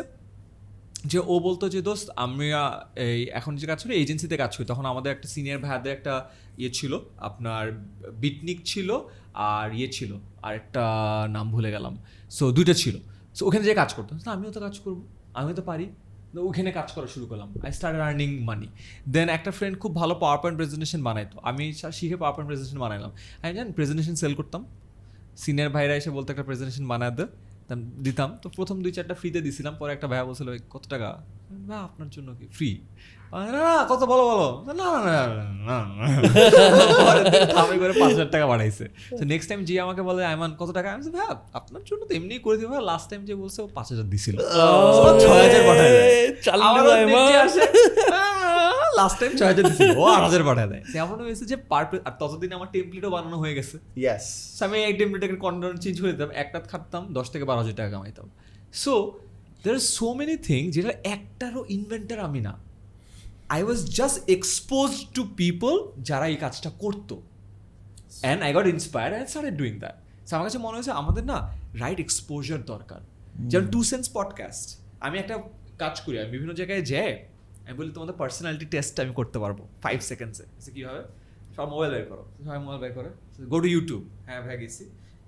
যে 1.11 1.19
ও 1.33 1.35
বলতো 1.47 1.65
যে, 1.69 1.81
দোস্ত, 1.81 2.07
আমরা 2.25 2.61
এই 3.05 3.21
এখন 3.39 3.55
যে 3.55 3.65
কাজ 3.71 3.79
করি 3.83 3.93
এজেন্সিতে 4.03 4.35
কাজ 4.43 4.51
করি। 4.57 4.65
তখন 4.71 4.85
আমাদের 4.85 5.11
একটা 5.15 5.27
সিনিয়র 5.33 5.59
ভাইয়াদের 5.65 5.91
একটা 5.97 6.13
ইয়ে 6.61 6.71
ছিল, 6.77 6.93
আপনার 7.17 7.63
বিটনিক 8.23 8.59
ছিল 8.71 8.89
আর 9.33 9.67
ইয়ে 9.73 9.89
ছিল 9.97 10.11
আর 10.45 10.53
একটা 10.61 10.83
নাম 11.35 11.45
ভুলে 11.51 11.71
গেলাম। 11.75 11.93
সো 12.37 12.51
দুইটা 12.51 12.73
ছিল। 12.73 12.95
সো 13.37 13.41
ওখানে 13.47 13.63
যে 13.69 13.73
কাজ 13.81 13.93
করতাম 13.93 14.15
না 14.25 14.31
আমিও 14.35 14.51
তো 14.55 14.59
কাজ 14.59 14.79
করব, 14.83 14.99
আমিও 15.39 15.55
তো 15.59 15.61
পারি। 15.61 15.85
ওখানে 16.41 16.71
কাজ 16.71 16.91
করা 16.91 17.07
শুরু 17.07 17.25
করলাম। 17.25 17.53
I 17.63 17.71
start 17.71 17.99
earning 17.99 18.39
money 18.39 18.67
then 19.09 19.29
একটা 19.29 19.51
ফ্রেন্ড 19.51 19.79
খুব 19.79 19.95
ভালো 19.95 20.15
পাওয়ার 20.15 20.39
পয়েন্ট 20.41 20.57
প্রেজেন্টেশন 20.57 21.03
বানাইতো। 21.03 21.39
আমি 21.39 21.73
শিখে 21.73 22.15
পাওয়ার 22.15 22.35
পয়েন্ট 22.35 22.47
প্রেজেন্টেশন 22.47 22.79
বানাইলাম। 22.79 23.11
আমি 23.41 23.53
জান 23.53 23.71
প্রেজেন্টেশন 23.71 24.15
সেল 24.15 24.33
করতাম। 24.33 24.65
সিনিয়র 25.37 25.69
ভাইরা 25.69 25.95
এসে 25.95 26.09
বলতো, 26.09 26.31
একটা 26.31 26.43
প্রেজেন্টেশন 26.43 26.87
বানায় 26.87 27.11
দিতাম। 28.03 28.39
তো 28.41 28.49
প্রথম 28.49 28.81
দুই 28.81 28.91
চারটা 28.91 29.13
ফ্রিতে 29.13 29.41
দিছিলাম। 29.41 29.75
পরে 29.79 29.93
একটা 29.93 30.07
ভাইয়া 30.07 30.25
বলছিল, 30.25 30.49
"এই 30.49 30.59
কত 30.69 30.87
টাকা? 30.89 31.23
না 31.69 31.77
আপনার 31.87 32.09
জন্য 32.15 32.29
কি? 32.39 32.45
ফ্রি 32.57 32.69
না 33.33 33.59
না 33.67 33.75
কত 33.91 34.01
বলো 34.11 34.23
বলো। 34.31 34.47
না 34.67 34.73
না 35.07 35.19
না 35.67 35.77
থামে 37.55 37.75
করে 37.81 37.93
পাঁচ 38.01 38.09
হাজার 38.13 38.29
টাকা 38.33 38.45
বাড়াইছে। 38.51 38.85
তো 39.19 39.23
নেক্সট 39.31 39.47
টাইম 39.49 39.61
যে 39.69 39.73
আমাকে 39.85 40.01
বলে 40.09 40.21
আইমান 40.31 40.51
কত 40.61 40.69
টাকা? 40.77 40.87
আমি 40.95 41.03
আপনার 41.59 41.81
জন্য 41.89 42.01
তো 42.09 42.13
এমনিই 42.19 42.41
করে 42.45 42.55
দিব। 42.61 42.71
লাস্ট 42.91 43.07
টাইম 43.11 43.21
যে 43.29 43.33
বলছে 43.41 43.59
ও 43.65 43.67
পাঁচ 43.77 43.87
হাজার 43.91 44.07
দিছিল। 44.13 44.35
ছয় 45.23 45.41
হাজার 45.45 45.63
পাঠায় 45.69 45.91
লাস্ট 48.99 49.17
টাইম 49.21 49.31
ছয় 49.39 49.49
হাজার 49.51 49.65
দিছিল। 49.69 49.89
ও 49.99 50.03
আট 50.15 50.23
হাজার 50.27 50.43
পাঠায় 50.49 50.69
দেয়। 50.71 50.83
এমন 51.03 51.17
হয়েছে 51.25 51.45
যে 51.51 51.57
পার 51.71 51.83
আর 52.07 52.13
ততদিন 52.21 52.51
আমার 52.57 52.69
টেমপ্লেটও 52.75 53.09
বানানো 53.15 53.37
হয়ে 53.43 53.53
গেছে। 53.57 53.75
ইয়েস 54.01 54.25
আমি 54.65 54.77
এই 54.89 54.93
টেমপ্লেটের 54.99 55.31
কন্টেন্ট 55.45 55.77
চেঞ্জ 55.83 55.95
করে 56.01 56.11
দিতাম। 56.15 56.31
একটা 56.43 56.57
খাটতাম 56.71 57.03
দশ 57.17 57.27
থেকে 57.33 57.45
বারো 57.49 57.59
হাজার 57.61 57.75
টাকা 57.79 57.89
কামাইতাম। 57.95 58.27
So 58.83 58.93
there 59.63 59.73
are 59.73 59.83
so 59.95 60.07
many 60.13 60.35
thing 60.37 60.61
যেটা 60.71 60.91
একটারও 61.15 61.61
ইনভেন্টার 61.69 62.19
আমি 62.19 62.41
না। 62.47 62.53
I 63.49 63.61
was 63.63 63.79
just 63.97 64.17
expose 64.29 64.89
to 65.15 65.21
people 65.37 65.73
যারা 66.09 66.25
এই 66.27 66.37
কাজটা 66.43 66.69
করতো। 66.83 67.15
And 68.21 68.39
I 68.43 68.51
got 68.53 68.65
inspire 68.75 69.09
and 69.11 69.27
started 69.29 69.55
doing 69.61 69.73
that 69.83 69.97
আমার 70.35 70.45
কাছে 70.47 70.59
মনে 70.65 70.75
হয়েছে 70.77 70.93
আমাদের 71.01 71.23
না 71.31 71.37
রাইট 71.83 71.99
এক্সপোজার 71.99 72.61
দরকার। 72.73 73.01
যেমন 73.51 73.65
টু 73.67 73.79
সেন্স 73.91 74.05
পডকাস্ট 74.13 74.67
আমি 75.05 75.15
একটা 75.19 75.35
কাজ 75.83 75.95
করি 76.05 76.15
আমি 76.21 76.31
বিভিন্ন 76.35 76.53
জায়গায় 76.59 76.81
যাই 76.91 77.11
আমি 77.65 77.75
বলি 77.79 77.91
তোমাদের 77.97 78.15
পার্সোনালিটি 78.21 78.65
টেস্ট 78.73 78.95
আমি 79.03 79.13
করতে 79.19 79.37
পারব 79.43 79.59
ফাইভ 79.83 79.99
সেকেন্ডসে 80.11 80.45
কী 80.75 80.81
হবে? 80.87 81.01
সব 81.55 81.67
মোবাইল 81.73 81.91
বের 81.95 82.05
করো। 82.11 82.23
সবাই 82.45 82.59
মোবাইল 82.65 82.81
বের 82.83 82.93
করে। 82.97 83.09
গো 83.51 83.57
টু 83.63 83.67
ইউটিউব 83.75 84.01
হ্যাঁ 84.27 84.41
ভাই 84.45 84.55
গেছি। 84.61 84.83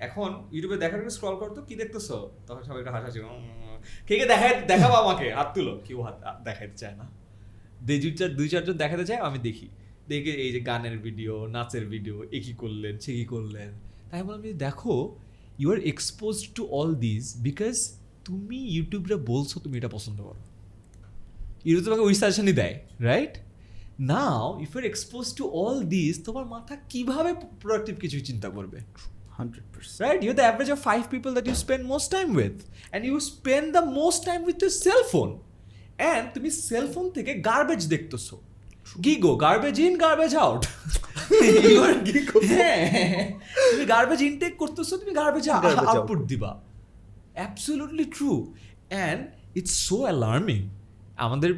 এখন 0.07 0.29
ইউটিউবে 0.51 0.77
দেখার 0.83 1.09
স্ক্রল 1.15 1.35
করতো 1.41 1.59
কি 1.67 1.73
দেখতেছো? 1.81 2.17
তখন 2.47 2.61
সবাই 2.67 2.79
একটু 2.81 2.91
হাসাহাসি 2.95 3.19
কে 4.07 4.15
কে 4.19 4.25
দেখাবো 4.71 4.95
আমাকে? 5.03 5.27
হাত 5.37 5.49
তুলো। 5.55 5.73
কেউ 5.85 5.99
হাত 6.05 6.15
দেখাইতে 6.47 6.77
চায় 6.81 6.95
না। 6.99 7.05
দুই 7.87 8.11
চার 8.19 8.29
দুই 8.39 8.47
চারজন 8.49 8.75
দেখাতে 8.83 9.05
চায়, 9.09 9.21
আমি 9.27 9.39
দেখি। 9.47 9.67
দেখে 10.09 10.31
এই 10.43 10.49
যে 10.55 10.59
গানের 10.69 10.97
ভিডিও, 11.05 11.33
নাচের 11.55 11.85
ভিডিও, 11.93 12.15
এ 12.35 12.39
কি 12.45 12.53
করলেন, 12.61 12.93
সে 13.03 13.11
কি 13.17 13.25
করলেন। 13.33 13.69
তাই 14.09 14.21
বললাম 14.25 14.41
যে, 14.47 14.53
দেখো 14.65 14.93
you 15.61 15.67
are 15.73 15.81
expose 15.91 16.35
to 16.55 16.61
all 16.79 16.91
this 17.05 17.23
because 17.47 17.75
তুমি 18.27 18.57
ইউটিউবরা 18.75 19.17
বলছো 19.31 19.55
তুমি 19.63 19.75
এটা 19.77 19.87
পছন্দ 19.87 20.19
করো। 20.27 20.41
ইউটিউব 21.65 21.85
তোমাকে 21.87 22.03
ওই 22.09 22.15
সাজেশনই 22.21 22.55
দেয় 22.61 22.75
right 23.09 23.33
now 24.13 24.43
if 24.65 24.71
you're 24.75 24.85
expose 24.91 25.25
to 25.39 25.43
all 25.63 25.77
this 25.93 26.15
তোমার 26.27 26.45
মাথা 26.53 26.73
কীভাবে 26.91 27.31
প্রোডাক্টিভ 27.61 27.95
কিছু 28.03 28.17
চিন্তা 28.19 28.49
করবে? 28.49 28.79
Hundred 29.37 29.65
percent 29.73 29.99
right? 30.03 30.19
You're 30.25 30.39
the 30.41 30.47
average 30.51 30.71
of 30.75 30.79
five 30.89 31.05
people 31.13 31.31
that 31.37 31.45
you 31.49 31.55
spend 31.65 31.81
most 31.93 32.07
time 32.15 32.31
with, 32.41 32.57
and 32.93 32.99
you 33.09 33.15
spend 33.33 33.65
the 33.77 33.85
most 33.99 34.19
time 34.29 34.41
with 34.47 34.57
your 34.63 34.73
cell 34.85 35.03
phone. 35.11 35.33
And 36.11 36.23
তুমি 36.35 36.49
cell 36.69 36.85
phone 36.93 37.05
থেকে 37.17 37.31
garbage 37.49 37.81
দেখতেছো 37.93 38.35
GIGO 39.05 39.31
garbage 39.45 39.77
in 39.87 39.93
garbage 40.05 40.33
out 40.45 40.63
হ্যাঁ 42.53 42.79
তুমি 43.71 43.85
garbage 43.93 44.19
intake 44.29 44.53
করতেছো 44.61 44.93
তুমি 45.01 45.13
garbage. 45.21 45.45
Output 45.91 46.19
দিবা 46.31 46.51
absolutely 47.39 48.05
true 48.15 48.31
and 48.93 49.21
it's 49.59 49.73
so 49.87 49.97
alarming 50.07 50.59
আমাদের 51.25 51.51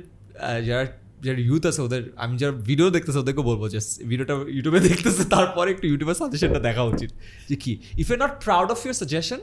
যারা 0.67 0.85
যারা 1.25 1.39
ইউথ 1.49 1.63
আছে 1.71 1.81
ওদের 1.81 2.01
আমি 2.23 2.33
যারা 2.41 2.53
ভিডিও 2.69 2.87
দেখতেছে 2.89 3.19
ওদেরকে 3.23 3.43
বলব 3.49 3.61
যে 3.73 3.79
ভিডিওটা 4.11 4.33
ইউটিউবে 4.55 4.79
দেখতেছে 4.89 5.23
তারপরে 5.35 5.69
একটু 5.71 5.85
ইউটিউবের 5.87 6.17
সাজেশনটা 6.21 6.59
দেখা 6.59 6.83
উচিত। 6.91 7.09
যে 7.49 7.55
কি 7.63 7.71
if 8.01 8.07
you 8.11 8.17
not 8.23 8.33
proud 8.45 8.69
of 8.71 8.79
your 8.85 8.95
suggestion 9.01 9.39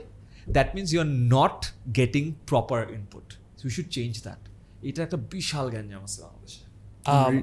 that 0.55 0.67
means 0.75 0.87
you 0.93 0.99
are 0.99 1.09
not 1.37 1.59
getting 1.99 2.23
proper 2.49 2.79
input 2.97 3.25
you 3.63 3.69
should 3.75 3.89
change 3.97 4.13
that 4.27 4.41
এটা 4.89 4.99
একটা 5.03 5.17
বিশাল 5.33 5.65
গ্যাঞ্জাম 5.69 6.01
আছে 6.07 6.19
বাংলাদেশে। 6.25 6.61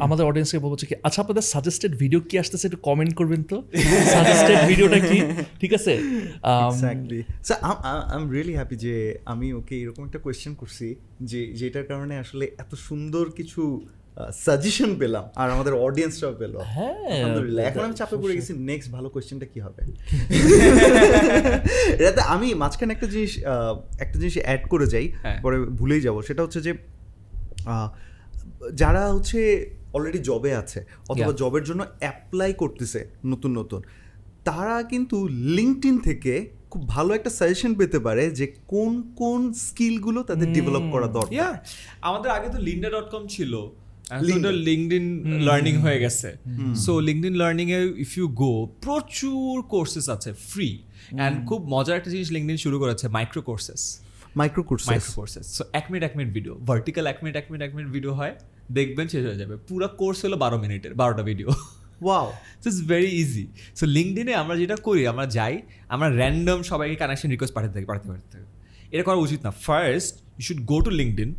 আমাদের 0.07 0.25
অডিয়েন্সকে 0.31 0.61
বলব 0.65 0.75
যে 0.83 0.87
কি 0.91 0.95
আচ্ছা 1.07 1.21
আপনাদের 1.23 1.45
সাজেস্টেড 1.53 1.93
ভিডিও 2.03 2.21
কি 2.29 2.35
আসতেছে 2.39 2.65
একটু 2.67 2.81
কমেন্ট 2.89 3.13
করবেন 3.15 3.41
তো। 3.43 3.57
সাজেস্টেড 4.15 4.59
ভিডিওটা 4.71 4.99
কি? 5.09 5.19
ঠিক 5.61 5.73
আছে? 5.79 5.93
আম, 6.43 6.63
exactly 6.63 7.21
sir 7.49 7.59
I 7.91 8.17
am 8.17 8.25
really 8.35 8.55
happy 8.59 8.77
যে 8.85 8.95
আমি 9.25 9.47
ওকে 9.53 9.75
এরকম 9.83 10.03
একটা 10.05 10.19
কোয়েশ্চেন 10.19 10.53
করছি 10.55 10.87
যে 11.31 11.41
যেটার 11.61 11.87
কারণে 11.91 12.15
আসলে 12.19 12.45
এত 12.59 12.73
সুন্দর 12.89 13.25
কিছু 13.39 13.63
সাজেশন 14.33 14.97
পেলাম। 14.99 15.31
আর 15.37 15.51
আমাদের 15.51 15.75
অডিয়েন্সরাও 15.75 16.35
পেল। 16.35 16.57
হ্যাঁ, 16.59 16.95
এখন 17.65 17.83
আমি 17.85 17.95
চাপে 17.95 18.17
পড়ে 18.17 18.37
গেছি 18.37 18.53
নেক্সট 18.53 18.91
ভালো 18.91 19.09
কোয়েশ্চেনটা 19.09 19.47
কি 19.47 19.61
হবে? 19.61 19.83
এটাতে 21.95 22.21
আমি 22.21 22.55
মাঝখানে 22.55 22.93
একটা 22.93 23.07
জিনিস 23.07 23.45
আহ, 23.45 23.75
একটা 23.99 24.19
জিনিস 24.19 24.39
অ্যাড 24.39 24.69
করে 24.69 24.87
যাই 24.87 25.13
হ্যাঁ। 25.23 25.41
পরে 25.43 25.59
ভুলেই 25.59 26.01
যাব। 26.01 26.21
সেটা 26.21 26.43
হচ্ছে 26.43 26.61
যে 26.61 26.75
আহ, 27.67 27.89
যারা 28.75 29.13
হচ্ছে 29.13 29.71
অলরেডি 29.93 30.19
জবে 30.19 30.55
আছে 30.57 30.85
অথবা 31.09 31.33
জবের 31.33 31.65
জন্য 31.65 31.87
অ্যাপ্লাই 31.99 32.53
করতেছে 32.53 33.07
নতুন 33.25 33.59
নতুন 33.59 33.83
তারা 34.45 34.83
কিন্তু 34.83 35.29
লিঙ্কডইন 35.29 35.99
থেকে 35.99 36.51
খুব 36.71 36.89
ভালো 36.89 37.15
একটা 37.15 37.31
সাজেশন 37.31 37.75
পেতে 37.75 37.99
পারে 37.99 38.31
যে 38.31 38.47
কোন 38.67 39.13
কোন 39.17 39.53
স্কিলগুলো 39.53 40.23
তাদের 40.23 40.53
ডেভেলপ 40.53 40.91
করা 40.93 41.07
দরকার। 41.07 41.55
আমাদের 42.01 42.31
আগে 42.31 42.49
তো 42.49 42.59
লিঙ্কডা 42.59 42.91
ডট 42.91 43.11
কম 43.11 43.27
ছিল. 43.27 43.53
লিঙ্কডিন 44.69 45.07
লার্নিং 45.49 45.75
হয়ে 45.85 45.99
গেছে. 46.05 46.29
সো 46.85 46.93
লিঙ্কডিন 47.09 47.35
লার্নিং 47.43 47.67
এ 47.79 47.81
ইফ 48.05 48.11
ইউ 48.19 48.27
গো 48.43 48.53
প্রচুর 48.85 49.53
কোর্সেস 49.75 50.07
আছে 50.15 50.31
ফ্রি 50.51 50.69
অ্যান্ড 50.83 51.35
খুব 51.49 51.61
মজার 51.75 51.95
একটা 51.99 52.11
জিনিস 52.15 52.29
লিঙ্কডিন 52.37 52.59
শুরু 52.65 52.77
করেছে 52.83 53.05
micro 53.17 53.43
courses 53.49 53.83
micro 54.41 54.63
course 54.69 54.83
micro 54.91 55.13
courses 55.19 55.45
so 55.57 55.63
এক 55.79 55.85
মিনিট 55.91 56.03
এক 56.09 56.15
মিনিট 56.19 56.31
ভিডিও 56.37 56.55
ভার্টিক্যাল 56.71 57.05
এক 57.13 57.19
মিনিট 57.23 57.35
এক 57.41 57.47
মিনিট 57.51 57.63
এক 57.67 57.73
মিনিট 57.77 57.89
ভিডিও 57.97 58.13
হয় 58.21 58.33
দেখবেন 58.79 59.07
শেষ 59.13 59.23
হয়ে 59.29 59.39
যাবে। 59.43 59.55
পুরো 59.69 59.89
কোর্স 60.01 60.19
হলো 60.25 60.37
বারো 60.45 60.57
মিনিটের 60.65 60.93
বারোটা 61.01 61.23
video 61.31 61.49
wow 62.05 62.27
so 62.63 62.67
it's 62.71 62.81
very 62.93 63.11
easy 63.23 63.45
so 63.79 63.85
লিঙ্কডিনে 63.97 64.33
আমরা 64.43 64.55
যেটা 64.61 64.77
করি 64.87 65.03
আমরা 65.13 65.27
যাই 65.37 65.55
আমরা 65.95 66.09
র্যান্ডম 66.21 66.59
সবাইকে 66.71 66.97
কানেকশন 67.03 67.29
রিকোয়েস্ট 67.35 67.55
পাঠাতে 67.57 67.73
থাকি 67.77 67.87
পাঠাতে 67.91 68.07
পাঠাতে 68.11 68.29
থাকি। 68.33 68.49
এটা 68.95 69.03
করা 69.09 69.19
উচিত 69.27 69.41
না। 69.47 69.51
First 69.67 70.15
you 70.39 70.43
should 70.49 70.61
go 70.71 70.77
to 70.87 70.91
LinkedIn 71.01 71.31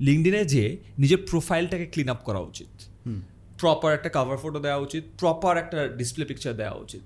লিঙ্কডিনে 0.00 0.44
যে 0.44 0.78
নিজের 0.98 1.18
প্রোফাইলটাকে 1.30 1.86
ক্লিন 1.86 2.08
আপ 2.08 2.24
করা 2.24 2.38
উচিত। 2.38 2.66
প্রপার 3.58 3.94
একটা 3.94 4.08
কাভার 4.08 4.36
ফটো 4.36 4.58
দেওয়া 4.58 4.76
উচিত 4.76 5.04
প্রপার 5.18 5.56
একটা 5.56 5.88
ডিসপ্লে 5.88 6.24
পিকচার 6.24 6.56
দেওয়া 6.56 6.74
উচিত। 6.74 7.00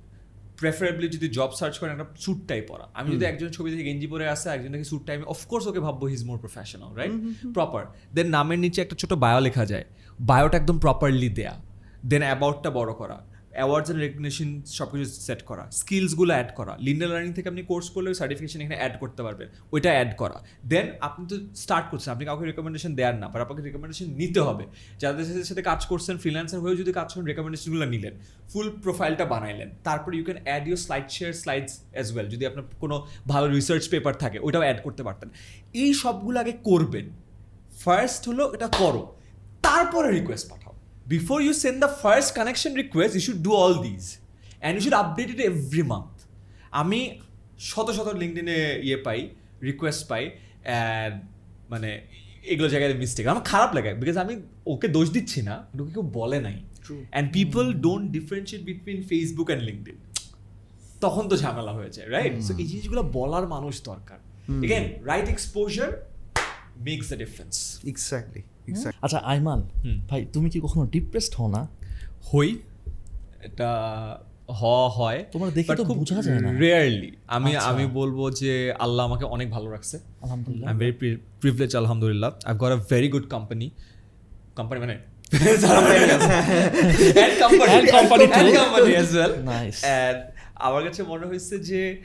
প্রেফারেবলি 0.58 1.08
যদি 1.08 1.28
জব 1.28 1.50
সার্চ 1.58 1.78
করেন 1.78 1.92
একটা 1.92 2.04
স্যুট 2.20 2.46
টাই 2.48 2.60
পরা। 2.60 2.88
আমি 2.94 3.16
যদি 3.16 3.24
একজন 3.24 3.48
ছবি 3.48 3.70
থেকে 3.70 3.84
গেঞ্জি 3.84 4.06
পরে 4.06 4.28
আসে 4.28 4.48
একজন 4.48 4.72
থেকে 4.72 4.84
স্যুট 4.84 5.06
টাইম 5.06 5.22
অফকোর্স 5.22 5.66
ওকে 5.66 5.80
ভাববো 5.80 6.06
his 6.06 6.24
more 6.24 6.38
professional 6.38 6.94
right 6.94 7.12
proper 7.54 7.84
then 8.14 8.28
নামের 8.28 8.58
নিচে 8.58 8.82
একটা 8.82 8.96
ছোট 8.96 9.12
বায়ো 9.12 9.40
লেখা 9.40 9.64
যায়। 9.64 9.84
বায়োটা 10.20 10.58
একদম 10.58 10.78
প্রপারলি 10.78 11.28
দেয়া। 11.28 11.62
দেন 12.06 12.22
অ্যাবাউটটা 12.22 12.70
বড় 12.70 12.92
করা। 12.92 13.29
অ্যাওয়ার্ডস 13.58 13.86
অ্যান্ড 13.88 14.02
রেকগনিশন 14.04 14.48
সব 14.78 14.88
কিছু 14.92 15.06
সেট 15.26 15.40
করা 15.50 15.64
স্কিলসগুলো 15.80 16.32
অ্যাড 16.36 16.50
করা। 16.58 16.72
লিন্ডার 16.86 17.08
লার্নিং 17.12 17.32
থেকে 17.36 17.48
আপনি 17.52 17.62
কোর্স 17.70 17.86
করলে 17.94 18.08
সার্টিফিকেশন 18.20 18.58
এখানে 18.64 18.78
অ্যাড 18.80 18.94
করতে 19.02 19.20
পারবেন, 19.26 19.48
ওইটা 19.74 19.90
অ্যাড 19.96 20.10
করা। 20.22 20.38
দেন 20.72 20.86
আপনি 21.06 21.22
তো 21.30 21.36
স্টার্ট 21.62 21.86
করছেন, 21.90 22.10
আপনি 22.14 22.24
কাউকে 22.28 22.44
রেকমেন্ডেশন 22.50 22.92
দেওয়ার 22.98 23.16
না 23.22 23.26
বাট 23.32 23.40
আপনাকে 23.44 23.62
রেকমেন্ডেশন 23.68 24.06
নিতে 24.20 24.40
হবে। 24.48 24.64
যাদের 25.02 25.44
সাথে 25.50 25.62
কাজ 25.70 25.80
করছেন 25.90 26.14
ফ্রিল্যান্সার 26.22 26.60
হয়েও 26.64 26.76
যদি 26.82 26.90
কাজ 27.00 27.08
করেন 27.12 27.26
রেকমেন্ডেশনগুলো 27.32 27.86
নিলেন 27.94 28.14
ফুল 28.50 28.66
প্রোফাইলটা 28.84 29.24
বানাইলেন। 29.24 29.68
তারপর 29.84 30.10
you 30.18 30.24
can 30.24 30.38
add 30.46 30.62
your 30.68 30.80
slide 30.86 31.06
share 31.16 31.32
slides 31.42 31.72
as 31.94 32.06
well 32.12 32.26
যদি 32.34 32.44
আপনার 32.46 32.64
কোনো 32.82 32.96
ভালো 33.32 33.46
রিসার্চ 33.56 33.84
পেপার 33.88 34.14
থাকে, 34.14 34.38
ওইটাও 34.46 34.62
অ্যাড 34.66 34.78
করতে 34.86 35.02
পারতেন। 35.02 35.28
এই 35.82 35.90
সবগুলো 36.02 36.36
আগে 36.40 36.54
করবেন। 36.68 37.06
ফার্স্ট 37.84 38.22
হলো 38.28 38.44
এটা 38.56 38.68
করো। 38.82 39.02
তারপরে 39.66 40.08
request 40.18 40.46
before 41.12 41.36
you 41.46 41.52
send 41.64 41.76
the 41.84 41.90
first 42.02 42.28
connection 42.38 42.70
request 42.82 43.12
you 43.16 43.22
should 43.28 43.40
do 43.48 43.52
all 43.62 43.74
these 43.88 44.04
and 44.16 44.72
you 44.76 44.82
should 44.86 44.96
update 45.04 45.28
it 45.34 45.40
every 45.50 45.84
month 45.92 46.14
আমি 46.80 47.00
শত 47.70 47.88
শত 47.96 48.08
লিঙ্কডিনে 48.22 48.58
ইয়ে 48.88 48.98
পাই 49.06 49.18
রিকোয়েস্ট 49.68 50.02
পাই 50.10 50.22
অ্যান্ড 50.30 51.14
মানে 51.72 51.90
এগুলো 52.52 52.68
জায়গায় 52.72 52.90
মিস্টেক 53.04 53.24
আমার 53.32 53.44
খারাপ 53.52 53.70
লাগে 53.76 53.90
বিকজ 54.00 54.16
আমি 54.24 54.34
ওকে 54.72 54.86
দোষ 54.96 55.06
দিচ্ছি 55.16 55.40
না 55.48 55.54
ওকে 55.80 55.92
কেউ 55.96 56.04
বলে 56.20 56.38
নাই। 56.46 56.56
And 57.12 57.26
people 57.36 57.64
don't 57.86 58.06
differentiate 58.16 58.62
between 58.70 58.98
Facebook 59.10 59.48
and 59.50 59.62
LinkedIn 59.68 59.98
তখন 61.04 61.24
তো 61.30 61.34
ঝামেলা 61.42 61.72
হয়ে 61.78 61.90
যায় 61.96 62.06
রাইট 62.16 62.34
সো 62.46 62.52
এই 62.62 62.66
জিনিসগুলো 62.70 63.02
বলার 63.18 63.44
মানুষ 63.54 63.74
দরকার। 63.90 64.18
Again 64.66 64.84
right 65.10 65.28
exposure 65.34 65.90
makes 66.88 67.04
the 67.12 67.18
difference 67.22 67.54
exactly 67.92 68.42
আচ্ছা 69.02 69.18
আইমান 69.18 69.62
ভাই 70.10 70.26
তুমি 70.32 70.50
কি 70.50 70.60
কখনো 70.60 70.86
ডিপ্রেসড 70.86 71.34
হও 71.34 71.48
না? 71.48 71.68
হই। 72.32 72.58
এটা 73.42 73.70
হওয়া 74.60 74.88
হয়। 74.88 75.24
তোমার 75.32 75.50
দেখে 75.50 75.76
তো 75.76 75.84
বোঝা 75.84 76.22
যায় 76.22 76.40
না। 76.40 76.58
রেয়ারলি 76.58 77.12
আমি 77.26 77.56
আচ্ছা। 77.56 77.70
আমি 77.70 77.86
বলব 77.86 78.30
যে 78.30 78.72
আল্লাহ 78.78 79.06
আমাকে 79.06 79.24
অনেক 79.24 79.50
ভালো 79.50 79.70
রাখছে। 79.70 79.98
আলহামদুলিল্লাহ। 80.22 80.68
আই 80.68 80.74
এম 80.74 80.78
ভেরি 80.78 81.16
প্রিভিলেজ 81.40 81.76
আলহামদুলিল্লাহ। 81.76 82.30
I 82.44 82.54
got 82.58 82.72
a 82.72 82.76
very 82.90 83.08
good 83.08 83.26
company 83.30 83.70
company 84.56 84.80
মানে 84.80 84.98
and 85.32 85.52
company 87.38 87.70
And 87.70 87.88
company 87.88 88.24
and 88.24 88.48
too. 88.48 88.58
company 88.58 88.94
as 88.96 89.14
well 89.14 89.34
Nice. 89.44 89.80
and 89.84 90.16
আমার 90.54 90.84
কাছে 90.84 91.02
মনে 91.02 91.26
হয়েছে 91.26 91.58
যে 91.58 92.02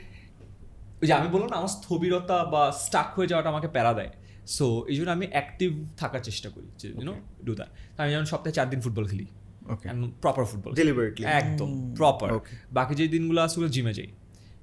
ওই 1.01 1.07
যে 1.07 1.13
আমি 1.13 1.27
বললাম 1.27 1.49
না 1.49 1.55
আমার 1.55 1.67
স্থবিরতা 1.67 2.45
বা 2.45 2.71
স্টাক 2.71 3.07
হয়ে 3.15 3.27
যাওয়াটা 3.27 3.49
আমাকে 3.49 3.67
প্যারা 3.67 3.93
দেয়। 3.93 4.09
সো 4.47 4.85
এই 4.87 4.95
জন্য 4.95 5.09
আমি 5.09 5.27
অ্যাক্টিভ 5.31 5.87
থাকার 5.97 6.19
চেষ্টা 6.19 6.49
করি 6.49 6.67
যে 6.77 6.87
ইউনো 6.89 7.15
ডু 7.45 7.55
দ্যাট 7.55 7.99
আমি 7.99 8.11
যেমন 8.11 8.25
সপ্তাহে 8.25 8.53
চার 8.53 8.69
দিন 8.69 8.81
ফুটবল 8.81 9.07
খেলি। 9.07 9.25
Okay 9.69 9.89
proper 10.21 10.45
football 10.45 10.71
Deliberately. 10.71 11.25
একদম 11.25 11.93
প্রপার 11.97 12.39
বাকি 12.71 12.95
যে 12.95 13.07
দিনগুলো 13.07 13.41
আছে 13.41 13.53
ওগুলো 13.53 13.69
জিমে 13.69 13.93
যাই। 13.93 14.07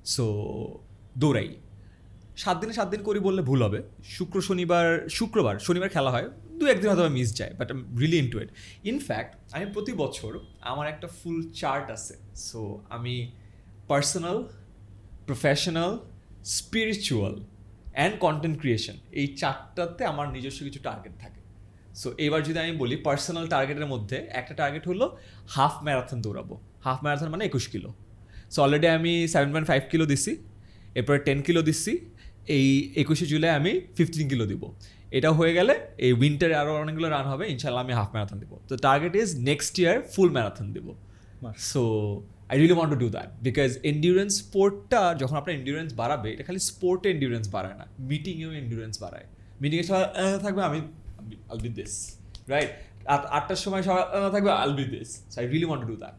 সো 0.05 0.25
দৌড়াই। 1.19 1.57
সাত 2.37 2.61
দিনে 2.61 2.73
সাত 2.73 2.89
দিন 2.91 3.03
করি 3.03 3.21
বললে 3.21 3.43
ভুল 3.43 3.63
হবে। 3.63 3.83
শুক্র 4.05 4.41
শনিবার 4.41 5.09
শুক্রবার 5.09 5.59
শনিবার 5.59 5.89
খেলা 5.89 6.11
হয়। 6.11 6.29
দু 6.59 6.67
একদিন 6.67 6.91
হয়তো 6.91 7.09
মিস 7.09 7.37
যায় 7.37 7.55
but 7.55 7.73
really 7.73 8.19
into 8.19 8.41
it 8.41 8.49
in fact 8.85 9.55
আমি 9.55 9.67
প্রতি 9.67 9.93
বছর 9.93 10.39
আমার 10.61 10.89
একটা 10.89 11.07
ফুল 11.07 11.51
চার্ট 11.53 11.91
আছে। 11.91 12.15
সো 12.35 12.81
আমি 12.91 13.31
personal 13.89 14.45
professional 15.27 15.99
spiritual 16.45 17.45
and 17.97 18.15
content 18.25 18.57
creation 18.63 18.97
এই 19.21 19.27
চারটাতে 19.41 20.03
আমার 20.13 20.27
নিজস্ব 20.35 20.61
কিছু 20.67 20.81
টার্গেট 20.87 21.15
থাকে। 21.23 21.41
সো 22.01 22.09
এবার 22.27 22.41
যদি 22.49 22.59
আমি 22.65 22.75
বলি 22.83 22.97
পার্সোনাল 23.07 23.45
টার্গেটের 23.55 23.89
মধ্যে 23.95 24.17
একটা 24.41 24.55
টার্গেট 24.61 24.85
হলো 24.91 25.07
হাফ 25.55 25.75
ম্যারাথন 25.87 26.19
দৌড়াবো। 26.25 26.55
হাফ 26.87 26.99
ম্যারাথন 27.05 27.29
মানে 27.35 27.45
একুশ 27.51 27.65
কিলো। 27.73 27.91
সো 28.53 28.59
অলরেডি 28.65 28.89
আমি 28.99 29.13
সেভেন 29.33 29.51
পয়েন্ট 29.53 29.69
ফাইভ 29.71 29.83
কিলো 29.93 30.05
দিচ্ছি 30.13 30.33
এরপরে 30.99 31.19
টেন 31.27 31.39
কিলো 31.47 31.61
দিচ্ছি 31.69 31.93
এই 32.57 32.67
একুশে 33.03 33.27
জুলাই 33.33 33.53
আমি 33.59 33.73
ফিফটিন 33.97 34.25
কিলো 34.31 34.45
দিব। 34.53 34.63
এটা 35.17 35.31
হয়ে 35.39 35.53
গেলে 35.59 35.75
এই 36.07 36.13
উইন্টারে 36.21 36.55
আরও 36.63 36.73
অনেকগুলো 36.83 37.09
রান 37.17 37.27
হবে 37.33 37.45
ইনশাল্লাহ 37.55 37.83
আমি 37.87 37.95
হাফ 37.99 38.11
ম্যারাথন 38.15 38.39
দিব। 38.43 38.53
তো 38.69 38.75
target 38.87 39.15
is 39.23 39.31
next 39.51 39.75
year 39.83 39.97
full 40.13 40.29
marathon 40.37 40.67
দিব। 40.77 40.87
So 41.71 41.83
I 42.53 42.59
really 42.63 42.75
want 42.79 42.93
to 42.95 42.99
do 43.05 43.09
that 43.17 43.29
because 43.49 43.71
endurance 43.93 44.33
স্পোর্টটা 44.43 45.03
যখন 45.21 45.37
আপনার 45.41 45.55
এন্ডিউরেন্স 45.59 45.91
বাড়াবে, 46.01 46.29
এটা 46.35 46.45
খালি 46.49 46.61
স্পোর্টে 46.73 47.07
এন্ডিউরেন্স 47.15 47.47
বাড়ায় 47.55 47.77
না 47.81 47.85
মিটিংয়েও 48.11 48.51
এন্ডিউরেন্স 48.63 48.95
বাড়ায়। 49.05 49.27
মিটিংয়ে 49.63 49.85
সবাই 49.89 50.05
থাকবে, 50.45 50.63
আমি 50.69 50.79
আল 51.53 51.59
বি 51.65 51.71
দিস 51.79 51.93
রাইট 52.53 52.71
আটটার 53.37 53.61
সময় 53.65 53.83
সবাই 53.89 54.03
থাকবে 54.35 54.51
all 54.65 54.73
be 54.79 54.85
this 54.95 55.09
so 55.33 55.37
I 55.41 55.47
really 55.55 55.67
want 55.69 55.83
to 55.85 55.89
do 55.93 55.97
that 56.05 56.17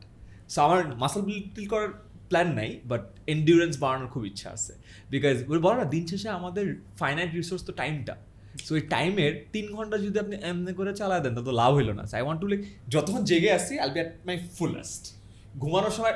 so 0.53 0.57
আমার 0.68 0.80
মাসল 1.03 1.22
বিল্ড 1.30 1.68
করার 1.73 1.91
প্ল্যান 2.31 2.47
নাই 2.60 2.69
বাট 2.91 3.03
এন্ডিউরেন্স 3.34 3.73
বাড়ানোর 3.84 4.10
খুব 4.14 4.23
ইচ্ছা 4.31 4.49
আছে। 4.55 4.73
বিকজ 5.14 5.35
বলো 5.65 5.76
না, 5.81 5.85
দিন 5.93 6.03
শেষে 6.11 6.30
আমাদের 6.39 6.65
ফাইনাইট 7.01 7.30
রিসোর্স 7.39 7.61
তো 7.68 7.73
টাইমটা 7.81 8.15
সো 8.65 8.72
এই 8.80 8.84
টাইমের 8.95 9.34
তিন 9.53 9.65
ঘণ্টা 9.76 9.95
যদি 10.05 10.18
আপনি 10.23 10.35
এমনি 10.49 10.72
করে 10.80 10.91
চালায় 10.99 11.22
দেন 11.23 11.31
তা 11.38 11.41
লাভ 11.61 11.72
হইল 11.77 11.89
না। 11.99 12.03
আই 12.18 12.22
ওয়ান্ট 12.26 12.39
টু 12.43 12.47
লাইক 12.51 12.61
যতক্ষণ 12.93 13.23
জেগে 13.31 13.51
আসি 13.60 13.73
I'll 13.84 13.91
be 13.95 13.99
at 14.01 14.11
my 14.27 14.35
fullest 14.57 15.03
ঘুমানোর 15.61 15.93
সময় 15.97 16.15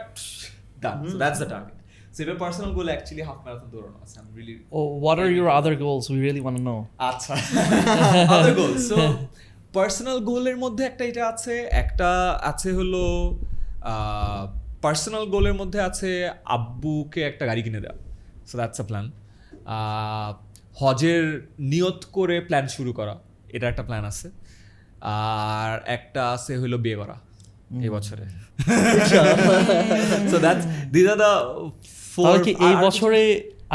done 0.84 0.98
that's 1.22 1.40
the 1.44 1.50
target 1.54 1.78
so 2.14 2.20
এবার 2.24 2.38
personal 2.44 2.72
goal 2.78 2.88
actually 2.94 3.24
half 3.30 3.40
marathon 3.46 3.68
দৌড়ানো 3.74 3.98
আছে। 4.06 4.16
I 4.20 4.26
really 4.40 4.56
O 4.78 4.80
what 5.02 5.18
are 5.24 5.30
your 5.36 5.50
other 5.58 5.74
goals 5.84 6.06
we 6.12 6.18
really 6.24 6.42
want 6.46 6.60
know 6.70 6.76
আচ্ছা। 7.10 7.34
Other 8.36 8.54
so 8.90 8.98
personal 9.78 10.18
গোলের 10.30 10.58
মধ্যে 10.64 10.84
একটা 10.90 11.04
এটা 11.10 11.24
আছে 11.34 11.56
একটা 11.84 12.10
আছে 12.52 12.70
হলো 12.78 13.04
পার্সোনাল 14.86 15.26
গোলের 15.34 15.56
মধ্যে 15.62 15.80
আছে 15.90 16.10
আব্বুকে 16.56 17.22
একটা 17.30 17.44
গাড়ি 17.50 17.62
কিনে 17.66 17.80
দেওয়া। 17.86 17.98
সো 18.50 18.54
দ্যাটস 18.60 18.80
আ 18.84 18.86
প্ল্যান 18.90 19.06
হজের 20.82 21.24
নিয়ত 21.72 22.00
করে 22.18 22.36
প্ল্যান 22.48 22.66
শুরু 22.76 22.92
করা। 23.00 23.16
এটা 23.56 23.66
একটা 23.72 23.84
প্ল্যান 23.88 24.04
আছে। 24.12 24.28
আর 25.02 25.72
একটা 25.98 26.22
আছে 26.36 26.54
হলো 26.62 26.78
বিয়ে 26.86 26.98
করা। 27.02 27.16
এই 27.86 27.92
বছরে 27.96 28.26
so 30.32 30.38
that's 30.46 30.66
this 30.94 31.06
are 31.14 31.18
the 31.24 31.32
তাহলে 32.24 32.40
কি 32.46 32.52
এই 32.68 32.76
বছরে 32.86 33.22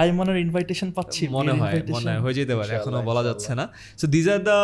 আইমানের 0.03 0.39
ইনভাইটেশন 0.47 0.89
পাচ্ছি? 0.99 1.23
মনে 1.37 1.53
হয় 1.61 1.79
মনে 1.97 2.09
হয় 2.11 2.21
হয়ে 2.25 2.37
যেতে 2.41 2.55
পারে 2.59 2.71
এখনও 2.79 3.03
বলা 3.11 3.23
যাচ্ছে 3.29 3.53
না। 3.61 3.65
So 4.01 4.05
this 4.15 4.27
are 4.35 4.41
the 4.51 4.59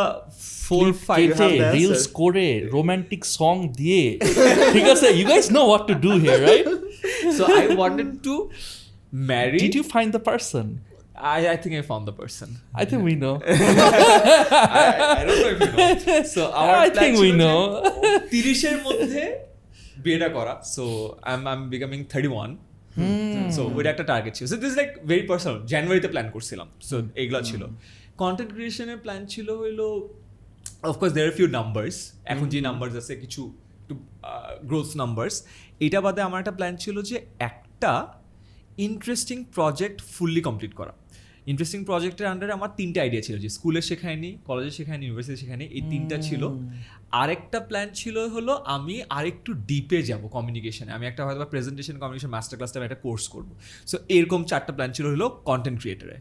four 0.67 0.87
five 1.09 1.29
reels 1.77 2.03
করে 2.21 2.47
রোমান্টিক 2.77 3.23
সং 3.39 3.55
দিয়ে 3.81 4.03
ঠিক 4.75 4.87
আছে? 4.95 5.07
You 5.19 5.25
guys 5.33 5.47
know 5.57 5.61
what 5.69 5.83
to 5.89 5.95
do 6.05 6.11
here 6.25 6.39
right 6.49 6.67
so 7.37 7.43
I 7.63 7.65
wanted 7.81 8.11
to 8.27 8.35
marry. 9.31 9.59
Did 9.63 9.75
you 9.79 9.85
find 9.95 10.11
the 10.17 10.23
person 10.29 10.67
I, 11.37 11.41
I 11.55 11.57
think 11.63 11.73
I 11.81 11.85
found 11.91 12.05
the 12.11 12.17
person. 12.23 12.49
I 12.79 12.85
think 12.91 13.01
we 13.09 13.15
know 13.25 13.33
I, 13.37 13.43
I 15.21 15.23
don't 15.27 15.39
know 15.43 15.51
if 15.55 15.59
you 15.61 15.71
know. 15.75 16.23
So 16.35 16.41
our 16.61 16.77
I 16.87 16.89
plan 16.89 17.01
think 17.01 17.15
we 17.25 17.31
know. 17.43 17.61
তিরিশের 18.33 18.77
মধ্যে 18.87 19.23
বিয়েটা 20.05 20.29
করা 20.37 20.55
so 20.75 20.85
I 21.29 21.33
am 21.39 21.43
I 21.51 21.55
am 21.59 21.63
becoming 21.75 21.99
thirty 22.13 22.31
one 22.35 22.51
so 23.57 23.63
ওইটা 23.77 23.89
একটা 23.95 24.07
target 24.13 24.33
ছিল। 24.37 24.47
So 24.53 24.57
this 24.65 24.75
like 24.81 24.91
very 25.11 25.25
personal 25.31 25.57
জানুয়ারিতে 25.73 26.09
plan 26.13 26.29
করছিলাম। 26.35 26.69
So 26.89 26.97
এইগুলো 27.21 27.41
ছিল। 27.51 27.63
কন্টেন্ট 28.23 28.51
ক্রিয়েশনের 28.57 28.99
প্ল্যান 29.05 29.23
ছিল 29.33 29.49
হইল 29.63 29.81
of course 30.91 31.13
there 31.17 31.25
are 31.29 31.35
few 31.39 31.49
numbers 31.59 31.97
এখন 32.33 32.47
যে 32.53 32.59
নাম্বারস 32.69 32.95
আছে 33.03 33.13
কিছু 33.23 33.43
একটু 33.83 33.95
গ্রোথ 34.71 34.91
নাম্বারস 35.03 35.37
এটা 35.87 35.99
বাদে 36.05 36.21
আমার 36.29 36.39
একটা 36.43 36.55
প্ল্যান 36.59 36.75
ছিল 36.85 36.97
যে 37.11 37.17
একটা 37.51 37.93
ইন্টারেস্টিং 38.89 39.39
প্রজেক্ট 39.57 39.99
ফুললি 40.15 40.41
কমপ্লিট 40.49 40.73
করা। 40.81 40.93
ইন্টারেস্টিং 41.51 41.81
প্রজেক্টের 41.89 42.27
আন্ডারে 42.33 42.53
আমার 42.59 42.71
তিনটে 42.79 42.99
আইডিয়া 43.05 43.23
ছিল 43.27 43.37
যে 43.45 43.49
স্কুলে 43.57 43.81
শেখায়নি 43.89 44.31
কলেজে 44.49 44.73
শেখায়নি 44.79 45.05
ইউনিভার্সিটি 45.07 45.39
শেখায়নি 45.43 45.67
এই 45.77 45.83
তিনটা 45.93 46.17
ছিল। 46.29 46.43
আরেকটা 47.23 47.59
প্ল্যান 47.69 47.89
ছিল 48.01 48.17
হলো 48.35 48.53
আমি 48.77 48.97
আরেকটু 49.19 49.51
ডিপে 49.69 49.99
যাব 50.11 50.23
কমিউনিকেশনে 50.37 50.91
আমি 50.97 51.05
একটা 51.11 51.23
হয়তো 51.27 51.47
presentation 51.53 51.97
communication 52.03 52.33
master 52.37 52.57
class 52.59 52.71
type 52.73 52.85
একটা 52.89 53.01
কোর্স 53.07 53.25
করব। 53.35 53.49
সো 53.91 53.97
এরকম 54.17 54.41
চারটা 54.51 54.73
প্ল্যান 54.77 54.91
ছিল 54.97 55.07
হলো 55.15 55.27
কন্টেন্ট 55.51 55.79
ক্রিয়েটারে 55.83 56.17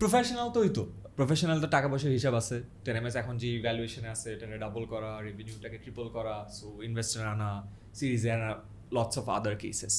প্রফেশনাল 0.00 0.48
তো 0.54 0.58
ওই 0.64 0.70
তো। 0.78 0.84
প্রফেশনাল 1.18 1.58
তো 1.64 1.68
টাকা 1.76 1.86
পয়সার 1.92 2.12
হিসাব 2.18 2.34
আছে। 2.42 2.56
টেন 2.84 2.96
এম 2.98 3.06
এখন 3.22 3.34
যে 3.42 3.48
ভ্যালুয়েশনে 3.66 4.08
আছে 4.14 4.28
এটাকে 4.34 4.56
ডাবল 4.64 4.84
করা 4.92 5.10
রেভিনিউটাকে 5.26 5.78
ট্রিপল 5.84 6.06
করা 6.16 6.34
সো 6.58 6.66
ইনভেস্টার 6.88 7.20
আনা 7.34 7.50
সিরিজে 7.98 8.30
আনা 8.36 8.50
লটস 8.96 9.16
অফ 9.20 9.26
আদার 9.38 9.54
কেসেস 9.62 9.94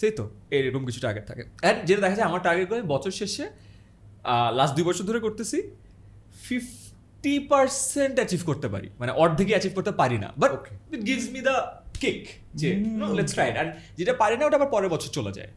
সেই 0.00 0.12
তো 0.18 0.24
এরকম 0.56 0.82
কিছু 0.88 1.00
টার্গেট 1.04 1.24
থাকে। 1.30 1.42
অ্যান্ড 1.62 1.78
যেটা 1.88 2.00
দেখা 2.04 2.16
যায় 2.18 2.26
আমার 2.30 2.40
টার্গেট 2.46 2.66
করে 2.70 2.82
বছর 2.94 3.12
শেষে 3.20 3.46
লাস্ট 4.54 4.74
দুই 4.74 4.84
বছর 4.84 5.04
ধরে 5.04 5.20
করতেছি 5.20 5.58
ফিফটি 6.42 7.38
পার্সেন্ট 7.38 8.14
অ্যাচিভ 8.14 8.40
করতে 8.46 8.68
পারি। 8.68 8.88
মানে 8.98 9.12
অর্ধেকই 9.12 9.50
অ্যাচিভ 9.50 9.74
করতে 9.74 9.90
পারি 9.90 10.18
না। 10.18 10.32
But 10.38 10.52
it 10.94 11.02
gives 11.06 11.30
me 11.30 11.40
the 11.40 11.56
kick 12.00 12.28
যে 12.54 12.84
লেটস 13.14 13.32
ট্রাই 13.32 13.52
অ্যান্ড 13.52 13.72
যেটা 13.98 14.12
পারি 14.12 14.36
না 14.36 14.46
ওটা 14.46 14.56
আবার 14.56 14.68
পরের 14.68 14.88
বছর 14.88 15.10
চলে 15.10 15.32
যায়। 15.32 15.48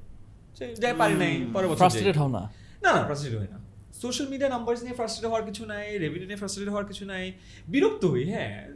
যাই 0.75 0.93
পারি 0.93 1.13
নাই 1.13 1.45
পরের 1.53 1.67
বছর। 1.69 1.77
ফ্রাস্ট্রেটেড 1.77 2.17
হও 2.17 2.27
না। 2.27 2.43
না 2.83 2.93
না। 2.95 3.03
ফ্রাস্ট্রেটেড 3.03 3.39
হই 3.39 3.47
না। 3.51 3.59
সোশ্যাল 4.01 4.27
মিডিয়া 4.27 4.49
নাম্বারস 4.49 4.83
নিয়ে 4.83 4.95
ফ্রাস্ট্রেটেড 4.95 5.29
হওয়ার 5.31 5.45
কিছু 5.45 5.65
নাই 5.65 5.97
রেভিনিউ 5.97 6.27
নিয়ে 6.27 6.37
ফ্রাস্ট্রেটেড 6.37 6.69
হওয়ার 6.69 6.85
কিছু 6.85 7.05
নাই। 7.05 7.33
বিরক্ত 7.67 8.05
হই 8.05 8.29
হ্যাঁ। 8.29 8.67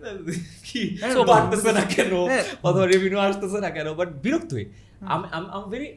কি 0.63 0.97
একদম। 1.01 1.25
বাড়তেছে 1.25 1.71
না 1.71 1.81
কেন? 1.81 2.25
হ্যাঁ। 2.25 2.43
অথবা 2.63 2.85
রেভিনিউ 2.85 3.19
আসতেছে 3.19 3.59
না 3.59 3.69
কেন? 3.69 3.93
বাট 3.93 4.09
বিরক্ত 4.23 4.53
হই। 4.53 4.65
I 5.01 5.19
am 5.31 5.69
very 5.71 5.93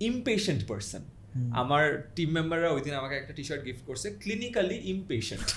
impatient 0.00 0.68
person 0.68 0.98
আমার 1.60 1.84
টিম 2.16 2.30
মেম্বাররা 2.38 2.68
ওই 2.76 2.80
দিন 2.86 2.94
আমাকে 3.00 3.14
একটা 3.20 3.32
টি 3.38 3.44
শার্ট 3.48 3.62
গিফট 3.68 3.82
করছে 3.88 4.06
ক্লিনিক্যালি 4.22 4.76
ইমপেশেন্ট 4.94 5.48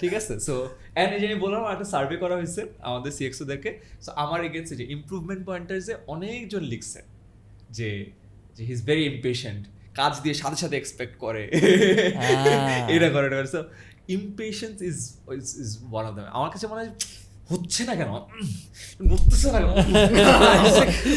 ঠিক 0.00 0.12
আছে? 0.20 0.34
সো 0.46 0.54
অ্যান্ড 0.94 1.10
এই 1.14 1.20
যে 1.20 1.26
আমি 1.30 1.38
বললাম 1.44 1.60
একটা 1.74 1.86
সার্ভে 1.92 2.16
করা 2.22 2.34
হয়েছে 2.40 2.62
আমাদের 2.88 3.12
সিএক্সওদেরকে 3.16 3.70
সো 4.04 4.10
আমার 4.24 4.40
এগেন্সে 4.48 4.74
যে 4.80 4.84
ইমপ্রুভমেন্ট 4.96 5.42
পয়েন্টার্সে 5.48 5.94
অনেকজন 6.14 6.62
লিখছে 6.72 7.00
যে 7.78 7.88
যে 8.56 8.62
হি 8.68 8.72
ইজ 8.78 8.82
ভেরি 8.90 9.04
ইমপেশেন্ট 9.12 9.62
কাজ 10.00 10.12
দিয়ে 10.22 10.34
সাথে 10.42 10.58
সাথে 10.62 10.76
এক্সপেক্ট 10.82 11.14
করে। 11.24 11.42
Ah. 11.50 12.94
এটা 12.94 13.08
করে 13.14 13.26
এটা 13.28 13.36
করে। 13.40 13.50
So 13.56 13.62
impatience 14.16 14.76
is 14.90 14.98
is 15.64 15.70
one 15.92 16.04
of 16.08 16.12
the 16.16 16.22
আমার 16.38 16.50
কাছে 16.54 16.66
মনে 16.70 16.80
হয় 16.82 16.92
হচ্ছে 17.50 17.82
না 17.84 17.94
কেন? 17.94 18.10
বুঝতেছে 19.08 19.48
না 19.52 19.58
কেন? 19.58 19.70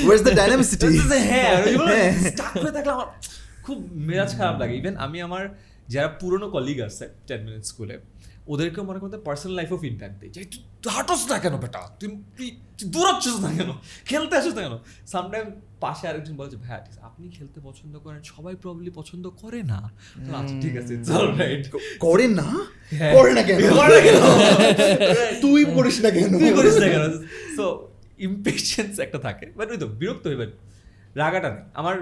Where's 0.08 0.22
দ্য 0.22 0.34
ডাইনামিসিটি 0.36 0.86
হ্যাঁ 1.28 1.54
হ্যাঁ। 1.90 2.12
স্টাক 2.26 2.54
হয়ে 2.58 2.74
থাকলে 2.74 2.92
আমার 2.94 3.08
খুব 3.64 3.78
মেজাজ 4.08 4.32
খারাপ 4.38 4.56
লাগে। 4.62 4.74
ইভেন 4.76 4.96
আমি 4.98 5.18
আমার 5.22 5.44
যারা 5.88 6.10
পুরনো 6.20 6.48
কলিগ 6.50 6.78
আছে 6.82 7.06
টেন 7.28 7.40
মিনিট 7.46 7.64
স্কুলে 7.64 7.96
ওদেরকে 8.48 8.80
মনে 8.82 9.00
করতে 9.00 9.18
পার্সোনাল 9.18 9.56
লাইফও 9.56 9.78
ফিডব্যাক 9.78 10.12
দিই 10.20 10.30
যে 10.30 10.42
তুই 10.82 10.92
হাঁটোস 10.94 11.22
না 11.32 11.38
কেন 11.40 11.54
বেটা? 11.58 11.82
তুই 12.00 12.10
তুই 12.38 12.48
দৌড়াচ্ছিস 12.88 13.36
না 13.40 13.50
কেন? 13.58 13.70
খেলতে 14.06 14.34
আসিস 14.38 14.54
না 14.56 14.62
কেন? 14.62 14.76
সামটাইম 15.08 15.48
পাশে 15.82 16.04
আরেকজন 16.08 16.36
বলছে 16.36 16.58
ভাই 16.58 16.78
ঠিক 16.78 16.92
আছে, 16.92 17.00
আপনি 17.02 17.26
খেলতে 17.30 17.60
পছন্দ 17.62 17.94
করেন 18.00 18.20
সবাই 18.24 18.56
প্রবলি 18.56 18.92
পছন্দ 18.92 19.26
করে 19.42 19.60
না। 19.64 19.80
আচ্ছা 20.40 20.56
ঠিক 20.62 20.76
আছে 20.78 20.94
করে 22.00 22.28
না? 22.40 22.48
হ্যাঁ। 22.92 23.14
করে 23.14 23.32
না 23.34 23.44
কেন? 23.44 23.58
করে 23.80 23.90
না 23.96 24.02
কেন? 24.02 24.18
তুই 25.46 25.62
করিস 25.76 25.98
না 26.02 26.10
কেন? 26.12 26.32
তুই 26.40 26.52
করিস 26.54 26.76
না 26.76 26.88
কেন? 26.88 27.04
সো 27.58 27.66
ইমপেশেন্স 28.20 28.94
একটা 29.00 29.20
থাকে 29.20 29.46
বাট 29.58 29.68
ওই 29.72 29.78
তো 29.78 29.88
বিরক্ত 30.00 30.26
হইবেন 30.28 30.52
রাগাটা 31.22 31.50
নেই। 31.56 31.64
আমার 31.80 31.96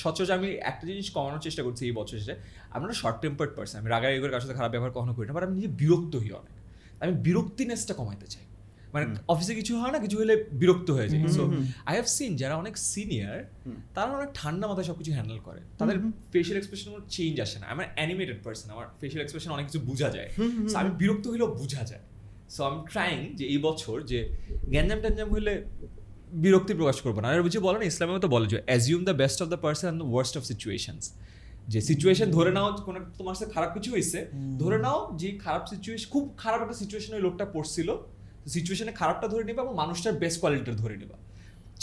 সচরাচর 0.00 0.34
আমি 0.38 0.48
একটা 0.70 0.84
জিনিস 0.90 1.06
কমানোর 1.16 1.42
চেষ্টা 1.46 1.62
করছি 1.66 1.82
এই 1.88 1.92
বছর 1.92 2.16
শেষে 2.18 2.34
আমি 2.74 2.84
না 2.86 2.94
শর্ট 3.02 3.18
টেম্পার্ড 3.24 3.52
পার্সন 3.56 3.76
আমি 3.78 3.88
রাগা 3.94 4.08
এগুলোর 4.08 4.32
কার 4.34 4.42
সাথে 4.44 4.54
খারাপ 4.54 4.70
ব্যবহার 4.70 4.92
কখনো 4.92 5.12
করি 5.14 5.26
না 5.28 5.32
বাট 5.32 5.44
আমি 5.46 5.54
নিজে 5.58 5.70
বিরক্ত 5.80 6.12
হই 6.16 6.30
অনেক। 6.40 6.54
আমি 7.02 7.12
বিরক্তিনেসটা 7.26 7.94
কমাইতে 7.94 8.26
চাই। 8.26 8.44
মানে 8.94 9.06
অফিসে 9.28 9.54
কিছু 9.54 9.72
হয় 9.80 9.92
না 9.92 9.98
কিছু 9.98 10.16
হলে 10.18 10.34
বিরক্ত 10.52 10.88
হয়ে 10.90 11.08
যায়। 11.08 11.22
সো 11.36 11.42
আই 11.86 11.94
হ্যাভ 11.96 12.06
সিন 12.16 12.36
যারা 12.36 12.54
অনেক 12.56 12.74
সিনিয়র 12.92 13.38
তারা 13.94 14.10
অনেক 14.18 14.30
ঠান্ডা 14.34 14.64
মাথায় 14.68 14.86
সবকিছু 14.86 15.12
হ্যান্ডেল 15.12 15.38
করে। 15.38 15.60
তাদের 15.78 15.96
ফেশিয়াল 16.32 16.56
এক্সপ্রেশন 16.58 16.86
কোনো 16.90 17.04
চেঞ্জ 17.08 17.40
আসে 17.40 17.56
না। 17.58 17.66
আমার 17.66 17.86
অ্যানিমেটেড 17.94 18.38
পার্সন 18.44 18.70
আমার 18.70 18.86
ফেশিয়াল 19.00 19.22
এক্সপ্রেশন 19.22 19.50
অনেক 19.50 19.66
কিছু 19.66 19.80
বোঝা 19.80 20.08
যায়। 20.10 20.28
সো 20.68 20.76
আমি 20.78 20.90
বিরক্ত 20.90 21.24
হইলেও 21.28 21.48
বোঝা 21.60 21.82
যায়। 21.84 22.04
সো 22.54 22.60
আই 22.64 22.72
এম 22.74 22.78
ট্রাইং 22.92 23.18
যে 23.38 23.44
এই 23.44 23.58
বছর 23.58 23.96
যে 24.10 24.18
গ্যাঞ্জাম 24.64 25.00
ট্যাঞ্জাম 25.00 25.28
হইলে 25.34 25.52
বিরক্তি 26.42 26.72
প্রকাশ 26.80 26.98
করব 27.04 27.16
না। 27.22 27.26
আর 27.32 27.42
বুঝে 27.46 27.60
বলে 27.66 27.76
না 27.80 27.84
ইসলামেও 27.92 28.20
তো 28.24 28.28
বলে 28.34 28.46
যে 28.52 28.58
assume 28.68 29.00
the 29.08 29.14
best 29.22 29.38
of 29.42 29.48
the 29.52 29.58
person 29.64 29.84
and 29.86 29.98
the 30.02 30.08
worst 30.12 30.34
of 30.38 30.42
situations 30.50 31.04
যে 31.72 31.78
সিচুয়েশন 31.90 32.28
ধরে 32.36 32.50
নাও 32.56 32.68
কোনো 32.88 32.98
তোমার 33.18 33.34
সাথে 33.38 33.50
খারাপ 33.56 33.70
কিছু 33.76 33.88
হয়েছে 33.94 34.18
ধরে 34.62 34.78
নাও 34.84 34.98
যে 35.20 35.28
খারাপ 35.44 35.62
সিচুয়েশন 35.72 36.06
খুব 36.14 36.24
খারাপ 36.42 36.60
একটা 36.64 36.76
সিচুয়েশন 36.82 37.10
ওই 37.18 37.22
লোকটা 37.26 37.44
পড়ছিল 37.54 37.88
সিচুয়েশনে 38.54 38.92
খারাপটা 39.00 39.26
ধরে 39.32 39.44
নিবা 39.48 39.60
এবং 39.64 39.74
মানুষটার 39.82 40.14
বেস্ট 40.22 40.38
কোয়ালিটিটা 40.40 40.74
ধরে 40.82 40.94
নিবা। 41.02 41.16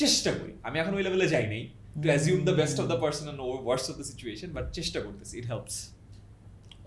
চেষ্টা 0.02 0.32
করি। 0.40 0.54
আমি 0.68 0.76
এখন 0.82 0.94
ওই 0.98 1.04
লেভেলে 1.06 1.28
যাই 1.34 1.46
নাই। 1.54 1.64
To 2.02 2.08
assume 2.12 2.40
the 2.48 2.54
best 2.62 2.78
of 2.82 2.86
the 2.92 2.98
person 3.04 3.24
and 3.28 3.42
worst 3.66 3.88
of 3.92 3.96
the 4.00 4.06
situation 4.12 4.50
but 4.56 4.66
চেষ্টা 4.78 5.00
করতেছি 5.06 5.34
ইট 5.40 5.46
হেল্পস 5.52 5.76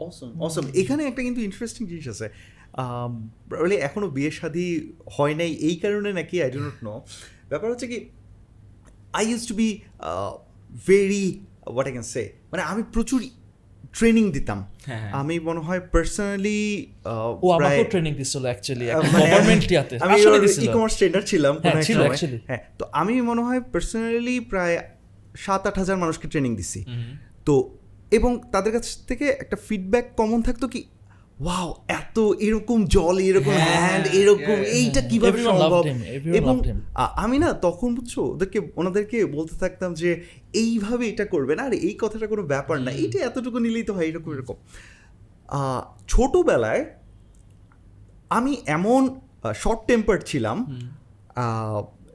অসম 0.07 0.29
অসম 0.47 0.65
এখানে 0.81 1.03
একটা 1.11 1.23
কিন্তু 1.27 1.41
ইন্টারেস্টিং 1.49 1.83
জিনিস 1.91 2.07
আছে। 2.15 2.27
বলে 3.63 3.77
এখনও 3.89 4.09
বিয়ে 4.17 4.31
শাদী 4.39 4.67
হয় 5.17 5.35
নাই 5.41 5.51
এই 5.69 5.77
কারণে 5.83 6.11
নাকি 6.19 6.37
আই 6.45 6.51
ডোন্ট 6.55 6.79
নো 6.87 6.95
ব্যাপার 7.51 7.69
হচ্ছে 7.73 7.87
কি 7.93 7.99
I 9.19 9.25
use 9.31 9.43
to 9.51 9.55
be 9.55 9.69
very 10.89 11.25
what 11.75 11.87
I 11.89 11.93
can 11.93 12.07
say 12.15 12.23
মানে 12.51 12.63
আমি 12.71 12.83
প্রচুর 12.95 13.21
ট্রেনিং 13.99 14.25
দিতাম। 14.37 14.59
হ্যাঁ, 14.89 15.01
হ্যাঁ। 15.03 15.13
আমি 15.21 15.35
মনে 15.49 15.61
হয় 15.67 15.81
পার্সোনালি 15.95 16.61
ও 17.45 17.47
আমাকেও 17.57 17.87
ট্রেনিং 17.93 18.13
দিছিল 18.21 18.45
অ্যাকচুয়ালি 18.51 18.87
মানে 18.87 19.25
গভর্নমেন্ট 19.25 19.63
ইয়াতে। 19.73 19.95
আমি 20.05 20.15
ই 20.65 20.69
কমার্স 20.77 20.95
ট্রেনার 20.99 21.25
ছিলাম 21.31 21.55
হ্যাঁ, 21.55 21.73
কোনো 21.75 21.79
এক 21.81 21.87
সময়। 21.97 22.39
হ্যাঁ 22.49 22.61
তো 22.79 22.85
আমি 23.01 23.13
মনে 23.31 23.43
হয় 23.47 23.61
পার্সোনালি 23.73 24.37
প্রায় 24.51 24.75
সাত 25.45 25.63
আট 25.69 25.77
হাজার 25.79 25.97
মানুষকে 26.03 26.27
ট্রেনিং 26.33 26.53
দিছি। 26.61 26.81
তো 27.47 27.55
এবং 28.19 28.31
তাদের 28.55 28.73
কাছ 28.77 28.87
থেকে 29.09 29.27
একটা 29.43 29.57
ফিডব্যাক 29.67 30.05
কমন 30.21 30.41
থাকতো 30.43 30.67
কি 30.75 30.81
ওয়াও 31.39 31.69
এত 32.01 32.17
এরকম 32.47 32.79
জল 32.87 33.17
এরকম 33.21 33.55
হ্যাঁ, 33.57 33.79
হ্যান্ড 33.79 34.07
এরকম 34.21 34.59
এইটা 34.79 35.01
কীভাবে 35.11 35.39
সম্ভব? 35.45 35.83
এবং 36.41 36.55
আমি 37.25 37.37
না 37.39 37.49
তখন 37.67 37.89
বুঝছ 37.95 38.13
ওদেরকে 38.35 38.59
ওনাদেরকে 38.77 39.19
বলতে 39.27 39.55
থাকতাম 39.57 39.91
যে 39.95 40.11
এইভাবে 40.53 41.05
এটা 41.09 41.25
করবে 41.25 41.53
না 41.57 41.63
আর 41.65 41.75
এই 41.89 41.95
কথাটা 41.99 42.27
কোনো 42.27 42.43
ব্যাপার 42.43 42.77
না 42.81 42.91
এইটা 43.03 43.19
এতটুকু 43.19 43.59
নিলেই 43.59 43.83
তো 43.83 43.93
হয় 43.95 44.07
এরকম 44.07 44.31
এরকম। 44.33 44.57
ছোটবেলায় 46.09 46.83
আমি 48.31 48.53
এমন 48.67 49.03
শর্ট 49.55 49.81
টেম্পার 49.87 50.19
ছিলাম 50.21 50.57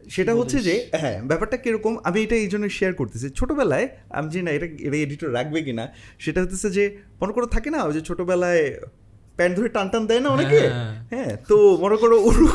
সেটা 0.10 0.34
হচ্ছে 0.36 0.58
যে 0.62 0.76
হ্যাঁ 1.02 1.18
ব্যাপারটা 1.22 1.58
কীরকম 1.58 1.94
আমি 2.04 2.20
এটা 2.24 2.36
এই 2.36 2.48
জন্য 2.48 2.66
শেয়ার 2.70 2.94
করতেছি। 2.94 3.28
ছোটবেলায় 3.30 3.88
আমি 4.10 4.28
যে 4.30 4.40
না 4.42 4.52
এটা 4.52 4.68
এটা 4.88 4.98
এডিটর 4.98 5.30
রাখবে 5.34 5.60
কিনা 5.62 5.86
সেটা 6.20 6.40
হচ্ছে 6.42 6.70
যে 6.70 6.84
মনে 7.22 7.32
করে 7.34 7.48
থাকে 7.48 7.70
না 7.70 7.80
ওই 7.84 7.94
যে 7.94 8.02
ছোটবেলায় 8.02 8.64
প্যান্ট 9.36 9.58
ধরে 9.58 9.70
টান 9.70 9.90
টান 9.90 10.06
দেয় 10.06 10.20
না 10.20 10.30
অনেকে? 10.30 10.60
হ্যাঁ। 10.60 11.04
হ্যাঁ। 11.10 11.38
তো 11.48 11.78
মনে 11.82 11.98
করো 11.98 12.22
ওরকম 12.24 12.48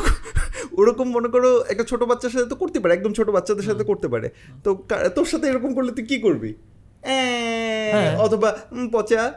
ওরকম 0.71 1.09
মনে 1.11 1.27
করো 1.29 1.63
একটা 1.69 1.83
ছোট 1.83 2.03
বাচ্চার 2.03 2.29
সাথে 2.29 2.45
তো 2.45 2.55
করতে 2.55 2.79
পারে 2.79 2.93
একদম 2.93 3.13
ছোট 3.13 3.29
বাচ্চাদের 3.29 3.63
সাথে 3.63 3.83
করতে 3.83 4.07
পারে। 4.07 4.29
তো 4.63 4.83
তোর 5.15 5.25
সাথে 5.25 5.47
এরকম 5.47 5.73
করলে 5.73 5.91
তুই 5.91 6.05
কি 6.05 6.17
করবি? 6.17 6.53
হ্যাঁ। 7.01 8.17
অথবা 8.17 8.57
পচা? 8.91 9.33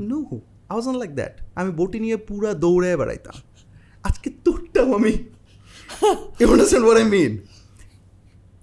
No 0.00 0.24
I 0.68 0.78
was 0.78 0.88
like 0.88 1.14
that 1.14 1.40
আমি 1.54 1.72
বটি 1.76 2.00
নিয়ে 2.00 2.16
পুরা 2.16 2.54
দৌড়ে 2.54 2.96
বেড়াইতাম। 2.96 3.34
আজকে 4.02 4.30
তোরটাও 4.44 4.94
আমি। 4.94 5.10
You 6.40 6.50
understand 6.50 6.86
what 6.86 7.02
I 7.02 7.10
mean 7.10 7.38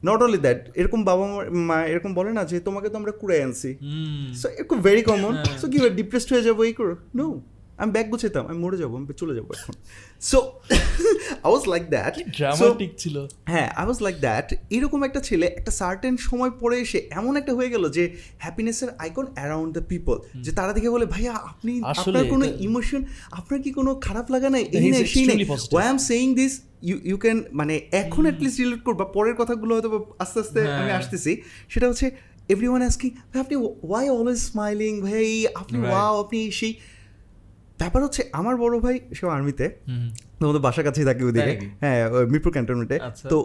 not 0.05 0.21
only 0.23 0.37
that 0.37 0.69
এরকম 0.75 1.03
বাবা 1.03 1.49
মা- 1.49 1.85
এরকম 1.85 2.13
বলে 2.13 2.31
না 2.31 2.43
যে 2.43 2.59
তোমাকে 2.59 2.89
তো 2.89 2.97
আমরা 2.97 3.11
কুড়াই 3.11 3.43
আনছি। 3.43 3.77
সো 4.33 4.49
এরকম 4.49 4.81
ভেরি 4.81 5.01
কমন 5.01 5.43
সো 5.61 5.67
কি 5.67 5.89
ডিপ্রেসড 5.89 6.33
হয়ে 6.33 6.41
যাব 6.41 6.61
এই 6.61 6.73
করো। 6.73 6.95
নো 7.15 7.41
আমি 7.83 7.91
ব্যাগ 7.95 8.07
গুছাইতাম 8.11 8.43
আমি 8.51 8.59
মরে 8.63 8.77
যাব 8.81 8.91
আমি 8.99 9.05
চলে 9.21 9.33
যাব 9.37 9.47
এখন। 9.57 9.75
So 10.29 10.37
I 11.45 11.49
was 11.51 11.63
like 11.73 11.83
that 11.95 12.13
dramatic 12.37 12.91
ছিল। 13.01 13.15
হ্যাঁ 13.51 13.69
আই 13.79 13.85
ওয়াজ 13.87 13.99
লাইক 14.05 14.15
দ্যাট 14.25 14.47
এরকম 14.75 14.99
একটা 15.07 15.19
ছেলে 15.27 15.45
একটা 15.59 15.71
সার্টেন 15.79 16.13
সময় 16.27 16.51
পরে 16.61 16.75
এসে 16.85 16.99
এমন 17.19 17.33
একটা 17.41 17.53
হয়ে 17.57 17.69
গেল 17.73 17.83
যে 17.97 18.03
হ্যাপিনেসের 18.43 18.89
আইকন 19.03 19.25
অ্যারাউন্ড 19.37 19.71
দ্য 19.77 19.83
পিপল 19.91 20.15
যে 20.45 20.51
তারা 20.57 20.71
দেখে 20.77 20.89
বলে 20.95 21.05
ভাইয়া 21.13 21.33
আপনি 21.51 21.73
আপনার 21.91 22.23
কোনো 22.33 22.45
ইমোশন 22.67 23.01
আপনার 23.39 23.59
কি 23.65 23.71
কোনো 23.79 23.91
খারাপ 24.05 24.27
লাগা 24.33 24.49
নাই? 24.55 24.63
এই 24.77 24.89
নাই 24.93 25.03
সেই 25.13 25.25
নাই। 25.29 25.37
Why 25.73 25.85
am 25.93 25.99
saying 26.09 26.27
this 26.41 26.53
you 26.89 26.95
you 27.09 27.17
can 27.23 27.37
মানে 27.59 27.75
এখন 28.01 28.23
অ্যাটলিস্ট 28.27 28.57
রিলেট 28.61 28.81
করবা। 28.87 29.05
পরের 29.15 29.35
কথাগুলো 29.41 29.71
হয়তো 29.75 29.89
আস্তে 30.23 30.39
আস্তে 30.43 30.59
আমি 30.79 30.89
হ্যাঁ। 30.89 30.99
আসতেছি। 30.99 31.31
সেটা 31.73 31.85
হচ্ছে 31.89 32.07
এভরি 32.53 32.67
ওয়ান 32.71 32.81
আজকিং 32.89 33.09
ভাই 33.31 33.39
আপনি 33.45 33.55
ওয়াই 33.89 34.05
অলওয়েজ 34.17 34.39
স্মাইলিং 34.49 34.93
ভাই 35.07 35.27
আপনি. 35.61 35.77
ওয়াও 35.89 36.13
আপনি 36.23 36.39
সেই 36.59 36.73
ব্যাপার 37.79 38.03
হচ্ছে 38.03 38.29
আমার 38.31 38.57
বড় 38.57 38.79
ভাই 38.79 38.99
সে 39.13 39.29
আর্মিতে 39.29 39.69
তোমাদের 40.39 40.61
বাসার 40.61 40.83
কাছেই 40.83 41.05
থাকে 41.05 41.23
ওদিকে? 41.23 41.53
হ্যাঁ 41.79 41.99
মিরপুর 42.31 42.51
ক্যান্টনমেন্টে 42.51 42.99
আচ্ছা। 42.99 43.29
তো 43.29 43.37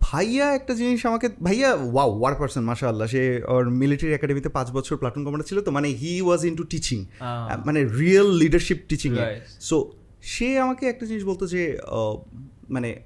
ভাইয়া 0.00 0.54
একটা 0.54 0.74
জিনিস 0.74 1.06
আমাকে 1.06 1.28
ভাইয়া 1.42 1.74
ওয়াও 1.74 2.10
ওয়ার 2.20 2.34
পার্সন 2.34 2.64
মাসা 2.64 2.88
আল্লাহ 2.88 3.06
সে 3.06 3.42
ওর 3.46 3.70
মিলিটারি 3.70 4.12
একাডেমিতে 4.12 4.48
পাঁচ 4.48 4.70
বছর 4.70 4.96
প্লাটুন 4.96 5.24
কমান্ডার 5.24 5.48
ছিল 5.48 5.60
তো 5.60 5.70
মানে 5.70 5.88
he 5.88 6.20
was 6.22 6.44
in 6.44 6.56
to 6.56 6.64
teaching 6.64 7.04
মানে 7.64 7.84
রিয়েল 7.84 8.28
লিডারশিপ 8.32 8.78
টিচিং 8.88 9.10
সো 9.60 9.76
সে 10.22 10.58
আমাকে 10.60 10.86
একটা 10.88 11.06
জিনিস 11.06 11.24
বলতো 11.24 11.46
যে 11.46 11.78
মানে 12.68 13.00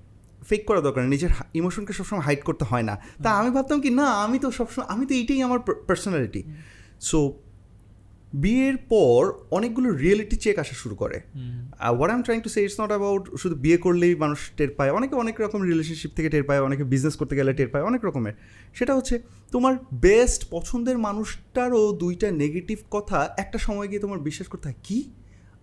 ফেক 0.49 0.65
করা 0.67 0.81
দরকার 0.81 1.03
নিজের 1.05 1.31
ইমোশনকে 1.55 1.93
সবসময় 1.93 2.21
হাইড 2.21 2.41
করতে 2.43 2.65
হয় 2.65 2.83
না। 2.83 2.99
তা 3.23 3.31
আমি 3.31 3.51
ভাবতাম 3.51 3.81
কি 3.81 3.91
না 3.91 4.07
আমি 4.25 4.39
তো 4.39 4.51
সবসময় 4.51 4.87
আমি 4.89 5.07
তো 5.07 5.15
এইটাই 5.15 5.43
আমার 5.43 5.59
পার্সোনালিটি 5.87 6.43
সো 7.01 7.19
বিয়ের 8.35 8.77
পর 8.77 9.33
অনেকগুলো 9.51 9.91
রিয়েলিটি 9.91 10.37
চেক 10.37 10.59
আসা 10.59 10.75
শুরু 10.75 10.95
করে। 10.95 11.21
What 11.81 12.11
am 12.13 12.23
trying 12.23 12.41
to 12.41 12.49
say 12.49 12.65
it's 12.65 12.81
not 12.81 12.89
about 12.89 13.37
শুধু 13.37 13.55
বিয়ে 13.55 13.77
করলেই 13.77 14.15
মানুষ 14.15 14.51
টের 14.57 14.71
পায়। 14.71 14.91
অনেকে 14.91 15.15
অনেক 15.15 15.41
রকম 15.41 15.63
রিলেশনশিপ 15.63 16.11
থেকে 16.17 16.29
টের 16.29 16.43
পায় 16.43 16.61
অনেকে 16.61 16.85
বিজনেস 16.85 17.17
করতে 17.17 17.37
গেলে 17.37 17.53
টের 17.53 17.69
পায় 17.69 17.85
অনেক 17.85 18.05
রকমের। 18.05 18.33
সেটা 18.75 18.95
হচ্ছে 18.95 19.23
তোমার 19.53 19.75
বেস্ট 19.93 20.47
পছন্দের 20.51 20.99
মানুষটারও 20.99 21.93
দুইটা 21.93 22.31
নেগেটিভ 22.31 22.79
কথা 22.91 23.35
একটা 23.39 23.59
সময় 23.59 23.89
গিয়ে 23.89 24.01
তোমার 24.01 24.19
বিশ্বাস 24.19 24.49
করতে 24.49 24.69
হয় 24.69 24.81
কি? 24.83 25.11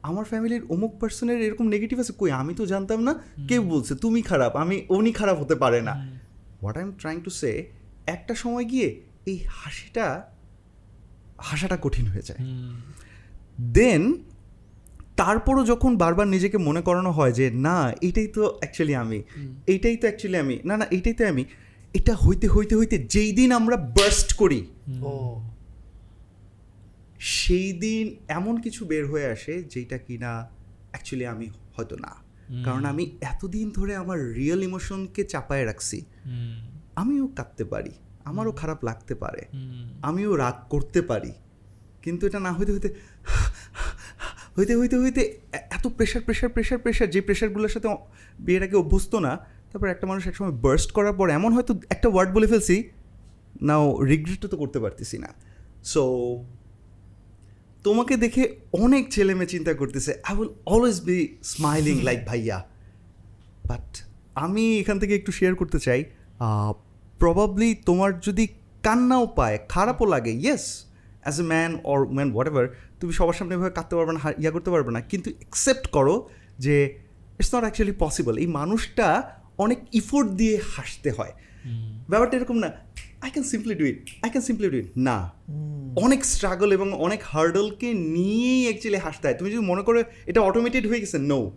আমার 0.01 0.25
ফ্যামিলির 0.25 0.61
অমুক 0.69 0.99
পার্সনের 0.99 1.41
এরকম 1.41 1.67
নেগেটিভ 1.67 1.99
আছে? 1.99 2.13
কই? 2.17 2.31
আমি 2.31 2.53
তো 2.53 2.65
জানতাম 2.65 3.03
না। 3.03 3.13
কেউ 3.47 3.63
বলছে 3.63 3.95
তুমি 3.95 4.21
খারাপ 4.21 4.55
আমি 4.55 4.85
উনি 4.89 5.11
খারাপ 5.11 5.39
হতে 5.39 5.55
পারে 5.55 5.81
না। 5.81 5.93
What 6.61 6.77
I 6.77 6.83
am 6.83 6.91
trying 6.91 7.21
to 7.21 7.29
say 7.29 7.51
একটা 8.07 8.35
সময় 8.35 8.63
গিয়ে 8.63 9.01
এই 9.25 9.37
হাসিটা 9.49 10.23
হাসাটা 11.41 11.77
কঠিন 11.81 12.07
হয়ে 12.07 12.21
যায়। 12.21 12.39
দেন 13.61 14.13
তারপরও 15.17 15.65
যখন 15.65 15.97
বারবার 15.97 16.27
নিজেকে 16.27 16.57
মনে 16.57 16.81
করানো 16.81 17.11
হয় 17.11 17.31
যে 17.31 17.51
না 17.51 17.93
এটাই 18.01 18.27
তো 18.27 18.45
অ্যাকচুয়ালি 18.45 18.95
আমি। 18.95 19.23
এইটাই 19.67 19.97
তো 19.97 20.07
অ্যাকচুয়ালি 20.07 20.37
আমি। 20.37 20.59
না 20.65 20.77
না 20.77 20.85
এইটাই 20.91 21.13
তো 21.13 21.27
আমি। 21.27 21.45
এটা 21.93 22.15
হইতে 22.15 22.47
হইতে 22.47 22.75
হইতে 22.75 22.97
যেই 22.97 23.31
দিন 23.31 23.51
আমরা 23.51 23.77
বার্স্ট 23.77 24.33
করি 24.33 24.67
ও। 25.01 25.41
সেই 27.19 27.73
দিন 27.73 28.15
এমন 28.27 28.61
কিছু 28.61 28.85
বের 28.85 29.05
হয়ে 29.07 29.25
আসে 29.25 29.63
যেটা 29.63 29.97
কিনা 29.97 30.49
অ্যাকচুয়ালি 30.91 31.25
আমি 31.25 31.47
হয়তো 31.75 31.95
না। 31.95 32.15
কারণ 32.63 32.85
আমি 32.85 33.17
এতদিন 33.21 33.69
ধরে 33.69 33.95
আমার 33.95 34.33
রিয়েল 34.33 34.63
ইমোশনকে 34.63 35.23
চাপায় 35.23 35.65
রাখছি। 35.65 36.05
আমিও 36.95 37.27
কাঁদতে 37.27 37.63
পারি। 37.63 37.91
আমারও 38.25 38.51
খারাপ 38.51 38.85
লাগতে 38.85 39.15
পারে। 39.15 39.41
আমিও 40.01 40.35
রাগ 40.35 40.53
করতে 40.69 41.01
পারি। 41.01 41.31
কিন্তু 42.01 42.27
এটা 42.27 42.39
না 42.39 42.53
হইতে 42.53 42.71
হইতে 42.71 42.89
হইতে 44.57 44.75
হইতে 44.75 44.97
হইতে 44.97 45.39
এত 45.51 45.87
প্রেশার 45.87 46.21
প্রেশার 46.21 46.49
প্রেশার 46.49 46.77
প্রেশার 46.77 47.09
যে 47.09 47.21
প্রেশারগুলোর 47.21 47.69
সাথে 47.69 47.87
বিয়ের 48.39 48.63
আগে 48.63 48.75
অভ্যস্ত 48.75 49.15
না 49.15 49.37
তারপর 49.71 49.87
একটা 49.87 50.07
মানুষ 50.07 50.27
একসময় 50.27 50.51
বার্স্ট 50.51 50.91
করার 50.91 51.13
পর 51.13 51.29
এমন 51.29 51.53
হয়তো 51.53 51.79
একটা 51.89 52.09
ওয়ার্ড 52.09 52.33
বলে 52.33 52.47
ফেলছি 52.47 52.89
নাও 53.61 54.03
রিগ্রেটও 54.03 54.47
তো 54.47 54.57
করতে 54.57 54.79
পারতেছি 54.79 55.17
না। 55.17 55.29
সো 55.83 56.03
তোমাকে 57.83 58.17
দেখে 58.17 58.55
অনেক 58.73 59.11
ছেলে 59.11 59.33
মেয়ে 59.33 59.47
চিন্তা 59.47 59.73
করতেছে 59.73 60.13
I 60.23 60.37
will 60.37 60.49
always 60.65 61.01
be 61.01 61.37
smiling 61.43 62.01
like 62.01 62.25
ভাইয়া। 62.25 62.67
বাট 63.67 63.97
আমি 64.35 64.79
এখান 64.79 64.99
থেকে 64.99 65.15
একটু 65.15 65.31
শেয়ার 65.31 65.55
করতে 65.55 65.79
চাই 65.79 66.03
প্রবাবলি 67.19 67.75
তোমার 67.85 68.19
যদি 68.19 68.47
কান্নাও 68.83 69.27
পায় 69.27 69.59
খারাপও 69.69 70.05
লাগে 70.05 70.31
yes 70.31 70.85
as 71.23 71.41
a 71.41 71.43
man 71.43 71.79
or 71.83 71.99
man 72.15 72.31
whatever 72.47 72.65
তুমি 72.99 73.13
সবার 73.13 73.33
সামনে 73.33 73.55
এভাবে 73.55 73.71
কাঁদতে 73.71 73.95
পারবে 73.95 74.11
না 74.13 74.19
ইয়া 74.41 74.51
করতে 74.51 74.71
পারবে 74.71 74.91
না। 74.91 75.01
কিন্তু 75.01 75.31
অ্যাকসেপ্ট 75.39 75.87
করো 75.87 76.29
যে 76.59 76.95
ইটস 77.39 77.55
নট 77.55 77.63
অ্যাকচুয়ালি 77.65 77.95
পসিবল 77.99 78.37
এই 78.37 78.47
মানুষটা 78.47 79.07
অনেক 79.57 79.79
ইফোর্ট 79.93 80.27
দিয়ে 80.29 80.59
হাসতে 80.75 81.11
হয়। 81.11 81.33
ব্যাপারটা 82.09 82.37
এরকম 82.37 82.57
না 82.57 82.69
I 83.21 83.29
can 83.29 83.43
simply 83.43 83.75
do 83.75 83.85
it 83.85 84.09
I 84.23 84.29
can 84.29 84.41
simply 84.41 84.69
do 84.69 84.77
it 84.77 84.89
না। 84.97 85.31
অনেক 85.95 86.25
স্ট্রাগল 86.25 86.71
এবং 86.73 86.93
অনেক 86.93 87.21
হার্ডলকে 87.23 87.93
নিয়েই 87.93 88.63
অ্যাকচুয়ালি 88.63 88.97
হাসতে 88.97 89.27
হয়। 89.27 89.37
তুমি 89.39 89.51
যদি 89.51 89.65
মনে 89.65 89.83
করো 89.83 90.03
এটা 90.25 90.41
অটোমেটেড 90.41 90.87
হয়ে 90.87 90.99
গেছে 90.99 91.17
নো 91.31 91.51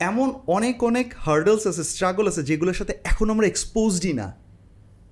এমন 0.00 0.28
অনেক 0.46 0.84
অনেক 0.84 1.06
হার্ডলস 1.16 1.66
আছে 1.66 1.84
স্ট্রাগল 1.84 2.28
আছে 2.28 2.42
যেগুলোর 2.42 2.74
সাথে 2.74 2.92
এখন 3.04 3.30
আমরা 3.30 3.46
এক্সপোজডই 3.46 4.12
না। 4.12 4.41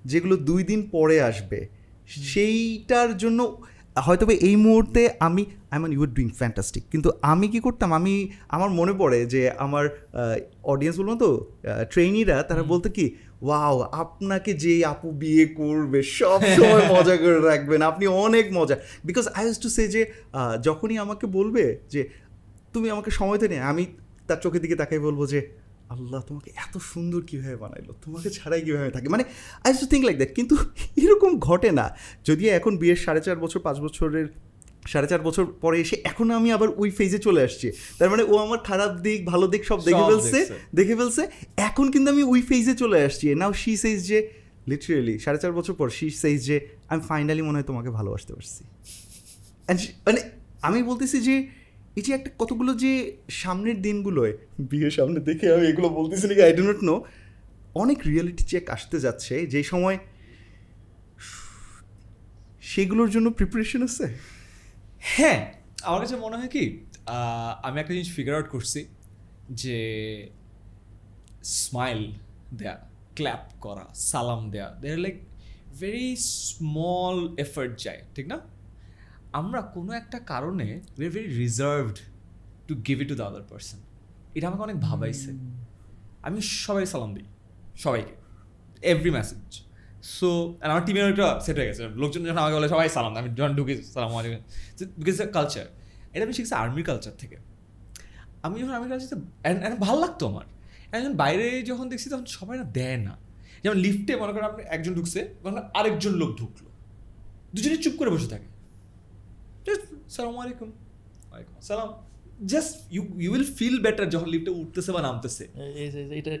যেগুলো 0.05 0.35
দুই 0.49 0.61
দিন 0.63 0.79
পরে 0.95 1.17
আসবে। 1.29 1.59
সেইটার 2.25 3.09
জন্য 3.17 3.39
হয়তো 3.95 4.23
এই 4.49 4.55
মুহূর্তে 4.65 5.01
আমি 5.27 5.43
আই 5.73 5.77
মান 5.79 5.91
ইউ 5.95 6.01
আর 6.05 6.11
ডুইং 6.17 6.29
ফ্যান্টাস্টিক 6.39 6.83
কিন্তু 6.91 7.09
আমি 7.31 7.45
কি 7.53 7.59
করতাম? 7.59 7.89
আমি 7.99 8.13
আমার 8.55 8.69
মনে 8.79 8.93
পড়ে 9.01 9.19
যে 9.33 9.41
আমার 9.65 9.85
অডিয়েন্স 10.63 10.95
বলব 10.99 11.11
তো 11.23 11.29
ট্রেনিরা 11.91 12.37
তারা 12.49 12.63
বলতো 12.71 12.87
কি 12.97 13.05
ওয়াও 13.45 13.75
আপনাকে 14.03 14.51
যে 14.63 14.73
আপু 14.93 15.07
বিয়ে 15.21 15.45
করবে 15.59 15.99
সব 16.19 16.39
সময় 16.57 16.83
মজা 16.93 17.15
করে 17.23 17.39
রাখবেন 17.49 17.81
আপনি 17.91 18.05
অনেক 18.25 18.45
মজা। 18.57 18.75
Because 19.07 19.25
I 19.37 19.43
use 19.45 19.57
to 19.63 19.69
say 19.75 19.83
যে 19.95 20.01
যখনই 20.67 20.97
আমাকে 21.05 21.25
বলবে 21.37 21.63
যে 21.93 22.01
তুমি 22.73 22.87
আমাকে 22.95 23.11
সময় 23.19 23.37
তো 23.41 23.45
নেই 23.51 23.61
আমি 23.71 23.83
তার 24.27 24.39
চোখের 24.43 24.61
দিকে 24.63 24.75
তাকাই 24.81 24.99
বলব 25.07 25.19
যে 25.33 25.39
আল্লাহ 25.93 26.19
তোমাকে 26.29 26.49
এত 26.65 26.73
সুন্দর 26.91 27.21
কীভাবে 27.29 27.57
বানাইলো? 27.63 27.91
তোমাকে 28.05 28.29
ছাড়াই 28.37 28.61
কীভাবে 28.67 28.91
থাকে? 28.95 29.07
মানে 29.13 29.23
I 29.65 29.71
to 29.79 29.85
think 29.91 30.03
like 30.07 30.17
that 30.21 30.31
কিন্তু 30.39 30.55
এরকম 31.03 31.31
ঘটে 31.47 31.69
না। 31.79 31.85
যদিও 32.27 32.49
এখন 32.59 32.73
বিয়ের 32.81 32.99
সাড়ে 33.05 33.21
চার 33.27 33.37
বছর 33.43 33.59
পাঁচ 33.67 33.77
বছরের 33.85 34.27
সাড়ে 34.91 35.07
চার 35.11 35.21
বছর 35.27 35.43
পরে 35.63 35.77
এসে 35.83 35.95
এখন 36.11 36.27
আমি 36.39 36.49
আবার 36.57 36.69
ওই 36.81 36.89
ফেজে 36.97 37.19
চলে 37.27 37.41
আসছি। 37.47 37.67
তার 37.99 38.09
মানে 38.13 38.23
ও 38.31 38.33
আমার 38.45 38.59
খারাপ 38.69 38.91
দিক 39.05 39.19
ভালো 39.31 39.45
দিক 39.53 39.61
সব 39.69 39.79
দেখে 39.87 40.03
ফেলছে 40.09 40.39
দেখে 40.77 40.95
ফেলছে। 40.99 41.23
এখন 41.69 41.85
কিন্তু 41.93 42.07
আমি 42.13 42.23
ওই 42.33 42.41
ফেজে 42.49 42.73
চলে 42.83 42.97
আসছি। 43.07 43.25
নাও 43.41 43.51
শি 43.61 43.71
সেইজ 43.83 43.99
যে 44.11 44.19
লিটারেলি 44.69 45.15
সাড়ে 45.23 45.39
চার 45.43 45.53
বছর 45.59 45.73
পর 45.79 45.87
শি 45.97 46.07
সেইজ 46.23 46.39
যে 46.49 46.57
আমি 46.91 47.01
ফাইনালি 47.09 47.41
মনে 47.47 47.57
হয় 47.59 47.67
তোমাকে 47.71 47.89
ভালোবাসতে 47.97 48.31
পারছি। 48.35 48.63
মানে 50.05 50.19
আমি 50.67 50.79
বলতেছি 50.89 51.17
যে 51.27 51.35
এই 51.97 52.03
যে 52.05 52.11
একটা 52.17 52.29
কতগুলো 52.41 52.71
যে 52.83 52.91
সামনের 53.41 53.77
দিনগুলোয়, 53.85 54.33
বিয়ের 54.69 54.93
সামনে 54.97 55.19
দেখে 55.29 55.45
আমি 55.55 55.65
এগুলো 55.71 55.87
বলতেছি 55.99 56.25
নাকি 56.29 56.41
আই 56.47 56.53
ডো 56.57 56.63
নট 56.69 56.79
নো 56.89 56.95
অনেক 57.81 57.99
রিয়েলিটি 58.09 58.43
চেক 58.51 58.65
আসতে 58.75 58.97
যাচ্ছে 59.05 59.35
যে 59.53 59.61
সময় 59.71 59.97
সেগুলোর 62.71 63.09
জন্য 63.15 63.27
প্রিপারেশন 63.39 63.81
আছে? 63.89 64.05
হ্যাঁ 65.13 65.39
আমার 65.87 65.99
কাছে 66.03 66.15
মনে 66.25 66.35
হয় 66.39 66.51
কি 66.55 66.63
আমি 67.67 67.77
একটা 67.81 67.93
জিনিস 67.97 68.09
ফিগার 68.17 68.33
আউট 68.37 68.49
করছি 68.55 68.79
যে 69.61 69.79
স্মাইল 71.61 72.01
দেয়া 72.59 72.75
ক্ল্যাপ 73.17 73.43
করা, 73.65 73.85
সালাম 74.09 74.41
দেয়া 74.53 74.67
দেয়ার 74.81 74.99
লাইক 75.05 75.17
ভেরি 75.81 76.07
স্মল 76.45 77.17
এফার্ট 77.43 77.73
যায়, 77.85 78.01
ঠিক 78.15 78.25
না? 78.31 78.37
আমরা 79.33 79.61
কোনো 79.61 79.91
একটা 79.91 80.19
কারণে 80.19 80.81
we 80.97 81.05
are 81.05 81.11
very 81.11 81.35
reserved 81.35 81.97
to 82.67 82.75
give 82.75 83.01
it 83.01 83.09
to 83.09 83.15
the 83.15 83.23
other 83.23 83.41
person 83.49 83.79
এটা 84.35 84.47
আমাকে 84.47 84.63
অনেক 84.63 84.79
ভাবাইছে। 84.79 85.31
আমি 86.23 86.41
সবাই 86.41 86.85
সালাম 86.85 87.13
দিই 87.13 87.23
সবাইকে 87.75 88.13
এভরি 88.81 89.11
মেসেজ 89.11 89.61
সো 90.03 90.55
আমার 90.61 90.85
টিমের 90.85 91.09
একটা 91.09 91.39
সেট 91.39 91.57
হয়ে 91.57 91.67
গেছে। 91.67 91.87
লোকজন 91.87 92.25
যখন 92.25 92.37
আমাকে 92.37 92.55
বলে 92.55 92.69
সবাই 92.69 92.89
সালাম 92.89 93.15
আমি 93.15 93.29
যখন 93.29 93.55
ঢুকি 93.55 93.83
সালাম 93.83 94.11
আলাইকুম। 94.17 94.41
বিকজ 94.97 95.21
কালচার 95.21 95.65
এটা 96.13 96.23
আমি 96.25 96.33
শিখছি 96.33 96.53
আর্মির 96.53 96.85
কালচার 96.85 97.13
থেকে। 97.17 97.37
আমি 98.43 98.55
যখন 98.61 98.73
আর্মির 98.73 98.89
কালচার 98.89 99.75
ভালো 99.75 99.99
লাগতো 99.99 100.23
আমার। 100.27 100.45
একজন 100.91 101.13
বাইরে 101.13 101.61
যখন 101.61 101.89
দেখছি 101.89 102.09
তখন 102.09 102.25
সবাই 102.25 102.57
না 102.57 102.63
দেয় 102.63 102.97
না। 102.97 103.13
যেমন 103.63 103.77
লিফটে 103.77 104.15
মনে 104.15 104.31
করেন 104.33 104.45
আপনি 104.45 104.63
একজন 104.63 104.93
ঢুকছে 104.93 105.19
তখন 105.43 105.57
আরেকজন 105.73 106.11
লোক 106.11 106.31
ঢুকলো। 106.37 106.69
দুজনে 107.55 107.77
চুপ 107.77 107.93
করে 107.97 108.09
বসে 108.09 108.27
থাকে। 108.27 108.50
সালাম 110.15 110.35
আলাইকুম 110.43 110.69
সালাম 111.61 111.89
just 112.53 112.71
you 112.95 113.01
you 113.23 113.29
will 113.33 113.47
feel 113.57 113.75
better 113.85 114.09
যখন 114.09 114.27
লিফটে 114.33 114.51
উঠতেছে 114.61 114.91
বা 114.95 115.01
নামতেছে। 115.01 115.43
এটা. 116.19 116.31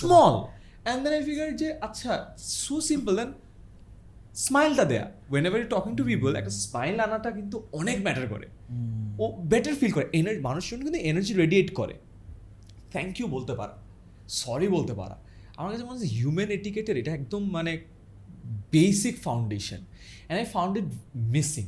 Small. 0.00 0.34
And 0.90 0.98
then 1.04 1.12
I 1.18 1.22
figured 1.28 1.54
যে 1.62 1.68
আচ্ছা 1.86 2.12
সো 2.38 2.74
সিম্পল 2.80 3.12
দেন 3.16 3.30
স্মাইলটা 4.44 4.84
দেয়া। 4.84 5.06
Whenever 5.46 5.60
you 5.60 5.68
talking 5.68 5.92
to 5.96 6.04
people 6.04 6.30
একটা 6.36 6.50
স্মাইল 6.50 6.96
আনাটা 7.00 7.30
কিন্তু 7.30 7.56
অনেক 7.72 7.96
ম্যাটার 8.02 8.26
করে। 8.28 8.46
ও 9.22 9.24
বেটার 9.52 9.74
ফিল 9.80 9.92
করে। 9.96 10.06
এনার্জি 10.12 10.40
মানুষের 10.40 10.70
জন্য 10.70 10.82
কিন্তু 10.84 11.00
এনার্জি 11.10 11.32
রেডিয়েট 11.34 11.74
করে। 11.74 11.94
থ্যাংক 12.92 13.20
ইউ 13.20 13.26
বলতে 13.26 13.52
পারা। 13.54 13.74
সরি 14.28 14.68
বলতে 14.68 14.94
পারা। 15.00 15.16
আমার 15.56 15.70
কাছে 15.72 15.84
মনে 15.84 15.92
হচ্ছে 15.92 16.08
হিউম্যান 16.16 16.50
এটিকেটের 16.50 16.96
এটা 16.96 17.12
একদম 17.18 17.42
মানে 17.56 17.72
basic 18.72 19.14
foundation 19.18 19.80
and 20.26 20.46
I 20.46 20.52
found 20.52 20.78
it 20.78 20.84
missing 21.16 21.66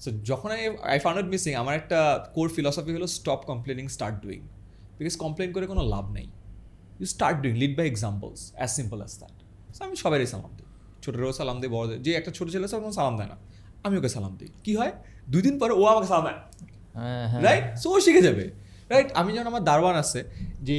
so 0.00 0.10
যখন 0.10 0.50
I 0.50 0.76
I 0.82 0.98
found 0.98 1.20
it 1.20 1.26
missing 1.26 1.54
আমার 1.54 1.74
একটা 1.74 2.26
কোর 2.34 2.48
ফিলসফি 2.48 2.92
হলো 2.92 3.06
stop 3.06 3.40
complaining 3.46 3.88
start 3.88 4.22
doing 4.22 4.40
because 4.98 5.16
complain 5.16 5.52
করে 5.52 5.66
কোনো 5.66 5.82
লাভ 5.88 6.12
নেই। 6.12 6.24
You 7.00 7.06
start 7.06 7.40
doing 7.40 7.54
lead 7.54 7.76
by 7.76 7.86
examples 7.86 8.52
as 8.54 8.70
simple 8.70 8.96
as 8.96 9.18
that 9.18 9.32
so 9.76 9.84
আমি 9.84 9.96
সবারই 9.96 10.26
সালাম 10.26 10.50
দিই। 10.56 10.66
ছোটোরাও 11.02 11.32
সালাম 11.32 11.60
দিই 11.60 11.70
বড়দের। 11.70 12.02
যে 12.02 12.14
একটা 12.14 12.30
ছোটো 12.30 12.50
ছেলে 12.50 12.76
ওকে 12.76 12.92
সালাম 12.92 13.16
দেয় 13.16 13.28
না। 13.28 13.36
আমি 13.84 13.96
ওকে 13.96 14.08
সালাম 14.08 14.36
দিই। 14.36 14.48
কী 14.64 14.76
হয়? 14.76 14.92
দুই 15.28 15.42
দিন 15.42 15.58
পরে 15.58 15.72
ও 15.72 15.84
আমাকে 15.84 16.06
সালাম 16.06 16.24
দেয়। 16.24 16.34
হ্যাঁ 16.94 17.28
হ্যাঁ। 17.28 17.42
রাইট 17.42 17.78
সো 17.78 17.90
ও 17.90 18.00
শিখে 18.00 18.22
যাবে। 18.22 18.50
রাইট 18.88 19.12
আমি 19.12 19.32
যখন 19.32 19.46
আমার 19.46 19.64
দারওয়ান 19.64 19.96
আছে 19.96 20.24
যে 20.62 20.76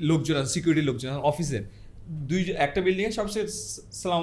লোকজন 0.00 0.36
আছে 0.36 0.48
সিকিউরিটি 0.48 0.86
লোকজন 0.86 1.10
অফিসের 1.10 1.79
দুই 2.10 2.50
একটা 2.50 2.80
বিল্ডিংয়ে 2.80 3.12
সবচেয়ে 3.12 3.48
সালাম 3.92 4.22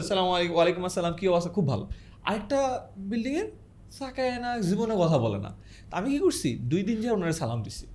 সালাম 0.00 0.26
ওয়ালাইকুম 0.26 0.84
আসসালাম, 0.84 1.12
কী 1.12 1.28
অবস্থা? 1.28 1.50
খুব 1.50 1.68
ভালো। 1.68 1.88
আরেকটা 2.22 2.88
বিল্ডিংয়ের 2.96 3.52
সাকায় 3.90 4.38
না, 4.38 4.58
জীবনে 4.58 4.94
কথা 4.98 5.18
বলে 5.18 5.38
না। 5.38 5.54
তা 5.90 5.96
আমি 5.96 6.10
কি 6.10 6.18
করছি? 6.18 6.56
দুই 6.56 6.82
দিন 6.82 7.00
যে 7.00 7.10
ওনারা 7.10 7.32
সালাম 7.32 7.62
দিছি। 7.62 7.86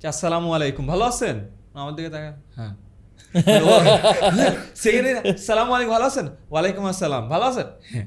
যে, 0.00 0.08
আসসালামু 0.08 0.52
আলাইকুম, 0.52 0.86
ভালো 0.86 1.04
আছেন? 1.04 1.48
আমার 1.74 1.94
দিকে 1.94 2.08
তাকা 2.08 2.36
হ্যাঁ। 2.56 2.74
সেকেন্ডে 4.74 5.38
সালাম 5.38 5.72
আলাইকুম, 5.72 5.92
ভালো 5.94 6.04
আছেন? 6.04 6.26
ওয়ালাইকুম 6.50 6.86
আসসালাম, 6.86 7.28
ভালো 7.28 7.44
আছেন? 7.44 7.66
হ্যাঁ। 7.90 8.06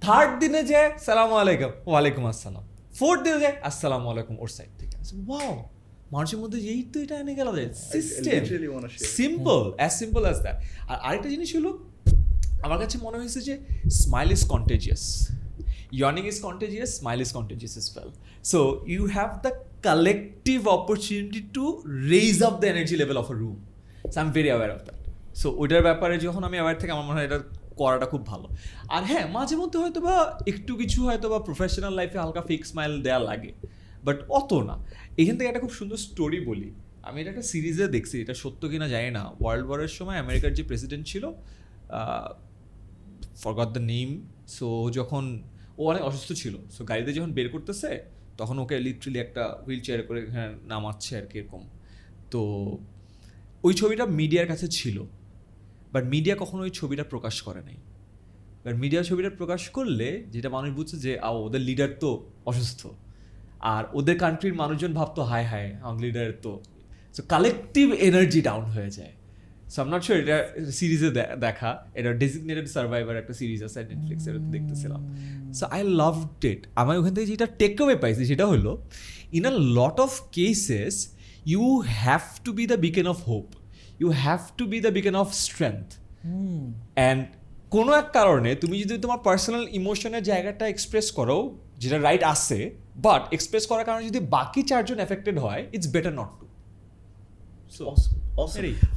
থার্ড 0.00 0.38
দিনে 0.38 0.62
যে, 0.62 0.90
সালাম 0.98 1.34
আলাইকুম, 1.34 1.70
ওয়ালাইকুম 1.86 2.26
আসসালাম। 2.26 2.62
ফোর্থ 2.98 3.22
দিনে 3.22 3.40
যে, 3.40 3.52
আসসালামু 3.62 4.10
আলাইকুম, 4.10 4.36
ওর 4.38 4.48
সাইড 4.48 4.70
থেকে। 4.78 4.96
ওয়াও 5.28 5.68
মানুষের 6.14 6.38
মধ্যে 6.42 6.58
এই 6.72 6.80
তো 6.92 6.96
এটা 7.04 7.14
এনে 7.22 7.34
গেল 7.40 7.48
system. 7.94 8.42
Simple 9.18 9.58
as 9.80 9.92
simple 10.00 10.22
as 10.28 10.38
that 10.44 10.56
আর 10.90 10.98
আরেকটা 11.06 11.28
জিনিস 11.34 11.50
হলো 11.56 11.70
আমার 12.66 12.78
কাছে 12.82 12.96
মনে 13.06 13.16
হয়েছে 13.20 13.40
যে 13.48 13.54
smile 14.00 14.28
is 14.36 14.42
contagious 14.54 15.04
yawning 16.02 16.26
is 16.32 16.38
contagious 16.48 16.90
smile 17.00 17.20
is 17.24 17.30
contagious 17.38 17.74
as 17.80 17.88
well. 17.96 18.10
So 18.50 18.58
you 18.94 19.02
have 19.16 19.32
the 19.44 19.52
collective 19.86 20.64
opportunity 20.76 21.40
to 21.56 21.64
raise 22.12 22.40
up 22.46 22.54
the 22.62 22.68
energy 22.74 22.96
level 23.02 23.16
of 23.22 23.26
a 23.34 23.36
room. 23.42 23.58
So 24.12 24.16
i'm 24.20 24.30
very 24.38 24.50
aware 24.56 24.72
of 24.76 24.82
that. 24.86 25.00
So 25.40 25.46
ওইটার 25.62 25.82
ব্যাপারে 25.88 26.14
যখন 26.26 26.42
আমি 26.48 26.56
aware 26.58 26.78
থেকে 26.80 26.92
আমার 26.96 27.06
মনে 27.08 27.18
হয় 27.18 27.26
এটা 27.30 27.38
করাটা 27.80 28.06
খুব 28.12 28.22
ভালো। 28.30 28.46
আর 28.94 29.02
হ্যাঁ 29.10 29.24
মাঝে 29.36 29.54
মধ্যে 29.62 29.78
হয়তো 29.82 30.00
বা 30.06 30.16
একটু 30.52 30.72
কিছু 30.80 30.98
হয়তো 31.08 31.26
বা 31.32 31.38
প্রফেশনাল 31.48 31.92
লাইফে 32.00 32.18
হালকা 32.24 32.42
ফিক্স 32.50 32.66
স্মাইল 32.72 32.92
দেওয়া 33.06 33.20
লাগে 33.28 33.52
বাট 34.06 34.18
অত 34.38 34.50
না। 34.68 34.76
এখান 35.20 35.34
থেকে 35.38 35.48
একটা 35.50 35.62
খুব 35.64 35.72
সুন্দর 35.80 35.98
স্টোরি 36.06 36.38
বলি। 36.50 36.68
আমি 37.08 37.16
এটা 37.22 37.30
একটা 37.34 37.46
সিরিজে 37.52 37.86
দেখছি, 37.96 38.16
এটা 38.24 38.34
সত্য 38.42 38.62
কিনা 38.72 38.86
জানি 38.94 39.10
না। 39.18 39.22
ওয়ার্ল্ড 39.40 39.64
ওয়ারের 39.68 39.92
সময় 39.98 40.18
আমেরিকার 40.24 40.50
যে 40.58 40.62
প্রেসিডেন্ট 40.70 41.04
ছিল 41.12 41.24
ফরগট 43.42 43.70
দ্য 43.76 43.82
নেম 43.92 44.08
সো 44.56 44.66
যখন, 44.98 45.24
ও 45.80 45.82
অনেক 45.90 46.02
অসুস্থ 46.08 46.30
ছিল 46.42 46.54
সো 46.74 46.80
গাড়িতে 46.90 47.10
যখন 47.18 47.30
বের 47.36 47.48
করতেছে, 47.54 47.90
তখন 48.40 48.56
ওকে 48.62 48.76
লিটারেলি 48.86 49.18
একটা 49.26 49.42
হুইল 49.64 49.80
চেয়ার 49.86 50.00
করে 50.08 50.18
এখানে 50.24 50.48
নামাচ্ছে 50.72 51.12
আর 51.20 51.26
কি 51.30 51.36
এরকম। 51.40 51.62
তো 52.32 52.40
ওই 53.66 53.72
ছবিটা 53.80 54.04
মিডিয়ার 54.20 54.46
কাছে 54.52 54.66
ছিল 54.78 54.96
বাট 55.94 56.04
মিডিয়া 56.14 56.34
কখনো 56.42 56.60
ওই 56.66 56.72
ছবিটা 56.80 57.04
প্রকাশ 57.12 57.36
করে 57.46 57.62
নাই। 57.68 57.78
এবার 58.62 58.76
মিডিয়া 58.82 59.02
ছবিটা 59.10 59.30
প্রকাশ 59.40 59.62
করলে 59.76 60.08
যেটা 60.34 60.48
মানুষ 60.56 60.70
বুঝছে 60.78 60.96
যে 61.04 61.12
ওদের 61.46 61.62
লিডার 61.68 61.90
তো 62.02 62.10
অসুস্থ। 62.50 62.82
আর 63.64 63.84
ওদের 63.92 64.18
কান্ট্রির 64.18 64.54
মানুষজন 64.54 64.92
ভাবতো 64.92 65.22
হায় 65.22 65.44
হায় 65.44 65.68
লিডারের 66.00 66.36
তো 66.42 66.62
সো 67.16 67.22
কালেকটিভ 67.28 67.92
এনার্জি 68.08 68.42
ডাউন 68.42 68.64
হয়ে 68.64 68.90
যায়। 68.90 69.12
সো 69.72 69.82
আম 69.82 69.88
নট 69.88 70.02
শিওর 70.02 70.18
এটা 70.20 70.48
সিরিজে 70.70 71.10
দেখা। 71.40 71.86
এটা 71.94 72.12
ডেজিগনেটেড 72.12 72.66
সার্ভাইভার 72.66 73.16
একটা 73.16 73.32
সিরিজ 73.32 73.62
আছে 73.62 73.78
নেটফ্লিক্সে 73.84 74.30
দেখতেছিলাম। 74.32 75.00
সো 75.52 75.66
আই 75.66 75.82
লাভ 75.82 76.44
ইট 76.44 76.66
আমার 76.74 76.98
ওখান 76.98 77.14
থেকে 77.14 77.26
যেটা 77.26 77.46
টেক 77.46 77.74
অ্যাওয়ে 77.76 77.96
পাইছি 77.96 78.24
সেটা 78.26 78.46
হলো 78.46 78.86
in 79.32 79.46
a 79.46 79.50
lot 79.50 80.00
of 80.00 80.20
cases 80.32 80.94
you 81.46 81.80
have 81.80 82.22
to 82.44 82.52
be 82.52 82.66
the 82.66 82.76
beacon 82.76 83.06
of 83.06 83.28
hope 83.28 83.46
you 84.00 84.08
have 84.10 84.40
to 84.56 84.66
be 84.66 84.80
the 84.80 84.90
beacon 84.90 85.14
of 85.14 85.32
strength 85.32 85.86
and 86.94 87.24
কোনো 87.70 87.92
এক 87.92 88.08
কারণে 88.12 88.54
তুমি 88.54 88.82
যদি 88.82 89.00
তোমার 89.00 89.18
পার্সোনাল 89.24 89.66
ইমোশনের 89.70 90.22
জায়গাটা 90.22 90.66
এক্সপ্রেস 90.68 91.10
করো 91.10 91.58
যেটা 91.84 91.98
রাইট 92.06 92.22
আসছে 92.32 92.58
বাট 93.06 93.22
এক্সপ্রেস 93.36 93.64
করার 93.70 93.84
কারণে 93.88 94.02
যদি 94.10 94.20
বাকি 94.36 94.60
চারজন 94.70 94.98
এফেক্টেড 95.06 95.36
হয় 95.44 95.62
ইটস 95.76 95.88
বেটার 95.94 96.14
নট 96.20 96.30
টু. 96.40 96.46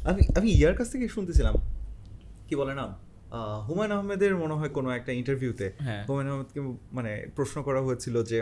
আমি 0.10 0.22
আমি 0.40 0.50
ইয়ার 0.60 0.74
কাছ 0.80 0.88
থেকে 0.94 1.06
শুনতেছিলাম। 1.16 1.56
কি 2.48 2.54
বলে 2.62 2.74
না 2.80 2.86
হুমায়ুন 3.68 3.94
আহমেদের 3.98 4.34
মনে 4.44 4.56
হয় 4.60 4.72
কোনো 4.78 4.90
একটা 4.98 5.12
ইন্টারভিউতে 5.20 5.68
হ্যাঁ। 5.86 6.02
হুমায়ুন 6.08 6.30
আহমেদকে 6.32 6.60
মানে 6.98 7.12
প্রশ্ন 7.36 7.58
করা 7.68 7.82
হয়েছিল 7.82 8.16
যে 8.32 8.38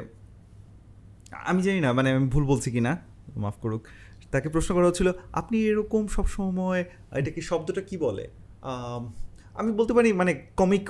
আমি 1.49 1.61
জানি 1.67 1.79
না 1.85 1.89
মানে 1.97 2.07
আমি 2.15 2.27
ভুল 2.33 2.43
বলছি 2.51 2.69
কি 2.75 2.81
না 2.87 2.93
মাফ 3.43 3.55
করুক। 3.63 3.83
তাকে 4.33 4.47
প্রশ্ন 4.49 4.69
করা 4.75 4.85
হচ্ছিল 4.89 5.07
আপনি 5.39 5.57
এরকম 5.69 6.03
সব 6.15 6.25
সময় 6.37 6.81
এটাকে 7.19 7.41
শব্দটা 7.49 7.81
কি 7.89 7.95
বলে? 8.05 8.25
আমি 9.59 9.69
বলতে 9.79 9.93
পারি 9.97 10.09
মানে 10.21 10.31
কমিক 10.59 10.85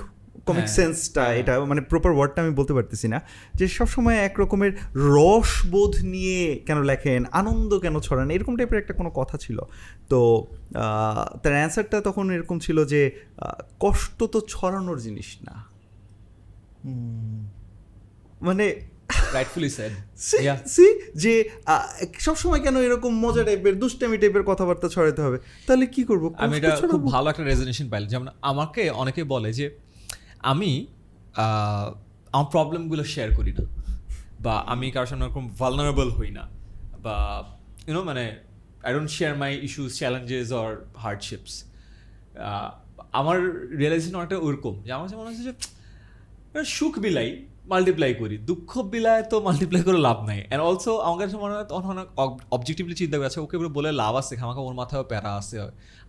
কমিক 0.46 0.66
হ্যাঁ, 0.66 0.76
সেন্সটা 0.78 1.22
হ্যাঁ। 1.22 1.38
এটা 1.40 1.52
মানে 1.70 1.82
প্রপার 1.90 2.12
ওয়ার্ডটা 2.16 2.40
আমি 2.44 2.52
বলতে 2.60 2.72
পারতেছি 2.76 3.06
না। 3.14 3.18
যে 3.58 3.66
সবসময় 3.78 4.16
এক 4.28 4.34
রকমের 4.42 4.72
রসবোধ 5.14 5.92
নিয়ে 6.14 6.40
কেন 6.66 6.78
লেখেন 6.90 7.20
আনন্দ 7.40 7.70
কেন 7.84 7.94
ছড়ান 8.06 8.28
এরকম 8.34 8.54
টাইপের 8.56 8.78
একটা 8.82 8.94
কোনো 9.00 9.10
কথা 9.20 9.36
ছিল। 9.44 9.58
তো 10.10 10.18
তার 11.42 11.54
অ্যান্সারটা 11.58 11.98
তখন 12.08 12.24
এরকম 12.36 12.56
ছিল 12.58 12.78
যে 12.92 13.00
কষ্ট 13.84 14.18
তো 14.34 14.38
ছড়ানোর 14.52 14.98
জিনিস 15.06 15.28
না। 15.46 15.54
মানে 18.48 18.66
রাইটফুলি 19.36 19.70
সেড 19.76 19.92
সি 20.74 20.86
যে 21.22 21.32
সবসময় 22.26 22.60
কেন 22.64 22.76
এরকম 22.86 23.12
মজা 23.24 23.42
টাইপের 23.48 23.74
দুষ্টামি 23.82 24.16
টাইপের 24.22 24.44
কথাবার্তা 24.50 24.86
ছড়াতে 24.94 25.20
হবে? 25.26 25.38
তাহলে 25.66 25.84
কি 25.94 26.02
করব? 26.10 26.24
আমি 26.42 26.54
এটা 26.58 26.70
খুব 26.94 27.04
ভালো 27.14 27.26
একটা 27.32 27.44
রেজনেশন 27.50 27.86
পাইলাম। 27.92 28.08
যেমন 28.14 28.28
আমাকে 28.50 28.82
অনেকে 29.02 29.22
বলে 29.34 29.50
যে 29.58 29.66
আমি 30.52 30.70
আমার 32.32 32.48
প্রবলেমগুলো 32.54 33.02
শেয়ার 33.14 33.30
করি 33.34 33.52
না। 33.58 33.64
বা 34.40 34.54
আমি 34.72 34.86
কারোর 34.94 35.08
সামনে 35.10 35.24
ওরকম 35.24 35.44
ভালনারেবল 35.58 36.08
হই 36.18 36.30
না। 36.38 36.44
বা 37.04 37.16
ইউনো 37.88 38.02
মানে 38.10 38.24
I 38.84 38.90
don't 38.94 39.10
share 39.18 39.32
my 39.42 39.52
issues 39.66 39.92
challenges 40.00 40.48
or 40.60 40.70
hardships 40.96 41.52
আমার 43.12 43.36
রিয়েলাইজেশন 43.78 44.16
অনেকটা 44.20 44.38
ওরকম। 44.46 44.74
যে 44.86 44.90
আমার 44.96 45.16
মনে 45.16 45.28
হচ্ছে 45.30 45.44
যে, 45.48 45.54
সুখ 46.76 46.94
বিলাই 47.04 47.28
মাল্টিপ্লাই 47.70 48.12
করি। 48.20 48.36
দুঃখ 48.50 48.70
বিলায় 48.92 49.22
তো 49.30 49.36
মাল্টিপ্লাই 49.46 49.82
করে 49.88 49.98
লাভ 50.08 50.18
নাই। 50.28 50.40
অ্যান্ড 50.48 50.62
অলসো 50.68 50.92
আমার 51.06 51.18
কাছে 51.22 51.36
মনে 51.42 51.54
হয় 51.56 51.66
তখন 51.70 51.84
অনেক 51.94 52.08
অবজেক্টিভলি 52.56 52.94
চিন্তা 53.00 53.16
করে 53.18 53.28
আছে 53.30 53.38
ওকে 53.44 53.54
এবার 53.58 53.70
বলে 53.78 53.90
লাভ 54.02 54.14
আছে, 54.20 54.34
আমাকে 54.46 54.60
ওর 54.66 54.74
মাথায় 54.80 55.04
প্যারা 55.12 55.30
আছে, 55.40 55.56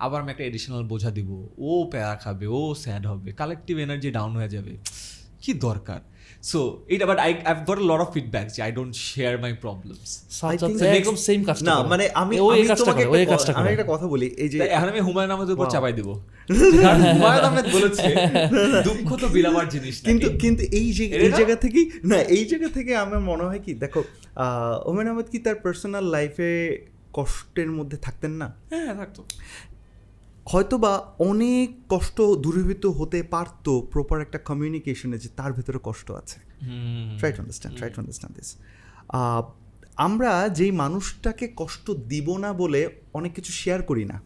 আবার 0.05 0.17
আমি 0.21 0.29
একটা 0.33 0.43
এডিশনাল 0.49 0.83
বোঝা 0.83 1.11
দিব। 1.17 1.29
ও 1.67 1.69
প্যারা 1.91 2.15
খাবে, 2.23 2.45
ও 2.57 2.59
স্যাড 2.83 3.03
হবে 3.11 3.29
কালেকটিভ 3.31 3.75
এনার্জি 3.85 4.09
ডাউন 4.17 4.31
হয়ে 4.39 4.49
যাবে। 4.55 4.73
কি 5.43 5.51
দরকার? 5.67 6.01
সো 6.43 6.59
এটা 6.87 7.05
but 7.05 7.17
I 7.19 7.31
I've 7.45 7.57
got 7.65 7.79
lot 7.81 7.99
of 8.01 8.09
feedback 8.13 8.45
যে 8.47 8.59
I 8.63 8.71
don't 8.71 8.93
share 9.07 9.33
my 9.37 9.51
problems 9.63 10.09
Sajjad 10.31 10.69
think 10.69 10.79
তো 10.79 10.85
next- 10.85 10.99
একদম 10.99 11.15
সেম 11.27 11.39
কাজটা 11.43 11.65
না 11.69 11.75
মানে 11.91 12.05
আমি 12.13 12.35
আমি 12.35 12.67
তোমাকে 12.81 13.01
একটা 13.05 13.27
কাজটা 13.33 13.51
আমি 13.59 13.69
একটা 13.69 13.87
কথা 13.93 14.05
বলি 14.07 14.27
এই 14.37 14.49
যে 14.49 14.57
এখন 14.69 14.87
আমি 14.89 15.01
হুমায়ুন 15.07 15.31
আহমেদের 15.31 15.55
উপর 15.57 15.67
চাপাই 15.75 15.93
দিব। 15.93 16.09
কারণ 16.79 17.01
হুমায়ুন 17.15 17.43
আহমেদ 17.43 17.67
বলেছে 17.73 18.03
দুঃখ 18.83 19.09
তো 19.21 19.27
বিলাবার 19.29 19.65
জিনিস 19.69 19.95
কিন্তু 20.09 20.27
কিন্তু 20.43 20.63
এই 20.79 20.87
যে 20.93 21.03
এই 21.17 21.31
জায়গা 21.31 21.55
থেকেই 21.55 21.85
না 22.03 22.17
এই 22.35 22.43
জায়গা 22.45 22.69
থেকে 22.77 22.91
আমার 22.95 23.19
মনে 23.21 23.43
হয় 23.43 23.61
কি 23.65 23.71
দেখো 23.83 24.01
আহমেদ 25.03 25.27
কি 25.31 25.37
তার 25.39 25.55
পার্সোনাল 25.63 26.05
লাইফে 26.15 26.51
কষ্টের 27.13 27.69
মধ্যে 27.71 27.97
থাকতেন 27.97 28.31
না? 28.31 28.47
হ্যাঁ 28.69 28.93
থাকতো। 28.95 29.21
হয়তো 30.49 30.77
বা 30.77 30.93
অনেক 31.19 31.67
কষ্ট 31.89 32.21
দূরীভূত 32.21 32.85
হতে 32.85 33.23
পারতো 33.23 33.87
প্রপার 33.91 34.21
একটা 34.21 34.37
কমিউনিকেশনে 34.37 35.17
যে 35.17 35.29
তার 35.35 35.53
ভেতরে 35.53 35.79
কষ্ট 35.83 36.11
আছে। 36.11 36.39
Try 37.17 37.31
to 37.31 37.37
understand 37.37 37.77
try 37.77 37.89
to 37.89 38.01
understand 38.01 38.37
this 38.37 38.49
আমরা 39.97 40.49
যেই 40.49 40.71
মানুষটাকে 40.71 41.53
কষ্ট 41.55 41.91
দিব 41.91 42.37
না 42.37 42.53
বলে 42.53 42.89
অনেক 43.13 43.33
কিছু 43.33 43.51
শেয়ার 43.51 43.81
করি 43.81 44.05
না। 44.05 44.21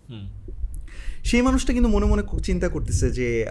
সেই 1.23 1.41
মানুষটা 1.41 1.73
কিন্তু 1.73 1.89
মনে 1.89 2.05
মনে 2.05 2.23
চিন্তা 2.43 2.69
করতেছে 2.69 3.11
যে 3.11 3.47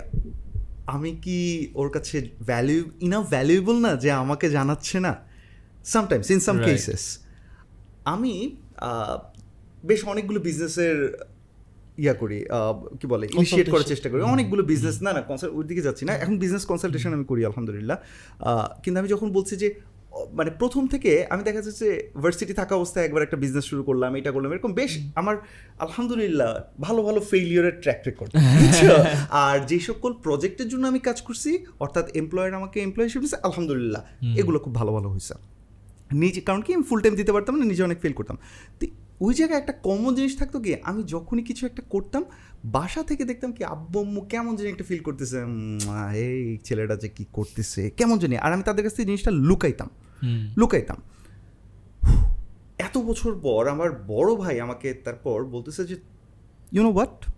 আমি 0.86 1.10
কি 1.22 1.38
ওর 1.74 1.88
কাছে 1.90 2.28
ভ্যালিউ 2.40 2.84
ইনাফ 3.00 3.24
ভ্যালুয়েবল 3.28 3.76
না 3.80 3.96
যে 3.96 4.12
আমাকে 4.12 4.50
জানাচ্ছে 4.50 5.00
না? 5.00 5.12
সামটাইমস 5.84 6.30
ইন 6.30 6.40
সাম 6.40 6.56
কেসেস 6.58 7.18
আমি 8.04 8.56
বেশ 9.84 10.04
অনেকগুলো 10.04 10.40
বিজনেসের 10.40 10.96
ইয়া 12.04 12.14
করি 12.22 12.38
কি 13.00 13.06
বলে 13.12 13.24
ইনিশিয়েট 13.36 13.68
করার 13.72 13.88
চেষ্টা 13.92 14.08
করি। 14.10 14.20
অনেকগুলো 14.34 14.62
বিজনেস 14.72 14.96
না 15.06 15.10
না 15.16 15.20
কনসাল্ট 15.28 15.52
ওই 15.58 15.64
দিকে 15.70 15.82
যাচ্ছি 15.86 16.04
না। 16.08 16.12
এখন 16.24 16.34
বিজনেস 16.42 16.64
কনসালটেশন 16.70 17.10
আমি 17.16 17.26
করি 17.30 17.40
আলহামদুলিল্লাহ। 17.50 17.96
কিন্তু 18.82 18.96
আমি 19.00 19.08
যখন 19.14 19.28
বলছি 19.38 19.54
যে 19.62 19.68
মানে 20.38 20.50
প্রথম 20.60 20.82
থেকে 20.92 21.10
আমি 21.32 21.42
দেখা 21.48 21.60
যাচ্ছে 21.66 21.86
ভার্সিটি 22.22 22.54
থাকা 22.60 22.72
অবস্থায় 22.80 23.04
একবার 23.08 23.22
একটা 23.26 23.38
বিজনেস 23.44 23.64
শুরু 23.70 23.82
করলাম 23.88 24.10
এটা 24.20 24.30
করলাম 24.34 24.50
এরকম 24.54 24.72
বেশ 24.80 24.92
আমার 25.20 25.36
আলহামদুলিল্লাহ 25.84 26.50
ভালো 26.86 27.00
ভালো 27.08 27.20
ফেইলিয়রের 27.30 27.76
ট্র্যাক 27.82 28.00
রেকর্ড 28.08 28.30
আর 29.44 29.56
যে 29.70 29.78
সকল 29.88 30.10
প্রজেক্টের 30.24 30.68
জন্য 30.72 30.84
আমি 30.92 31.00
কাজ 31.08 31.18
করছি 31.28 31.50
অর্থাৎ 31.84 32.06
এমপ্লয়ার 32.20 32.58
আমাকে 32.60 32.78
এমপ্লয় 32.86 33.06
হিসেবে 33.08 33.26
আলহামদুলিল্লাহ। 33.48 34.02
এগুলো 34.40 34.58
খুব 34.64 34.72
ভালো 34.80 34.90
ভালো 34.96 35.08
হয়েছে। 35.12 35.34
নিজে 36.22 36.40
কারণ 36.48 36.60
কি 36.66 36.70
আমি 36.76 36.84
ফুল 36.90 37.00
টাইম 37.04 37.14
দিতে 37.20 37.32
পারতাম 37.36 37.54
না 37.60 37.64
নিজে 37.72 37.82
অনেক 37.88 37.98
ফিল 38.02 38.14
করতাম। 38.18 38.36
তো 38.78 38.84
ওই 39.20 39.34
জায়গায় 39.34 39.58
একটা 39.60 39.72
কমন 39.72 40.14
জিনিস 40.14 40.38
থাকতো 40.38 40.60
কি 40.60 40.70
আমি 40.82 41.02
যখনই 41.02 41.42
কিছু 41.42 41.66
একটা 41.66 41.82
করতাম 41.90 42.22
বাসা 42.64 43.02
থেকে 43.02 43.24
দেখতাম 43.24 43.52
কি 43.52 43.64
আব্বু 43.64 44.00
আম্মু 44.00 44.20
কেমন 44.20 44.56
জানি 44.56 44.68
একটা 44.70 44.84
ফিল 44.84 44.98
করতেছে। 44.98 45.38
এই 46.14 46.58
ছেলেটা 46.64 46.96
যে 46.96 47.08
কি 47.08 47.24
করতেছে 47.32 47.90
কেমন 47.90 48.18
জানি। 48.18 48.36
আর 48.36 48.52
আমি 48.52 48.62
তাদের 48.62 48.84
কাছ 48.84 48.92
থেকে 48.92 49.06
জিনিসটা 49.06 49.30
লুকাইতাম 49.30 49.88
লুকাইতাম। 50.56 50.98
এত 52.78 52.98
বছর 52.98 53.32
পর 53.42 53.68
আমার 53.68 53.92
বড় 54.06 54.36
ভাই 54.36 54.60
আমাকে 54.60 54.94
তারপর 54.94 55.44
বলতেছে 55.44 55.84
যে 55.84 55.96
ইউনো 56.72 56.90
হোয়াট 56.90 57.32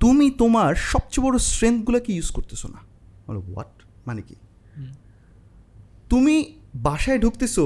তুমি 0.00 0.30
তোমার 0.30 0.74
সবচেয়ে 0.74 1.26
বড় 1.26 1.38
স্ট্রেংথগুলোকে 1.38 2.12
ইউজ 2.12 2.30
করতেছো 2.30 2.68
না। 2.68 2.80
বলো 3.26 3.40
হোয়াট 3.40 3.82
মানে 4.06 4.22
কি? 4.22 4.34
তুমি 6.10 6.34
বাসায় 6.74 7.18
ঢুকতেছো 7.18 7.64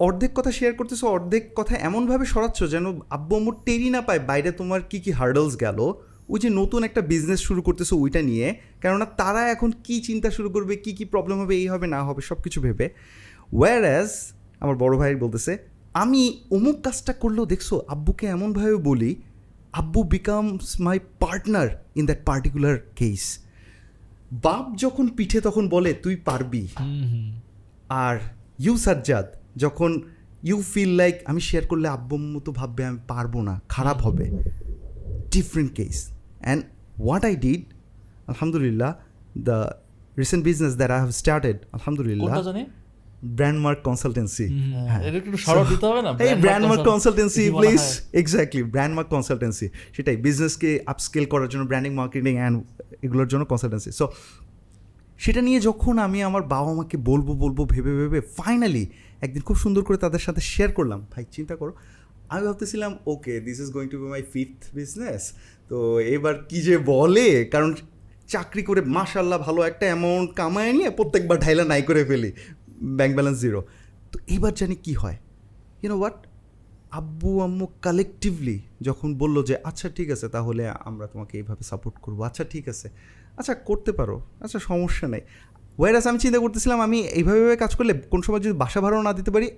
অর্ধেক 0.00 0.30
কথা 0.34 0.52
শেয়ার 0.52 0.74
করতেছো 0.74 1.06
অর্ধেক 1.06 1.44
কথা 1.56 1.76
এমনভাবে 1.76 2.26
সরাচ্ছ 2.26 2.64
যেন 2.64 3.00
আব্বু 3.10 3.36
আম্মুর 3.36 3.56
টেরি 3.64 3.90
না 3.90 4.00
পায় 4.00 4.20
বাইরে 4.20 4.52
তোমার 4.52 4.80
কি 4.90 5.00
কি 5.00 5.10
হার্ডলস 5.10 5.60
গেল। 5.60 5.78
ওই 6.28 6.40
যে 6.40 6.50
নতুন 6.50 6.84
একটা 6.84 7.00
বিজনেস 7.00 7.40
শুরু 7.40 7.62
করতেছো 7.62 7.96
ওইটা 7.96 8.22
নিয়ে 8.22 8.56
কেননা 8.82 9.04
তারা 9.04 9.50
এখন 9.50 9.72
কি 9.84 10.00
চিন্তা 10.00 10.30
শুরু 10.30 10.50
করবে 10.50 10.76
কি 10.76 10.92
কি 10.92 11.04
প্রবলেম 11.04 11.40
হবে 11.40 11.54
এই 11.56 11.68
হবে 11.68 11.86
না 11.86 12.02
হবে 12.04 12.20
সব 12.22 12.38
কিছু 12.42 12.60
ভেবে। 12.60 12.90
ওয়ার 13.52 13.82
অ্যাজ 13.82 14.10
আমার 14.60 14.76
বড় 14.76 14.96
ভাই 14.96 15.14
বলতেছে 15.14 15.58
আমি 15.94 16.22
অমুক 16.50 16.76
কাজটা 16.82 17.12
করলেও 17.12 17.46
দেখছ 17.46 17.74
আব্বুকে 17.88 18.26
এমনভাবে 18.26 18.74
বলি 18.74 19.10
আব্বু 19.72 20.02
becomes 20.02 20.80
my 20.80 20.98
partner 21.18 21.68
in 21.94 22.06
that 22.06 22.20
particular 22.24 22.76
case 22.96 23.38
বাপ 24.32 24.64
যখন 24.76 25.08
পিঠে 25.08 25.40
তখন 25.40 25.68
বলে 25.68 25.94
তুই 25.94 26.16
পারবি। 26.16 26.68
আর 27.88 28.16
ইউ 28.58 28.76
সাজ্জাদ 28.76 29.26
যখন 29.56 29.90
ইউ 30.42 30.56
ফিল 30.72 30.92
লাইক 30.96 31.14
আমি 31.26 31.40
শেয়ার 31.40 31.64
করলে 31.66 31.86
আব্বম্মু 31.88 32.38
তো 32.40 32.50
ভাববে 32.52 32.82
আমি 32.84 32.98
পারব 33.08 33.34
না 33.42 33.54
খারাপ 33.68 33.98
হবে। 34.02 34.26
Different 35.30 35.70
case 35.74 35.96
and 36.44 36.60
what 37.04 37.22
I 37.24 37.34
did 37.36 37.62
আলহামদুলিল্লাহ 38.28 38.90
the 39.48 39.58
recent 40.18 40.42
business 40.44 40.72
that 40.80 40.90
I 40.90 40.98
have 40.98 41.12
started 41.22 41.56
আলহামদুলিল্লাহ 41.72 42.34
ব্র্যান্ডমার্ক 43.38 43.78
কনসালটেন্সি 43.88 44.46
এই 46.26 46.34
Brandmark 46.44 46.82
consultancy 46.90 47.44
please. 47.60 47.82
Exactly 48.12 48.62
Brandmark 48.74 49.08
consultancy 49.14 49.66
সেটাই 49.92 50.16
বিজনেসকে 50.16 50.70
আপস্কেল 50.86 51.24
করার 51.26 51.48
জন্য 51.48 51.64
ব্র্যান্ডিং 51.66 51.92
মার্কেটিং 51.94 52.34
অ্যান্ড 52.36 52.56
এগুলোর 53.02 53.28
জন্য 53.28 53.42
কনসালটেন্সি 53.44 53.90
সো 53.92 54.04
সেটা 55.20 55.40
নিয়ে 55.42 55.60
যখন 55.60 55.94
আমি 55.98 56.18
আমার 56.22 56.42
বাবা 56.54 56.70
মাকে 56.74 56.96
বলব 57.10 57.28
বলব 57.34 57.58
ভেবে 57.64 57.92
ভেবে 58.00 58.20
ফাইনালি 58.38 58.84
একদিন 59.20 59.42
খুব 59.42 59.56
সুন্দর 59.56 59.82
করে 59.84 59.96
তাদের 59.96 60.18
সাথে 60.18 60.40
শেয়ার 60.40 60.72
করলাম। 60.72 61.06
ভাই, 61.12 61.24
চিন্তা 61.32 61.56
করো। 61.56 61.72
আমি 62.28 62.46
ভাবতেছিলাম 62.46 62.98
okay 63.06 63.40
this 63.40 63.60
is 63.60 63.70
going 63.70 63.88
to 63.88 63.98
be 64.02 64.08
my 64.08 64.22
fifth 64.32 64.74
business 64.74 65.32
তো 65.68 66.00
এবার 66.00 66.34
কি 66.48 66.62
যে 66.62 66.78
বলে? 66.78 67.44
কারণ 67.44 67.74
চাকরি 68.28 68.62
করে 68.62 68.80
মাশাল্লাহ 68.80 69.38
ভালো 69.38 69.62
একটা 69.62 69.86
অ্যামাউন্ট 69.86 70.32
কামায় 70.32 70.72
নিয়ে 70.72 70.90
প্রত্যেকবার 70.90 71.38
ঢাইলা 71.38 71.64
নাই 71.64 71.82
করে 71.82 72.04
ফেলি। 72.04 72.32
ব্যাংক 72.82 73.14
ব্যালেন্স 73.14 73.40
জিরো 73.40 73.60
তো 74.12 74.18
এবার 74.28 74.54
জানি 74.54 74.74
কি 74.74 74.92
হয়। 74.92 75.16
ইউনো 75.82 75.96
হোয়াট 75.96 76.26
আব্বু, 76.90 77.40
আম্মু 77.40 77.66
কালেকটিভলি 77.82 78.60
যখন 78.80 79.14
বলল 79.14 79.42
যে 79.42 79.56
আচ্ছা 79.64 79.88
ঠিক 79.88 80.10
আছে, 80.10 80.28
তাহলে 80.28 80.68
আমরা 80.68 81.06
তোমাকে 81.06 81.38
এইভাবে 81.38 81.64
সাপোর্ট 81.64 81.96
করব। 81.98 82.22
আচ্ছা 82.22 82.44
ঠিক 82.44 82.68
আছে। 82.68 82.90
আচ্ছা 83.36 83.54
করতে 83.54 83.92
পারো। 83.92 84.20
আচ্ছা 84.40 84.58
সমস্যা 84.58 85.08
নেই। 85.08 85.20
ওয়ারাস 85.78 86.06
আমি 86.06 86.18
চিন্তা 86.18 86.38
করতেছিলাম 86.38 86.80
আমি 86.80 87.00
এইভাবে 87.00 87.56
কাজ 87.56 87.76
করলে 87.76 87.92
কোন 87.94 88.22
সময় 88.22 88.40
যদি 88.40 88.52
বাসা 88.52 88.80
ভাড়াও 88.80 89.02
না 89.02 89.12
দিতে 89.12 89.30
পারি 89.30 89.50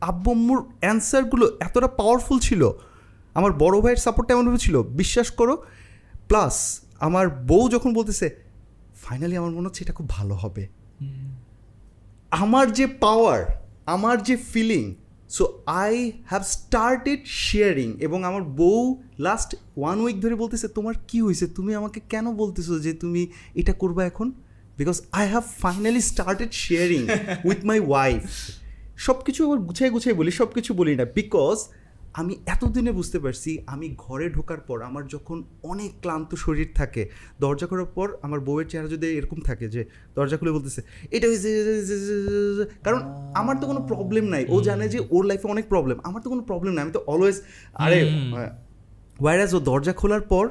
আব্বু 0.00 0.30
আম্মুর 0.30 0.64
অ্যান্সারগুলো 0.80 1.56
এতটা 1.60 1.88
পাওয়ারফুল 1.88 2.38
ছিল। 2.38 2.72
আমার 3.34 3.52
বড় 3.52 3.80
ভাইয়ের 3.80 3.96
সাপোর্টটা 3.96 4.34
এমনভাবে 4.34 4.58
ছিল 4.58 4.82
বিশ্বাস 4.82 5.30
করো। 5.30 5.64
প্লাস 6.28 6.80
আমার 7.00 7.28
বউ 7.28 7.68
যখন 7.68 7.94
বলতেছে 7.94 8.30
ফাইনালি 8.94 9.36
আমার 9.36 9.50
মনে 9.50 9.66
হচ্ছে 9.68 9.84
এটা 9.84 9.92
খুব 9.92 10.08
ভালো 10.08 10.34
হবে। 10.34 10.68
আমার 12.30 12.72
যে 12.72 12.86
পাওয়ার 12.86 13.44
আমার 13.86 14.22
যে 14.22 14.36
feeling 14.36 14.94
so 15.28 15.62
I 15.66 16.12
have 16.26 16.42
started 16.42 17.20
sharing 17.26 17.96
এবং 17.98 18.24
আমার 18.24 18.42
বউ 18.42 19.02
লাস্ট 19.18 19.56
ওয়ান 19.76 20.00
উইক 20.00 20.20
ধরে 20.20 20.34
বলতেছে 20.34 20.68
তোমার 20.68 20.94
কি 21.08 21.20
হয়েছে? 21.22 21.46
তুমি 21.46 21.74
আমাকে 21.74 22.00
কেন 22.08 22.34
বলতেছো 22.34 22.78
যে 22.78 22.92
তুমি 22.92 23.26
এটা 23.54 23.72
করবা 23.72 24.04
এখন? 24.04 24.32
Because 24.78 24.96
I 25.18 25.24
have 25.32 25.44
finally 25.64 26.02
started 26.10 26.50
sharing 26.64 27.02
with 27.48 27.60
my 27.70 27.78
wife 27.90 28.22
সব 29.06 29.18
কিছু 29.26 29.40
আবার 29.46 29.58
গুছাই 29.68 29.90
গুছাই 29.94 30.14
বলি 30.20 30.30
সব 30.40 30.48
কিছু 30.56 30.70
বলি 30.80 30.92
না। 31.00 31.04
বিকজ 31.18 31.58
আমি 32.20 32.34
এতদিনে 32.54 32.92
বুঝতে 32.92 33.18
পারছি 33.24 33.50
আমি 33.66 33.86
ঘরে 34.04 34.26
ঢোকার 34.30 34.60
পর 34.68 34.78
আমার 34.88 35.04
যখন 35.14 35.36
অনেক 35.70 35.90
ক্লান্ত 36.02 36.30
শরীর 36.44 36.68
থাকে 36.74 37.02
দরজা 37.40 37.66
করার 37.66 37.90
পর 37.96 38.06
আমার 38.22 38.40
বউয়ের 38.40 38.66
চেহারা 38.70 38.88
যদি 38.94 39.06
এরকম 39.18 39.38
থাকে 39.48 39.66
যে 39.74 39.82
দরজা 40.16 40.36
খুলে 40.40 40.52
বলতেছে 40.56 40.80
এটা 41.16 41.26
হয়েছে 41.30 41.50
কারণ 42.84 43.00
আমার 43.40 43.56
তো 43.60 43.64
কোনো 43.70 43.80
প্রবলেম 43.90 44.24
নাই। 44.34 44.42
ও 44.54 44.56
জানে 44.68 44.86
যে 44.94 44.98
ওর 45.14 45.24
লাইফে 45.30 45.46
অনেক 45.54 45.66
প্রবলেম 45.72 45.96
আমার 46.08 46.20
তো 46.24 46.28
কোনো 46.32 46.42
প্রবলেম 46.50 46.72
নাই। 46.74 46.82
আমি 46.86 46.92
তো 46.92 47.02
অলওয়েজ 47.12 47.36
আরে 47.84 47.98
ওয়ারাজ 49.22 49.50
ও 49.54 49.60
দরজা 49.70 49.92
খোলার 50.00 50.24
পর 50.32 50.44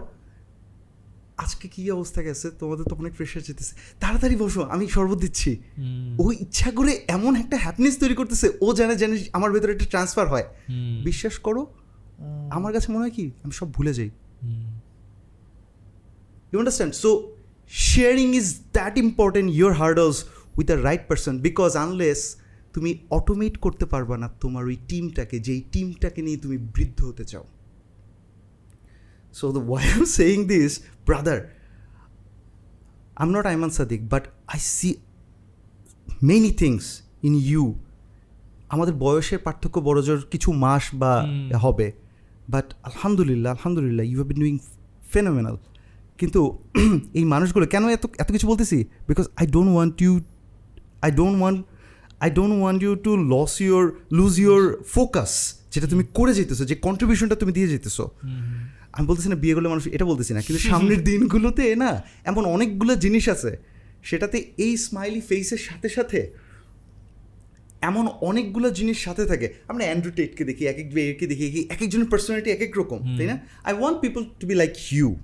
আজকে 1.38 1.68
কি 1.68 1.91
অবস্থা 1.91 2.22
গেছে? 2.22 2.52
তোমাদের 2.60 2.86
তো 2.86 2.95
অনেক 2.95 3.14
প্রেশার 3.14 3.41
যেতেছে। 3.41 3.74
তাড়াতাড়ি 3.99 4.36
বসো 4.36 4.62
আমি 4.64 4.88
শরবত 4.88 5.20
দিচ্ছি। 5.20 5.52
ও 6.20 6.32
ইচ্ছা 6.32 6.72
করে 6.72 6.91
এমন 7.07 7.36
একটা 7.36 7.57
হ্যাপিনেস 7.57 7.99
তৈরি 7.99 8.16
করতেছে 8.16 8.48
ও 8.62 8.74
জানে 8.74 8.95
জানে 8.95 9.16
আমার 9.34 9.52
ভেতরে 9.52 9.72
একটা 9.74 9.86
ট্রান্সফার 9.86 10.28
হয়। 10.28 10.45
বিশ্বাস 11.03 11.40
করো 11.40 11.62
আমার 12.52 12.74
কাছে 12.74 12.88
মনে 12.91 12.99
হয় 12.99 13.12
কি 13.12 13.32
আমি 13.44 13.52
সব 13.52 13.68
ভুলে 13.74 13.94
যাই। 13.94 14.10
You 16.52 16.57
understand 16.60 16.94
so 16.94 17.10
sharing 17.70 18.36
is 18.36 18.48
that 18.74 18.98
important 18.98 19.48
your 19.52 19.74
hurdles 19.74 20.18
with 20.57 20.68
the 20.68 20.74
right 20.74 21.03
person 21.07 21.34
because 21.40 21.72
unless 21.78 22.36
তুমি 22.74 22.91
অটোমেট 23.10 23.57
করতে 23.57 23.86
পারবা 23.86 24.18
না 24.18 24.28
তোমার 24.41 24.64
ওই 24.66 24.78
টিমটাকে 24.88 25.40
যেই 25.40 25.62
টিমটাকে 25.72 26.22
নিয়ে 26.22 26.38
তুমি 26.38 26.57
বৃদ্ধ 26.57 27.06
হতে 27.06 27.26
চাও। 27.26 27.45
So 29.38 29.45
the 29.52 29.62
why 29.70 29.84
am 29.95 30.03
saying 30.18 30.38
this 30.53 30.72
brother 31.07 31.40
am 33.22 33.30
not 33.36 33.45
Ayman 33.52 33.72
Sadiq 33.78 34.02
but 34.14 34.24
I 34.53 34.60
see 34.76 34.90
many 36.30 36.52
things 36.62 36.86
in 37.28 37.36
you 37.49 37.64
আমাদের 38.74 38.95
বয়সের 39.03 39.40
পার্থক্য 39.40 39.76
বড়জোর 39.88 40.20
কিছু 40.32 40.49
মাস 40.64 40.84
বা 41.02 41.14
হবে। 41.64 41.88
বাট 42.53 42.68
আলহামদুলিল্লাহ 42.84 43.52
আলহামদুলিল্লাহ 43.56 44.06
you 44.12 44.18
have 44.18 44.28
been 44.28 44.40
doing 44.44 44.56
phenomenal 45.14 45.56
কিন্তু 46.20 46.41
এই 47.20 47.26
মানুষগুলো 47.26 47.66
কেন 47.66 47.84
এত 47.88 48.03
এত 48.18 48.30
কিছু 48.32 48.48
বলতেছি? 48.48 48.78
Because 49.07 49.26
I 49.38 49.45
don't 49.48 49.72
want 49.76 49.95
you 50.02 50.14
I 51.06 51.12
don't 51.12 51.38
want 51.41 51.60
I 52.20 52.30
don't 52.32 52.56
want 52.62 52.80
you 52.84 52.94
to 52.95 53.12
loss 53.34 53.53
your 53.62 53.84
lose 54.12 54.34
your 54.40 54.62
focus 54.95 55.32
যেটা 55.72 55.88
তুমি 55.88 56.03
করে 56.14 56.32
যেতেছো 56.34 56.64
যে 56.66 56.76
কন্ট্রিবিউশনটা 56.76 57.36
তুমি 57.36 57.52
দিয়ে 57.52 57.68
যেতেছো। 57.68 58.03
আমি 58.95 59.07
বলতেছি 59.07 59.30
না 59.30 59.35
বিয়ে 59.35 59.55
করলে 59.55 59.69
মানুষ 59.69 59.88
এটা 59.88 60.05
বলতেছি 60.05 60.34
না 60.34 60.41
কিন্তু 60.41 60.63
সামনের 60.63 61.03
দিনগুলোতে 61.03 61.76
না 61.76 62.03
এমন 62.26 62.45
অনেকগুলো 62.45 62.95
জিনিস 62.95 63.30
আছে 63.30 63.57
সেটাতে 64.03 64.51
এই 64.57 64.77
স্মাইলি 64.77 65.22
ফেসের 65.22 65.57
সাথে 65.57 65.89
সাথে 65.89 66.31
এমন 67.81 68.07
অনেকগুলো 68.07 68.72
জিনিস 68.72 69.03
সাথে 69.03 69.26
থাকে। 69.26 69.53
আমরা 69.67 69.85
অ্যান্ড্রু 69.85 70.11
টেটকে 70.11 70.43
দেখি 70.43 70.67
এক 70.67 70.80
এক 70.80 70.97
একে 70.97 71.27
দেখি 71.27 71.67
এক 71.69 71.81
একজনের 71.81 72.07
পার্সোনালিটি 72.09 72.51
এক 72.51 72.61
এক 72.61 72.77
রকম 72.77 73.17
তাই 73.17 73.27
না? 73.27 73.39
I 73.63 73.73
want 73.73 74.01
people 74.01 74.26
to 74.39 74.47
be 74.47 74.55
like 74.55 74.93
you 74.93 75.15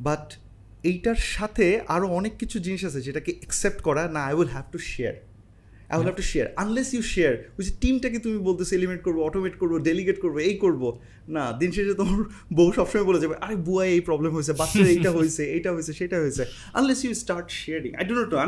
but 0.00 0.34
এইটার 0.82 1.14
সাথে 1.14 1.80
আরও 1.88 2.06
অনেক 2.06 2.36
কিছু 2.36 2.58
জিনিস 2.58 2.84
আছে 2.84 3.00
যেটাকে 3.00 3.32
অ্যাকসেপ্ট 3.32 3.80
করা 3.80 4.08
না 4.12 4.24
I 4.24 4.34
will 4.34 4.48
have 4.48 4.64
to 4.72 4.78
share 4.78 5.14
I 5.90 5.96
will 5.98 6.06
have 6.08 6.16
to 6.16 6.26
share 6.32 6.46
unless 6.56 6.88
you 6.94 7.02
share 7.14 7.32
ওই 7.58 7.62
যে 7.66 7.70
টিমটাকে 7.80 8.18
তুমি 8.18 8.38
বলতেছো 8.48 8.72
এলিমেন্ট 8.76 9.02
করব 9.02 9.18
অটোমেট 9.28 9.54
করব 9.58 9.72
ডেলিগেট 9.78 10.18
করব 10.24 10.36
এই 10.48 10.54
করব। 10.54 10.82
না 11.28 11.52
দিন 11.52 11.70
শেষে 11.72 11.94
তোমার 11.94 12.18
বউ 12.52 12.68
সবসময় 12.72 13.04
বলে 13.04 13.18
যাবে 13.20 13.34
আরে 13.44 13.56
বুয়া 13.56 13.84
এই 13.96 14.00
প্রবলেম 14.00 14.30
হয়েছে 14.32 14.52
বাচ্চার 14.52 14.86
এইটা 14.94 15.10
হয়েছে 15.10 15.42
এইটা 15.56 15.70
হয়েছে 15.72 15.92
সেটা 15.92 16.16
হয়েছে। 16.16 16.42
Unless 16.74 17.00
you 17.04 17.12
start 17.14 17.46
sharing 17.62 17.90
I 17.94 18.04
don't 18.04 18.30
know 18.32 18.38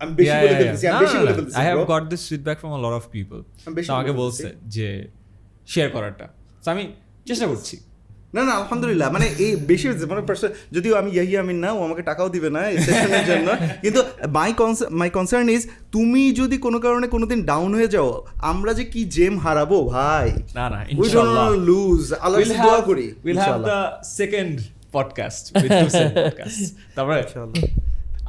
আমি 0.00 0.12
বেশি 0.14 0.34
বলে 0.42 0.54
ফেলতেছি 0.60 0.86
বেশি 1.02 1.16
বলে 1.22 1.32
ফেলতেছি 1.34 1.56
আমাকে 3.92 4.12
বলছে 4.12 4.48
যে 4.66 4.88
শেয়ার 5.66 5.88
করাটা। 5.90 6.26
আমি 6.72 6.84
চেষ্টা 7.26 7.46
করছি। 7.46 7.74
না 8.34 8.40
না 8.44 8.52
আলহামদুলিল্লাহ। 8.52 9.08
মানে 9.12 9.26
এই 9.38 9.56
বেশি 9.70 9.84
হয়েছে 9.88 10.06
মানে 10.06 10.22
person- 10.30 10.54
যদিও 10.72 10.94
আমি 10.96 11.10
ইয়াহি 11.10 11.36
আমিন 11.36 11.56
না 11.56 11.68
ও 11.72 11.84
আমাকে 11.84 12.02
টাকাও 12.02 12.28
দিবে 12.28 12.50
না 12.50 12.60
এই 12.70 12.78
সেশনের 12.78 13.24
জন্য। 13.26 13.48
কিন্তু 13.82 14.00
মাই 14.28 14.50
মাই 14.90 15.10
কনসার্ন 15.10 15.48
ইজ 15.48 15.62
তুমি 15.92 16.22
যদি 16.32 16.58
কোনো 16.58 16.78
কারণে 16.80 17.06
কোনোদিন 17.08 17.38
ডাউন 17.42 17.70
হয়ে 17.74 17.88
যাও 17.88 18.08
আমরা 18.50 18.72
যে 18.72 18.84
কি 18.84 19.00
জেম 19.16 19.34
হারাবো 19.38 19.78
ভাই? 19.84 20.28
না 20.54 20.64
না 20.70 20.78
উই 20.82 21.06
ইনশাআল্লাহ 21.06 21.48
লুজ 21.68 22.04
আল্লাহ 22.24 22.38
we'll 22.40 22.54
দোয়া 22.62 22.80
করি 22.80 23.06
ইনশাআল্লাহ। 23.24 23.68
the 23.70 23.80
second 24.18 24.54
podcast 24.92 25.44
with 25.54 25.72
two 25.80 25.90
second 25.90 26.16
podcast 26.26 26.58
তারপরে 26.96 27.16
ইনশাআল্লাহ। 27.24 27.62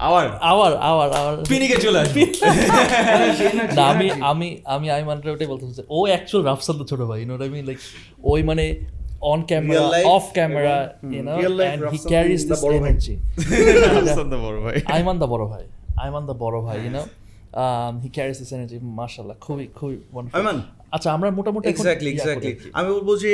আবার 0.07 0.25
আবার 0.51 0.71
আবার 0.89 1.09
আবার 1.13 1.33
পিনিকে 1.49 1.77
চলে 1.77 1.97
আসবে। 1.99 2.21
আমি 3.91 4.07
আমি 4.21 4.47
আমি 4.65 4.87
আইমানটা 4.91 5.27
ওটাই 5.31 5.47
বলতে 5.47 5.63
ও 5.89 5.99
অ্যাকচুয়াল 6.07 6.41
রাফসাল 6.45 6.75
তো 6.77 6.85
ছোট 6.85 7.01
ভাই 7.01 7.19
আই 7.41 7.49
মিন 7.49 7.65
লাইক 7.65 7.79
ওই 8.23 8.41
মানে 8.43 8.65
on 9.21 9.39
camera 9.41 9.81
life 9.89 10.07
off 10.07 10.23
camera 10.33 10.75
এবং- 10.77 11.13
you 11.13 11.19
hmm, 11.19 11.25
no 11.25 11.33
real 11.37 11.55
life 11.59 11.73
and 11.73 11.81
he 11.85 11.97
Rafsal 11.97 12.09
carries 12.09 12.41
the 12.41 12.47
this 12.49 12.61
বড় 12.63 12.75
ভাই। 12.79 12.93
ভাই 14.65 14.77
আইমান 14.87 15.15
দা 15.19 15.25
বড় 15.25 15.45
ভাই 15.47 15.63
আইমান 15.97 16.23
দা 16.25 16.33
বড় 16.33 16.57
ভাই 16.61 16.77
you 16.79 16.91
know 16.91 17.03
he 18.03 18.09
carries 18.09 18.37
this 18.39 18.51
energy 18.53 18.77
মাশাআল্লাহ 18.95 19.35
খুবই 19.39 19.65
খুবই 19.75 19.95
wonderful। 20.13 20.37
আইমান 20.39 20.57
আচ্ছা 20.91 21.09
আমরা 21.13 21.27
মোটামুটি 21.31 21.65
এক্স্যাক্টলি 21.69 22.09
এক্স্যাক্টলি। 22.09 22.51
আমি 22.73 22.89
বলব 22.93 23.09
যে 23.17 23.33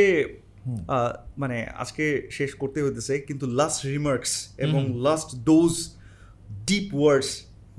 আহ, 0.88 1.12
মানে 1.38 1.57
আজকে 1.78 2.06
শেষ 2.32 2.52
করতে 2.56 2.84
হইতেছে 2.84 3.14
কিন্তু 3.20 3.45
লাস্ট 3.52 3.80
রিমার্কস 3.88 4.32
এবং 4.57 4.82
লাস্ট 5.02 5.30
ডোজ 5.45 5.74
ডিপ 6.66 6.88
ওয়ার্ডস 6.95 7.30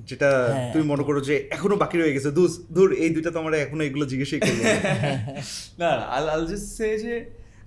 যেটা 0.04 0.30
হ্যাঁ, 0.48 0.70
তুমি 0.72 0.84
মনে 0.84 1.02
করো 1.02 1.20
যে 1.20 1.48
এখনও 1.50 1.76
বাকি 1.76 1.96
রয়ে 1.96 2.14
গেছে। 2.14 2.30
দুস 2.30 2.52
দূর 2.70 2.92
এই 2.94 3.10
দুইটা 3.10 3.30
তো 3.30 3.38
আমরা 3.38 3.56
এখনও 3.58 3.84
এগুলো 3.84 4.04
জিজ্ঞেসই 4.06 4.40
করব 4.40 4.58
না। 4.62 4.72
না 5.80 5.90
আল 6.08 6.24
আল 6.28 6.42
জাস্ট 6.46 6.66
সে 6.76 6.88
যে 6.98 7.14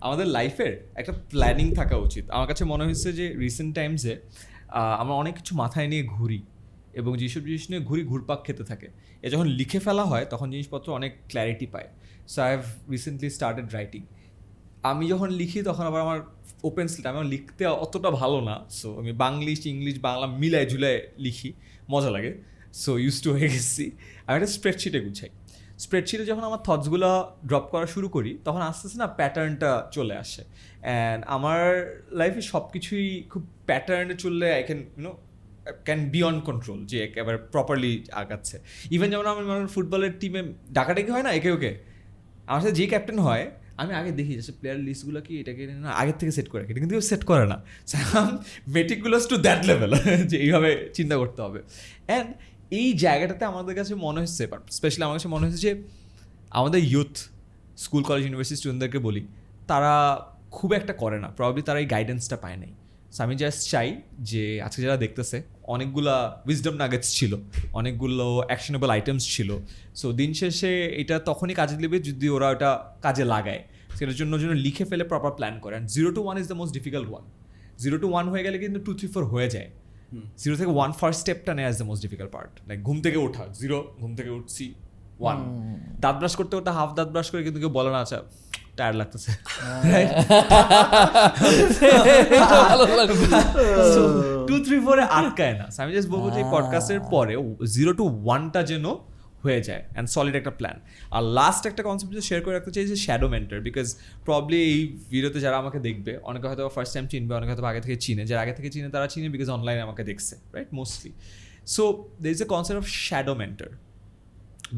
আমাদের 0.01 0.27
লাইফের 0.27 0.73
একটা 0.95 1.13
প্ল্যানিং 1.29 1.67
থাকা 1.75 1.95
উচিত। 1.97 2.25
আমার 2.29 2.47
কাছে 2.47 2.63
মনে 2.65 2.83
হয়েছে 2.85 3.13
যে 3.13 3.25
রিসেন্ট 3.33 3.75
টাইমসে 3.75 4.13
আমরা 5.01 5.13
অনেক 5.13 5.33
কিছু 5.35 5.55
মাথায় 5.55 5.87
নিয়ে 5.87 6.03
ঘুরি 6.03 6.41
এবং 6.93 7.17
যেসব 7.17 7.39
জিনিস 7.39 7.69
নিয়ে 7.69 7.81
ঘুরি, 7.81 8.03
ঘুরপাক 8.03 8.39
খেতে 8.43 8.63
থাকে। 8.63 8.87
এ 9.21 9.29
যখন 9.29 9.47
লিখে 9.59 9.79
ফেলা 9.79 10.03
হয়, 10.05 10.25
তখন 10.29 10.47
জিনিসপত্র 10.51 10.87
অনেক 10.93 11.11
ক্ল্যারিটি 11.27 11.65
পায়। 11.65 11.87
So 12.27 12.41
I 12.41 12.49
have 12.55 12.91
recently 12.91 13.29
started 13.29 13.73
writing 13.73 14.01
আমি 14.83 15.07
যখন 15.07 15.29
লিখি, 15.29 15.59
তখন 15.61 15.83
আবার 15.83 16.01
আমার 16.01 16.19
ওপেন 16.63 16.87
স্লিট 16.87 17.05
আমি 17.07 17.17
আমার 17.17 17.29
লিখতে 17.35 17.65
অতটা 17.65 18.09
ভালো 18.11 18.41
না। 18.41 18.55
সো 18.69 18.87
আমি 18.99 19.11
বাংলিশ 19.11 19.65
ইংলিশ, 19.65 19.95
বাংলা 20.01 20.27
মিলায় 20.27 20.67
ঝুলায় 20.69 20.99
লিখি, 21.17 21.53
মজা 21.89 22.09
লাগে। 22.15 22.31
সো 22.73 22.97
ইউজ 22.97 23.17
টু 23.23 23.29
হয়ে 23.31 23.49
গেছি। 23.55 23.91
আমি 24.27 24.35
একটা 24.35 24.47
স্প্রেডশিটে 24.47 24.99
গুছাই। 24.99 25.29
স্প্রেডশিটে 25.83 26.25
যখন 26.31 26.43
আমার 26.49 26.61
থটসগুলো 26.67 27.09
ড্রপ 27.49 27.65
করা 27.73 27.87
শুরু 27.95 28.07
করি, 28.15 28.31
তখন 28.47 28.61
আস্তে 28.69 28.83
আস্তে 28.87 28.97
না 29.03 29.07
প্যাটার্নটা 29.19 29.71
চলে 29.95 30.15
আসে। 30.23 30.43
অ্যান্ড 30.85 31.21
আমার 31.35 31.61
লাইফে 32.19 32.41
সব 32.51 32.63
কিছুই 32.73 33.07
খুব 33.31 33.43
প্যাটার্নে 33.69 34.15
চললে 34.23 34.47
I 34.57 34.63
can 34.69 34.81
you know 34.97 35.11
can 35.87 35.99
be 36.13 36.19
on 36.29 36.37
control 36.49 36.79
যে 36.91 36.97
একেবারে 37.07 37.37
প্রপারলি 37.53 37.91
আগাচ্ছে। 38.21 38.55
ইভেন 38.95 39.07
যেমন 39.11 39.27
আমার 39.33 39.45
মনে 39.49 39.71
ফুটবলের 39.75 40.13
টিমে 40.21 40.41
ডাকাডাকি 40.77 41.09
হয় 41.15 41.25
না, 41.27 41.31
একে 41.39 41.49
ওকে, 41.57 41.71
আমার 42.49 42.61
সাথে 42.63 42.75
যে 42.79 42.85
ক্যাপ্টেন 42.91 43.19
হয়, 43.27 43.45
আমি 43.81 43.91
আগে 43.99 44.11
দেখি 44.19 44.33
যে 44.37 44.53
প্লেয়ার 44.59 44.79
লিস্টগুলো 44.87 45.19
কি 45.27 45.33
এটাকে 45.41 45.61
না 45.85 45.89
আগের 46.01 46.17
থেকে 46.19 46.31
সেট 46.37 46.47
করে 46.51 46.61
রাখি, 46.61 46.73
কিন্তু 46.83 46.95
সেট 47.11 47.23
করে 47.29 47.45
না। 47.51 47.57
মেটিকুলাস 48.75 49.23
টু 49.31 49.35
দ্যাট 49.45 49.61
লেভেল 49.69 49.91
যে 50.31 50.37
এইভাবে 50.45 50.71
চিন্তা 50.97 51.15
করতে 51.21 51.39
হবে। 51.45 51.59
অ্যান্ড 52.09 52.29
এই 52.71 52.93
জায়গাটাতে 52.93 53.45
আমাদের 53.45 53.75
কাছে 53.75 53.95
মনে 53.95 54.19
হচ্ছে 54.21 54.47
বাট 54.47 54.61
স্পেশালি 54.71 55.03
আমার 55.03 55.15
কাছে 55.17 55.27
মনে 55.27 55.43
হচ্ছে 55.45 55.61
যে 55.67 55.83
আমাদের 56.49 56.81
ইউথ 56.83 57.13
স্কুল 57.77 58.03
কলেজ 58.03 58.23
ইউনিভার্সিটি 58.25 58.55
স্টুডেন্টদেরকে 58.55 58.99
বলি, 58.99 59.21
তারা 59.67 59.93
খুব 60.51 60.73
একটা 60.73 60.93
করে 60.93 61.19
না। 61.19 61.27
প্রবাবলি 61.27 61.61
তারা 61.61 61.79
এই 61.79 61.85
গাইডেন্সটা 61.85 62.37
পায় 62.37 62.57
নাই। 62.57 62.71
সো 63.11 63.23
আমি 63.23 63.35
জাস্ট 63.35 63.61
চাই 63.69 64.01
যে 64.19 64.61
আজকে 64.61 64.81
যারা 64.81 64.97
দেখতেছে, 64.97 65.43
অনেকগুলা 65.63 66.15
উইজডম 66.47 66.75
নাগেটস 66.75 67.09
ছিল, 67.13 67.37
অনেকগুলো 67.73 68.43
অ্যাকশনেবল 68.47 68.89
আইটেমস 68.89 69.23
ছিল। 69.35 69.49
সো 69.95 70.11
দিন 70.11 70.33
শেষে 70.33 70.85
এটা 71.01 71.19
তখনই 71.19 71.53
কাজে 71.53 71.75
দেবে 71.77 71.99
যদি 71.99 72.29
ওরা 72.29 72.49
ওটা 72.49 72.71
কাজে 73.01 73.23
লাগায়। 73.23 73.61
সেটার 73.97 74.15
জন্য 74.15 74.33
জন্য 74.39 74.53
লিখে 74.53 74.85
ফেলে 74.85 75.03
প্রপার 75.03 75.31
প্ল্যান 75.31 75.59
করে। 75.59 75.73
And 75.75 75.89
zero 75.95 76.11
two 76.11 76.21
one 76.25 76.37
is 76.37 76.47
the 76.47 76.55
most 76.55 76.73
difficult 76.73 77.07
one 77.11 77.23
zero 77.77 77.97
two 77.97 78.07
one 78.13 78.29
হয়ে 78.29 78.43
গেলে 78.43 78.57
কিন্তু 78.57 78.79
টু 78.85 78.91
থ্রি 78.93 79.07
ফোর 79.13 79.23
হয়ে 79.25 79.49
যায়। 79.49 79.69
জিরো 80.37 80.55
থেকে 80.55 80.69
ওয়ান 80.69 80.91
ফার্স্ট 80.91 81.19
স্টেপটা 81.19 81.53
নেয় 81.53 81.73
the 81.73 81.83
most 81.83 82.01
difficult 82.01 82.31
part 82.31 82.49
like 82.67 82.83
ঘুম 82.83 83.01
থেকে 83.01 83.17
ওঠা 83.17 83.47
জিরো 83.47 83.95
ঘুম 83.99 84.15
থেকে 84.15 84.29
উঠছি 84.29 84.73
ওয়ান 85.19 85.37
দাঁত 85.99 86.15
ব্রাশ 86.15 86.35
করতে 86.35 86.57
করতে 86.57 86.71
হাফ 86.71 86.93
দাঁত 86.93 87.07
ব্রাশ 87.07 87.31
করে 87.31 87.43
কিন্তু 87.43 87.59
কেউ 87.59 87.69
বলে 87.69 87.91
না 87.91 87.99
আচ্ছা 87.99 88.21
টায়ার 88.77 88.95
লাগতেছে। 88.95 89.31
টু 94.47 94.63
থ্রি 94.63 94.79
ফোরে 94.79 95.01
আটকায় 95.01 95.53
না। 95.53 95.83
আমি 95.83 95.93
জাস্ট 95.93 96.09
বলব 96.09 96.33
যে 96.33 96.43
পডকাস্টের 96.51 96.99
পরে 96.99 97.35
জিরো 97.67 97.93
টু 97.93 98.25
ওয়ানটা 98.25 98.63
যেন 98.63 98.95
হয়ে 99.43 99.59
যায় 99.67 99.81
অ্যান্ড 99.87 100.07
সলিড 100.13 100.35
একটা 100.41 100.53
প্ল্যান 100.59 100.77
আর 101.15 101.23
লাস্ট 101.37 101.63
একটা 101.69 101.81
কনসেপ্ট 101.87 102.13
শেয়ার 102.29 102.41
করে 102.45 102.53
রাখতে 102.57 102.71
চাই 102.75 102.85
যে 102.91 102.97
শ্যাডো 103.05 103.27
মেন্টার 103.33 103.59
বিকজ 103.67 103.87
প্রবলি 104.27 104.59
এই 104.71 104.79
ভিডিওতে 105.11 105.39
যারা 105.45 105.57
আমাকে 105.63 105.79
দেখবে, 105.87 106.11
অনেকে 106.29 106.45
হয়তো 106.49 106.63
ফার্স্ট 106.75 106.91
টাইম 106.95 107.05
চিনবে, 107.11 107.33
অনেকে 107.39 107.51
হয়তো 107.53 107.65
আগে 107.71 107.81
থেকে 107.85 107.95
চিনে। 108.03 108.23
যারা 108.29 108.41
আগে 108.45 108.53
থেকে 108.57 108.69
চিনে, 108.73 108.87
তারা 108.95 109.07
চিনে 109.13 109.27
বিকজ 109.35 109.49
অনলাইনে 109.57 109.81
আমাকে 109.87 110.03
দেখছে 110.09 110.33
right 110.55 110.69
mostly 110.79 111.11
so 111.75 111.83
there 112.23 112.31
is 112.35 112.41
a 112.45 112.47
concept 112.53 112.77
of 112.81 112.87
shadow 113.05 113.33
mentor 113.41 113.69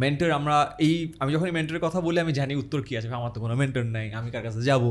mentor 0.03 0.29
আমরা 0.39 0.55
এই, 0.87 0.95
আমি 1.21 1.29
যখন 1.35 1.47
মেন্টরের 1.57 1.81
কথা 1.85 1.99
বলি, 2.07 2.17
আমি 2.25 2.33
জানি 2.39 2.53
উত্তর 2.63 2.79
কী 2.87 2.93
আছে 2.97 3.07
আমার 3.21 3.31
তো 3.35 3.39
কোনো 3.43 3.55
মেন্টর 3.61 3.83
নাই, 3.95 4.05
আমি 4.19 4.29
কার 4.33 4.43
কাছে 4.47 4.59
যাব? 4.69 4.83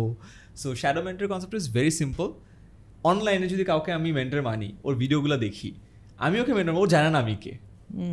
So 0.60 0.68
shadow 0.80 1.00
mentor 1.06 1.26
concept 1.32 1.54
is 1.60 1.66
very 1.76 1.92
simple 2.00 2.26
অনলাইনে 3.10 3.46
যদি 3.52 3.64
কাউকে 3.70 3.90
আমি 3.98 4.08
মেন্টর 4.18 4.40
মানি, 4.48 4.68
ওর 4.86 4.94
ভিডিওগুলো 5.02 5.36
দেখি, 5.46 5.70
আমি 6.24 6.36
ওকে 6.42 6.52
মেন্টর 6.58 6.74
ও 6.80 6.84
জানে 6.94 7.08
না 7.14 7.18
আমি 7.24 7.34
কে। 7.44 7.52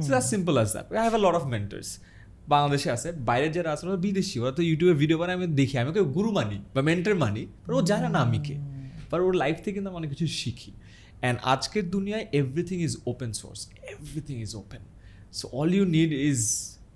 So 0.03 0.09
that 0.13 0.25
simple 0.33 0.53
as 0.59 0.69
that 0.75 0.85
I 0.91 1.03
have 1.05 1.15
a 1.19 1.21
lot 1.25 1.35
of 1.39 1.43
mentors 1.55 1.89
বাংলাদেশে 2.53 2.89
আছে 2.95 3.09
বাইরের 3.29 3.51
যারা 3.55 3.69
আছে 3.73 3.83
ওরা 3.87 3.99
বিদেশি 4.07 4.35
ওরা 4.41 4.51
তো 4.57 4.61
ইউটিউবে 4.69 4.95
ভিডিও 5.01 5.17
বানায় 5.21 5.35
আমি 5.39 5.47
দেখি 5.59 5.75
আমি 5.81 5.89
ওকে 5.93 6.03
গুরু 6.17 6.29
মানি 6.39 6.57
বা 6.75 6.81
মেন্টর 6.89 7.13
মানি 7.23 7.43
বাট 7.63 7.73
ও 7.77 7.81
জানে 7.91 8.07
না 8.15 8.19
আমি 8.27 8.39
কে। 8.47 8.55
বাট 9.11 9.19
ওর 9.25 9.33
লাইফ 9.43 9.55
থেকে 9.63 9.73
কিন্তু 9.75 9.89
আমি 9.91 9.97
অনেক 10.01 10.09
কিছু 10.13 10.27
শিখি। 10.41 10.71
অ্যান্ড 11.21 11.37
আজকের 11.53 11.85
দুনিয়ায় 11.95 12.25
everything 12.41 12.77
is 12.87 12.93
open 13.11 13.31
source 13.41 13.59
everything 13.93 14.35
is 14.45 14.51
open 14.61 14.81
so 15.39 15.45
all 15.59 15.69
you 15.77 15.83
need 15.97 16.11
is 16.29 16.39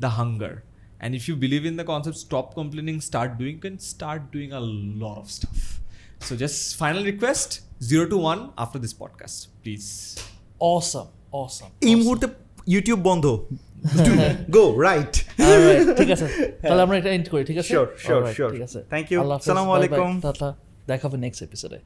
the 0.04 0.12
hunger 0.20 0.56
And 1.06 1.12
if 1.20 1.24
you 1.30 1.36
believe 1.44 1.66
in 1.70 1.76
the 1.82 1.86
concept, 1.92 2.18
stop 2.28 2.48
complaining, 2.60 2.98
start 3.02 3.32
doing, 3.40 3.56
can 3.64 3.76
start 3.94 4.22
doing 4.36 4.52
a 4.60 4.62
lot 5.02 5.18
of 5.22 5.28
stuff. 5.38 5.60
So 6.26 6.32
just 6.44 6.58
final 6.82 7.04
request, 7.12 7.50
zero 7.90 8.06
to 8.12 8.18
one 8.32 8.42
after 8.64 8.80
this 8.84 8.94
podcast, 9.02 9.40
please. 9.64 9.88
অসম 10.76 11.08
অসম 11.44 11.70
এই 11.90 11.96
মুহূর্তে 12.02 12.28
YouTube 12.68 13.00
বন্ধ। 13.00 13.26
গো 14.52 14.82
right 14.82 15.14
ঠিক 15.98 16.12
আছে। 16.12 16.28
তাহলে 16.62 16.82
আমরা 16.82 16.98
এটা 16.98 17.10
and 17.10 17.30
করি 17.30 17.44
ঠিক 17.46 17.58
আছে? 17.58 17.68
Sure 17.68 17.88
sure 17.98 18.34
sure 18.34 18.50
sure. 18.50 18.54
ঠিক 18.54 18.62
আছে। 18.62 18.84
থ্যাংক 18.90 19.12
ইউ 19.12 19.32
আসসালামু. 19.32 20.20
টাটা। 20.22 20.56
দেখা 20.88 21.08
হবে 21.08 21.18
নেক্সট 21.18 21.44
এপিসোডে 21.44 21.80